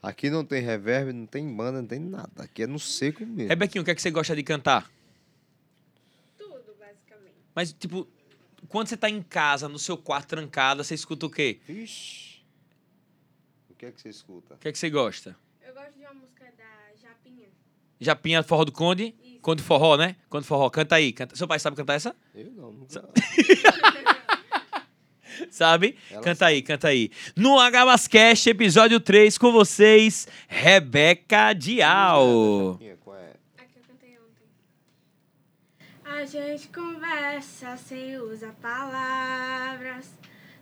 Aqui 0.05 0.29
não 0.29 0.45
tem 0.45 0.61
reverb, 0.61 1.15
não 1.15 1.25
tem 1.25 1.51
banda, 1.51 1.81
não 1.81 1.89
tem 1.89 1.99
nada. 1.99 2.43
Aqui 2.43 2.65
é 2.65 2.67
no 2.67 2.79
seco 2.79 3.25
mesmo. 3.25 3.49
Rebequinho, 3.49 3.81
o 3.81 3.85
que 3.87 3.91
é 3.91 3.95
que 3.95 4.03
você 4.03 4.11
gosta 4.11 4.37
de 4.37 4.43
cantar? 4.43 4.91
Tudo, 6.37 6.77
basicamente. 6.79 7.35
Mas, 7.55 7.73
tipo, 7.73 8.07
quando 8.69 8.89
você 8.89 8.99
tá 8.99 9.09
em 9.09 9.23
casa, 9.23 9.67
no 9.67 9.79
seu 9.79 9.97
quarto 9.97 10.29
trancada, 10.29 10.85
você 10.85 10.95
escuta 10.95 11.25
o 11.25 11.31
quê? 11.31 11.59
Vixe. 11.67 12.43
O 13.71 13.75
que 13.75 13.87
é 13.87 13.91
que 13.93 13.99
você 13.99 14.11
escuta? 14.11 14.55
O 14.55 14.59
que 14.59 14.69
é 14.69 14.73
que 14.73 14.79
você 14.79 14.91
gosta? 14.91 15.35
Eu 15.67 15.73
gosto 15.73 15.95
de 15.95 16.01
uma 16.01 16.13
música 16.13 16.45
da 16.55 16.97
Japinha. 17.01 17.49
Japinha 17.99 18.43
Forró 18.43 18.67
do 18.67 18.73
Conde? 18.73 19.15
Isso. 19.25 19.41
Conde 19.41 19.63
Forró, 19.63 19.97
né? 19.97 20.17
Conde 20.29 20.47
Forró. 20.47 20.69
Canta 20.69 20.97
aí. 20.97 21.15
Canta. 21.15 21.35
Seu 21.35 21.49
pai 21.49 21.59
sabe 21.59 21.79
cantar 21.79 21.95
essa? 21.95 22.15
Eu 22.35 22.51
não, 22.51 22.71
nunca. 22.73 23.09
Sabe? 25.51 25.97
Ela 26.11 26.23
canta 26.23 26.47
aí, 26.47 26.63
canta 26.63 26.89
aí. 26.89 27.11
No 27.37 27.59
Agabascast, 27.59 28.49
episódio 28.49 29.01
3, 29.01 29.37
com 29.39 29.53
vocês, 29.53 30.27
Rebeca 30.49 31.53
Dial. 31.53 32.79
É? 32.81 32.95
A 33.59 33.65
que 33.65 33.79
eu 33.79 33.83
cantei 33.87 34.17
ontem. 34.19 34.47
A 36.05 36.25
gente 36.25 36.69
conversa 36.69 37.77
sem 37.77 38.17
usar 38.19 38.53
palavras, 38.61 40.11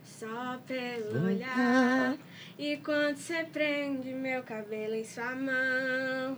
só 0.03 0.59
pelo 0.65 1.25
olhar. 1.25 2.15
E 2.57 2.77
quando 2.77 3.17
você 3.17 3.43
prende 3.43 4.09
meu 4.13 4.43
cabelo 4.43 4.95
em 4.95 5.03
sua 5.03 5.35
mão, 5.35 6.37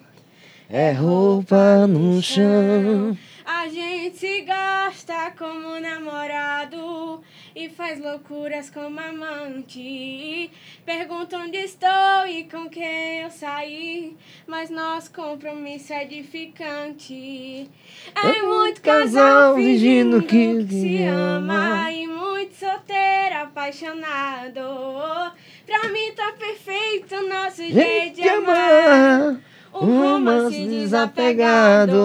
É 0.70 0.92
roupa 0.94 1.86
no 1.86 2.22
chão. 2.24 3.16
A 3.48 3.68
gente 3.68 4.18
se 4.18 4.42
gosta 4.42 5.32
como 5.38 5.80
namorado 5.80 7.22
e 7.56 7.70
faz 7.70 8.00
loucuras 8.00 8.72
como 8.72 9.00
amante. 9.00 10.50
Pergunta 10.84 11.38
onde 11.38 11.58
estou 11.58 12.26
e 12.28 12.46
com 12.46 12.68
quem 12.68 13.22
eu 13.22 13.30
saí, 13.30 14.18
mas 14.48 14.72
nosso 14.72 15.14
compromisso 15.14 15.94
é 15.94 16.06
edificante. 16.06 17.70
É 18.16 18.42
muito 18.42 18.82
casal 18.82 19.54
fingindo 19.54 20.24
que 20.24 20.66
se 20.68 21.04
ama 21.04 21.92
e 21.92 22.08
muito 22.08 22.56
solteiro 22.56 23.44
apaixonado. 23.44 25.34
Pra 25.68 25.88
mim 25.90 26.12
tá 26.16 26.32
perfeito 26.32 27.14
o 27.14 27.30
nosso 27.30 27.62
jeito 27.64 28.16
de 28.16 28.28
amar. 28.28 29.40
Um 29.72 30.02
romance 30.02 30.66
desapegado. 30.66 31.96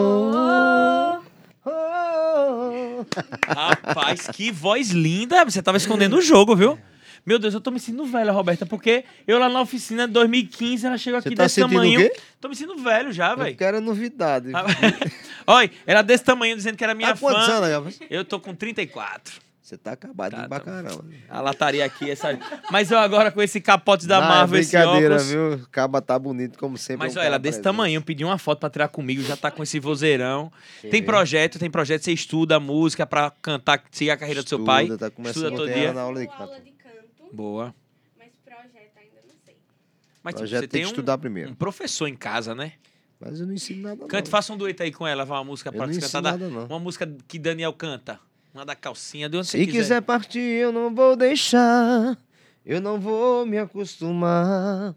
Oh. 1.64 3.04
Rapaz, 3.46 4.28
que 4.28 4.50
voz 4.50 4.90
linda. 4.90 5.44
Você 5.44 5.62
tava 5.62 5.76
escondendo 5.76 6.16
o 6.16 6.22
jogo, 6.22 6.56
viu? 6.56 6.78
Meu 7.24 7.38
Deus, 7.38 7.52
eu 7.52 7.60
tô 7.60 7.70
me 7.70 7.78
sentindo 7.78 8.04
velha, 8.06 8.32
Roberta, 8.32 8.64
porque 8.64 9.04
eu 9.26 9.38
lá 9.38 9.48
na 9.48 9.60
oficina 9.60 10.06
de 10.06 10.12
2015, 10.14 10.86
ela 10.86 10.96
chegou 10.96 11.18
aqui 11.18 11.34
tá 11.34 11.42
desse 11.42 11.60
tamanho. 11.60 12.00
quê? 12.00 12.16
Tô 12.40 12.48
me 12.48 12.56
sentindo 12.56 12.82
velho 12.82 13.12
já, 13.12 13.32
Eu 13.32 13.36
velho. 13.36 13.56
quero 13.56 13.80
novidade. 13.80 14.48
Olha, 15.46 15.70
ela 15.86 16.02
desse 16.02 16.24
tamanho 16.24 16.56
dizendo 16.56 16.76
que 16.76 16.84
era 16.84 16.94
minha 16.94 17.14
fã. 17.14 17.36
anos? 17.36 18.00
Eu 18.08 18.24
tô 18.24 18.40
com 18.40 18.54
34. 18.54 19.34
Você 19.70 19.78
tá 19.78 19.92
acabado 19.92 20.32
Tá, 20.32 20.42
tá. 20.42 20.48
bacarão. 20.48 21.04
A 21.28 21.40
lataria 21.40 21.84
aqui, 21.84 22.10
essa. 22.10 22.36
Mas 22.72 22.90
eu 22.90 22.98
agora 22.98 23.30
com 23.30 23.40
esse 23.40 23.60
capote 23.60 24.04
da 24.04 24.18
Não, 24.18 24.24
é 24.26 24.28
Marvel, 24.28 24.58
esse 24.58 24.76
brincadeira, 24.76 25.14
óculos. 25.14 25.30
viu? 25.30 25.66
Caba 25.70 26.02
tá 26.02 26.18
bonito 26.18 26.58
como 26.58 26.76
sempre. 26.76 27.06
Mas 27.06 27.14
é 27.14 27.18
um 27.18 27.22
olha, 27.22 27.26
ela 27.28 27.38
desse 27.38 27.60
presente. 27.60 27.62
tamanho, 27.76 28.02
pedi 28.02 28.24
uma 28.24 28.36
foto 28.36 28.58
pra 28.58 28.68
tirar 28.68 28.88
comigo, 28.88 29.22
já 29.22 29.36
tá 29.36 29.48
com 29.48 29.62
esse 29.62 29.78
vozeirão. 29.78 30.50
Tem 30.82 30.90
Sim. 30.90 31.02
projeto, 31.04 31.56
tem 31.60 31.70
projeto, 31.70 32.02
você 32.02 32.12
estuda 32.12 32.58
música 32.58 33.06
pra 33.06 33.30
cantar, 33.40 33.84
seguir 33.92 34.10
a 34.10 34.16
carreira 34.16 34.42
do 34.42 34.48
seu 34.48 34.64
pai. 34.64 34.86
Estuda, 34.86 35.08
Tá 35.08 35.14
começando 35.14 35.44
Estuda 35.44 35.56
todo 35.56 35.72
dia. 35.72 35.92
na 35.92 36.00
aula 36.00 36.18
de 36.20 36.26
canto. 36.26 36.52
Boa. 37.32 37.72
mas 38.18 38.28
projeto 38.44 38.98
ainda 38.98 39.20
não 39.28 39.34
sei. 39.44 39.56
Mas 40.24 40.34
tipo, 40.34 40.48
você 40.48 40.58
tem 40.62 40.68
tem 40.68 40.80
que 40.80 40.86
um, 40.88 40.90
estudar 40.90 41.16
primeiro. 41.16 41.50
um 41.52 41.54
professor 41.54 42.08
em 42.08 42.16
casa, 42.16 42.56
né? 42.56 42.72
Mas 43.20 43.38
eu 43.38 43.46
não 43.46 43.54
ensino 43.54 43.82
nada 43.82 44.04
Cante, 44.08 44.24
não. 44.24 44.30
faça 44.32 44.52
um 44.52 44.56
dueto 44.56 44.82
aí 44.82 44.90
com 44.90 45.06
ela, 45.06 45.24
vai 45.24 45.38
uma 45.38 45.44
música 45.44 45.70
ensino 45.70 46.00
cantar. 46.00 46.20
da- 46.22 46.30
nada, 46.32 46.48
não. 46.48 46.66
Uma 46.66 46.80
música 46.80 47.06
que 47.28 47.38
Daniel 47.38 47.72
canta. 47.72 48.18
Uma 48.52 48.64
da 48.64 48.74
calcinha, 48.74 49.28
de 49.28 49.36
onde 49.36 49.46
Se 49.46 49.58
você 49.58 49.70
quiser 49.70 50.02
partir, 50.02 50.40
eu 50.40 50.72
não 50.72 50.92
vou 50.92 51.14
deixar. 51.14 52.18
Eu 52.66 52.80
não 52.80 52.98
vou 52.98 53.46
me 53.46 53.56
acostumar 53.56 54.94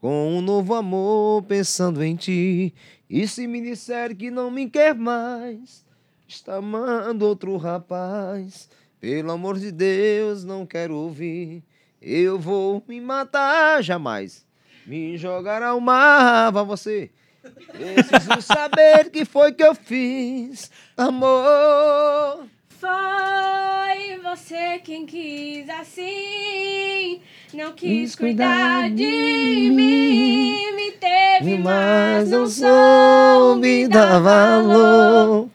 com 0.00 0.38
um 0.38 0.40
novo 0.40 0.74
amor 0.74 1.42
pensando 1.42 2.04
em 2.04 2.14
ti. 2.14 2.72
E 3.10 3.26
se 3.26 3.46
me 3.48 3.60
disser 3.60 4.16
que 4.16 4.30
não 4.30 4.48
me 4.50 4.70
quer 4.70 4.94
mais, 4.94 5.84
está 6.28 6.56
amando 6.56 7.26
outro 7.26 7.56
rapaz. 7.56 8.68
Pelo 9.00 9.32
amor 9.32 9.58
de 9.58 9.72
Deus, 9.72 10.44
não 10.44 10.64
quero 10.64 10.94
ouvir. 10.94 11.64
Eu 12.00 12.38
vou 12.38 12.82
me 12.86 13.00
matar 13.00 13.82
jamais. 13.82 14.46
Me 14.86 15.16
jogar 15.16 15.62
ao 15.62 15.80
mar, 15.80 16.52
vá 16.52 16.62
você. 16.62 17.10
Preciso 17.42 18.40
saber 18.40 19.10
que 19.10 19.24
foi 19.24 19.52
que 19.52 19.64
eu 19.64 19.74
fiz, 19.74 20.70
amor. 20.96 22.53
Foi 22.84 24.18
você 24.22 24.78
quem 24.84 25.06
quis 25.06 25.66
assim, 25.70 27.18
não 27.54 27.72
quis 27.72 28.14
cuidar 28.14 28.90
de 28.90 29.70
mim, 29.72 30.76
me 30.76 30.92
teve, 30.92 31.56
Mas 31.56 32.28
não 32.28 32.46
soube 32.46 33.88
dar 33.88 34.20
valor. 34.20 35.48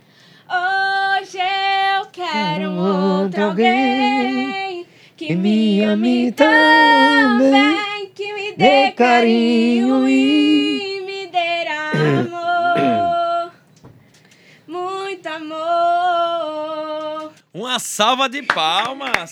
Hoje 0.50 1.38
eu 1.38 2.08
quero 2.12 2.72
um 2.72 3.22
outro 3.22 3.44
alguém 3.44 4.88
que 5.16 5.36
me 5.36 5.84
ame 5.84 6.32
também, 6.32 8.10
que 8.16 8.34
me 8.34 8.54
dê 8.54 8.92
carinho 8.94 10.10
e 10.10 10.69
Uma 17.80 17.86
salva 17.86 18.28
de 18.28 18.44
palmas! 18.44 19.32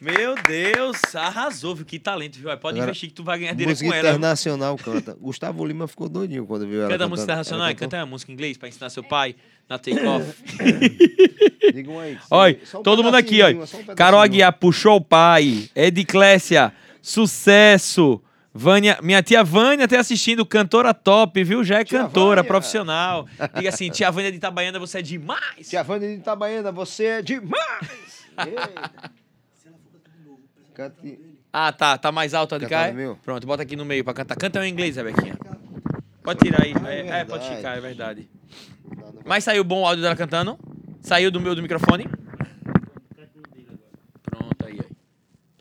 Meu 0.00 0.34
Deus, 0.36 0.96
arrasou, 1.14 1.74
viu? 1.74 1.84
Que 1.84 1.98
talento, 1.98 2.38
viu? 2.38 2.50
Aí 2.50 2.56
Pode 2.56 2.78
Agora, 2.78 2.88
investir 2.92 3.10
que 3.10 3.14
tu 3.14 3.22
vai 3.22 3.38
ganhar 3.38 3.52
dinheiro 3.52 3.72
Música 3.72 3.90
com 3.90 3.94
ela. 3.94 4.08
internacional 4.08 4.78
canta. 4.78 5.14
Gustavo 5.20 5.66
Lima 5.66 5.86
ficou 5.86 6.08
doidinho 6.08 6.46
quando 6.46 6.66
viu 6.66 6.80
ela. 6.80 6.90
Canta 6.90 7.06
música 7.06 7.26
cantando. 7.26 7.32
internacional, 7.42 7.66
Ela 7.66 7.74
canta 7.74 7.96
uma 7.98 8.06
música 8.06 8.32
em 8.32 8.34
inglês 8.34 8.56
pra 8.56 8.70
ensinar 8.70 8.88
seu 8.88 9.04
pai 9.04 9.36
na 9.68 9.76
take-off. 9.78 10.34
Digam 11.74 12.00
aí. 12.00 12.16
Olha, 12.30 12.58
Só 12.64 12.80
um 12.80 12.82
todo 12.82 13.04
mundo 13.04 13.16
aqui, 13.16 13.42
olha. 13.42 13.58
um. 13.58 13.94
Carol 13.94 14.22
Aguiar 14.22 14.54
puxou 14.54 14.96
o 14.96 15.00
pai. 15.02 15.68
Ediclésia, 15.76 16.72
sucesso. 17.02 18.18
Vânia, 18.52 18.98
minha 19.02 19.22
tia 19.22 19.44
Vânia 19.44 19.86
tá 19.86 20.00
assistindo, 20.00 20.44
cantora 20.44 20.92
top, 20.94 21.44
viu? 21.44 21.62
Já 21.62 21.80
é 21.80 21.84
Tia 21.84 22.00
cantora, 22.00 22.36
Vânia. 22.42 22.44
profissional. 22.44 23.26
Diga 23.54 23.68
assim, 23.68 23.90
tia 23.92 24.10
Vânia 24.10 24.30
de 24.30 24.38
Itabaiana, 24.38 24.78
você 24.78 24.98
é 24.98 25.02
demais. 25.02 25.68
Tia 25.68 25.82
Vânia 25.82 26.08
de 26.08 26.14
Itabaiana, 26.14 26.72
você 26.72 27.04
é 27.04 27.22
demais! 27.22 28.26
Cante. 30.74 31.18
Ah, 31.52 31.72
tá, 31.72 31.98
tá 31.98 32.12
mais 32.12 32.34
alto 32.34 32.58
de 32.58 32.66
cá? 32.66 32.86
Pronto, 33.22 33.46
bota 33.46 33.62
aqui 33.62 33.74
no 33.74 33.84
meio 33.84 34.04
pra 34.04 34.14
cantar. 34.14 34.36
Canta 34.36 34.64
em 34.66 34.70
inglês, 34.70 34.96
Rebequinha. 34.96 35.36
Pode 36.22 36.40
tirar 36.40 36.62
aí. 36.62 36.72
É 36.86 37.00
É, 37.00 37.20
é, 37.20 37.24
pode 37.24 37.48
ficar, 37.48 37.76
é 37.76 37.80
verdade. 37.80 38.28
Mas 39.24 39.44
saiu 39.44 39.64
bom 39.64 39.82
o 39.82 39.86
áudio 39.86 40.02
dela 40.02 40.14
cantando? 40.14 40.58
Saiu 41.00 41.30
do 41.30 41.40
meu 41.40 41.54
do 41.54 41.62
microfone? 41.62 42.06
Pronto, 44.22 44.66
aí, 44.66 44.72
aí. 44.80 44.86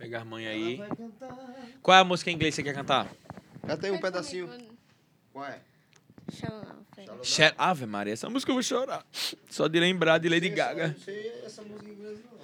Pega 0.07 0.21
a 0.21 0.25
mãe 0.25 0.47
aí. 0.47 0.81
Qual 1.83 1.97
é 1.97 1.99
a 1.99 2.03
música 2.05 2.31
em 2.31 2.35
inglês 2.35 2.55
que 2.55 2.61
você 2.61 2.63
quer 2.63 2.73
cantar? 2.73 3.11
Canta 3.67 3.87
aí 3.87 3.91
um 3.91 3.99
pedacinho. 3.99 4.49
Qual 5.33 5.43
é? 5.43 5.59
Share... 7.21 7.53
Ave 7.57 7.85
Maria, 7.85 8.13
essa 8.13 8.29
música 8.29 8.49
eu 8.49 8.55
vou 8.55 8.63
chorar. 8.63 9.05
Só 9.49 9.67
de 9.67 9.77
lembrar 9.77 10.17
de 10.19 10.29
Lady 10.29 10.47
Gaga. 10.47 10.87
Não 10.87 10.99
sei 10.99 11.41
essa 11.45 11.61
música 11.61 11.89
em 11.89 11.91
inglês 11.91 12.19
não. 12.23 12.39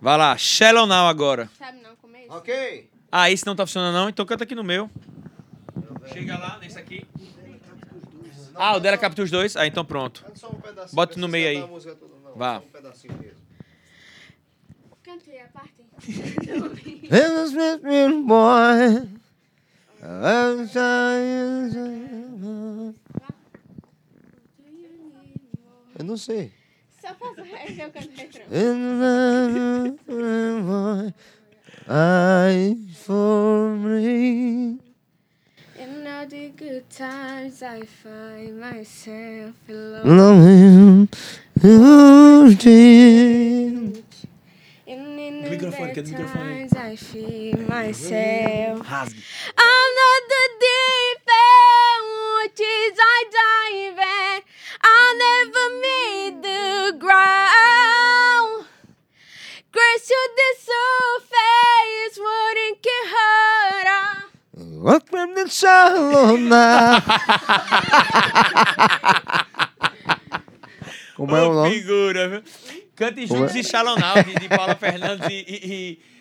Vai 0.00 0.16
lá, 0.16 0.36
Shallow 0.36 0.86
Now 0.86 1.08
agora. 1.08 1.50
Sabe 1.58 1.80
não 1.80 1.96
como 1.96 2.16
é 2.16 2.26
isso? 2.26 2.32
Ok. 2.32 2.90
Ah, 3.10 3.28
esse 3.28 3.44
não 3.44 3.56
tá 3.56 3.66
funcionando 3.66 3.94
não? 3.94 4.08
Então 4.08 4.24
canta 4.24 4.44
aqui 4.44 4.54
no 4.54 4.62
meu. 4.62 4.88
Chega 6.12 6.38
lá, 6.38 6.58
nesse 6.58 6.78
aqui. 6.78 7.04
Ah, 8.54 8.76
o 8.76 8.78
dela 8.78 8.96
capta 8.96 9.20
os 9.20 9.32
dois? 9.32 9.56
Ah, 9.56 9.66
então 9.66 9.84
pronto. 9.84 10.24
Só 10.36 10.48
um 10.48 10.60
pedacinho. 10.60 10.94
Bota 10.94 11.18
no 11.18 11.26
meio 11.26 11.48
aí. 11.48 11.58
Não 11.58 11.68
precisa 11.68 11.94
cantar 11.96 12.06
a 12.06 12.08
música 12.08 12.22
toda, 12.22 12.30
não. 12.30 12.36
Vá. 12.36 12.62
Só 15.16 15.22
um 15.22 15.22
pedacinho 15.22 15.22
mesmo. 15.22 15.24
Cantei 15.24 15.40
a 15.40 15.48
parte. 15.48 15.74
This 17.08 17.52
little 17.52 18.22
boy. 18.22 19.08
Eu 25.98 26.04
não 26.04 26.16
sei. 26.16 26.52
Só 27.00 27.14
faço 27.14 27.40
esse 27.40 27.80
eu 27.80 27.90
canto 27.90 28.10
refrão. 30.10 31.14
I 31.88 32.76
for 32.94 33.76
me. 33.76 34.78
In 35.78 36.06
all 36.06 36.26
the 36.26 36.48
good 36.58 36.84
times 36.90 37.62
I 37.62 37.86
find 37.86 38.58
myself 38.58 39.54
alone. 39.68 41.08
Loving 41.54 42.52
you, 42.52 42.54
dear. 42.56 44.25
And 44.88 45.18
in 45.18 45.42
the 45.42 45.50
microfone, 45.50 45.88
bad 45.88 45.96
cadê 45.96 46.10
o 46.10 46.18
microfone 46.18 46.42
aí? 46.42 46.68
times 46.68 46.72
I 46.76 46.96
feel 46.96 47.58
myself. 47.68 48.86
Rasgue. 48.86 49.22
Another 49.58 50.46
deep 50.62 51.26
end, 51.26 52.06
which 52.38 52.60
is 52.60 52.94
I 52.96 53.24
dive 53.40 53.98
in. 53.98 54.42
I'll 54.84 55.16
never 55.26 55.66
meet 55.82 56.34
the 56.42 56.96
ground. 57.02 58.66
Grace 59.72 60.06
to 60.06 60.20
the 60.38 60.50
surface, 60.70 62.14
wouldn't 62.24 62.78
get 62.86 63.04
hurt. 63.14 63.86
Walk 64.86 65.04
from 65.10 65.34
the 65.34 65.48
shallow 65.48 66.36
now. 66.36 67.02
Como 71.16 71.34
é 71.36 71.42
o 71.42 71.50
Ô, 71.50 71.54
nome? 71.54 71.70
figura, 71.74 72.28
viu? 72.28 72.42
Cante 72.96 73.26
juntos 73.26 73.54
é? 73.54 73.60
e 73.60 73.72
Now, 73.72 74.22
de, 74.24 74.34
de 74.40 74.48
Paula 74.48 74.74
Fernandes 74.74 75.28
e... 75.28 75.34
e, 75.34 75.72
e- 75.72 76.16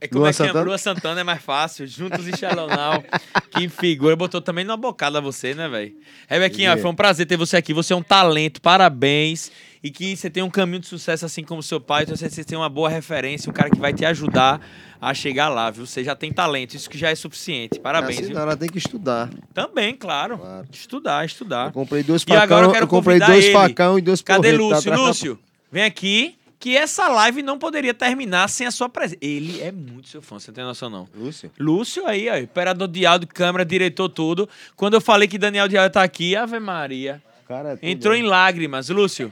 é, 0.00 0.08
como 0.08 0.20
Lua 0.20 0.28
é 0.28 0.32
que 0.32 0.36
chama? 0.36 0.48
Santana? 0.48 0.64
Lua 0.66 0.78
Santana 0.78 1.20
é 1.20 1.24
mais 1.24 1.42
fácil. 1.42 1.86
Juntos 1.86 2.26
e 2.28 2.32
Now. 2.32 3.02
Que 3.50 3.68
figura. 3.68 4.14
Botou 4.14 4.40
também 4.40 4.64
numa 4.64 4.76
bocada 4.76 5.20
você, 5.20 5.54
né, 5.54 5.68
velho? 5.68 5.94
Rebequinha, 6.28 6.70
ó, 6.72 6.74
É. 6.74 6.76
foi 6.76 6.90
um 6.90 6.94
prazer 6.94 7.26
ter 7.26 7.36
você 7.36 7.56
aqui. 7.56 7.72
Você 7.72 7.92
é 7.92 7.96
um 7.96 8.02
talento, 8.02 8.60
parabéns. 8.60 9.50
E 9.82 9.90
que 9.90 10.14
você 10.14 10.28
tem 10.28 10.42
um 10.42 10.50
caminho 10.50 10.80
de 10.80 10.86
sucesso 10.86 11.24
assim 11.24 11.42
como 11.42 11.62
seu 11.62 11.80
pai. 11.80 12.02
Então 12.02 12.14
você 12.14 12.44
tem 12.44 12.58
uma 12.58 12.68
boa 12.68 12.90
referência, 12.90 13.48
um 13.48 13.52
cara 13.54 13.70
que 13.70 13.78
vai 13.78 13.94
te 13.94 14.04
ajudar 14.04 14.60
a 15.00 15.14
chegar 15.14 15.48
lá, 15.48 15.70
viu? 15.70 15.86
Você 15.86 16.04
já 16.04 16.14
tem 16.14 16.30
talento, 16.30 16.74
isso 16.76 16.90
que 16.90 16.98
já 16.98 17.08
é 17.08 17.14
suficiente. 17.14 17.80
Parabéns, 17.80 18.20
Assim, 18.20 18.32
não, 18.34 18.42
ela 18.42 18.56
tem 18.56 18.68
que 18.68 18.76
estudar. 18.76 19.30
Também, 19.54 19.96
claro. 19.96 20.36
Claro. 20.36 20.66
Estudar, 20.70 21.24
estudar. 21.24 21.66
Eu 21.68 21.72
comprei 21.72 22.02
dois 22.02 22.22
E 22.28 22.32
agora 22.32 22.44
eu 22.44 22.48
facão, 22.66 22.72
quero 22.72 22.84
eu 22.84 22.88
comprei 22.88 23.18
dois 23.18 23.44
ele. 23.46 23.52
facão 23.54 23.98
e 23.98 24.02
dois 24.02 24.20
Cadê 24.20 24.58
porretos, 24.58 24.84
tá 24.84 24.96
Lúcio? 24.96 25.38
Vem 25.70 25.84
aqui, 25.84 26.36
que 26.58 26.76
essa 26.76 27.08
live 27.08 27.42
não 27.42 27.58
poderia 27.58 27.94
terminar 27.94 28.48
sem 28.48 28.66
a 28.66 28.70
sua 28.70 28.88
presença. 28.88 29.18
Ele 29.22 29.60
é 29.62 29.72
muito 29.72 30.08
seu 30.08 30.20
fã, 30.20 30.38
você 30.38 30.50
não 30.50 30.54
tem 30.56 30.64
noção 30.64 30.90
não. 30.90 31.08
Lúcio? 31.14 31.50
Lúcio 31.58 32.06
aí, 32.06 32.28
ó, 32.28 32.38
operador 32.44 32.86
de 32.88 33.06
áudio, 33.06 33.26
câmera, 33.28 33.64
diretor, 33.64 34.08
tudo. 34.08 34.48
Quando 34.76 34.94
eu 34.94 35.00
falei 35.00 35.26
que 35.26 35.38
Daniel 35.38 35.66
Diallo 35.68 35.90
tá 35.90 36.02
aqui, 36.02 36.36
Ave 36.36 36.58
Maria, 36.60 37.22
Cara, 37.48 37.78
é 37.80 37.90
entrou 37.90 38.12
né? 38.14 38.20
em 38.20 38.22
lágrimas. 38.24 38.88
Lúcio, 38.90 39.30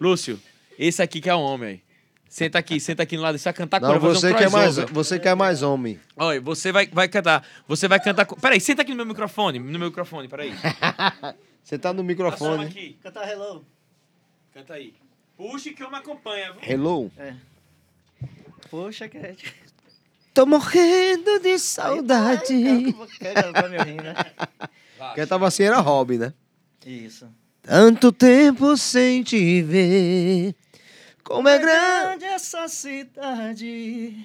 Lúcio, 0.00 0.38
esse 0.78 1.00
aqui 1.02 1.20
que 1.20 1.30
é 1.30 1.34
o 1.34 1.40
homem 1.40 1.68
aí. 1.70 1.86
Senta 2.28 2.58
aqui, 2.58 2.78
senta 2.78 3.02
aqui 3.04 3.16
no 3.16 3.22
lado, 3.22 3.38
você 3.38 3.44
vai 3.44 3.52
cantar 3.54 3.80
com 3.80 3.86
Não, 3.86 3.98
você 3.98 4.30
um 4.30 4.34
quer 4.34 4.50
mais, 4.50 4.74
crossover. 4.74 4.92
você 4.92 5.18
quer 5.18 5.34
mais 5.34 5.62
homem. 5.62 5.98
Olha, 6.14 6.38
você 6.40 6.70
vai, 6.70 6.86
vai 6.86 7.08
cantar, 7.08 7.42
você 7.66 7.88
vai 7.88 7.98
cantar... 7.98 8.26
com- 8.26 8.36
Peraí, 8.36 8.60
senta 8.60 8.82
aqui 8.82 8.90
no 8.90 8.96
meu 8.98 9.06
microfone, 9.06 9.58
no 9.58 9.78
meu 9.78 9.88
microfone, 9.88 10.28
peraí. 10.28 10.52
Você 11.64 11.78
tá 11.78 11.92
no 11.92 12.04
microfone. 12.04 12.64
aqui, 12.66 12.96
Cantar 13.02 13.28
hello. 13.28 13.64
canta 14.52 14.74
aí. 14.74 14.92
Puxe 15.36 15.72
que 15.72 15.82
eu 15.82 15.90
me 15.90 15.96
acompanha, 15.96 16.52
viu? 16.52 16.60
Hello. 16.62 17.12
Poxa, 18.70 19.08
Cat. 19.08 19.54
Tô 20.32 20.46
morrendo 20.46 21.38
de 21.40 21.58
saudade. 21.58 22.54
Me 22.54 22.92
rir, 23.84 24.02
né? 24.02 24.14
Quem 25.14 25.26
tava 25.26 25.46
assim 25.46 25.64
era 25.64 25.78
Rob, 25.78 26.18
né? 26.18 26.32
Isso. 26.84 27.28
Tanto 27.62 28.12
tempo 28.12 28.76
sem 28.76 29.22
te 29.22 29.62
ver. 29.62 30.54
Como 31.24 31.48
é 31.48 31.58
grande. 31.58 32.18
grande 32.18 32.24
essa 32.26 32.68
cidade. 32.68 34.24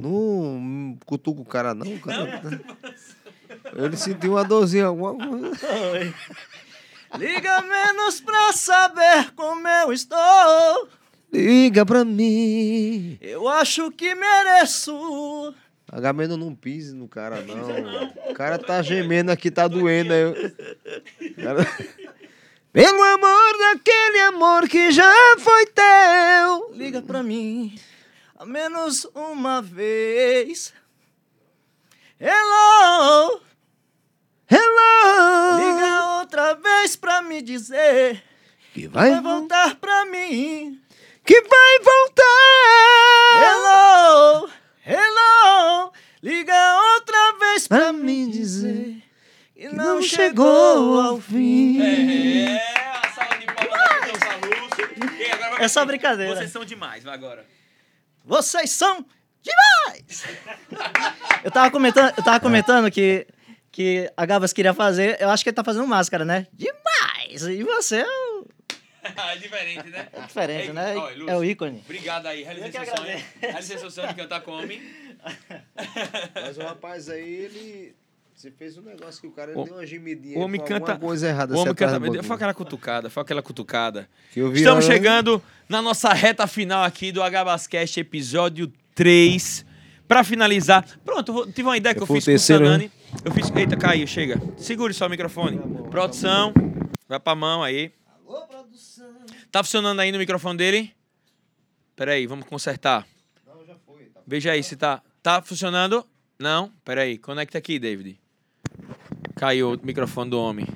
Não 0.00 0.98
cutuca 1.04 1.40
o 1.40 1.44
cara, 1.44 1.74
não. 1.74 1.98
Cara... 1.98 2.42
Ele 3.74 3.96
sentiu 3.96 4.32
uma 4.32 4.44
dorzinha, 4.44 4.86
alguma 4.86 5.14
coisa. 5.14 6.14
Liga 7.18 7.60
menos 7.62 8.20
pra 8.20 8.52
saber 8.52 9.32
como 9.34 9.66
eu 9.66 9.92
estou. 9.92 10.88
Liga 11.32 11.84
pra 11.84 12.04
mim. 12.04 13.18
Eu 13.20 13.48
acho 13.48 13.90
que 13.90 14.14
mereço. 14.14 15.54
Agamemnon 15.92 16.36
não 16.36 16.54
pise 16.54 16.94
no 16.94 17.08
cara, 17.08 17.42
não. 17.42 18.30
O 18.30 18.34
cara 18.34 18.58
tá 18.58 18.80
gemendo 18.82 19.32
aqui, 19.32 19.50
tá 19.50 19.66
doendo. 19.66 20.12
Aí 20.12 20.20
eu... 20.20 20.34
Cara- 21.34 21.66
Pelo 22.72 23.02
amor 23.02 23.58
daquele 23.58 24.20
amor 24.20 24.68
que 24.68 24.92
já 24.92 25.12
foi 25.38 25.66
teu. 25.66 26.70
Liga 26.74 27.02
pra 27.02 27.22
mim. 27.24 27.76
A 28.38 28.46
menos 28.46 29.04
uma 29.14 29.60
vez. 29.60 30.72
Hello. 32.20 33.40
Hello. 34.50 35.58
Liga 35.60 36.18
outra 36.18 36.54
vez 36.54 36.96
pra 36.96 37.22
me 37.22 37.40
dizer. 37.42 38.22
Que 38.74 38.86
vai, 38.88 39.10
Vai 39.10 39.20
voltar 39.20 39.76
pra 39.76 40.04
mim. 40.06 40.80
que 41.24 41.40
vai 41.40 41.78
voltar. 41.82 42.24
Hello, 43.42 44.50
hello, 44.86 45.92
liga 46.22 46.80
outra 46.94 47.32
vez 47.38 47.68
pra 47.68 47.78
Pra 47.78 47.92
me 47.92 48.30
dizer 48.30 49.02
que 49.54 49.68
não 49.68 50.00
chegou 50.02 51.00
ao 51.00 51.20
fim. 51.20 51.80
É, 51.80 52.60
a 53.04 53.08
sala 53.10 53.36
de 53.38 53.46
palmas. 53.46 53.68
E 55.58 55.62
É 55.62 55.68
só 55.68 55.84
brincadeira. 55.84 56.34
Vocês 56.36 56.50
são 56.50 56.64
demais, 56.64 57.04
vai 57.04 57.14
agora. 57.14 57.46
Vocês 58.24 58.70
são 58.70 59.04
demais! 59.42 60.24
eu 61.44 61.50
tava 61.50 61.70
comentando, 61.70 62.14
eu 62.16 62.22
tava 62.24 62.40
comentando 62.40 62.90
que, 62.90 63.26
que 63.72 64.10
a 64.16 64.26
Gabas 64.26 64.52
queria 64.52 64.74
fazer, 64.74 65.16
eu 65.20 65.30
acho 65.30 65.42
que 65.44 65.50
ele 65.50 65.54
tá 65.56 65.64
fazendo 65.64 65.86
máscara, 65.86 66.24
né? 66.24 66.46
Demais! 66.52 67.42
E 67.42 67.62
você 67.62 67.98
é 68.00 68.06
o- 68.06 68.46
é 69.32 69.36
diferente, 69.36 69.88
né? 69.88 70.08
é 70.12 70.20
diferente, 70.26 70.66
Ei, 70.68 70.72
né? 70.72 70.96
olha, 70.96 71.16
Lúcio, 71.16 71.30
É 71.30 71.36
o 71.36 71.44
ícone. 71.44 71.82
Obrigado 71.84 72.26
aí, 72.26 72.44
que 72.44 72.72
seu 72.72 72.96
sonho. 72.96 73.24
Realizei 73.40 73.78
seu 73.78 73.90
sonho 73.90 74.08
de 74.08 74.14
cantar 74.14 74.40
com 74.42 74.50
homem. 74.52 74.80
Mas 76.34 76.56
o 76.58 76.62
rapaz 76.62 77.08
aí, 77.08 77.28
ele. 77.34 77.94
Você 78.34 78.50
fez 78.50 78.78
um 78.78 78.82
negócio 78.82 79.20
que 79.20 79.26
o 79.26 79.32
cara 79.32 79.52
O- 79.58 79.64
deu 79.64 79.74
uma 79.74 79.84
gemidinha. 79.86 80.38
o 80.38 80.42
homem 80.42 80.58
canta- 80.60 80.92
alguma 80.92 80.98
coisa 81.10 81.28
errada. 81.28 81.54
O 81.54 81.58
homem 81.58 81.74
canta. 81.74 81.98
do 82.00 82.22
Foi 82.22 82.36
aquela 82.36 82.54
cutucada, 82.54 83.10
foi 83.10 83.22
aquela 83.22 83.42
cutucada. 83.42 84.08
Que 84.32 84.40
eu 84.40 84.50
vi 84.50 84.58
Estamos 84.60 84.84
chegando 84.86 85.42
na 85.68 85.82
nossa 85.82 86.10
reta 86.14 86.46
final 86.46 86.82
aqui 86.82 87.12
do 87.12 87.22
H-Bascast, 87.22 88.00
episódio 88.00 88.72
3. 88.94 89.66
Pra 90.08 90.24
finalizar. 90.24 90.84
Pronto, 91.04 91.46
tive 91.52 91.62
uma 91.68 91.76
ideia 91.76 91.94
que 91.94 92.00
Eu 92.00 92.02
eu 92.02 92.06
fiz 92.06 92.24
com 92.24 92.30
o 92.30 92.32
terceiro, 92.34 92.68
né? 92.78 92.90
Eu 93.24 93.32
fiz. 93.32 93.50
Eita, 93.54 93.76
caiu, 93.76 94.06
chega. 94.06 94.40
Segure 94.56 94.94
só 94.94 95.06
o 95.06 95.10
microfone. 95.10 95.58
Produção. 95.90 96.52
Vai 97.08 97.18
pra 97.20 97.34
mão 97.34 97.62
aí. 97.62 97.92
Alô, 98.26 98.46
produção. 98.46 99.06
Tá 99.50 99.62
funcionando 99.62 100.00
aí 100.00 100.12
no 100.12 100.18
microfone 100.18 100.56
dele? 100.56 100.92
Peraí, 101.96 102.26
vamos 102.26 102.46
consertar. 102.46 103.06
Não, 103.46 103.64
já 103.66 103.74
foi. 103.86 104.04
Tá. 104.04 104.20
Veja 104.26 104.52
aí 104.52 104.62
se 104.62 104.76
tá. 104.76 105.02
Tá 105.22 105.42
funcionando? 105.42 106.06
Não? 106.38 106.72
Peraí, 106.84 107.18
conecta 107.18 107.58
aqui, 107.58 107.78
David. 107.78 108.18
Caiu 109.36 109.74
o 109.74 109.80
microfone 109.82 110.30
do 110.30 110.40
homem. 110.40 110.66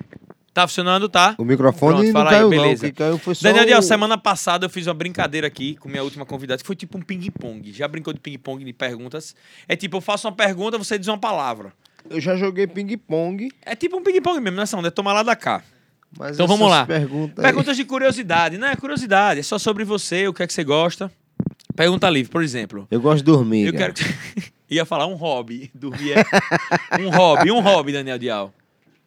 Tá 0.53 0.69
funcionando? 0.69 1.09
Tá? 1.09 1.35
O 1.39 1.45
microfone 1.45 1.97
Pronto, 1.97 2.13
fala 2.13 2.31
aí, 2.31 2.37
caiu, 2.37 2.51
beleza. 2.51 2.87
não. 2.87 2.93
Caiu 2.93 3.19
foi 3.19 3.35
só. 3.35 3.43
Daniel 3.43 3.65
o... 3.65 3.67
Diel, 3.67 3.83
semana 3.83 4.17
passada 4.17 4.67
eu 4.67 4.71
fiz 4.71 4.87
uma 4.87 4.95
brincadeira 4.95 5.47
aqui 5.47 5.75
com 5.77 5.89
minha 5.89 6.03
última 6.03 6.25
convidada, 6.25 6.61
que 6.61 6.67
foi 6.67 6.77
tipo 6.77 6.97
um 6.97 7.03
ping-pong. 7.03 7.73
Já 7.73 7.89
brincou 7.89 8.13
de 8.13 8.21
ping-pong 8.21 8.65
de 8.65 8.73
perguntas? 8.73 9.35
É 9.67 9.75
tipo, 9.75 9.97
eu 9.97 10.01
faço 10.01 10.29
uma 10.29 10.35
pergunta, 10.35 10.79
você 10.79 10.99
diz 10.99 11.09
uma 11.09 11.19
palavra. 11.19 11.73
Eu 12.09 12.21
já 12.21 12.37
joguei 12.37 12.67
ping-pong. 12.67 13.51
É 13.63 13.75
tipo 13.75 13.97
um 13.97 14.03
ping-pong 14.03 14.41
mesmo, 14.41 14.57
né, 14.59 14.67
Sandra? 14.67 14.89
É 14.89 14.91
tomar 14.91 15.13
lá 15.13 15.23
da 15.23 15.35
cá. 15.35 15.63
Mas 16.17 16.35
Então 16.37 16.47
vamos 16.47 16.69
lá. 16.71 16.87
Perguntas 16.87 17.39
aí- 17.39 17.51
Perguntas 17.51 17.77
de 17.77 17.85
curiosidade, 17.85 18.57
não 18.59 18.69
é 18.69 18.77
curiosidade, 18.77 19.41
é 19.41 19.43
só 19.43 19.59
sobre 19.59 19.85
você, 19.85 20.29
o 20.29 20.33
que 20.35 20.43
é 20.43 20.47
que 20.47 20.53
você 20.53 20.63
gosta. 20.63 21.11
Pergunta 21.75 22.09
livre, 22.09 22.31
por 22.31 22.43
exemplo. 22.43 22.87
Eu 22.91 23.01
gosto 23.01 23.19
de 23.19 23.25
dormir. 23.25 23.67
Eu 23.67 23.73
cara. 23.73 23.93
quero 23.93 23.95
que... 23.95 24.53
Ia 24.71 24.85
falar 24.85 25.07
um 25.07 25.15
hobby. 25.15 25.71
Dormir 25.75 26.13
é... 26.13 27.01
um 27.01 27.11
hobby, 27.11 27.51
um 27.51 27.61
hobby, 27.61 27.93
Daniel 27.93 28.19
Dial. 28.19 28.55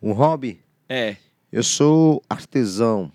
Um 0.02 0.12
hobby? 0.12 0.60
É. 0.88 1.16
Eu 1.52 1.64
sou 1.64 2.22
artesão. 2.30 3.12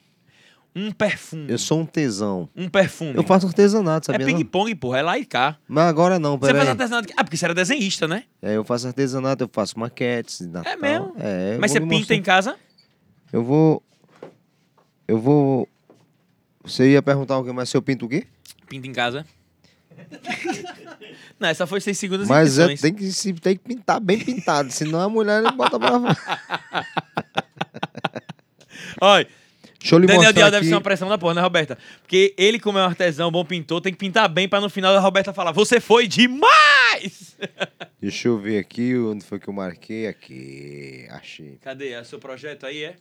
Um 0.75 0.91
perfume. 0.91 1.51
Eu 1.51 1.59
sou 1.59 1.81
um 1.81 1.85
tesão. 1.87 2.49
Um 2.57 2.67
perfume. 2.69 3.15
Eu 3.15 3.23
faço 3.23 3.47
artesanato, 3.47 4.11
É 4.11 4.15
sabia? 4.15 4.27
não? 4.27 4.35
ping-pong, 4.39 4.75
porra. 4.75 4.99
É 4.99 5.03
lá 5.03 5.19
e 5.19 5.25
cá. 5.27 5.59
Mas 5.69 5.85
agora 5.85 6.19
não, 6.19 6.33
Você 6.39 6.41
faz 6.47 6.53
peraí. 6.53 6.69
artesanato. 6.71 7.13
Ah, 7.17 7.25
porque 7.25 7.37
você 7.37 7.45
era 7.45 7.55
desenhista, 7.55 8.09
né? 8.09 8.25
É, 8.41 8.57
eu 8.57 8.65
faço 8.65 8.87
artesanato, 8.87 9.45
eu 9.45 9.51
faço 9.53 9.79
maquetes 9.79 10.41
Natal. 10.41 10.79
mesmo? 10.81 11.15
É, 11.19 11.59
Mas 11.61 11.73
você 11.73 11.81
pinta 11.81 11.95
mostrar. 11.95 12.17
em 12.17 12.23
casa? 12.23 12.57
Eu 13.31 13.45
vou. 13.45 13.83
Eu 15.07 15.19
vou. 15.21 15.69
Você 16.65 16.93
ia 16.93 17.03
perguntar 17.03 17.37
o 17.39 17.45
quê? 17.45 17.53
Mas 17.53 17.69
se 17.69 17.77
eu 17.77 17.83
pinto 17.83 18.07
o 18.07 18.09
quê? 18.09 18.27
Pinta 18.67 18.87
em 18.89 18.93
casa. 18.93 19.27
não, 21.39 21.49
essa 21.51 21.67
foi 21.67 21.81
seis 21.81 21.99
segundos 21.99 22.27
Mas 22.27 22.59
é, 22.59 22.75
tem, 22.77 22.95
que, 22.95 23.13
se- 23.13 23.35
tem 23.35 23.57
que 23.57 23.63
pintar 23.63 24.01
bem 24.01 24.19
pintado, 24.19 24.71
senão 24.73 25.01
a 25.03 25.09
mulher 25.09 25.43
bota 25.53 25.79
pra 25.79 26.01
Olha, 29.01 29.29
Deixa 29.83 29.97
eu 29.97 29.99
lhe 29.99 30.07
Daniel 30.07 30.33
Dial 30.33 30.47
aqui. 30.47 30.57
deve 30.57 30.67
ser 30.69 30.75
uma 30.75 30.81
pressão 30.81 31.09
da 31.09 31.19
porra, 31.19 31.35
né, 31.35 31.41
Roberta? 31.41 31.77
Porque 32.01 32.33
ele, 32.39 32.61
como 32.61 32.79
é 32.79 32.83
um 32.83 32.87
artesão, 32.87 33.33
bom 33.33 33.45
pintor, 33.45 33.81
tem 33.81 33.93
que 33.93 33.99
pintar 33.99 34.29
bem 34.29 34.49
pra 34.49 34.61
no 34.61 34.71
final 34.71 34.95
a 34.95 35.01
Roberta 35.01 35.33
falar: 35.33 35.51
Você 35.51 35.81
foi 35.81 36.07
demais! 36.07 37.37
Deixa 38.01 38.29
eu 38.29 38.39
ver 38.39 38.59
aqui 38.59 38.97
onde 38.97 39.25
foi 39.25 39.41
que 39.41 39.49
eu 39.49 39.53
marquei. 39.53 40.07
Aqui. 40.07 41.07
Achei. 41.11 41.59
Cadê? 41.61 41.91
É 41.91 42.05
seu 42.05 42.21
projeto 42.21 42.65
aí, 42.65 42.85
é? 42.85 42.97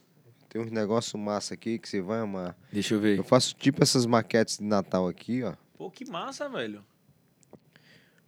Tem 0.49 0.61
uns 0.61 0.71
negócios 0.71 1.13
massa 1.21 1.53
aqui 1.53 1.77
que 1.77 1.87
você 1.87 2.01
vai 2.01 2.19
amar. 2.19 2.57
Deixa 2.73 2.95
eu 2.95 2.99
ver. 2.99 3.17
Eu 3.17 3.23
faço 3.23 3.55
tipo 3.55 3.81
essas 3.81 4.05
maquetes 4.05 4.57
de 4.57 4.65
Natal 4.65 5.07
aqui, 5.07 5.43
ó. 5.43 5.53
Pô, 5.77 5.89
que 5.89 6.03
massa, 6.09 6.49
velho. 6.49 6.83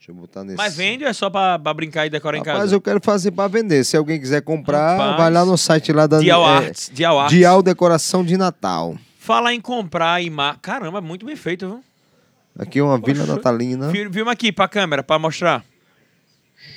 Deixa 0.03 0.11
eu 0.11 0.15
botar 0.15 0.43
nesse. 0.43 0.57
Mas 0.57 0.75
vende 0.75 1.05
ou 1.05 1.09
é 1.09 1.13
só 1.13 1.29
pra, 1.29 1.57
pra 1.57 1.73
brincar 1.73 2.05
e 2.05 2.09
decorar 2.09 2.35
em 2.35 2.41
Rapaz, 2.41 2.57
casa? 2.59 2.75
eu 2.75 2.81
quero 2.81 2.99
fazer 3.01 3.31
pra 3.31 3.47
vender. 3.47 3.85
Se 3.85 3.95
alguém 3.95 4.19
quiser 4.19 4.41
comprar, 4.41 4.97
Rapaz. 4.97 5.17
vai 5.17 5.31
lá 5.31 5.45
no 5.45 5.57
site 5.57 5.93
lá 5.93 6.05
da 6.07 6.19
Dial 6.19 6.43
é, 6.43 6.57
Arts. 6.65 6.91
Dial 6.93 7.17
Arts. 7.17 7.33
Dial 7.37 7.63
Decoração 7.63 8.21
de 8.21 8.35
Natal. 8.35 8.97
Fala 9.17 9.53
em 9.53 9.61
comprar 9.61 10.21
e 10.21 10.29
mar... 10.29 10.57
Caramba, 10.61 10.99
muito 10.99 11.25
bem 11.25 11.37
feito, 11.37 11.67
viu? 11.67 11.83
Aqui 12.59 12.79
é 12.79 12.83
uma 12.83 12.97
vila 12.99 13.21
Poxa. 13.21 13.33
natalina. 13.35 13.89
Fil- 13.91 14.11
Filma 14.11 14.33
aqui 14.33 14.51
pra 14.51 14.67
câmera, 14.67 15.01
pra 15.01 15.17
mostrar. 15.17 15.63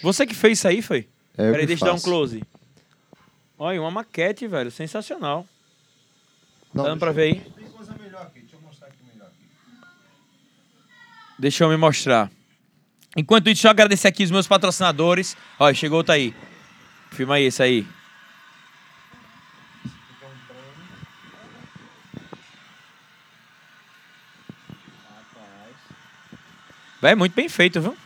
Você 0.05 0.25
que 0.25 0.33
fez 0.35 0.59
isso 0.59 0.69
aí, 0.69 0.81
foi? 0.81 1.09
É, 1.37 1.49
eu 1.49 1.51
Peraí, 1.53 1.67
deixa 1.67 1.85
eu 1.85 1.89
dar 1.89 1.95
um 1.95 2.01
close. 2.01 2.45
Olha, 3.59 3.81
uma 3.81 3.91
maquete, 3.91 4.47
velho. 4.47 4.71
Sensacional. 4.71 5.45
Não, 6.73 6.85
tá 6.85 6.91
dando 6.91 7.01
pra 7.01 7.11
deixa 7.13 7.33
ver 7.35 7.39
aí? 7.41 7.45
eu- 7.45 7.53
Tem 7.65 7.73
coisa 7.73 7.93
melhor 8.01 8.23
aqui. 8.23 8.39
Deixa 8.41 8.55
eu 8.55 8.61
mostrar 8.61 8.87
aqui 8.87 8.99
melhor. 9.13 9.27
aqui. 9.27 9.37
Deixa 11.41 11.65
eu 11.65 11.69
me 11.71 11.77
mostrar. 11.77 12.31
Enquanto 13.17 13.47
isso, 13.47 13.55
deixa 13.55 13.69
eu 13.69 13.71
agradecer 13.71 14.09
aqui 14.09 14.23
os 14.23 14.31
meus 14.31 14.47
patrocinadores. 14.47 15.37
Olha, 15.59 15.75
chegou 15.75 15.99
outro 15.99 16.13
aí. 16.13 16.35
Filma 17.11 17.37
aí 17.37 17.45
esse 17.45 17.63
aí. 17.63 17.87
Véi, 27.01 27.15
muito 27.15 27.35
bem 27.35 27.49
feito, 27.49 27.81
viu? 27.81 27.97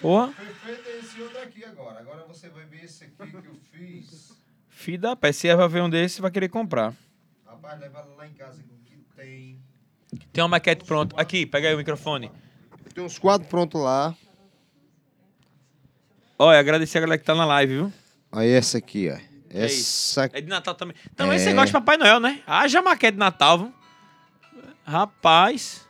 Porra, 0.00 0.32
Foi 0.32 0.46
feito 0.74 0.88
esse 0.88 1.20
outro 1.20 1.40
aqui 1.40 1.64
agora. 1.64 2.00
Agora 2.00 2.24
você 2.26 2.48
vai 2.48 2.64
ver 2.66 2.84
esse 2.84 3.04
aqui 3.04 3.30
que 3.30 3.36
eu 3.36 3.56
fiz. 3.72 4.36
filho 4.68 5.00
da 5.00 5.16
pé. 5.16 5.32
Se 5.32 5.52
vai 5.54 5.68
ver 5.68 5.82
um 5.82 5.90
desses, 5.90 6.18
vai 6.18 6.30
querer 6.30 6.48
comprar. 6.48 6.94
Rapaz, 7.46 7.80
leva 7.80 8.06
lá 8.16 8.26
em 8.26 8.34
casa 8.34 8.62
que 8.84 8.96
tem. 9.16 9.60
Tem 10.32 10.42
uma 10.42 10.48
maquete 10.48 10.84
pronta. 10.84 11.20
Aqui, 11.20 11.46
pega 11.46 11.68
aí 11.68 11.74
o 11.74 11.78
microfone. 11.78 12.30
Tem 12.94 13.02
uns 13.04 13.18
quadros 13.18 13.48
prontos 13.48 13.80
lá. 13.80 14.14
Olha, 16.38 16.58
agradecer 16.58 16.98
a 16.98 17.00
galera 17.02 17.18
que 17.18 17.24
tá 17.24 17.34
na 17.34 17.44
live, 17.44 17.74
viu? 17.74 17.92
Aí 18.30 18.50
essa 18.50 18.78
aqui, 18.78 19.08
ó. 19.10 19.14
é 19.50 19.64
Essa 19.64 20.28
É 20.32 20.40
de 20.40 20.48
Natal 20.48 20.74
também. 20.74 20.96
Também 21.14 21.36
É. 21.36 21.38
você 21.38 21.52
gosta 21.52 21.66
de 21.66 21.72
Papai 21.72 21.96
Noel, 21.96 22.18
né? 22.20 22.40
Haja 22.46 22.82
maquete 22.82 23.12
de 23.12 23.18
Natal, 23.18 23.58
viu? 23.58 23.72
Rapaz. 24.84 25.86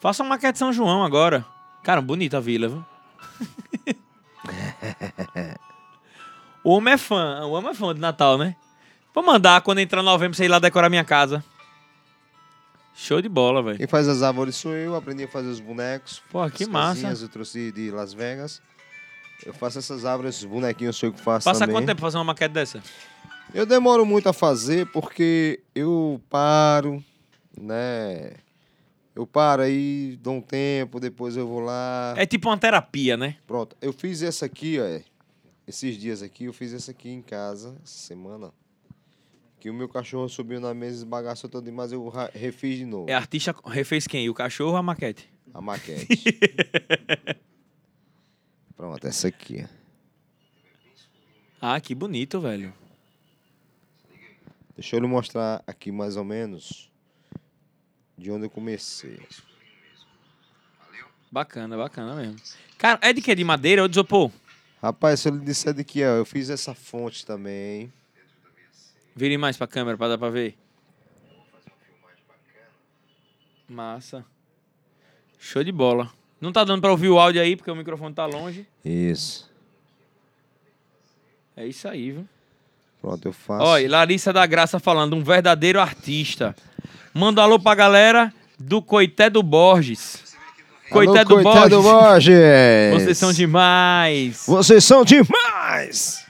Faça 0.00 0.22
uma 0.22 0.30
maquete 0.30 0.52
de 0.52 0.58
São 0.58 0.72
João 0.72 1.04
agora. 1.04 1.44
Cara, 1.82 2.00
bonita 2.00 2.36
a 2.36 2.40
vila, 2.40 2.68
viu? 2.68 2.84
o 6.62 6.70
homem 6.70 6.94
é 6.94 6.98
fã. 6.98 7.44
O 7.44 7.52
homem 7.52 7.70
é 7.70 7.74
fã 7.74 7.94
de 7.94 8.00
Natal, 8.00 8.38
né? 8.38 8.54
Vou 9.14 9.24
mandar 9.24 9.60
quando 9.62 9.78
entrar 9.80 10.02
novembro 10.02 10.36
você 10.36 10.44
ir 10.44 10.48
lá 10.48 10.58
decorar 10.58 10.88
minha 10.88 11.04
casa. 11.04 11.44
Show 13.00 13.22
de 13.22 13.28
bola, 13.28 13.62
velho. 13.62 13.78
Quem 13.78 13.86
faz 13.86 14.08
as 14.08 14.24
árvores 14.24 14.56
sou 14.56 14.74
eu, 14.74 14.96
aprendi 14.96 15.22
a 15.22 15.28
fazer 15.28 15.46
os 15.46 15.60
bonecos. 15.60 16.20
Pô, 16.32 16.50
que 16.50 16.64
as 16.64 16.68
massa. 16.68 17.06
eu 17.06 17.28
trouxe 17.28 17.70
de 17.70 17.92
Las 17.92 18.12
Vegas. 18.12 18.60
Eu 19.46 19.54
faço 19.54 19.78
essas 19.78 20.04
árvores, 20.04 20.34
esses 20.34 20.44
bonequinhos 20.44 20.96
eu 20.96 20.98
sei 20.98 21.08
o 21.10 21.12
que 21.12 21.20
faço 21.20 21.44
Passa 21.44 21.60
também. 21.60 21.76
quanto 21.76 21.86
tempo 21.86 22.00
pra 22.00 22.06
fazer 22.08 22.18
uma 22.18 22.24
maquete 22.24 22.52
dessa? 22.52 22.82
Eu 23.54 23.64
demoro 23.64 24.04
muito 24.04 24.28
a 24.28 24.32
fazer 24.32 24.84
porque 24.86 25.60
eu 25.76 26.20
paro, 26.28 27.02
né? 27.56 28.32
Eu 29.14 29.24
paro 29.28 29.62
aí, 29.62 30.18
dou 30.20 30.34
um 30.34 30.40
tempo, 30.40 30.98
depois 30.98 31.36
eu 31.36 31.46
vou 31.46 31.60
lá. 31.60 32.14
É 32.16 32.26
tipo 32.26 32.48
uma 32.48 32.58
terapia, 32.58 33.16
né? 33.16 33.36
Pronto, 33.46 33.76
eu 33.80 33.92
fiz 33.92 34.24
essa 34.24 34.44
aqui, 34.44 34.76
ó. 34.80 35.00
Esses 35.68 35.96
dias 35.96 36.20
aqui, 36.20 36.46
eu 36.46 36.52
fiz 36.52 36.74
essa 36.74 36.90
aqui 36.90 37.10
em 37.10 37.22
casa, 37.22 37.76
essa 37.84 37.98
semana. 37.98 38.50
Que 39.60 39.70
o 39.70 39.74
meu 39.74 39.88
cachorro 39.88 40.28
subiu 40.28 40.60
na 40.60 40.72
mesa 40.72 40.96
e 40.96 40.98
esbagaçou 40.98 41.50
todo, 41.50 41.70
mas 41.72 41.90
eu 41.90 42.08
refiz 42.32 42.78
de 42.78 42.84
novo. 42.84 43.10
É 43.10 43.14
artista 43.14 43.54
refez 43.66 44.06
quem? 44.06 44.28
O 44.28 44.34
cachorro 44.34 44.72
ou 44.72 44.76
a 44.76 44.82
maquete? 44.82 45.28
A 45.52 45.60
maquete. 45.60 46.06
Pronto, 48.76 49.04
essa 49.06 49.26
aqui. 49.26 49.66
Ah, 51.60 51.80
que 51.80 51.94
bonito, 51.94 52.40
velho. 52.40 52.72
Deixa 54.76 54.94
eu 54.94 55.00
lhe 55.00 55.08
mostrar 55.08 55.60
aqui 55.66 55.90
mais 55.90 56.16
ou 56.16 56.22
menos 56.22 56.88
de 58.16 58.30
onde 58.30 58.46
eu 58.46 58.50
comecei. 58.50 59.20
Bacana, 61.32 61.76
bacana 61.76 62.14
mesmo. 62.14 62.36
Cara, 62.78 63.00
é 63.02 63.12
de 63.12 63.20
quê? 63.20 63.34
De 63.34 63.42
madeira 63.42 63.82
ou 63.82 63.88
de 63.88 63.94
isopor? 63.94 64.30
Rapaz, 64.80 65.18
se 65.18 65.28
eu 65.28 65.34
lhe 65.34 65.44
disser 65.44 65.74
de 65.74 65.82
que, 65.82 66.04
ó, 66.04 66.16
eu 66.18 66.24
fiz 66.24 66.48
essa 66.48 66.74
fonte 66.74 67.26
também. 67.26 67.92
Vire 69.18 69.36
mais 69.36 69.56
pra 69.56 69.66
câmera 69.66 69.98
pra 69.98 70.06
dar 70.06 70.16
pra 70.16 70.30
ver. 70.30 70.56
Massa. 73.68 74.24
Show 75.40 75.64
de 75.64 75.72
bola. 75.72 76.08
Não 76.40 76.52
tá 76.52 76.62
dando 76.62 76.80
pra 76.80 76.92
ouvir 76.92 77.08
o 77.08 77.18
áudio 77.18 77.42
aí, 77.42 77.56
porque 77.56 77.68
o 77.68 77.74
microfone 77.74 78.14
tá 78.14 78.24
longe. 78.26 78.64
Isso. 78.84 79.50
É 81.56 81.66
isso 81.66 81.88
aí, 81.88 82.12
viu? 82.12 82.28
Pronto, 83.02 83.26
eu 83.26 83.32
faço. 83.32 83.64
Olha, 83.64 83.90
Larissa 83.90 84.32
da 84.32 84.46
Graça 84.46 84.78
falando, 84.78 85.16
um 85.16 85.24
verdadeiro 85.24 85.80
artista. 85.80 86.54
Manda 87.12 87.40
um 87.40 87.44
alô 87.44 87.58
pra 87.58 87.74
galera 87.74 88.32
do 88.56 88.80
Coité 88.80 89.28
do 89.28 89.42
Borges. 89.42 90.36
Coité 90.92 91.24
do 91.24 91.42
coitado 91.42 91.82
Borges. 91.82 92.36
Borges. 92.36 93.02
Vocês 93.02 93.18
são 93.18 93.32
demais. 93.32 94.44
Vocês 94.46 94.84
são 94.84 95.04
demais! 95.04 96.24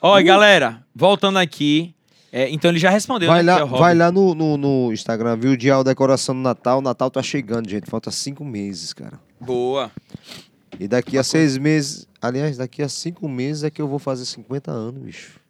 Olha, 0.00 0.24
galera, 0.24 0.84
voltando 0.92 1.38
aqui. 1.38 1.94
É, 2.32 2.48
então 2.48 2.70
ele 2.70 2.78
já 2.78 2.88
respondeu, 2.88 3.28
Vai 3.28 3.42
né? 3.42 3.52
lá, 3.54 3.60
é 3.60 3.64
vai 3.66 3.94
lá 3.94 4.10
no, 4.10 4.34
no, 4.34 4.56
no 4.56 4.92
Instagram, 4.92 5.36
viu? 5.36 5.54
Dial 5.54 5.84
Decoração 5.84 6.34
do 6.34 6.40
Natal. 6.40 6.78
O 6.78 6.82
Natal 6.82 7.10
tá 7.10 7.22
chegando, 7.22 7.68
gente. 7.68 7.90
Falta 7.90 8.10
cinco 8.10 8.42
meses, 8.42 8.94
cara. 8.94 9.20
Boa. 9.38 9.90
E 10.80 10.88
daqui 10.88 11.18
a 11.18 11.22
seis 11.22 11.58
meses... 11.58 12.08
Aliás, 12.22 12.56
daqui 12.56 12.82
a 12.82 12.88
cinco 12.88 13.28
meses 13.28 13.64
é 13.64 13.70
que 13.70 13.82
eu 13.82 13.86
vou 13.86 13.98
fazer 13.98 14.24
50 14.24 14.70
anos, 14.70 15.02
bicho. 15.02 15.42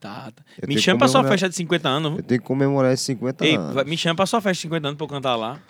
Tá, 0.00 0.32
tá. 0.34 0.42
Eu 0.60 0.66
Me 0.66 0.80
chama 0.80 0.98
pra 0.98 1.08
sua 1.08 1.22
festa 1.22 1.48
de 1.48 1.54
50 1.54 1.88
anos. 1.88 2.16
Eu 2.16 2.22
tenho 2.24 2.40
que 2.40 2.46
comemorar 2.46 2.92
esses 2.92 3.04
50 3.06 3.44
Ei, 3.46 3.54
anos. 3.54 3.84
me 3.84 3.96
chama 3.98 4.16
pra 4.16 4.26
sua 4.26 4.40
festa 4.40 4.54
de 4.54 4.62
50 4.62 4.88
anos 4.88 4.96
pra 4.96 5.04
eu 5.04 5.08
cantar 5.08 5.36
lá. 5.36 5.60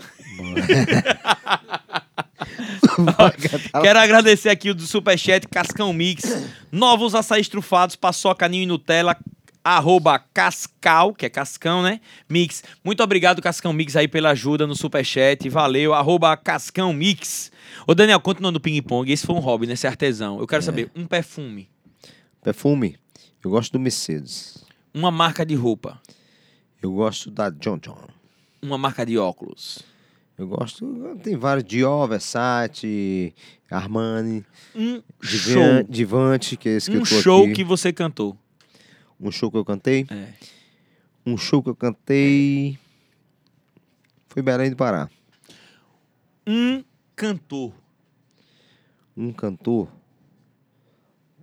Quero 3.83 3.99
agradecer 3.99 4.49
aqui 4.49 4.71
o 4.71 4.75
do 4.75 4.83
Superchat, 4.87 5.47
Cascão 5.49 5.93
Mix. 5.93 6.23
Novos 6.71 7.15
açaí 7.15 7.45
trufados, 7.45 7.97
paçoca, 7.97 8.49
ninho 8.49 8.63
e 8.63 8.67
Nutella. 8.67 9.17
Arroba 9.63 10.19
Cascal, 10.19 11.13
que 11.15 11.27
é 11.27 11.29
Cascão, 11.29 11.83
né? 11.83 12.01
Mix. 12.29 12.63
Muito 12.85 13.03
obrigado, 13.03 13.43
Cascão 13.43 13.73
Mix, 13.73 13.95
aí 13.97 14.09
pela 14.09 14.31
ajuda 14.31 14.67
no 14.67 14.75
Superchat. 14.75 15.49
Valeu. 15.49 15.93
Arroba 15.93 16.35
Cascão 16.37 16.93
Mix. 16.93 17.53
Ô, 17.87 17.95
Daniel, 17.95 18.21
continuando 18.21 18.59
do 18.59 18.63
ping-pong, 18.63 19.11
esse 19.13 19.27
foi 19.27 19.35
um 19.37 19.41
hobby, 19.41 19.67
né? 19.67 19.75
Esse 19.75 19.87
artesão. 19.87 20.39
Eu 20.39 20.45
É. 20.45 20.47
quero 20.47 20.63
saber, 20.63 20.91
um 20.97 21.07
perfume, 21.07 21.69
Perfume. 22.43 22.97
Eu 23.45 23.51
gosto 23.51 23.73
do 23.73 23.79
Mercedes. 23.79 24.65
uma 24.95 25.11
marca 25.11 25.45
de 25.45 25.55
roupa, 25.55 26.01
Eu 26.83 26.93
gosto 26.95 27.31
da 27.31 27.51
John 27.51 27.77
John. 27.79 28.09
uma 28.63 28.79
marca 28.79 29.05
de 29.05 29.19
óculos, 29.19 29.81
Eu 30.39 30.49
gosto... 30.49 30.87
Tem 31.23 31.37
vários. 31.37 31.65
Dior, 31.65 32.09
Versace, 32.09 33.35
Armani, 33.71 34.43
um 34.75 35.03
Divan- 35.23 35.53
show. 35.83 35.83
Divante, 35.87 36.57
que 36.57 36.69
é 36.71 36.77
esse 36.77 36.91
que 36.91 36.97
Um 36.97 37.01
eu 37.01 37.07
tô 37.07 37.21
show 37.21 37.45
aqui. 37.45 37.53
que 37.57 37.65
você 37.65 37.93
cantou. 37.93 38.35
Um 39.21 39.31
show 39.31 39.51
que 39.51 39.57
eu 39.57 39.65
cantei. 39.65 40.07
É. 40.11 40.33
Um 41.27 41.37
show 41.37 41.63
que 41.63 41.69
eu 41.69 41.77
cantei... 41.77 42.79
Foi 44.29 44.43
Belém 44.43 44.71
do 44.71 44.77
Pará. 44.77 45.11
Um 46.47 46.83
cantor. 47.15 47.73
Um 49.17 49.33
cantor... 49.33 49.89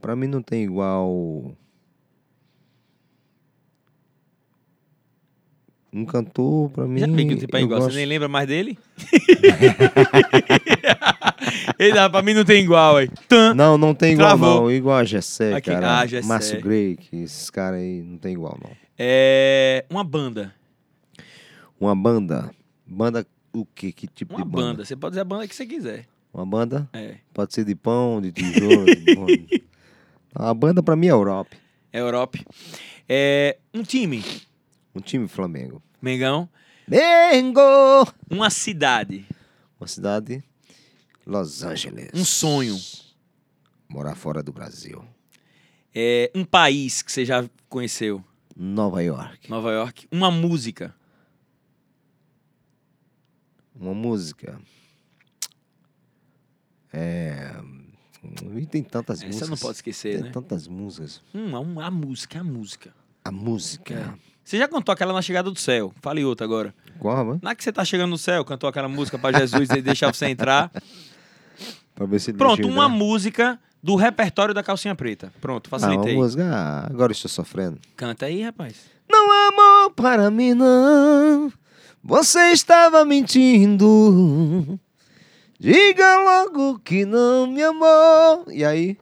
Pra 0.01 0.15
mim 0.15 0.27
não 0.27 0.41
tem 0.41 0.63
igual... 0.63 1.55
Um 5.91 6.05
cantor, 6.05 6.69
pra 6.71 6.85
mim. 6.85 6.99
Já 6.99 7.07
que 7.07 7.11
eu 7.55 7.59
igual, 7.59 7.79
gosto- 7.79 7.91
você 7.91 7.97
nem 7.97 8.05
lembra 8.05 8.27
mais 8.27 8.47
dele? 8.47 8.77
Ele 11.79 11.93
dá, 11.93 12.09
pra 12.09 12.21
mim 12.21 12.33
não 12.33 12.43
tem 12.45 12.63
igual, 12.63 12.97
aí. 12.97 13.09
Não, 13.55 13.77
não 13.77 13.93
tem 13.93 14.13
igual 14.13 14.29
Travou. 14.37 14.61
não. 14.63 14.71
Igual 14.71 14.97
a 14.97 15.03
Gessé, 15.03 15.53
Aqui- 15.53 15.71
cara. 15.71 15.99
ah, 15.99 16.05
Gessé. 16.05 16.27
Márcio 16.27 16.61
Greik, 16.61 17.09
esses 17.15 17.49
caras 17.49 17.79
aí 17.79 18.01
não 18.01 18.17
tem 18.17 18.33
igual 18.33 18.57
não. 18.63 18.71
É. 18.97 19.85
Uma 19.89 20.03
banda. 20.03 20.53
Uma 21.79 21.95
banda. 21.95 22.49
Banda 22.85 23.25
o 23.53 23.65
quê? 23.65 23.91
Que 23.91 24.07
tipo 24.07 24.35
Uma 24.35 24.43
de 24.45 24.49
banda? 24.51 24.65
banda. 24.67 24.85
Você 24.85 24.95
pode 24.95 25.11
dizer 25.11 25.21
a 25.21 25.25
banda 25.25 25.47
que 25.47 25.55
você 25.55 25.65
quiser. 25.65 26.05
Uma 26.33 26.45
banda? 26.45 26.87
É. 26.93 27.15
Pode 27.33 27.53
ser 27.53 27.63
de 27.65 27.75
pão, 27.75 28.21
de 28.21 28.31
tijolo. 28.31 28.85
de. 28.85 29.63
A 30.35 30.53
banda 30.53 30.83
pra 30.83 30.95
mim 30.95 31.07
é 31.07 31.11
Europa. 31.11 31.55
Europe. 31.91 32.45
É. 33.09 33.57
Um 33.73 33.81
time. 33.81 34.23
Um 34.93 34.99
time 34.99 35.27
Flamengo. 35.27 35.81
Mengão. 36.01 36.47
Mengo! 36.87 37.59
Uma 38.29 38.49
cidade. 38.49 39.25
Uma 39.79 39.87
cidade, 39.87 40.43
Los 41.27 41.61
Angeles. 41.61 42.09
Um 42.13 42.23
sonho. 42.23 42.79
Morar 43.89 44.15
fora 44.15 44.41
do 44.41 44.53
Brasil. 44.53 45.03
É. 45.93 46.31
Um 46.33 46.45
país 46.45 47.01
que 47.01 47.11
você 47.11 47.25
já 47.25 47.47
conheceu. 47.67 48.23
Nova 48.55 49.03
York. 49.03 49.49
Nova 49.49 49.71
York. 49.73 50.07
Uma 50.09 50.31
música. 50.31 50.95
Uma 53.75 53.93
música. 53.93 54.57
É. 56.93 57.51
e 58.55 58.65
Tem 58.65 58.81
tantas 58.81 59.19
Essa 59.19 59.27
músicas. 59.27 59.49
não 59.49 59.57
pode 59.57 59.75
esquecer, 59.75 60.15
Tem 60.15 60.23
né? 60.23 60.31
tantas 60.31 60.67
músicas. 60.67 61.21
Hum, 61.35 61.79
a, 61.79 61.87
a 61.87 61.91
música, 61.91 62.39
a 62.39 62.43
música. 62.43 62.93
A 63.25 63.31
música. 63.31 63.93
É. 64.23 64.27
Você 64.43 64.57
já 64.57 64.67
cantou 64.67 64.93
aquela 64.93 65.11
na 65.11 65.21
chegada 65.21 65.51
do 65.51 65.59
céu? 65.59 65.93
Fale 66.01 66.23
outra 66.23 66.45
agora. 66.45 66.73
Qual, 66.99 67.25
mano? 67.25 67.39
Na 67.43 67.53
que 67.53 67.61
você 67.63 67.71
tá 67.71 67.83
chegando 67.83 68.11
no 68.11 68.17
céu, 68.17 68.45
cantou 68.45 68.69
aquela 68.69 68.87
música 68.87 69.19
pra 69.19 69.37
Jesus 69.37 69.69
e 69.71 69.81
deixar 69.81 70.13
você 70.13 70.27
entrar. 70.27 70.71
Pra 70.81 70.81
ver 71.57 71.59
se 71.59 71.63
ele 71.63 71.86
Pronto, 72.37 72.67
uma 72.67 72.85
entrar. 72.85 72.89
música 72.89 73.59
do 73.81 73.95
repertório 73.95 74.53
da 74.53 74.61
calcinha 74.63 74.93
preta. 74.95 75.31
Pronto, 75.41 75.67
Ah, 75.71 75.75
uma 75.75 75.79
facilitei. 75.79 76.15
música. 76.15 76.43
Ah, 76.53 76.87
agora 76.89 77.11
estou 77.11 77.29
sofrendo. 77.29 77.79
Canta 77.95 78.25
aí, 78.27 78.43
rapaz. 78.43 78.75
Não 79.09 79.31
há 79.31 79.47
amor 79.49 79.91
para 79.93 80.29
mim, 80.29 80.53
não. 80.53 81.51
Você 82.03 82.51
estava 82.51 83.03
mentindo. 83.05 84.79
Diga 85.59 86.19
logo 86.19 86.79
que 86.79 87.05
não 87.05 87.47
me 87.47 87.63
amou. 87.63 88.45
E 88.51 88.63
aí? 88.63 88.97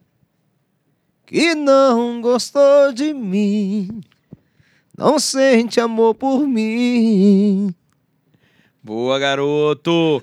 Que 1.26 1.54
não 1.56 2.22
gostou 2.22 2.94
de 2.94 3.14
mim. 3.14 4.02
Não 4.98 5.20
sente 5.20 5.80
amor 5.82 6.16
por 6.16 6.48
mim. 6.48 7.74
Boa, 8.86 9.18
garoto! 9.18 10.22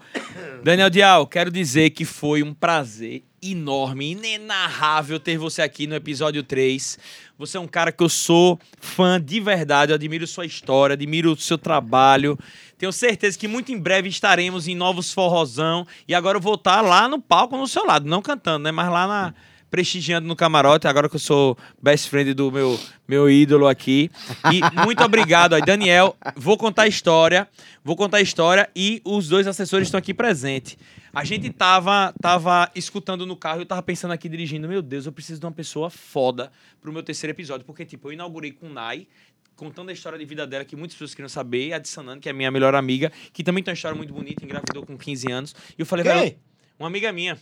Daniel 0.63 0.89
Dial, 0.89 1.27
quero 1.27 1.51
dizer 1.51 1.91
que 1.91 2.05
foi 2.05 2.45
um 2.45 2.55
prazer 2.55 3.25
enorme, 3.43 4.13
inenarrável 4.13 5.19
ter 5.19 5.37
você 5.37 5.63
aqui 5.63 5.85
no 5.89 5.97
episódio 5.97 6.45
3. 6.45 6.97
Você 7.37 7.57
é 7.57 7.61
um 7.61 7.67
cara 7.67 7.91
que 7.91 8.05
eu 8.05 8.09
sou 8.09 8.57
fã 8.81 9.21
de 9.21 9.41
verdade, 9.41 9.91
eu 9.91 9.97
admiro 9.97 10.25
sua 10.29 10.47
história, 10.47 10.95
admiro 10.95 11.33
o 11.33 11.37
seu 11.37 11.59
trabalho. 11.59 12.39
Tenho 12.79 12.93
certeza 12.93 13.37
que 13.37 13.49
muito 13.49 13.73
em 13.73 13.81
breve 13.81 14.09
estaremos 14.09 14.69
em 14.69 14.77
novos 14.77 15.13
forrozão. 15.13 15.85
E 16.07 16.15
agora 16.15 16.39
eu 16.39 16.41
vou 16.41 16.55
estar 16.55 16.83
lá 16.83 17.09
no 17.09 17.21
palco 17.21 17.57
no 17.57 17.67
seu 17.67 17.85
lado, 17.85 18.09
não 18.09 18.23
cantando, 18.23 18.63
né? 18.63 18.71
Mas 18.71 18.89
lá 18.89 19.09
na. 19.09 19.35
Prestigiando 19.73 20.29
no 20.29 20.37
camarote, 20.37 20.87
agora 20.87 21.09
que 21.09 21.17
eu 21.17 21.21
sou 21.21 21.57
best 21.83 22.11
friend 22.11 22.35
do 22.35 22.53
meu, 22.53 22.79
meu 23.09 23.31
ídolo 23.31 23.67
aqui. 23.67 24.11
E 24.53 24.61
muito 24.85 25.03
obrigado 25.03 25.55
aí, 25.55 25.63
Daniel. 25.63 26.15
Vou 26.37 26.59
contar 26.59 26.83
a 26.83 26.87
história. 26.87 27.49
Vou 27.83 27.97
contar 27.97 28.19
a 28.19 28.21
história 28.21 28.69
e 28.77 29.01
os 29.03 29.29
dois 29.29 29.47
assessores 29.47 29.89
estão 29.89 29.97
aqui 29.97 30.13
presentes. 30.13 30.77
A 31.11 31.25
gente 31.25 31.49
tava, 31.49 32.13
tava 32.21 32.71
escutando 32.75 33.25
no 33.25 33.35
carro 33.35 33.61
e 33.61 33.63
eu 33.63 33.67
tava 33.67 33.83
pensando 33.83 34.11
aqui 34.11 34.29
dirigindo, 34.29 34.69
meu 34.69 34.83
Deus, 34.83 35.07
eu 35.07 35.13
preciso 35.13 35.41
de 35.41 35.47
uma 35.47 35.53
pessoa 35.53 35.89
foda 35.89 36.53
pro 36.79 36.93
meu 36.93 37.03
terceiro 37.03 37.33
episódio. 37.33 37.65
Porque, 37.65 37.87
tipo, 37.87 38.09
eu 38.09 38.13
inaugurei 38.13 38.53
com 38.53 38.69
Nai, 38.69 39.07
contando 39.57 39.89
a 39.89 39.93
história 39.95 40.19
de 40.19 40.25
vida 40.27 40.47
dela, 40.47 40.67
que 40.67 40.77
muitas 40.77 40.95
pessoas 40.95 41.15
queriam 41.15 41.31
saber, 41.31 41.73
a 41.73 41.79
de 41.79 41.89
Sanane, 41.89 42.21
que 42.21 42.29
é 42.29 42.33
a 42.33 42.35
minha 42.35 42.51
melhor 42.51 42.75
amiga, 42.75 43.11
que 43.33 43.43
também 43.43 43.65
tem 43.65 43.73
uma 43.73 43.75
história 43.75 43.97
muito 43.97 44.13
bonita, 44.13 44.45
engravidou 44.45 44.85
com 44.85 44.99
15 44.99 45.33
anos. 45.33 45.55
E 45.79 45.81
eu 45.81 45.87
falei, 45.87 46.05
velho, 46.05 46.37
uma 46.79 46.89
amiga 46.89 47.11
minha. 47.11 47.39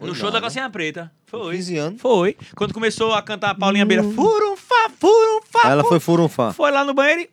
No 0.00 0.08
Foi 0.08 0.14
show 0.16 0.26
da 0.26 0.34
nada. 0.34 0.40
Calcinha 0.42 0.68
Preta. 0.70 1.12
Foi. 1.26 1.54
15 1.56 1.76
anos. 1.76 2.00
Foi. 2.02 2.36
Quando 2.56 2.74
começou 2.74 3.12
a 3.14 3.22
cantar 3.22 3.50
a 3.50 3.54
Paulinha 3.54 3.86
Beira, 3.86 4.02
furunfá, 4.02 4.90
furunfá. 4.98 5.68
Ela 5.70 5.84
foi 5.84 6.00
furunfá. 6.00 6.52
Foi 6.52 6.70
lá 6.70 6.84
no 6.84 6.92
banheiro 6.94 7.22
e 7.22 7.30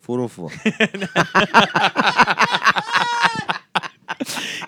Furunfá. 0.00 0.42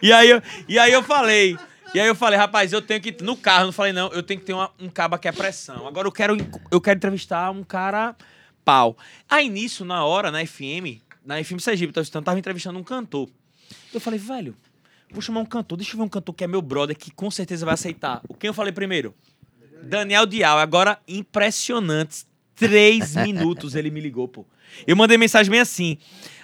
E 0.03 0.13
aí, 0.13 0.31
eu, 0.31 0.43
e 0.69 0.79
aí 0.79 0.93
eu 0.93 1.03
falei. 1.03 1.57
E 1.95 1.99
aí 1.99 2.07
eu 2.07 2.15
falei, 2.15 2.39
rapaz, 2.39 2.73
eu 2.73 2.81
tenho 2.83 3.01
que. 3.01 3.17
No 3.23 3.37
carro, 3.37 3.63
eu 3.63 3.67
não 3.67 3.73
falei, 3.73 3.93
não, 3.93 4.09
eu 4.13 4.23
tenho 4.23 4.39
que 4.41 4.47
ter 4.47 4.53
uma- 4.53 4.71
um 4.79 4.89
cabo 4.89 5.19
que 5.19 5.27
é 5.27 5.33
pressão. 5.33 5.87
Agora 5.87 6.07
eu 6.07 6.13
quero, 6.13 6.37
eu 6.71 6.81
quero 6.81 6.97
entrevistar 6.99 7.51
um 7.51 7.65
cara 7.65 8.15
pau. 8.65 8.97
Aí 9.29 9.49
nisso, 9.49 9.85
na 9.85 10.05
hora, 10.05 10.31
na 10.31 10.45
FM, 10.47 11.01
na 11.25 11.43
FM 11.43 11.59
Sergipe, 11.59 11.93
eu 11.97 12.05
tava, 12.05 12.25
tava 12.25 12.39
entrevistando 12.39 12.79
um 12.79 12.85
cantor. 12.85 13.29
Eu 13.93 14.01
falei, 14.01 14.19
velho, 14.19 14.55
vou 15.11 15.23
chamar 15.23 15.41
um 15.41 15.47
cantor, 15.47 15.79
deixa 15.79 15.95
eu 15.95 15.99
ver 15.99 16.05
um 16.05 16.09
cantor 16.09 16.35
que 16.35 16.45
é 16.45 16.47
meu 16.47 16.63
brother, 16.63 16.97
que 16.97 17.11
com 17.11 17.31
certeza 17.31 17.65
vai 17.65 17.75
aceitar. 17.75 18.21
O 18.29 18.35
quem 18.35 18.49
eu 18.49 18.55
falei 18.55 18.73
primeiro? 18.73 19.15
Daniel 19.83 20.27
Dial. 20.27 20.59
Agora, 20.59 20.99
impressionantes. 21.07 22.27
Três 22.55 23.15
minutos 23.23 23.75
ele 23.75 23.91
me 23.91 24.01
ligou, 24.01 24.27
pô. 24.27 24.45
Eu 24.87 24.97
mandei 24.97 25.17
mensagem 25.17 25.51
bem 25.51 25.61
assim. 25.61 25.97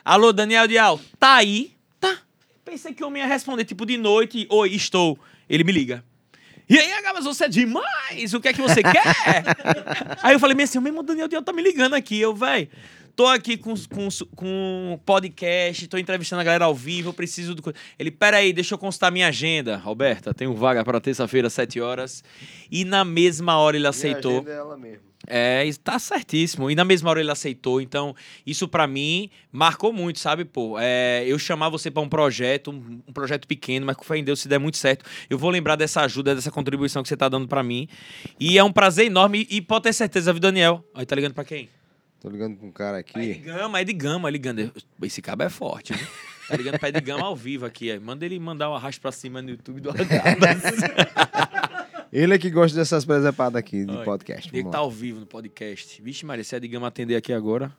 Alô, 0.05 0.32
Daniel 0.32 0.69
Dial, 0.69 1.01
tá 1.19 1.35
aí? 1.35 1.73
Tá. 1.99 2.19
Pensei 2.65 2.95
que 2.95 3.03
o 3.03 3.09
homem 3.09 3.23
ia 3.23 3.28
responder, 3.28 3.65
tipo, 3.65 3.85
de 3.85 3.97
noite. 3.97 4.47
Oi, 4.49 4.74
estou. 4.74 5.19
Ele 5.49 5.65
me 5.65 5.73
liga. 5.73 6.05
E 6.69 6.78
aí, 6.78 6.93
Agabas, 6.95 7.24
você 7.24 7.45
é 7.45 7.49
demais! 7.49 8.32
O 8.32 8.41
que 8.41 8.49
é 8.49 8.53
que 8.53 8.62
você 8.62 8.82
quer? 8.82 9.45
aí 10.23 10.35
eu 10.35 10.41
falei, 10.41 10.62
assim, 10.62 10.78
o 10.78 10.82
mesmo 10.82 11.03
Daniel 11.03 11.28
Dial 11.28 11.43
tá 11.43 11.53
me 11.53 11.62
ligando 11.62 11.95
aqui. 11.95 12.19
Eu, 12.19 12.35
véi, 12.35 12.70
tô 13.15 13.27
aqui 13.27 13.57
com, 13.57 13.74
com, 13.89 14.09
com 14.35 15.01
podcast, 15.05 15.86
tô 15.89 15.99
entrevistando 15.99 16.41
a 16.41 16.45
galera 16.45 16.65
ao 16.65 16.74
vivo, 16.74 17.11
eu 17.11 17.15
preciso 17.15 17.55
do... 17.55 17.62
co-" 17.62 17.73
Ele, 17.99 18.11
peraí, 18.11 18.53
deixa 18.53 18.74
eu 18.74 18.78
consultar 18.78 19.11
minha 19.11 19.28
agenda. 19.28 19.77
Roberta, 19.77 20.35
tenho 20.35 20.55
vaga 20.55 20.85
para 20.85 21.01
terça-feira, 21.01 21.47
às 21.47 21.53
7 21.53 21.81
horas. 21.81 22.24
E 22.70 22.85
na 22.85 23.05
mesma 23.05 23.57
hora 23.59 23.77
ele 23.77 23.86
aceitou. 23.86 24.45
ela 24.49 24.77
mesmo. 24.77 25.15
É, 25.27 25.65
está 25.66 25.99
certíssimo. 25.99 26.70
E 26.70 26.74
na 26.74 26.85
mesma 26.85 27.11
hora 27.11 27.20
ele 27.20 27.31
aceitou. 27.31 27.81
Então, 27.81 28.15
isso 28.47 28.69
pra 28.69 28.86
mim 28.86 29.31
marcou 29.51 29.93
muito, 29.93 30.19
sabe, 30.19 30.45
pô? 30.45 30.77
É, 30.78 31.24
eu 31.27 31.39
chamar 31.39 31.69
você 31.69 31.91
pra 31.91 32.03
um 32.03 32.09
projeto, 32.09 32.70
um, 32.70 33.01
um 33.09 33.12
projeto 33.12 33.47
pequeno, 33.47 33.86
mas 33.86 33.97
que 33.97 34.05
fé 34.05 34.19
em 34.19 34.24
Deus, 34.24 34.41
se 34.41 34.49
der 34.49 34.59
muito 34.59 34.77
certo, 34.77 35.05
eu 35.31 35.39
vou 35.39 35.51
lembrar 35.51 35.77
dessa 35.77 36.03
ajuda, 36.03 36.35
dessa 36.35 36.51
contribuição 36.51 37.03
que 37.03 37.09
você 37.09 37.16
tá 37.16 37.28
dando 37.28 37.49
pra 37.49 37.62
mim. 37.62 37.89
E 38.39 38.59
é 38.59 38.65
um 38.65 38.73
prazer 38.73 39.07
enorme. 39.07 39.47
E, 39.51 39.57
e 39.57 39.61
pode 39.62 39.85
ter 39.85 39.93
certeza, 39.93 40.32
viu, 40.32 40.41
Daniel? 40.41 40.85
Aí 40.95 41.07
tá 41.07 41.16
ligando 41.16 41.35
pra 41.35 41.45
quem? 41.45 41.69
Tô 42.24 42.30
ligando 42.30 42.56
com 42.56 42.68
um 42.68 42.72
cara 42.72 42.96
aqui. 42.96 43.20
de 43.20 43.34
gama, 43.34 43.76
aí 43.76 43.84
de 43.84 43.92
gama, 43.92 44.30
ligando. 44.30 44.72
Esse 45.02 45.20
cabo 45.20 45.42
é 45.42 45.51
forte, 45.51 45.92
viu? 45.92 46.06
Tá 46.48 46.56
ligando 46.56 46.78
pra 46.78 46.90
de 46.90 46.98
gama 46.98 47.26
ao 47.26 47.36
vivo 47.36 47.66
aqui. 47.66 47.98
Manda 47.98 48.24
ele 48.24 48.40
mandar 48.40 48.70
um 48.70 48.74
arrasto 48.74 48.98
pra 48.98 49.12
cima 49.12 49.42
no 49.42 49.51
YouTube 49.51 49.82
do. 49.82 49.90
Ele 52.10 52.32
é 52.32 52.38
que 52.38 52.48
gosta 52.48 52.78
dessas 52.78 53.05
presepadas 53.05 53.59
aqui 53.59 53.84
de 53.84 53.90
Olha, 53.90 54.05
podcast. 54.05 54.48
Ele 54.55 54.64
tá 54.70 54.78
ao 54.78 54.90
vivo 54.90 55.20
no 55.20 55.26
podcast. 55.26 56.01
Vixe, 56.01 56.24
Maria, 56.24 56.44
se 56.44 56.56
a 56.56 56.59
de 56.59 56.66
gama 56.66 56.86
atender 56.86 57.16
aqui 57.16 57.32
agora. 57.32 57.70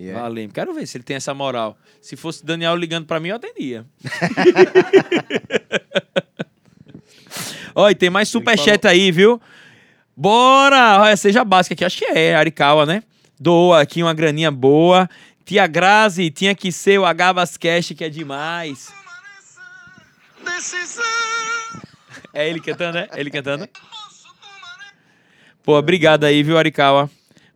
Yeah. 0.00 0.22
Valeu. 0.22 0.48
Quero 0.48 0.72
ver 0.72 0.86
se 0.86 0.96
ele 0.96 1.04
tem 1.04 1.16
essa 1.16 1.34
moral. 1.34 1.76
Se 2.00 2.16
fosse 2.16 2.46
Daniel 2.46 2.76
ligando 2.76 3.04
pra 3.04 3.20
mim, 3.20 3.28
eu 3.28 3.36
atendia. 3.36 3.84
Olha, 7.74 7.94
tem 7.94 8.08
mais 8.08 8.30
superchat 8.30 8.86
aí, 8.86 9.12
viu? 9.12 9.38
Bora! 10.16 11.02
Olha, 11.02 11.16
seja 11.16 11.44
básica 11.44 11.74
aqui. 11.74 11.84
Acho 11.84 11.98
que 11.98 12.06
é 12.06 12.34
Arikawa, 12.34 12.86
né? 12.86 13.02
Doa 13.38 13.82
aqui 13.82 14.02
uma 14.02 14.14
graninha 14.14 14.50
boa. 14.50 15.08
Tia 15.44 15.66
Grazi, 15.66 16.30
tinha 16.30 16.54
que 16.54 16.72
ser 16.72 16.98
o 16.98 17.04
Agabas 17.04 17.56
Cash, 17.56 17.92
que 17.96 18.04
é 18.04 18.08
demais. 18.08 18.92
É 22.36 22.48
ele 22.48 22.60
cantando, 22.60 22.98
né? 22.98 23.06
É 23.12 23.20
ele 23.20 23.30
cantando. 23.30 23.68
Pô, 25.62 25.78
obrigado 25.78 26.24
aí, 26.24 26.42
viu, 26.42 26.58
Arikawa? 26.58 27.08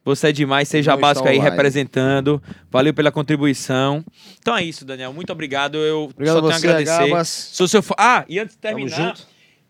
Você 0.05 0.29
é 0.29 0.33
demais, 0.33 0.69
seja 0.69 0.93
Não 0.93 1.01
básico 1.01 1.29
aí 1.29 1.37
online. 1.37 1.51
representando. 1.51 2.43
Valeu 2.71 2.95
pela 2.95 3.11
contribuição. 3.11 4.05
Então 4.39 4.57
é 4.57 4.63
isso, 4.63 4.85
Daniel. 4.85 5.13
Muito 5.13 5.31
obrigado. 5.33 5.77
Eu 5.79 6.05
Obrigado 6.05 6.35
só 6.35 6.39
a 6.39 6.43
tenho 6.43 6.55
a 6.55 6.59
você, 6.59 6.67
agradecer. 6.69 7.03
Agabas. 7.03 7.29
Sou 7.29 7.69
seu 7.69 7.83
fã. 7.83 7.95
Ah, 7.99 8.25
e 8.29 8.39
antes 8.39 8.55
de 8.55 8.61
terminar, 8.63 9.17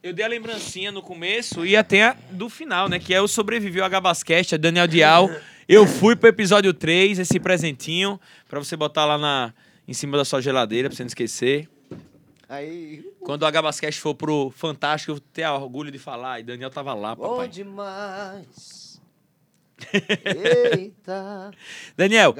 eu 0.02 0.12
dei 0.12 0.24
a 0.24 0.28
lembrancinha 0.28 0.92
no 0.92 1.02
começo 1.02 1.64
e 1.66 1.74
até 1.74 2.04
a 2.04 2.16
do 2.30 2.48
final, 2.48 2.88
né? 2.88 2.98
Que 2.98 3.12
é 3.14 3.20
o 3.20 3.26
Sobreviveu 3.26 3.84
a 3.84 3.88
Gabascast, 3.88 4.54
a 4.54 4.58
Daniel 4.58 4.86
Dial. 4.86 5.28
Eu 5.68 5.86
fui 5.86 6.16
pro 6.16 6.30
episódio 6.30 6.72
3, 6.72 7.18
esse 7.18 7.38
presentinho, 7.38 8.18
pra 8.48 8.58
você 8.58 8.74
botar 8.74 9.04
lá 9.04 9.18
na, 9.18 9.52
em 9.86 9.92
cima 9.92 10.16
da 10.16 10.24
sua 10.24 10.40
geladeira, 10.40 10.88
pra 10.88 10.96
você 10.96 11.02
não 11.02 11.08
esquecer. 11.08 11.68
Aí. 12.48 13.04
Quando 13.20 13.42
o 13.42 13.46
Agabascast 13.46 14.00
for 14.00 14.14
pro 14.14 14.50
Fantástico, 14.56 15.12
eu 15.12 15.20
ter 15.20 15.46
orgulho 15.46 15.90
de 15.90 15.98
falar. 15.98 16.40
E 16.40 16.42
Daniel 16.42 16.70
tava 16.70 16.94
lá, 16.94 17.14
Bom 17.14 17.32
papai. 17.32 17.48
demais. 17.48 18.98
Eita. 20.72 21.50
Daniel, 21.94 22.34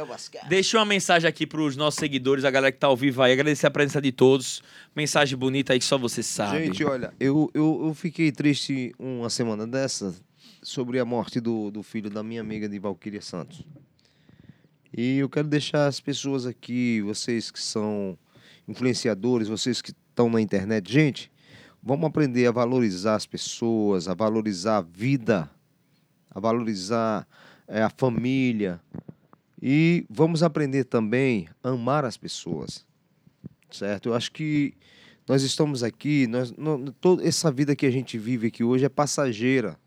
deixa 0.48 0.78
uma 0.78 0.86
mensagem 0.86 1.28
aqui 1.28 1.46
pros 1.46 1.76
nossos 1.76 2.00
seguidores, 2.00 2.46
a 2.46 2.50
galera 2.50 2.72
que 2.72 2.78
tá 2.78 2.86
ao 2.86 2.96
vivo 2.96 3.22
aí. 3.22 3.32
Agradecer 3.34 3.66
a 3.66 3.70
presença 3.70 4.00
de 4.00 4.10
todos. 4.10 4.62
Mensagem 4.96 5.36
bonita 5.36 5.74
aí 5.74 5.78
que 5.78 5.84
só 5.84 5.98
você 5.98 6.22
sabe. 6.22 6.64
Gente, 6.64 6.82
olha, 6.82 7.12
eu, 7.20 7.50
eu, 7.52 7.82
eu 7.88 7.94
fiquei 7.94 8.32
triste 8.32 8.94
uma 8.98 9.28
semana 9.28 9.66
dessa 9.66 10.14
sobre 10.68 11.00
a 11.00 11.04
morte 11.04 11.40
do, 11.40 11.70
do 11.70 11.82
filho 11.82 12.10
da 12.10 12.22
minha 12.22 12.42
amiga 12.42 12.68
de 12.68 12.78
Valquíria 12.78 13.22
Santos. 13.22 13.64
E 14.94 15.16
eu 15.16 15.28
quero 15.28 15.48
deixar 15.48 15.86
as 15.86 15.98
pessoas 15.98 16.44
aqui, 16.44 17.00
vocês 17.00 17.50
que 17.50 17.58
são 17.58 18.18
influenciadores, 18.66 19.48
vocês 19.48 19.80
que 19.80 19.92
estão 19.92 20.28
na 20.28 20.42
internet, 20.42 20.92
gente, 20.92 21.32
vamos 21.82 22.06
aprender 22.06 22.46
a 22.46 22.52
valorizar 22.52 23.14
as 23.14 23.24
pessoas, 23.24 24.08
a 24.08 24.14
valorizar 24.14 24.76
a 24.76 24.82
vida, 24.82 25.50
a 26.30 26.38
valorizar 26.38 27.26
eh, 27.66 27.82
a 27.82 27.88
família. 27.88 28.78
E 29.60 30.04
vamos 30.10 30.42
aprender 30.42 30.84
também 30.84 31.48
a 31.62 31.70
amar 31.70 32.04
as 32.04 32.18
pessoas, 32.18 32.84
certo? 33.70 34.10
Eu 34.10 34.14
acho 34.14 34.30
que 34.32 34.74
nós 35.26 35.42
estamos 35.42 35.82
aqui, 35.82 36.26
nós, 36.26 36.52
toda 37.00 37.26
essa 37.26 37.50
vida 37.50 37.74
que 37.74 37.86
a 37.86 37.90
gente 37.90 38.18
vive 38.18 38.48
aqui 38.48 38.62
hoje 38.62 38.84
é 38.84 38.88
passageira. 38.90 39.78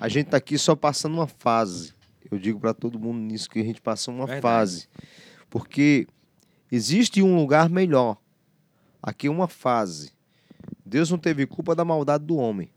A 0.00 0.08
gente 0.08 0.26
está 0.26 0.36
aqui 0.36 0.56
só 0.56 0.76
passando 0.76 1.14
uma 1.14 1.26
fase. 1.26 1.92
Eu 2.30 2.38
digo 2.38 2.60
para 2.60 2.74
todo 2.74 2.98
mundo 2.98 3.18
nisso 3.18 3.48
que 3.48 3.58
a 3.58 3.64
gente 3.64 3.80
passa 3.80 4.10
uma 4.10 4.26
Verdade. 4.26 4.42
fase. 4.42 4.88
Porque 5.48 6.06
existe 6.70 7.22
um 7.22 7.36
lugar 7.36 7.68
melhor. 7.68 8.18
Aqui 9.02 9.26
é 9.26 9.30
uma 9.30 9.48
fase. 9.48 10.12
Deus 10.84 11.10
não 11.10 11.18
teve 11.18 11.46
culpa 11.46 11.74
da 11.74 11.84
maldade 11.84 12.24
do 12.24 12.36
homem. 12.36 12.70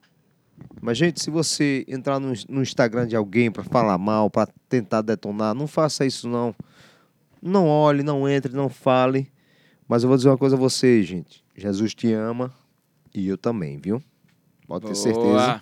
Mas, 0.81 0.97
gente, 0.97 1.21
se 1.21 1.29
você 1.29 1.83
entrar 1.87 2.19
no, 2.19 2.33
no 2.47 2.61
Instagram 2.61 3.07
de 3.07 3.15
alguém 3.15 3.51
para 3.51 3.63
falar 3.63 3.97
mal, 3.97 4.29
para 4.29 4.49
tentar 4.69 5.01
detonar, 5.01 5.53
não 5.55 5.67
faça 5.67 6.05
isso, 6.05 6.27
não. 6.27 6.55
Não 7.41 7.67
olhe, 7.67 8.03
não 8.03 8.29
entre, 8.29 8.53
não 8.53 8.69
fale. 8.69 9.31
Mas 9.87 10.03
eu 10.03 10.09
vou 10.09 10.17
dizer 10.17 10.29
uma 10.29 10.37
coisa 10.37 10.55
a 10.55 10.59
vocês, 10.59 11.05
gente. 11.05 11.43
Jesus 11.55 11.93
te 11.93 12.11
ama 12.13 12.53
e 13.13 13.27
eu 13.27 13.37
também, 13.37 13.77
viu? 13.77 14.01
Pode 14.67 14.85
ter 14.85 14.95
certeza. 14.95 15.61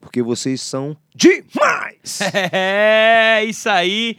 Porque 0.00 0.22
vocês 0.22 0.60
são 0.60 0.96
demais! 1.14 2.20
É, 2.52 3.44
isso 3.44 3.68
aí. 3.68 4.16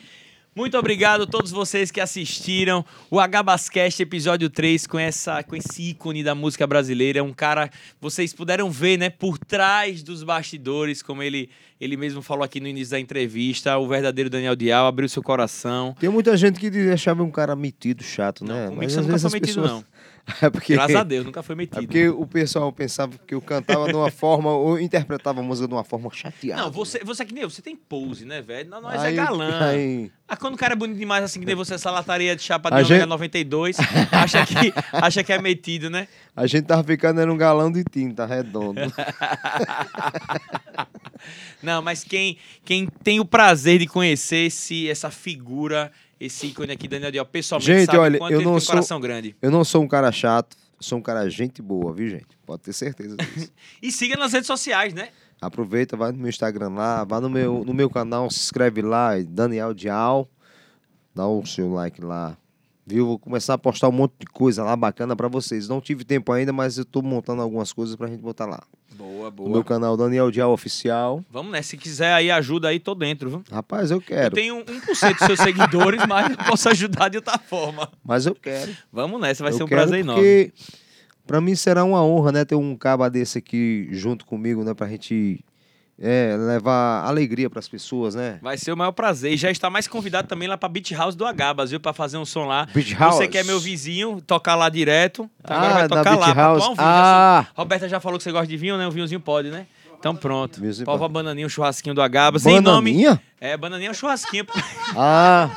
Muito 0.53 0.77
obrigado 0.77 1.23
a 1.23 1.25
todos 1.25 1.49
vocês 1.49 1.91
que 1.91 2.01
assistiram 2.01 2.85
o 3.09 3.21
Agabascast 3.21 4.01
episódio 4.03 4.49
3 4.49 4.85
com, 4.85 4.99
essa, 4.99 5.41
com 5.43 5.55
esse 5.55 5.91
ícone 5.91 6.25
da 6.25 6.35
música 6.35 6.67
brasileira. 6.67 7.19
É 7.19 7.23
um 7.23 7.31
cara, 7.31 7.69
vocês 8.01 8.33
puderam 8.33 8.69
ver, 8.69 8.97
né, 8.97 9.09
por 9.09 9.37
trás 9.37 10.03
dos 10.03 10.23
bastidores, 10.23 11.01
como 11.01 11.23
ele, 11.23 11.49
ele 11.79 11.95
mesmo 11.95 12.21
falou 12.21 12.43
aqui 12.43 12.59
no 12.59 12.67
início 12.67 12.91
da 12.91 12.99
entrevista, 12.99 13.77
o 13.77 13.87
verdadeiro 13.87 14.29
Daniel 14.29 14.55
Dial 14.57 14.87
abriu 14.87 15.07
seu 15.07 15.23
coração. 15.23 15.95
Tem 15.97 16.09
muita 16.09 16.35
gente 16.35 16.59
que 16.59 16.67
achava 16.91 17.23
um 17.23 17.31
cara 17.31 17.55
metido, 17.55 18.03
chato, 18.03 18.43
né? 18.43 18.69
Não, 18.69 18.75
você 18.75 18.97
nunca 18.99 19.17
foi 19.19 19.27
as 19.27 19.33
metido, 19.33 19.45
pessoas- 19.61 19.71
não. 19.71 19.85
É 20.41 20.49
porque... 20.49 20.73
Graças 20.73 20.95
a 20.95 21.03
Deus, 21.03 21.25
nunca 21.25 21.43
foi 21.43 21.53
É 21.53 21.57
metido. 21.57 21.81
porque 21.81 22.07
o 22.07 22.25
pessoal 22.25 22.71
pensava 22.71 23.13
que 23.27 23.33
eu 23.35 23.41
cantava 23.41 23.87
de 23.87 23.93
uma 23.95 24.09
forma 24.11 24.49
ou 24.51 24.79
interpretava 24.79 25.39
a 25.41 25.43
música 25.43 25.67
de 25.67 25.73
uma 25.73 25.83
forma 25.83 26.09
chateada. 26.11 26.61
Não, 26.61 26.71
você, 26.71 26.99
você 27.03 27.23
é 27.23 27.25
que 27.25 27.33
nem 27.33 27.43
eu, 27.43 27.49
você 27.49 27.61
tem 27.61 27.75
pose, 27.75 28.23
né, 28.25 28.41
velho? 28.41 28.69
Nós 28.69 29.03
é 29.03 29.07
Aí- 29.07 29.15
galã. 29.15 29.59
aí- 29.69 30.11
Ah, 30.27 30.37
quando 30.37 30.53
o 30.53 30.57
cara 30.57 30.73
é 30.73 30.75
bonito 30.75 30.97
demais, 30.97 31.23
assim 31.23 31.39
que 31.39 31.45
nem 31.45 31.55
você, 31.55 31.73
essa 31.73 31.91
lataria 31.91 32.35
de 32.35 32.41
chapa 32.43 32.69
de 32.69 32.75
A 32.75 32.79
ômega 32.79 32.95
gente- 32.99 33.05
92, 33.09 33.77
acha 34.11 34.45
que, 34.45 34.73
acha 34.93 35.23
que 35.23 35.33
é 35.33 35.41
metido, 35.41 35.89
né? 35.89 36.07
a 36.35 36.47
gente 36.47 36.65
tava 36.65 36.83
ficando 36.83 37.19
era 37.19 37.31
um 37.31 37.35
galão 37.37 37.69
de 37.71 37.83
tinta 37.83 38.25
redondo. 38.25 38.79
Não, 41.61 41.81
mas 41.81 42.03
quem, 42.03 42.37
quem 42.65 42.87
tem 43.03 43.19
o 43.19 43.25
prazer 43.25 43.79
de 43.79 43.87
conhecer 43.87 44.47
esse, 44.47 44.89
essa 44.89 45.11
figura, 45.11 45.91
esse 46.25 46.47
ícone 46.47 46.71
aqui, 46.71 46.87
Daniel 46.87 47.11
Dial, 47.11 47.25
pessoalmente, 47.25 47.65
Gente, 47.71 47.85
sabe 47.87 47.97
olha, 47.97 48.17
quanto 48.19 48.31
eu 48.31 48.37
ele 48.39 48.45
não 48.45 48.51
tem 48.53 48.57
um 48.57 48.61
sou- 48.61 48.73
coração 48.73 48.99
grande. 48.99 49.35
Eu 49.41 49.49
não 49.51 49.63
sou 49.63 49.81
um 49.83 49.87
cara 49.87 50.11
chato, 50.11 50.55
sou 50.79 50.99
um 50.99 51.01
cara 51.01 51.27
gente 51.29 51.61
boa, 51.61 51.91
viu, 51.93 52.07
gente? 52.09 52.37
Pode 52.45 52.61
ter 52.61 52.73
certeza 52.73 53.17
disso. 53.17 53.51
E 53.81 53.91
siga 53.91 54.15
nas 54.15 54.31
redes 54.31 54.47
sociais, 54.47 54.93
né? 54.93 55.09
Aproveita, 55.41 55.97
vai 55.97 56.11
no 56.11 56.19
meu 56.19 56.29
Instagram 56.29 56.69
lá, 56.69 57.03
vai 57.03 57.19
no 57.19 57.29
meu, 57.29 57.65
no 57.65 57.73
meu 57.73 57.89
canal, 57.89 58.29
se 58.29 58.39
inscreve 58.39 58.81
lá, 58.83 59.13
Daniel 59.27 59.73
Dial, 59.73 60.29
dá 61.15 61.27
o 61.27 61.43
seu 61.45 61.71
like 61.73 61.99
lá. 61.99 62.37
Viu? 62.91 63.05
Vou 63.07 63.19
começar 63.19 63.53
a 63.53 63.57
postar 63.57 63.87
um 63.89 63.91
monte 63.91 64.13
de 64.19 64.25
coisa 64.27 64.63
lá 64.63 64.75
bacana 64.75 65.15
pra 65.15 65.27
vocês. 65.27 65.67
Não 65.67 65.79
tive 65.81 66.03
tempo 66.03 66.31
ainda, 66.31 66.51
mas 66.51 66.77
eu 66.77 66.85
tô 66.85 67.01
montando 67.01 67.41
algumas 67.41 67.71
coisas 67.73 67.95
pra 67.95 68.07
gente 68.07 68.21
botar 68.21 68.45
lá. 68.45 68.61
Boa, 68.93 69.31
No 69.31 69.49
meu 69.49 69.63
canal 69.63 69.95
Daniel 69.97 70.29
Dial 70.29 70.51
Oficial. 70.51 71.23
Vamos, 71.31 71.51
né? 71.51 71.61
Se 71.61 71.77
quiser 71.77 72.13
aí 72.13 72.29
ajuda 72.29 72.67
aí, 72.67 72.79
tô 72.79 72.93
dentro, 72.93 73.29
viu? 73.29 73.43
Rapaz, 73.51 73.89
eu 73.89 73.97
Eu 73.97 74.01
quero. 74.01 74.35
tenho 74.35 74.63
1% 74.63 74.65
dos 75.17 75.25
seus 75.25 75.39
seguidores, 75.39 76.01
mas 76.07 76.29
eu 76.31 76.37
posso 76.37 76.69
ajudar 76.69 77.09
de 77.09 77.17
outra 77.17 77.37
forma. 77.39 77.89
Mas 78.03 78.25
eu 78.25 78.35
quero. 78.35 78.75
Vamos 78.91 79.19
nessa, 79.21 79.43
vai 79.43 79.53
eu 79.53 79.57
ser 79.57 79.63
um 79.63 79.67
prazer 79.67 79.99
enorme. 80.01 80.21
porque 80.21 80.53
Pra 81.25 81.39
mim 81.39 81.55
será 81.55 81.83
uma 81.85 82.03
honra, 82.03 82.31
né, 82.31 82.45
ter 82.45 82.55
um 82.55 82.75
caba 82.75 83.09
desse 83.09 83.37
aqui 83.37 83.87
junto 83.91 84.25
comigo, 84.25 84.63
né, 84.63 84.73
pra 84.73 84.87
gente 84.87 85.39
é, 86.03 86.35
levar 86.35 87.03
alegria 87.05 87.49
pras 87.49 87.67
pessoas, 87.67 88.15
né? 88.15 88.39
Vai 88.41 88.57
ser 88.57 88.71
o 88.71 88.77
maior 88.77 88.91
prazer. 88.91 89.31
E 89.33 89.37
já 89.37 89.51
está 89.51 89.69
mais 89.69 89.87
convidado 89.87 90.27
também 90.27 90.47
lá 90.47 90.57
pra 90.57 90.67
Beach 90.67 90.93
House 90.95 91.13
do 91.15 91.25
Agabas, 91.25 91.69
viu? 91.69 91.79
Pra 91.79 91.93
fazer 91.93 92.17
um 92.17 92.25
som 92.25 92.45
lá. 92.45 92.67
Beach 92.73 92.95
House. 92.95 93.15
Você 93.17 93.27
que 93.27 93.37
é 93.37 93.43
meu 93.43 93.59
vizinho, 93.59 94.19
tocar 94.25 94.55
lá 94.55 94.67
direto. 94.69 95.29
Então 95.43 95.55
agora 95.55 95.71
Ah, 95.71 95.77
vai 95.79 95.87
da 95.87 95.97
tocar 95.97 96.17
lá. 96.17 96.33
House. 96.33 96.63
um 96.63 96.67
vinho. 96.69 96.75
Ah. 96.79 97.45
Já- 97.47 97.53
Roberta 97.61 97.87
já 97.87 97.99
falou 97.99 98.17
que 98.17 98.23
você 98.23 98.31
gosta 98.31 98.47
de 98.47 98.57
vinho, 98.57 98.77
né? 98.77 98.87
O 98.87 98.91
vinhozinho 98.91 99.19
pode, 99.19 99.49
né? 99.51 99.67
Então 99.99 100.15
pronto. 100.15 100.59
Vinhozinho 100.59 100.85
Prova 100.85 101.05
a 101.05 101.07
pode. 101.07 101.13
bananinha, 101.13 101.45
um 101.45 101.49
churrasquinho 101.49 101.93
do 101.93 102.01
Agabas. 102.01 102.43
Em 102.47 102.59
nome... 102.59 103.05
É, 103.39 103.55
bananinha 103.55 103.89
é 103.89 103.91
um 103.91 103.93
churrasquinho. 103.93 104.45
Ah, 104.97 105.49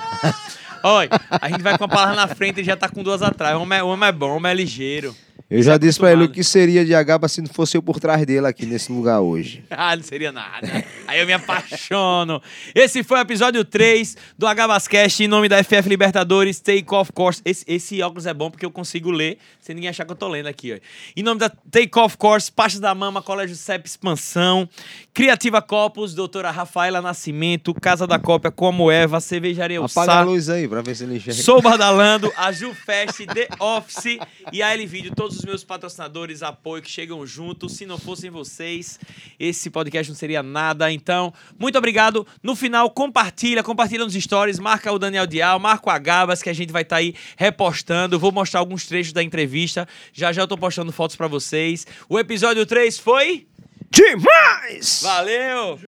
Olha, 0.86 1.08
a 1.30 1.48
gente 1.48 1.62
vai 1.62 1.78
com 1.78 1.84
a 1.84 1.88
palavra 1.88 2.14
na 2.14 2.28
frente 2.28 2.60
e 2.60 2.64
já 2.64 2.76
tá 2.76 2.88
com 2.90 3.02
duas 3.02 3.22
atrás. 3.22 3.56
O 3.56 3.62
homem 3.62 3.78
é, 3.78 3.82
o 3.82 3.88
homem 3.88 4.06
é 4.08 4.12
bom, 4.12 4.28
o 4.32 4.36
homem 4.36 4.52
é 4.52 4.54
ligeiro. 4.54 5.16
Eu 5.50 5.62
já 5.62 5.76
disse 5.76 5.98
pra 5.98 6.10
ele 6.10 6.24
o 6.24 6.28
que 6.28 6.42
seria 6.42 6.84
de 6.84 6.94
Agaba 6.94 7.28
se 7.28 7.40
não 7.40 7.48
fosse 7.48 7.76
eu 7.76 7.82
por 7.82 8.00
trás 8.00 8.24
dele 8.24 8.46
aqui 8.46 8.64
nesse 8.66 8.90
lugar 8.90 9.20
hoje. 9.20 9.64
Ah, 9.76 9.96
não 9.96 10.02
seria 10.02 10.32
nada. 10.32 10.84
Aí 11.06 11.20
eu 11.20 11.26
me 11.26 11.32
apaixono. 11.32 12.40
Esse 12.74 13.02
foi 13.02 13.18
o 13.18 13.20
episódio 13.20 13.64
3 13.64 14.16
do 14.38 14.46
Agabascast 14.46 15.22
em 15.22 15.28
nome 15.28 15.48
da 15.48 15.62
FF 15.62 15.88
Libertadores 15.88 16.60
Take 16.60 16.86
Off 16.90 17.12
Course. 17.12 17.42
Esse, 17.44 17.64
esse 17.66 18.00
óculos 18.00 18.24
é 18.24 18.32
bom 18.32 18.50
porque 18.50 18.64
eu 18.64 18.70
consigo 18.70 19.10
ler 19.10 19.36
sem 19.60 19.74
ninguém 19.74 19.90
achar 19.90 20.04
que 20.04 20.12
eu 20.12 20.16
tô 20.16 20.28
lendo 20.28 20.46
aqui. 20.46 20.72
Ó. 20.72 20.78
Em 21.16 21.22
nome 21.22 21.40
da 21.40 21.50
Take 21.50 21.98
Off 21.98 22.16
Course, 22.16 22.50
Pastas 22.50 22.80
da 22.80 22.94
Mama, 22.94 23.20
Colégio 23.20 23.56
CEP 23.56 23.86
Expansão, 23.86 24.68
Criativa 25.12 25.60
Copos, 25.60 26.14
Doutora 26.14 26.50
Rafaela 26.50 27.02
Nascimento, 27.02 27.74
Casa 27.74 28.06
da 28.06 28.18
Cópia, 28.18 28.50
Como 28.50 28.90
Eva, 28.90 29.20
Cervejaria 29.20 29.80
O 29.82 29.84
Apaga 29.84 30.14
a 30.14 30.22
luz 30.22 30.48
aí 30.48 30.68
pra 30.68 30.82
ver 30.82 30.94
se 30.94 31.04
ele 31.04 31.16
enxerga. 31.16 31.42
Sou 31.42 31.60
Badalando, 31.60 32.32
a 32.36 32.52
Ju 32.52 32.72
Fest, 32.74 33.18
The 33.26 33.48
Office 33.58 34.18
e 34.52 34.62
a 34.62 34.72
L 34.72 34.86
Video, 34.86 35.12
todos 35.24 35.38
os 35.38 35.44
meus 35.46 35.64
patrocinadores, 35.64 36.42
apoio 36.42 36.82
que 36.82 36.90
chegam 36.90 37.26
juntos. 37.26 37.72
Se 37.72 37.86
não 37.86 37.96
fossem 37.96 38.28
vocês, 38.28 39.00
esse 39.40 39.70
podcast 39.70 40.12
não 40.12 40.16
seria 40.16 40.42
nada. 40.42 40.92
Então, 40.92 41.32
muito 41.58 41.78
obrigado. 41.78 42.26
No 42.42 42.54
final, 42.54 42.90
compartilha, 42.90 43.62
compartilha 43.62 44.04
nos 44.04 44.12
stories, 44.12 44.58
marca 44.58 44.92
o 44.92 44.98
Daniel 44.98 45.26
Dial, 45.26 45.58
marca 45.58 45.88
o 45.88 45.90
Agabas, 45.90 46.42
que 46.42 46.50
a 46.50 46.52
gente 46.52 46.70
vai 46.70 46.82
estar 46.82 46.96
aí 46.96 47.14
repostando. 47.38 48.18
Vou 48.18 48.32
mostrar 48.32 48.60
alguns 48.60 48.86
trechos 48.86 49.14
da 49.14 49.22
entrevista. 49.22 49.88
Já 50.12 50.30
já 50.30 50.42
eu 50.42 50.48
tô 50.48 50.58
postando 50.58 50.92
fotos 50.92 51.16
pra 51.16 51.26
vocês. 51.26 51.86
O 52.06 52.18
episódio 52.18 52.66
3 52.66 52.98
foi. 52.98 53.46
Demais! 53.90 55.00
Valeu! 55.02 55.93